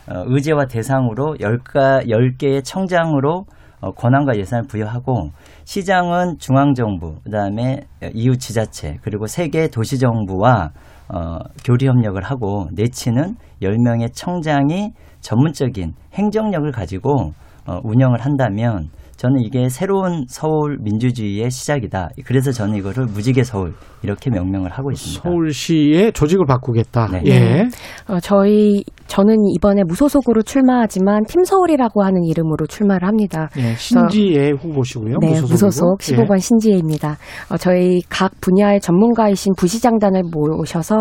어, 0.08 0.22
의제와 0.26 0.66
대상으로 0.66 1.36
열가열개의 1.40 2.62
청장으로 2.62 3.44
어, 3.80 3.90
권한과 3.92 4.36
예산을 4.36 4.64
부여하고 4.68 5.30
시장은 5.64 6.38
중앙정부, 6.38 7.20
그다음에 7.24 7.80
이웃 8.14 8.36
지자체, 8.38 8.96
그리고 9.02 9.26
세계 9.26 9.68
도시정부와 9.68 10.70
어, 11.08 11.38
교리 11.64 11.86
협력을 11.86 12.20
하고 12.22 12.68
내치는 12.72 13.36
열명의 13.62 14.10
청장이 14.10 14.92
전문적인 15.20 15.92
행정력을 16.14 16.70
가지고 16.72 17.32
어, 17.66 17.80
운영을 17.82 18.20
한다면 18.20 18.88
저는 19.16 19.40
이게 19.40 19.68
새로운 19.68 20.24
서울 20.28 20.76
민주주의의 20.80 21.50
시작이다. 21.50 22.10
그래서 22.24 22.52
저는 22.52 22.76
이거를 22.76 23.06
무지개 23.06 23.44
서울 23.44 23.72
이렇게 24.02 24.30
명명을 24.30 24.70
하고 24.70 24.90
있습니다. 24.90 25.22
서울시의 25.22 26.12
조직을 26.12 26.44
바꾸겠다. 26.46 27.08
네. 27.12 27.22
예. 27.26 27.68
어, 28.08 28.20
저희 28.20 28.84
저는 29.06 29.36
이번에 29.56 29.82
무소속으로 29.86 30.42
출마하지만 30.42 31.24
팀 31.28 31.44
서울이라고 31.44 32.02
하는 32.02 32.24
이름으로 32.24 32.66
출마를 32.66 33.06
합니다. 33.06 33.48
예, 33.56 33.74
신지혜 33.74 34.50
후보시고요. 34.50 35.18
네, 35.20 35.28
무소속으로. 35.28 35.48
무소속 35.52 35.98
15번 36.00 36.34
예. 36.34 36.38
신지혜입니다. 36.38 37.16
어, 37.50 37.56
저희 37.56 38.02
각 38.08 38.32
분야의 38.40 38.80
전문가이신 38.80 39.54
부시장단을 39.56 40.24
모셔서 40.30 40.94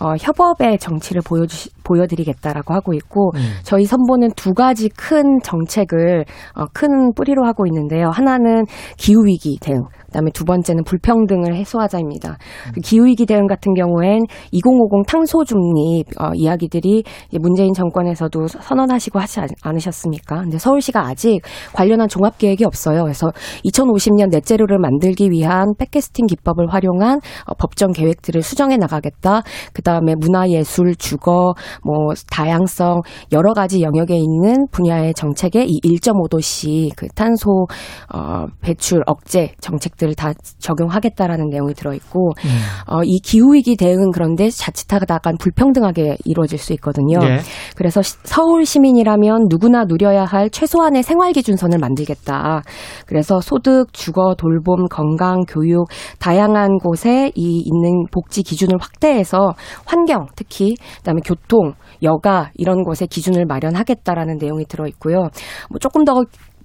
어, 0.00 0.14
협업의 0.18 0.78
정치를 0.78 1.22
보여주 1.24 1.68
보여드리겠다라고 1.84 2.74
하고 2.74 2.94
있고 2.94 3.32
음. 3.34 3.40
저희 3.62 3.84
선보는 3.84 4.30
두 4.36 4.54
가지 4.54 4.88
큰 4.88 5.38
정책을 5.42 6.24
어, 6.54 6.64
큰 6.72 7.12
뿌리로 7.14 7.44
하고 7.44 7.66
있는데요. 7.66 8.10
하나는 8.10 8.64
기후 8.96 9.24
위기 9.26 9.58
대응. 9.60 9.84
그다음에 10.12 10.30
두 10.32 10.44
번째는 10.44 10.84
불평등을 10.84 11.56
해소하자입니다. 11.56 12.30
음. 12.30 12.80
기후위기 12.82 13.26
대응 13.26 13.46
같은 13.46 13.74
경우엔 13.74 14.20
2050 14.52 15.06
탄소 15.06 15.44
중립 15.44 16.04
어, 16.20 16.30
이야기들이 16.34 17.02
문재인 17.40 17.72
정권에서도 17.72 18.46
선언하시고 18.46 19.18
하지 19.18 19.40
않으셨습니까? 19.62 20.42
근데 20.42 20.58
서울시가 20.58 21.06
아직 21.06 21.40
관련한 21.72 22.08
종합 22.08 22.38
계획이 22.38 22.64
없어요. 22.64 23.02
그래서 23.02 23.28
2050년 23.64 24.30
넷제로를 24.30 24.78
만들기 24.78 25.30
위한 25.30 25.74
팩캐스팅 25.78 26.26
기법을 26.26 26.72
활용한 26.72 27.20
어, 27.46 27.54
법정 27.54 27.92
계획들을 27.92 28.42
수정해 28.42 28.76
나가겠다. 28.76 29.42
그다음에 29.72 30.14
문화예술, 30.18 30.96
주거, 30.96 31.54
뭐 31.82 32.14
다양성 32.30 33.00
여러 33.32 33.52
가지 33.54 33.80
영역에 33.80 34.14
있는 34.16 34.66
분야의 34.70 35.14
정책에 35.14 35.64
이 35.64 35.80
1.5도씨 35.84 36.90
그 36.96 37.08
탄소 37.08 37.66
어, 38.12 38.46
배출 38.60 39.02
억제 39.06 39.52
정책 39.60 39.96
것들을 40.02 40.14
다 40.14 40.32
적용하겠다라는 40.58 41.48
내용이 41.48 41.74
들어 41.74 41.94
있고 41.94 42.32
음. 42.44 42.50
어, 42.92 43.02
이 43.04 43.20
기후 43.20 43.54
위기 43.54 43.76
대응은 43.76 44.10
그런데 44.12 44.50
자칫하다간 44.50 45.36
불평등하게 45.38 46.16
이루어질 46.24 46.58
수 46.58 46.72
있거든요. 46.74 47.18
네. 47.18 47.38
그래서 47.76 48.02
서울 48.02 48.66
시민이라면 48.66 49.46
누구나 49.48 49.84
누려야 49.84 50.24
할 50.24 50.50
최소한의 50.50 51.02
생활 51.02 51.32
기준선을 51.32 51.78
만들겠다. 51.78 52.62
그래서 53.06 53.40
소득, 53.40 53.92
주거, 53.92 54.34
돌봄, 54.36 54.86
건강, 54.90 55.44
교육 55.48 55.88
다양한 56.18 56.78
곳에 56.78 57.30
이 57.34 57.62
있는 57.64 58.06
복지 58.10 58.42
기준을 58.42 58.78
확대해서 58.80 59.54
환경 59.84 60.26
특히 60.34 60.74
그다음에 60.98 61.20
교통, 61.24 61.74
여가 62.02 62.50
이런 62.54 62.82
곳에 62.82 63.06
기준을 63.06 63.46
마련하겠다라는 63.46 64.38
내용이 64.38 64.64
들어 64.64 64.86
있고요. 64.88 65.28
뭐 65.70 65.78
조금 65.78 66.04
더 66.04 66.22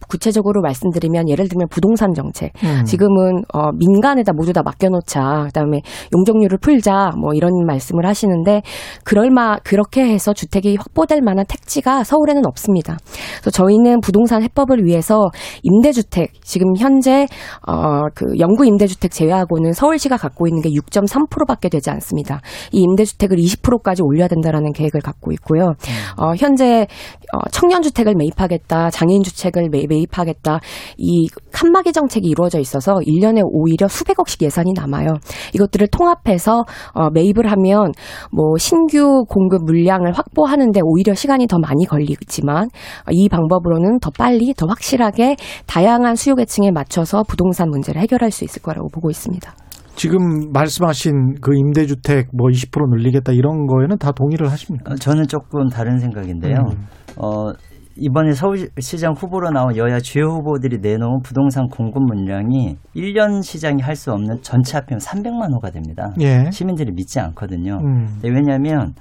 구체적으로 0.07 0.61
말씀드리면 0.61 1.29
예를 1.29 1.47
들면 1.47 1.67
부동산 1.69 2.13
정책. 2.13 2.51
음. 2.63 2.83
지금은 2.85 3.43
어 3.53 3.71
민간에다 3.71 4.33
모두 4.33 4.53
다 4.53 4.61
맡겨놓자. 4.63 5.45
그다음에 5.47 5.81
용적률을 6.15 6.57
풀자. 6.59 7.11
뭐 7.19 7.33
이런 7.33 7.51
말씀을 7.65 8.05
하시는데 8.05 8.61
그럴마 9.03 9.57
그렇게 9.63 10.03
해서 10.03 10.33
주택이 10.33 10.75
확보될 10.77 11.21
만한 11.21 11.45
택지가 11.47 12.03
서울에는 12.03 12.45
없습니다. 12.45 12.97
그래서 13.41 13.51
저희는 13.51 14.01
부동산 14.01 14.41
해법을 14.43 14.83
위해서 14.85 15.29
임대주택 15.63 16.33
지금 16.43 16.75
현재 16.77 17.27
어 17.67 18.07
그 18.13 18.25
영구 18.39 18.65
임대주택 18.65 19.11
제외하고는 19.11 19.73
서울시가 19.73 20.17
갖고 20.17 20.47
있는 20.47 20.61
게 20.61 20.69
6.3%밖에 20.69 21.69
되지 21.69 21.89
않습니다. 21.91 22.41
이 22.71 22.81
임대주택을 22.81 23.37
20%까지 23.37 24.01
올려야 24.03 24.27
된다라는 24.27 24.73
계획을 24.73 25.01
갖고 25.01 25.31
있고요. 25.33 25.67
음. 25.67 26.23
어 26.23 26.33
현재 26.35 26.87
어 27.33 27.49
청년주택을 27.51 28.15
매입하겠다. 28.15 28.89
장애인 28.89 29.23
주택을 29.23 29.69
매입 29.69 29.86
매입하겠다. 29.87 30.59
이 30.97 31.29
칸막이 31.51 31.91
정책이 31.93 32.27
이루어져 32.27 32.59
있어서 32.59 32.95
1년에 32.95 33.41
오히려 33.43 33.87
수백억씩 33.87 34.41
예산이 34.43 34.73
남아요. 34.73 35.15
이것들을 35.53 35.87
통합해서 35.87 36.63
어, 36.93 37.09
매입을 37.09 37.51
하면 37.51 37.91
뭐 38.31 38.57
신규 38.57 39.25
공급 39.27 39.63
물량을 39.65 40.13
확보하는데 40.13 40.79
오히려 40.83 41.13
시간이 41.13 41.47
더 41.47 41.57
많이 41.59 41.85
걸리지만 41.85 42.69
이 43.11 43.29
방법으로는 43.29 43.99
더 43.99 44.11
빨리 44.17 44.53
더 44.53 44.65
확실하게 44.67 45.35
다양한 45.65 46.15
수요 46.15 46.35
계층에 46.35 46.71
맞춰서 46.71 47.23
부동산 47.23 47.69
문제를 47.69 48.01
해결할 48.01 48.31
수 48.31 48.43
있을 48.43 48.61
거라고 48.61 48.89
보고 48.89 49.09
있습니다. 49.09 49.53
지금 49.97 50.51
말씀하신 50.53 51.41
그 51.41 51.55
임대주택 51.55 52.29
뭐 52.31 52.49
20% 52.49 52.95
늘리겠다 52.95 53.31
이런 53.31 53.65
거에는 53.65 53.97
다 53.97 54.11
동의를 54.11 54.51
하십니까? 54.51 54.93
저는 54.95 55.27
조금 55.27 55.69
다른 55.69 55.97
생각인데요. 55.97 56.57
음. 56.69 56.85
어, 57.17 57.51
이번에 57.99 58.33
서울시장 58.33 59.13
후보로 59.13 59.49
나온 59.51 59.75
여야 59.75 59.99
주요 59.99 60.25
후보들이 60.27 60.79
내놓은 60.81 61.21
부동산 61.23 61.67
공급 61.67 62.03
물량이 62.03 62.77
1년 62.95 63.43
시장이 63.43 63.81
할 63.81 63.95
수 63.97 64.11
없는 64.11 64.41
전체 64.43 64.77
합하면 64.77 64.99
300만 64.99 65.53
호가 65.55 65.71
됩니다. 65.71 66.13
예. 66.19 66.51
시민들이 66.51 66.91
믿지 66.91 67.19
않거든요. 67.19 67.79
음. 67.83 68.19
왜냐하면 68.23 68.93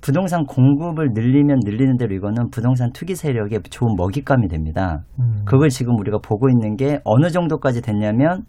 부동산 0.00 0.44
공급을 0.44 1.08
늘리면 1.12 1.58
늘리는 1.64 1.96
대로 1.96 2.14
이거는 2.14 2.50
부동산 2.50 2.92
투기 2.92 3.16
세력의 3.16 3.62
좋은 3.70 3.96
먹잇감이 3.96 4.46
됩니다. 4.48 5.02
음. 5.18 5.42
그걸 5.44 5.70
지금 5.70 5.98
우리가 5.98 6.18
보고 6.22 6.48
있는 6.48 6.76
게 6.76 7.00
어느 7.04 7.30
정도까지 7.30 7.82
됐냐면 7.82 8.44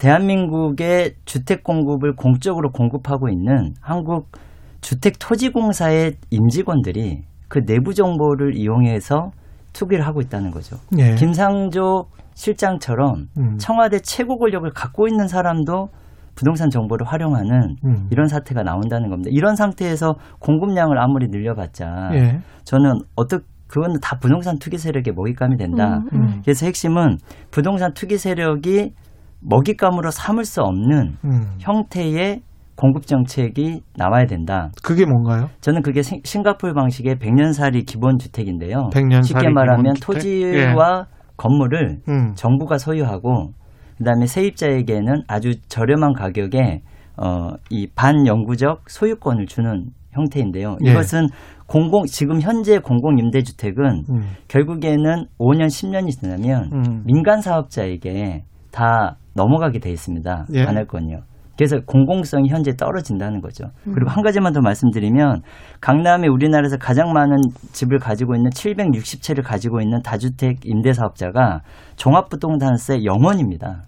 대한민국의 0.00 1.14
주택 1.26 1.62
공급을 1.62 2.16
공적으로 2.16 2.70
공급하고 2.72 3.28
있는 3.28 3.74
한국 3.80 4.32
주택 4.80 5.14
토지공사의 5.20 6.14
임직원들이 6.30 7.22
그 7.52 7.66
내부 7.66 7.92
정보를 7.92 8.56
이용해서 8.56 9.30
투기를 9.74 10.06
하고 10.06 10.22
있다는 10.22 10.52
거죠. 10.52 10.78
예. 10.96 11.16
김상조 11.16 12.06
실장처럼 12.32 13.28
음. 13.36 13.58
청와대 13.58 13.98
최고 14.00 14.38
권력을 14.38 14.68
갖고 14.70 15.06
있는 15.06 15.28
사람도 15.28 15.90
부동산 16.34 16.70
정보를 16.70 17.06
활용하는 17.06 17.76
음. 17.84 18.08
이런 18.10 18.28
사태가 18.28 18.62
나온다는 18.62 19.10
겁니다. 19.10 19.28
이런 19.30 19.54
상태에서 19.54 20.14
공급량을 20.38 20.98
아무리 20.98 21.28
늘려봤자 21.28 22.12
예. 22.14 22.40
저는 22.64 23.00
어떻게 23.16 23.44
그거는 23.66 24.00
다 24.00 24.16
부동산 24.18 24.58
투기 24.58 24.78
세력의 24.78 25.12
먹잇감이 25.14 25.58
된다. 25.58 26.04
음, 26.14 26.20
음. 26.20 26.40
그래서 26.42 26.64
핵심은 26.64 27.18
부동산 27.50 27.92
투기 27.92 28.16
세력이 28.16 28.94
먹잇감으로 29.40 30.10
삼을 30.10 30.46
수 30.46 30.62
없는 30.62 31.16
음. 31.22 31.54
형태의 31.58 32.40
공급 32.76 33.06
정책이 33.06 33.82
나와야 33.96 34.26
된다. 34.26 34.70
그게 34.82 35.04
뭔가요? 35.04 35.48
저는 35.60 35.82
그게 35.82 36.02
싱가폴 36.02 36.74
방식의 36.74 37.18
백년살이 37.18 37.84
기본 37.84 38.18
주택인데요. 38.18 38.90
쉽게 39.22 39.50
말하면 39.50 39.94
토지와 40.02 41.06
예. 41.06 41.22
건물을 41.36 42.00
음. 42.08 42.34
정부가 42.34 42.78
소유하고 42.78 43.52
그다음에 43.98 44.26
세입자에게는 44.26 45.22
아주 45.28 45.54
저렴한 45.68 46.14
가격에 46.14 46.82
어, 47.16 47.50
이 47.70 47.86
반영구적 47.94 48.88
소유권을 48.88 49.46
주는 49.46 49.90
형태인데요. 50.12 50.76
예. 50.84 50.90
이것은 50.90 51.28
공공 51.66 52.04
지금 52.06 52.40
현재 52.40 52.78
공공 52.78 53.18
임대주택은 53.18 54.04
음. 54.10 54.22
결국에는 54.48 55.26
5년 55.38 55.66
10년이 55.66 56.10
지나면 56.10 56.70
음. 56.72 57.02
민간 57.06 57.40
사업자에게 57.40 58.44
다 58.70 59.16
넘어가게 59.34 59.78
돼 59.78 59.90
있습니다. 59.90 60.46
예. 60.54 60.64
관할권이요. 60.64 61.18
그래서 61.56 61.78
공공성이 61.86 62.48
현재 62.48 62.74
떨어진다는 62.74 63.40
거죠. 63.40 63.64
그리고 63.84 64.06
음. 64.06 64.08
한 64.08 64.22
가지만 64.22 64.52
더 64.52 64.60
말씀드리면 64.60 65.42
강남에 65.80 66.28
우리나라에서 66.28 66.76
가장 66.78 67.12
많은 67.12 67.36
집을 67.72 67.98
가지고 67.98 68.34
있는 68.34 68.50
760채를 68.50 69.42
가지고 69.44 69.80
있는 69.80 70.00
다주택 70.02 70.64
임대 70.64 70.92
사업자가 70.92 71.60
종합부동산세 71.96 73.04
영원입니다. 73.04 73.82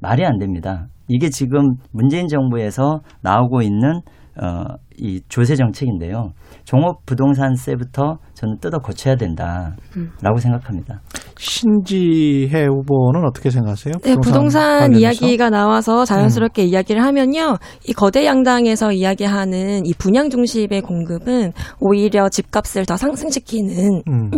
말이 0.00 0.24
안 0.24 0.38
됩니다. 0.38 0.86
이게 1.08 1.30
지금 1.30 1.76
문재인 1.92 2.28
정부에서 2.28 3.00
나오고 3.22 3.62
있는 3.62 4.00
어, 4.40 4.64
이 4.96 5.20
조세 5.28 5.54
정책인데요. 5.54 6.32
종업 6.64 7.04
부동산세부터 7.06 8.18
저는 8.34 8.58
뜯어 8.60 8.78
고쳐야 8.78 9.16
된다라고 9.16 9.76
음. 9.96 10.36
생각합니다. 10.38 11.00
신지혜 11.38 12.66
후보는 12.66 13.24
어떻게 13.26 13.50
생각하세요? 13.50 13.94
네, 14.02 14.14
부동산, 14.16 14.90
부동산 14.90 14.94
이야기가 14.94 15.50
나와서 15.50 16.04
자연스럽게 16.04 16.62
음. 16.62 16.68
이야기를 16.68 17.02
하면요. 17.02 17.58
이 17.86 17.92
거대 17.92 18.24
양당에서 18.24 18.92
이야기하는 18.92 19.86
이 19.86 19.94
분양 19.94 20.30
중심의 20.30 20.82
공급은 20.82 21.52
오히려 21.80 22.28
집값을 22.28 22.86
더 22.86 22.96
상승시키는 22.96 24.02
음. 24.08 24.30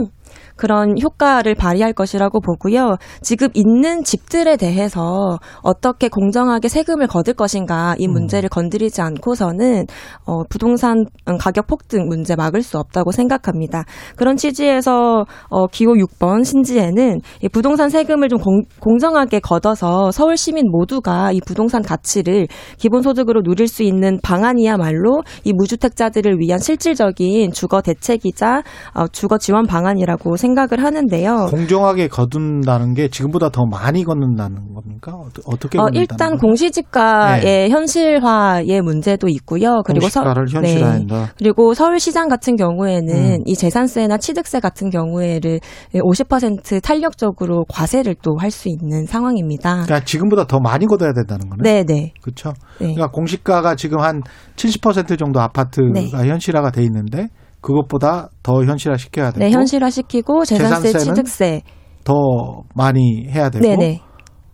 그런 0.57 1.01
효과를 1.01 1.55
발휘할 1.55 1.93
것이라고 1.93 2.41
보고요. 2.41 2.97
지금 3.23 3.49
있는 3.55 4.03
집들에 4.03 4.57
대해서 4.57 5.39
어떻게 5.63 6.09
공정하게 6.09 6.69
세금을 6.69 7.07
거둘 7.07 7.35
것인가 7.35 7.95
이 7.99 8.07
음. 8.07 8.13
문제를 8.13 8.49
음. 8.49 8.51
건드리지 8.51 9.03
않고서는 9.03 9.87
어, 10.25 10.43
부동산 10.49 11.05
가격 11.39 11.67
폭등 11.67 12.07
문제 12.07 12.35
막을 12.37 12.63
수 12.63 12.79
없다고 12.79 13.13
생각합니다. 13.13 13.85
그런 14.17 14.37
취지에서 14.37 15.25
어, 15.49 15.67
기호 15.67 15.93
6번 15.93 16.45
신지에는 16.45 17.21
이 17.43 17.49
부동산 17.49 17.91
세금을 17.91 18.29
좀 18.29 18.39
공, 18.41 18.63
공정하게 18.81 19.41
걷어서 19.41 20.11
서울 20.11 20.37
시민 20.37 20.71
모두가 20.71 21.33
이 21.33 21.41
부동산 21.45 21.83
가치를 21.83 22.47
기본소득으로 22.79 23.43
누릴 23.43 23.69
수 23.69 23.83
있는 23.83 24.19
방안이야말로 24.23 25.23
이 25.45 25.53
무주택자들을 25.53 26.39
위한 26.39 26.59
실질적인 26.59 27.53
주거 27.53 27.83
대책이자 27.83 28.63
어, 28.95 29.07
주거 29.09 29.39
지원 29.39 29.67
방안이라고 29.67 30.37
생각합니다. 30.37 30.46
생각을 30.47 30.83
하는데요. 30.83 31.47
공정하게 31.51 32.09
거둔다는 32.09 32.95
게 32.95 33.09
지금보다 33.09 33.51
더 33.51 33.65
많이 33.67 34.05
걷는다는 34.05 34.73
겁니까? 34.75 35.13
어떻게 35.47 35.79
어, 35.79 35.89
일단 35.93 36.39
공시지가의 36.39 37.43
네. 37.43 37.69
현실화의 37.69 38.81
문제도 38.83 39.29
있고요. 39.29 39.83
그리고 39.85 40.01
공시가를 40.03 40.49
서, 40.49 40.59
현실화한다. 40.59 41.17
네. 41.17 41.27
그리고 41.39 41.75
서울시장 41.75 42.29
같은 42.29 42.57
경우에는 42.57 43.15
음. 43.15 43.39
이 43.45 43.55
재산세나 43.55 44.19
취득세 44.19 44.61
같은 44.61 44.91
경우에를 44.91 45.61
50% 45.95 46.83
탄력적으로 46.83 47.65
과세를 47.69 48.15
또 48.23 48.37
할 48.39 48.51
수 48.57 48.69
있는 48.69 49.07
상황입니다. 49.07 49.83
그러니까 49.85 50.01
지금보다 50.05 50.47
더 50.47 50.61
많이 50.61 50.87
걷어야 50.87 51.13
된다는 51.13 51.49
거네. 51.51 51.63
네, 51.63 51.85
네. 51.85 52.13
그렇죠. 52.23 52.51
네. 52.79 52.95
그러니까 52.95 53.09
공시가가 53.09 53.75
지금 53.75 53.99
한 54.01 54.23
70% 54.55 55.19
정도 55.19 55.41
아파트가 55.41 55.91
네. 55.93 56.11
현실화가 56.11 56.71
돼 56.71 56.83
있는데 56.85 57.29
그것보다 57.67 58.29
더 58.45 58.63
현실화 58.65 58.97
시켜야 58.97 59.33
되고 59.33 59.45
네, 59.45 59.51
현실화 59.51 59.91
시키고 59.91 60.45
재산세, 60.45 60.93
취득세 60.93 61.63
더 62.05 62.15
많이 62.77 63.27
해야 63.29 63.51
되고 63.51 63.61
네네. 63.61 64.01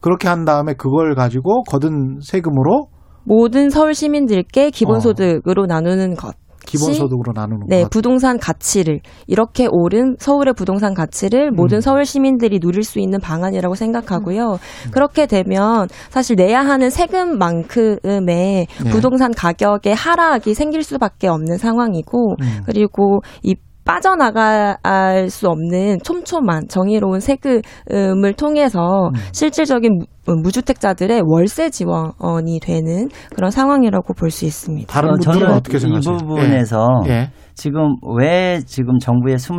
그렇게 0.01 0.29
한 0.29 0.47
다음에 0.47 0.73
그걸 0.73 1.15
가지고 1.15 1.63
거둔 1.65 2.21
세금으로 2.23 2.87
모든 3.25 3.69
서울 3.69 3.95
시민들께 3.95 4.71
기본소득으로 4.71 5.65
어. 5.65 5.67
나누는 5.67 6.15
것. 6.15 6.35
기본소득으로 6.67 7.33
나누는 7.35 7.67
네, 7.69 7.83
것. 7.83 7.91
부동산 7.91 8.39
가치를 8.39 9.01
이렇게 9.27 9.67
오른 9.71 10.17
서울의 10.19 10.55
부동산 10.55 10.95
가치를 10.95 11.51
모든 11.51 11.79
음. 11.79 11.81
서울 11.81 12.05
시민들이 12.05 12.59
누릴 12.61 12.83
수 12.83 12.99
있는 12.99 13.21
방안이라고 13.21 13.75
생각하고요. 13.75 14.53
음. 14.53 14.91
그렇게 14.91 15.27
되면 15.27 15.89
사실 16.11 16.37
내야 16.37 16.61
하는 16.61 16.91
세금만큼의 16.91 18.67
네. 18.85 18.91
부동산 18.91 19.33
가격의 19.33 19.95
하락이 19.95 20.55
생길 20.55 20.83
수밖에 20.83 21.29
없는 21.29 21.59
상황이고 21.59 22.37
음. 22.41 22.63
그리고 22.67 23.21
이 23.43 23.55
빠져나갈 23.85 25.29
수 25.29 25.49
없는 25.49 25.99
촘촘한 26.05 26.69
정의로운 26.69 27.21
세금을 27.21 28.35
통해서 28.37 29.09
음. 29.09 29.13
실질적인 29.33 30.01
무주택자들의 30.27 31.23
월세 31.27 31.69
지원이 31.71 32.61
되는 32.63 33.09
그런 33.35 33.51
상황이라고 33.51 34.15
볼 34.15 34.31
수 34.31 34.45
있습니다. 34.47 34.93
다른 34.93 35.11
어, 35.11 35.17
저는 35.19 35.51
어떻게 35.51 35.79
생각하세요? 35.79 36.15
이 36.15 36.19
부분에서 36.19 36.87
예. 37.07 37.11
예. 37.11 37.31
지금 37.55 37.97
왜 38.19 38.61
지금 38.65 38.99
정부의 38.99 39.37
25 39.37 39.57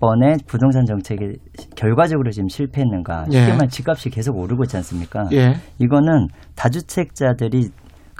번의 0.00 0.38
부동산 0.46 0.84
정책이 0.86 1.36
결과적으로 1.76 2.30
지금 2.30 2.48
실패했는가? 2.48 3.24
쉽게 3.26 3.38
예. 3.38 3.52
말해 3.52 3.68
집값이 3.68 4.10
계속 4.10 4.36
오르고 4.38 4.64
있지 4.64 4.76
않습니까? 4.78 5.26
예. 5.32 5.54
이거는 5.78 6.28
다주택자들이 6.56 7.68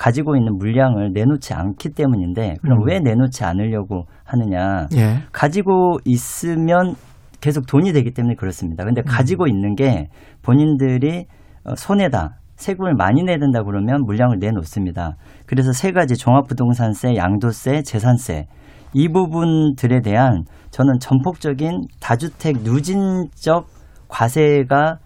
가지고 0.00 0.34
있는 0.34 0.56
물량을 0.56 1.10
내놓지 1.12 1.52
않기 1.52 1.90
때문인데 1.90 2.54
그럼 2.62 2.78
음. 2.78 2.88
왜 2.88 3.00
내놓지 3.00 3.44
않으려고 3.44 4.06
하느냐? 4.24 4.86
예. 4.96 5.18
가지고 5.30 5.98
있으면 6.06 6.94
계속 7.42 7.66
돈이 7.66 7.92
되기 7.92 8.10
때문에 8.12 8.34
그렇습니다. 8.34 8.84
근데 8.84 9.02
음. 9.02 9.04
가지고 9.06 9.46
있는 9.46 9.74
게 9.74 10.08
본인들이 10.40 11.26
어, 11.64 11.74
손해다. 11.76 12.38
세금을 12.56 12.94
많이 12.94 13.22
내야 13.22 13.36
된다 13.38 13.62
그러면 13.62 14.04
물량을 14.06 14.38
내놓습니다. 14.40 15.16
그래서 15.44 15.72
세 15.72 15.92
가지 15.92 16.16
종합부동산세, 16.16 17.16
양도세, 17.16 17.82
재산세 17.82 18.46
이 18.94 19.08
부분들에 19.08 20.00
대한 20.00 20.44
저는 20.70 20.98
전폭적인 20.98 21.82
다주택 22.00 22.62
누진적 22.62 23.66
과세가 24.08 24.96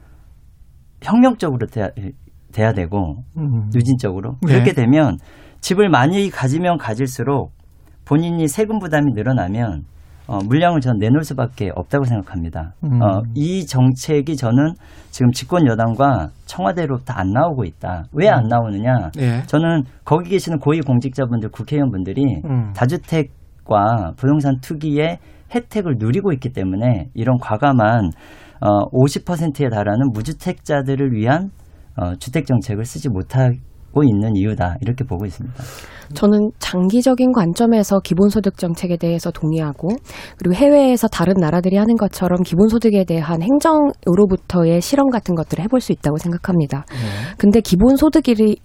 혁명적으로 1.02 1.66
돼야, 2.54 2.72
되고 2.72 3.16
음. 3.36 3.68
누진적으로 3.74 4.36
네. 4.46 4.54
그렇게 4.54 4.72
되면 4.72 5.18
집을 5.60 5.88
많이 5.88 6.30
가지면 6.30 6.78
가질수록 6.78 7.52
본인이 8.04 8.46
세금 8.48 8.78
부담이 8.78 9.12
늘어나면 9.14 9.84
어, 10.26 10.38
물량을 10.38 10.80
저는 10.80 10.98
내놓을 11.00 11.22
수밖에 11.22 11.70
없다고 11.74 12.04
생각합니다. 12.04 12.72
음. 12.84 13.02
어, 13.02 13.22
이 13.34 13.66
정책이 13.66 14.36
저는 14.36 14.72
지금 15.10 15.30
집권 15.32 15.66
여당과 15.66 16.30
청와대로부터 16.46 17.12
안 17.12 17.30
나오고 17.30 17.64
있다. 17.64 18.04
왜안 18.12 18.44
음. 18.44 18.48
나오느냐? 18.48 19.10
예. 19.18 19.42
저는 19.46 19.82
거기 20.04 20.30
계시는 20.30 20.58
고위 20.60 20.80
공직자분들, 20.80 21.50
국회의원분들이 21.50 22.22
음. 22.46 22.72
다주택과 22.74 24.12
부동산 24.16 24.60
투기의 24.60 25.18
혜택을 25.54 25.96
누리고 25.98 26.32
있기 26.32 26.52
때문에 26.52 27.10
이런 27.14 27.36
과감한 27.38 28.10
어, 28.60 28.90
50%에 28.92 29.68
달하는 29.68 30.10
무주택자들을 30.12 31.12
위한 31.12 31.50
어, 31.96 32.14
주택 32.16 32.46
정책을 32.46 32.84
쓰지 32.84 33.08
못하고 33.08 34.02
있는 34.02 34.36
이유다 34.36 34.76
이렇게 34.80 35.04
보고 35.04 35.24
있습니다. 35.26 35.54
저는 36.12 36.50
장기적인 36.58 37.32
관점에서 37.32 38.00
기본소득 38.00 38.58
정책에 38.58 38.96
대해서 38.96 39.30
동의하고 39.30 39.88
그리고 40.36 40.54
해외에서 40.54 41.08
다른 41.08 41.34
나라들이 41.38 41.76
하는 41.76 41.96
것처럼 41.96 42.42
기본소득에 42.42 43.04
대한 43.04 43.42
행정으로부터의 43.42 44.80
실험 44.80 45.08
같은 45.08 45.34
것들을 45.34 45.64
해볼 45.64 45.80
수 45.80 45.92
있다고 45.92 46.18
생각합니다. 46.18 46.84
네. 46.90 47.34
근데 47.38 47.60
기본소득이 47.60 48.56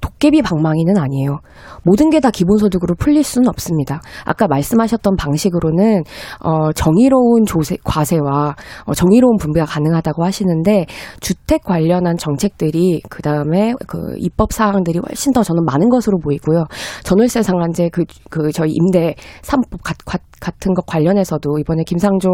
도깨비 0.00 0.42
방망이는 0.42 0.98
아니에요. 0.98 1.38
모든 1.82 2.10
게 2.10 2.16
다 2.26 2.30
기본소득으로 2.30 2.94
풀릴 2.98 3.22
수는 3.22 3.48
없습니다. 3.48 4.00
아까 4.24 4.46
말씀하셨던 4.48 5.16
방식으로는 5.16 6.02
어, 6.42 6.72
정의로운 6.72 7.44
조세, 7.44 7.76
과세와 7.84 8.54
어, 8.84 8.94
정의로운 8.94 9.36
분배가 9.36 9.66
가능하다고 9.66 10.24
하시는데 10.24 10.86
주택 11.20 11.62
관련한 11.62 12.16
정책들이 12.16 13.02
그 13.10 13.22
다음에 13.22 13.74
그 13.86 14.14
입법 14.18 14.52
사항들이 14.52 15.00
훨씬 15.06 15.32
더 15.32 15.42
저는 15.42 15.64
많은 15.64 15.88
것으로 15.88 16.18
보이고요. 16.18 16.64
전월세 17.04 17.42
상한제 17.42 17.90
그, 17.90 18.04
그 18.30 18.50
저희 18.50 18.70
임대 18.72 19.14
3법 19.42 19.82
같은 20.40 20.74
것 20.74 20.86
관련해서도 20.86 21.58
이번에 21.58 21.82
김상조 21.84 22.28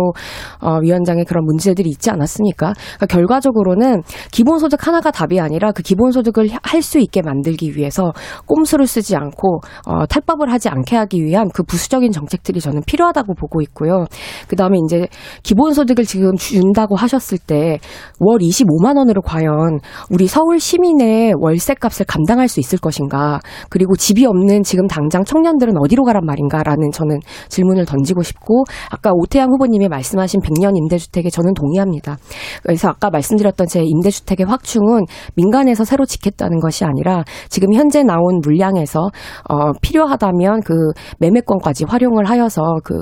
어, 0.60 0.78
위원장의 0.80 1.24
그런 1.24 1.44
문제들이 1.44 1.88
있지 1.90 2.10
않았습니까? 2.10 2.72
그러니까 2.74 3.06
결과적으로는 3.06 4.02
기본소득 4.30 4.86
하나가 4.86 5.10
답이 5.10 5.40
아니라 5.40 5.72
그 5.72 5.82
기본소득을 5.82 6.48
할 6.62 6.82
수 6.82 6.98
있게 6.98 7.22
만들기 7.22 7.76
위해서 7.76 8.12
꼼수를 8.44 8.88
쓰지 8.88 9.14
않고 9.14 9.60
어, 9.86 10.04
탈법을 10.06 10.50
하지 10.52 10.68
않게 10.68 10.96
하기 10.96 11.22
위한 11.22 11.48
그 11.54 11.62
부수적인 11.62 12.10
정책들이 12.10 12.58
저는 12.58 12.82
필요하다고 12.88 13.34
보고 13.34 13.60
있고요. 13.62 14.06
그 14.48 14.56
다음에 14.56 14.78
이제 14.84 15.06
기본소득을 15.44 16.04
지금 16.04 16.34
준다고 16.34 16.96
하셨을 16.96 17.38
때 17.38 17.78
월 18.18 18.38
25만 18.38 18.96
원으로 18.96 19.20
과연 19.22 19.80
우리 20.10 20.26
서울 20.26 20.60
시민의 20.60 21.34
월세값을 21.38 22.06
감당할 22.06 22.48
수 22.48 22.60
있을 22.60 22.78
것인가? 22.78 23.40
그리고 23.68 23.96
집이 23.96 24.26
없는 24.26 24.62
지금 24.62 24.86
당장 24.86 25.24
청년들은 25.24 25.74
어디로 25.78 26.04
가란 26.04 26.24
말인가라는 26.24 26.90
저는 26.92 27.18
질문을 27.48 27.84
던지고 27.92 28.22
싶고 28.22 28.64
아까 28.90 29.10
오태양 29.12 29.48
후보님이 29.50 29.88
말씀하신 29.88 30.40
100년 30.40 30.76
임대주택에 30.76 31.30
저는 31.30 31.54
동의합니다. 31.54 32.16
그래서 32.62 32.88
아까 32.88 33.10
말씀드렸던 33.10 33.66
제 33.66 33.82
임대주택의 33.84 34.46
확충은 34.46 35.04
민간에서 35.34 35.84
새로 35.84 36.04
짓겠다는 36.04 36.60
것이 36.60 36.84
아니라 36.84 37.24
지금 37.48 37.74
현재 37.74 38.02
나온 38.02 38.40
물량에서 38.42 39.10
어, 39.48 39.72
필요하다면 39.80 40.62
그 40.64 40.74
매매권까지 41.18 41.84
활용을 41.88 42.28
하여서 42.28 42.62
그 42.84 42.94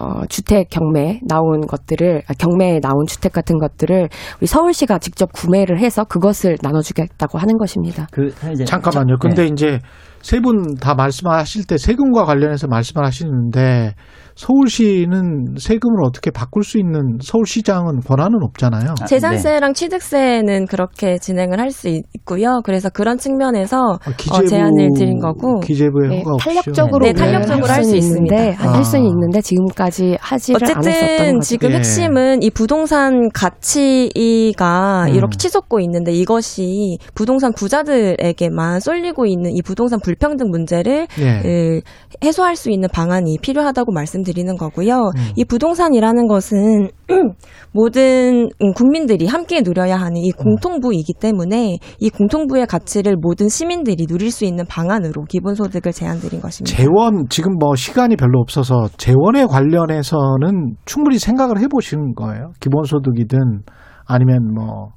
어, 0.00 0.26
주택 0.28 0.68
경매 0.70 1.20
나온 1.26 1.60
것들을 1.66 2.22
아, 2.28 2.32
경매에 2.38 2.80
나온 2.80 3.06
주택 3.06 3.32
같은 3.32 3.58
것들을 3.58 4.08
우리 4.38 4.46
서울시가 4.46 4.98
직접 4.98 5.32
구매를 5.32 5.80
해서 5.80 6.04
그것을 6.04 6.56
나눠주겠다고 6.62 7.38
하는 7.38 7.58
것입니다. 7.58 8.06
그 8.12 8.30
잠깐만요. 8.66 9.16
근데 9.20 9.42
네. 9.42 9.48
이제 9.52 9.80
세 10.22 10.40
분 10.40 10.76
다 10.80 10.94
말씀하실 10.94 11.66
때 11.66 11.78
세금과 11.78 12.24
관련해서 12.24 12.66
말씀을 12.68 13.04
하시는데 13.06 13.94
서울시는 14.38 15.56
세금을 15.58 16.04
어떻게 16.04 16.30
바꿀 16.30 16.62
수 16.62 16.78
있는 16.78 17.18
서울시장은 17.20 18.02
권한은 18.06 18.38
없잖아요. 18.44 18.94
아, 19.00 19.04
재산세랑 19.04 19.72
네. 19.72 19.74
취득세는 19.74 20.66
그렇게 20.66 21.18
진행을 21.18 21.58
할 21.58 21.68
수 21.72 21.88
있고요. 21.88 22.60
그래서 22.64 22.88
그런 22.88 23.18
측면에서 23.18 23.76
아, 23.76 24.10
기재부, 24.16 24.36
어, 24.38 24.46
제안을 24.46 24.90
드린 24.96 25.18
거고 25.18 25.60
기재부의 25.60 26.08
네, 26.08 26.24
탄력적으로 26.40 27.04
네, 27.04 27.12
탄력적으로 27.12 27.66
할 27.66 27.84
수 27.84 27.94
있습니다. 27.96 28.34
아. 28.58 28.74
할 28.74 28.84
수는 28.84 29.04
있는데 29.06 29.40
지금까지 29.40 30.16
하지를 30.20 30.60
어쨌든 30.62 31.40
지금 31.40 31.72
예. 31.72 31.76
핵심은 31.76 32.42
이 32.42 32.50
부동산 32.50 33.28
가치가 33.34 35.06
음. 35.08 35.14
이렇게 35.14 35.36
치솟고 35.36 35.80
있는데 35.80 36.12
이것이 36.12 36.98
부동산 37.14 37.52
부자들에게만 37.52 38.80
쏠리고 38.80 39.26
있는 39.26 39.50
이 39.54 39.62
부동산 39.62 39.98
불평등 40.00 40.48
문제를 40.50 41.06
예. 41.18 41.82
해소할 42.24 42.56
수 42.56 42.70
있는 42.70 42.88
방안이 42.92 43.38
필요하다고 43.42 43.92
말씀. 43.92 44.22
드 44.27 44.27
리는 44.32 44.56
거고요. 44.56 45.10
음. 45.16 45.32
이 45.36 45.44
부동산이라는 45.44 46.26
것은 46.28 46.90
모든 47.72 48.48
국민들이 48.74 49.26
함께 49.26 49.60
누려야 49.62 49.96
하는 49.96 50.16
이 50.16 50.30
공통부이기 50.32 51.14
때문에 51.20 51.78
이 52.00 52.10
공통부의 52.10 52.66
가치를 52.66 53.16
모든 53.20 53.48
시민들이 53.48 54.06
누릴 54.06 54.30
수 54.30 54.44
있는 54.44 54.64
방안으로 54.66 55.24
기본소득을 55.24 55.92
제안드린 55.92 56.40
것입니다. 56.40 56.76
재원 56.76 57.28
지금 57.28 57.58
뭐 57.58 57.74
시간이 57.74 58.16
별로 58.16 58.40
없어서 58.40 58.88
재원에 58.96 59.46
관련해서는 59.46 60.76
충분히 60.84 61.18
생각을 61.18 61.58
해보신 61.60 62.14
거예요. 62.14 62.52
기본소득이든 62.60 63.62
아니면 64.06 64.54
뭐 64.54 64.88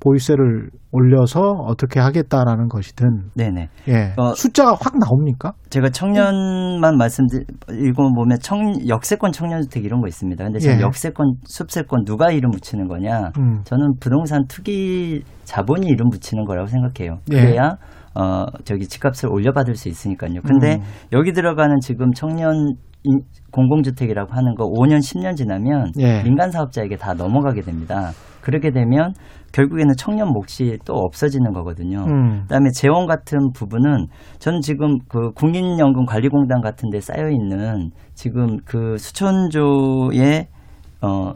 보이세를 0.00 0.70
올려서 0.90 1.40
어떻게 1.40 2.00
하겠다라는 2.00 2.68
것이든 2.68 3.30
네네 3.34 3.68
예 3.88 4.14
어, 4.16 4.34
숫자가 4.34 4.76
확 4.80 4.98
나옵니까? 4.98 5.52
제가 5.70 5.90
청년만 5.90 6.96
말씀드리 6.96 7.92
고 7.94 8.12
보면 8.14 8.38
청 8.40 8.72
역세권 8.88 9.32
청년주택 9.32 9.84
이런 9.84 10.00
거 10.00 10.08
있습니다. 10.08 10.42
근데 10.44 10.58
저는 10.58 10.78
예. 10.78 10.80
역세권 10.80 11.26
숲세권 11.44 12.04
누가 12.04 12.30
이름 12.30 12.50
붙이는 12.50 12.88
거냐? 12.88 13.32
음. 13.38 13.60
저는 13.64 13.94
부동산 14.00 14.46
투기 14.48 15.22
자본이 15.44 15.86
이름 15.88 16.08
붙이는 16.10 16.44
거라고 16.44 16.68
생각해요. 16.68 17.18
예. 17.32 17.36
그래야 17.36 17.62
예. 17.64 17.97
어 18.18 18.46
저기 18.64 18.86
집값을 18.86 19.30
올려받을 19.30 19.76
수 19.76 19.88
있으니까요. 19.88 20.40
근데 20.44 20.76
음. 20.76 20.82
여기 21.12 21.32
들어가는 21.32 21.78
지금 21.80 22.12
청년 22.12 22.74
공공주택이라고 23.52 24.32
하는 24.32 24.54
거 24.54 24.64
5년 24.64 24.98
10년 24.98 25.36
지나면 25.36 25.92
예. 26.00 26.22
민간 26.24 26.50
사업자에게 26.50 26.96
다 26.96 27.14
넘어가게 27.14 27.60
됩니다. 27.60 28.10
그렇게 28.40 28.70
되면 28.70 29.12
결국에는 29.52 29.94
청년 29.96 30.32
몫이 30.32 30.78
또 30.84 30.94
없어지는 30.94 31.52
거거든요. 31.52 32.04
음. 32.08 32.42
그다음에 32.42 32.70
재원 32.74 33.06
같은 33.06 33.52
부분은 33.52 34.06
저는 34.38 34.60
지금 34.60 34.98
그 35.08 35.30
국민연금 35.32 36.04
관리공단 36.04 36.60
같은 36.60 36.90
데 36.90 37.00
쌓여 37.00 37.30
있는 37.30 37.90
지금 38.14 38.58
그 38.64 38.96
수천조의 38.98 40.48
어 41.02 41.32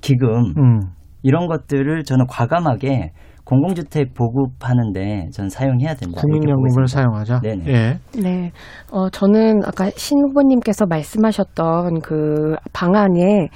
기금 0.00 0.54
음. 0.56 0.80
이런 1.22 1.48
것들을 1.48 2.04
저는 2.04 2.26
과감하게 2.28 3.12
공공주택 3.48 4.12
보급하는데 4.12 5.30
저는 5.32 5.48
사용해야 5.48 5.94
된다. 5.94 6.20
국민연금을 6.20 6.86
사용하자. 6.86 7.40
네네. 7.40 7.64
예. 7.68 7.98
네. 8.20 8.52
어, 8.92 9.08
저는 9.08 9.62
아까 9.64 9.88
신 9.96 10.18
후보님께서 10.20 10.84
말씀하셨던 10.84 12.00
그 12.02 12.56
방안에 12.74 13.48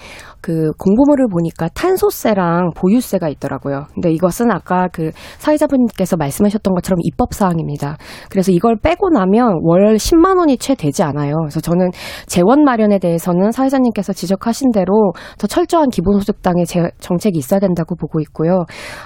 그 0.42 0.72
공보물을 0.78 1.28
보니까 1.28 1.68
탄소세랑 1.68 2.72
보유세가 2.76 3.28
있더라고요. 3.28 3.86
근데 3.94 4.10
이것은 4.10 4.50
아까 4.50 4.88
그 4.92 5.10
사회자분께서 5.38 6.16
말씀하셨던 6.16 6.74
것처럼 6.74 6.98
입법 7.02 7.32
사항입니다. 7.32 7.96
그래서 8.28 8.50
이걸 8.50 8.76
빼고 8.76 9.10
나면 9.10 9.60
월 9.62 9.96
10만 9.96 10.38
원이 10.38 10.58
채 10.58 10.74
되지 10.74 11.02
않아요. 11.04 11.36
그래서 11.42 11.60
저는 11.60 11.90
재원 12.26 12.64
마련에 12.64 12.98
대해서는 12.98 13.52
사회자님께서 13.52 14.12
지적하신 14.12 14.72
대로 14.72 15.12
더 15.38 15.46
철저한 15.46 15.90
기본소득당의 15.90 16.64
정책이 16.98 17.38
있어야 17.38 17.60
된다고 17.60 17.94
보고 17.94 18.20
있고요. 18.20 18.64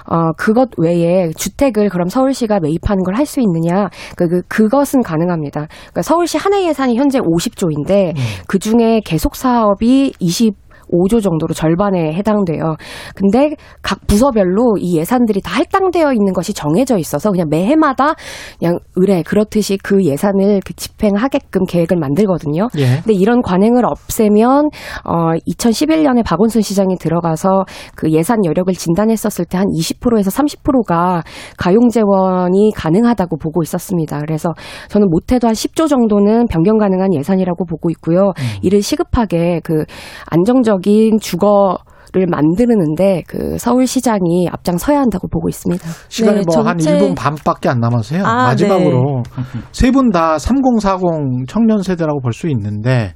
어, 0.09 0.31
그것 0.37 0.69
외에 0.77 1.29
주택을 1.35 1.89
그럼 1.89 2.07
서울시가 2.07 2.59
매입하는 2.61 3.03
걸 3.03 3.17
할 3.17 3.27
수 3.27 3.41
있느냐? 3.41 3.89
그, 4.15 4.27
그 4.27 4.41
그것은 4.47 5.01
가능합니다. 5.03 5.67
그러니까 5.67 6.01
서울시 6.01 6.37
한해 6.37 6.67
예산이 6.67 6.95
현재 6.97 7.19
50조인데 7.19 8.15
음. 8.15 8.21
그 8.47 8.57
중에 8.57 9.01
계속 9.05 9.35
사업이 9.35 10.13
20 10.19 10.55
5조 10.91 11.21
정도로 11.21 11.53
절반에 11.53 12.13
해당돼요. 12.13 12.75
근데 13.15 13.55
각 13.81 14.07
부서별로 14.07 14.77
이 14.79 14.97
예산들이 14.97 15.41
다 15.41 15.51
할당되어 15.57 16.13
있는 16.13 16.33
것이 16.33 16.53
정해져 16.53 16.97
있어서 16.97 17.31
그냥 17.31 17.47
매해마다 17.49 18.13
그냥 18.59 18.79
의뢰 18.95 19.21
그렇듯이 19.21 19.77
그 19.83 20.03
예산을 20.03 20.61
그 20.65 20.73
집행하게끔 20.73 21.65
계획을 21.65 21.97
만들거든요. 21.97 22.69
예. 22.77 23.01
근데 23.03 23.13
이런 23.13 23.41
관행을 23.41 23.85
없애면 23.85 24.69
어 25.03 25.33
2011년에 25.47 26.23
박원순 26.25 26.61
시장이 26.61 26.97
들어가서 26.97 27.65
그 27.95 28.11
예산 28.11 28.45
여력을 28.45 28.73
진단했었을 28.73 29.45
때 29.45 29.57
한 29.57 29.65
20%에서 29.67 30.29
30%가 30.29 31.23
가용 31.57 31.89
재원이 31.89 32.71
가능하다고 32.75 33.37
보고 33.37 33.63
있었습니다. 33.63 34.19
그래서 34.19 34.53
저는 34.89 35.09
못해도 35.09 35.47
한 35.47 35.53
10조 35.53 35.89
정도는 35.89 36.45
변경 36.47 36.77
가능한 36.77 37.13
예산이라고 37.13 37.65
보고 37.65 37.89
있고요. 37.89 38.27
음. 38.37 38.43
이를 38.61 38.81
시급하게 38.81 39.61
그 39.63 39.85
안정적 40.27 40.76
안정적인 40.77 41.19
주거 41.19 41.77
를 42.13 42.25
만드는데 42.25 43.23
그 43.27 43.57
서울시장이 43.57 44.47
앞장서야 44.49 44.97
한다고 44.97 45.27
보고 45.27 45.49
있습니다. 45.49 45.85
시간이 46.07 46.37
네, 46.37 46.43
뭐한 46.47 46.77
정책... 46.77 47.01
1분 47.01 47.15
반밖에 47.17 47.67
안 47.67 47.79
남았어요. 47.81 48.23
아, 48.25 48.45
마지막으로 48.45 49.23
네. 49.25 49.33
세분 49.73 50.11
다 50.11 50.37
3040 50.39 51.47
청년 51.49 51.81
세대라고 51.83 52.21
볼 52.21 52.31
수 52.31 52.47
있는데 52.47 53.13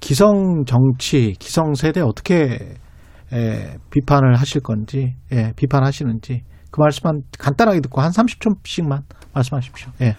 기성 0.00 0.64
정치, 0.64 1.34
기성 1.38 1.74
세대 1.74 2.00
어떻게 2.00 2.58
에, 3.34 3.76
비판을 3.90 4.34
하실 4.36 4.62
건지, 4.62 5.14
예, 5.30 5.52
비판하시는지 5.54 6.42
그 6.70 6.80
말씀만 6.80 7.20
간단하게 7.38 7.80
듣고 7.80 8.00
한 8.00 8.12
30초씩만 8.12 9.02
말씀하십시오. 9.34 9.90
예. 10.00 10.16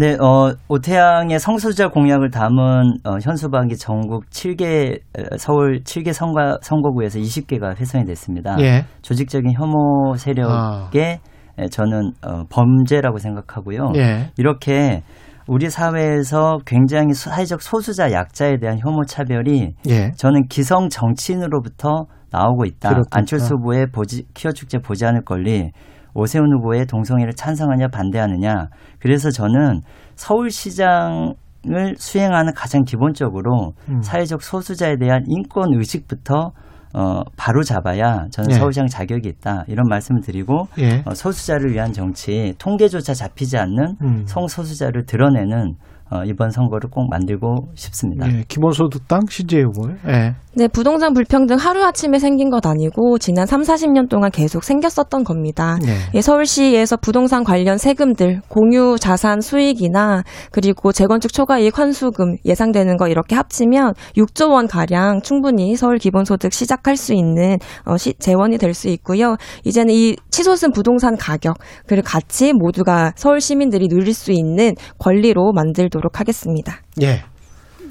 네, 0.00 0.14
어, 0.14 0.54
오태양의 0.68 1.38
성소수자 1.38 1.88
공약을 1.88 2.30
담은 2.30 3.00
어, 3.04 3.18
현수반기 3.22 3.76
전국 3.76 4.24
7개 4.30 4.98
서울 5.36 5.82
7개 5.82 6.14
선거 6.14 6.56
선거구에서 6.62 7.18
20개가 7.18 7.78
훼손이 7.78 8.06
됐습니다. 8.06 8.56
예. 8.60 8.86
조직적인 9.02 9.52
혐오 9.52 10.14
세력의 10.16 11.18
아. 11.58 11.66
저는 11.70 12.12
어, 12.26 12.44
범죄라고 12.48 13.18
생각하고요. 13.18 13.92
예. 13.96 14.30
이렇게 14.38 15.02
우리 15.46 15.68
사회에서 15.68 16.60
굉장히 16.64 17.12
사회적 17.12 17.60
소수자 17.60 18.10
약자에 18.10 18.56
대한 18.56 18.78
혐오 18.78 19.04
차별이 19.04 19.74
예. 19.86 20.12
저는 20.12 20.48
기성 20.48 20.88
정치인으로부터 20.88 22.06
나오고 22.32 22.64
있다. 22.64 22.88
그렇겠다. 22.88 23.18
안철수 23.18 23.56
후보의 23.56 23.88
보지, 23.92 24.24
키어 24.32 24.52
축제 24.52 24.78
보지 24.78 25.04
않을 25.04 25.24
권리 25.26 25.72
오세훈 26.14 26.52
후보의 26.56 26.86
동성애를 26.86 27.34
찬성하냐 27.34 27.88
반대하느냐. 27.88 28.66
그래서 28.98 29.30
저는 29.30 29.80
서울시장 30.14 31.34
을 31.68 31.94
수행하는 31.98 32.54
가장 32.54 32.84
기본적으로 32.84 33.74
음. 33.90 34.00
사회적 34.00 34.42
소수자에 34.42 34.96
대한 34.96 35.22
인권 35.26 35.74
의식부터 35.74 36.52
어, 36.94 37.22
바로 37.36 37.62
잡아야 37.62 38.26
저는 38.30 38.52
예. 38.52 38.54
서울시장 38.54 38.86
자격이 38.86 39.28
있다. 39.28 39.64
이런 39.68 39.86
말씀을 39.86 40.22
드리고 40.22 40.68
예. 40.78 41.02
어, 41.04 41.12
소수자를 41.14 41.74
위한 41.74 41.92
정치, 41.92 42.54
통계조차 42.58 43.12
잡히지 43.12 43.58
않는 43.58 43.96
음. 44.00 44.22
성소수자를 44.26 45.04
드러내는 45.04 45.74
어, 46.10 46.24
이번 46.24 46.50
선거를 46.50 46.88
꼭 46.90 47.08
만들고 47.10 47.68
싶습니다. 47.74 48.26
예, 48.26 48.42
기본소득당 48.48 49.20
신재 49.28 49.60
후보. 49.60 49.90
예. 50.08 50.34
네, 50.52 50.66
부동산 50.66 51.12
불평등 51.14 51.56
하루아침에 51.56 52.18
생긴 52.18 52.50
것 52.50 52.66
아니고 52.66 53.18
지난 53.18 53.46
3, 53.46 53.62
40년 53.62 54.08
동안 54.08 54.32
계속 54.32 54.64
생겼었던 54.64 55.22
겁니다. 55.22 55.78
네. 55.80 55.92
예, 56.14 56.20
서울시에서 56.20 56.96
부동산 56.96 57.44
관련 57.44 57.78
세금들, 57.78 58.40
공유 58.48 58.96
자산 58.98 59.40
수익이나 59.40 60.24
그리고 60.50 60.90
재건축 60.90 61.32
초과이익 61.32 61.78
환수금 61.78 62.36
예상되는 62.44 62.96
거 62.96 63.06
이렇게 63.06 63.36
합치면 63.36 63.94
6조 64.16 64.50
원 64.50 64.66
가량 64.66 65.20
충분히 65.22 65.76
서울 65.76 65.98
기본소득 65.98 66.52
시작할 66.52 66.96
수 66.96 67.14
있는 67.14 67.58
어, 67.84 67.96
시, 67.96 68.14
재원이 68.14 68.58
될 68.58 68.70
수 68.74 68.88
있고요. 68.88 69.36
이제는 69.64 69.92
이 69.92 70.16
치솟은 70.30 70.72
부동산 70.72 71.16
가격 71.16 71.56
그리고 71.86 72.06
같이 72.06 72.52
모두가 72.52 73.12
서울 73.16 73.40
시민들이 73.40 73.88
누릴 73.88 74.14
수 74.14 74.30
있는 74.32 74.74
권리로 74.98 75.52
만들도록 75.52 76.20
하겠습니다. 76.20 76.76
예. 77.02 77.22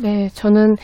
네, 0.02 0.30
저는 0.34 0.76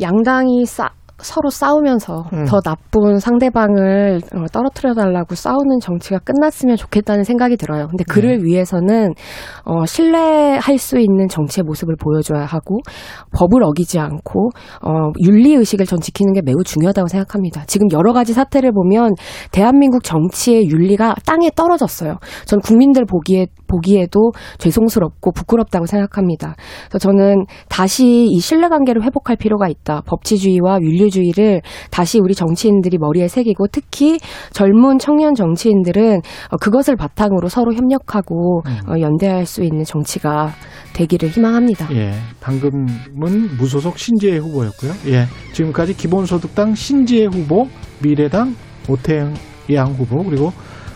양당이 0.00 0.64
싸, 0.64 0.90
서로 1.18 1.48
싸우면서 1.48 2.24
음. 2.32 2.44
더 2.44 2.60
나쁜 2.60 3.18
상대방을 3.18 4.20
어, 4.34 4.46
떨어뜨려 4.52 4.94
달라고 4.94 5.34
싸우는 5.34 5.78
정치가 5.80 6.18
끝났으면 6.18 6.76
좋겠다는 6.76 7.24
생각이 7.24 7.56
들어요. 7.56 7.86
근데 7.88 8.04
그를 8.04 8.38
네. 8.38 8.44
위해서는 8.44 9.12
어, 9.64 9.86
신뢰할 9.86 10.78
수 10.78 10.98
있는 10.98 11.28
정치의 11.28 11.64
모습을 11.64 11.94
보여줘야 11.96 12.44
하고 12.44 12.78
법을 13.38 13.62
어기지 13.62 13.98
않고 13.98 14.50
어, 14.82 15.12
윤리 15.24 15.54
의식을 15.54 15.86
전 15.86 16.00
지키는 16.00 16.32
게 16.32 16.42
매우 16.42 16.62
중요하다고 16.64 17.08
생각합니다. 17.08 17.64
지금 17.66 17.86
여러 17.92 18.12
가지 18.12 18.32
사태를 18.32 18.72
보면 18.72 19.14
대한민국 19.52 20.02
정치의 20.02 20.68
윤리가 20.68 21.14
땅에 21.24 21.50
떨어졌어요. 21.54 22.16
전 22.44 22.60
국민들 22.60 23.04
보기에 23.04 23.46
보기에도 23.74 24.32
죄송스럽고 24.58 25.32
부끄럽다고 25.32 25.86
생각합니다. 25.86 26.54
그래서 26.88 26.98
저는 26.98 27.46
다시 27.68 28.28
이 28.30 28.38
신뢰관계를 28.38 29.02
회복할 29.02 29.36
필요가 29.36 29.68
있다. 29.68 30.02
법치주의와 30.06 30.80
윤리주의를 30.80 31.62
다시 31.90 32.20
우리 32.20 32.34
정치인들이 32.34 32.98
머리에 32.98 33.26
새기고 33.28 33.66
특히 33.72 34.18
젊은 34.52 34.98
청년 34.98 35.34
정치인들은 35.34 36.18
어, 36.50 36.56
그것을 36.60 36.96
바탕으로 36.96 37.48
서로 37.48 37.74
협력하고 37.74 38.62
음. 38.66 38.90
어, 38.90 39.00
연대할 39.00 39.46
수 39.46 39.62
있는 39.62 39.84
정치가 39.84 40.50
되기를 40.94 41.28
희망합니다. 41.30 41.88
예, 41.92 42.12
방금은 42.40 42.86
무소속 43.58 43.98
신재혜 43.98 44.38
후보였고요. 44.38 44.92
예, 45.08 45.24
지금까지 45.52 45.96
기본소득당 45.96 46.74
신재혜 46.74 47.26
후보, 47.26 47.66
미래당 48.00 48.54
오태양 48.88 49.34
후보 49.96 50.22
그리고 50.22 50.52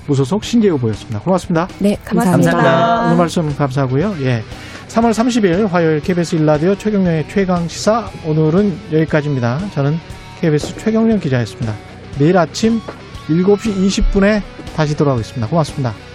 무소속 0.09 0.43
신재 0.43 0.69
후보였습니다. 0.71 1.21
고맙습니다. 1.21 1.69
네, 1.79 1.97
감사합니다. 2.05 2.51
감사합니다. 2.51 3.07
오늘 3.07 3.17
말씀 3.17 3.57
감사하고요. 3.57 4.17
예. 4.23 4.43
3월 4.89 5.11
30일 5.11 5.69
화요일 5.69 6.01
KBS 6.01 6.37
일라디오 6.37 6.75
최경련의 6.75 7.27
최강 7.29 7.69
시사 7.69 8.11
오늘은 8.25 8.77
여기까지입니다. 8.91 9.61
저는 9.75 9.99
KBS 10.41 10.77
최경련 10.79 11.21
기자였습니다. 11.21 11.75
내일 12.19 12.39
아침 12.39 12.81
7시 13.29 13.77
20분에 13.77 14.43
다시 14.75 14.97
돌아오겠습니다. 14.97 15.47
고맙습니다. 15.47 16.08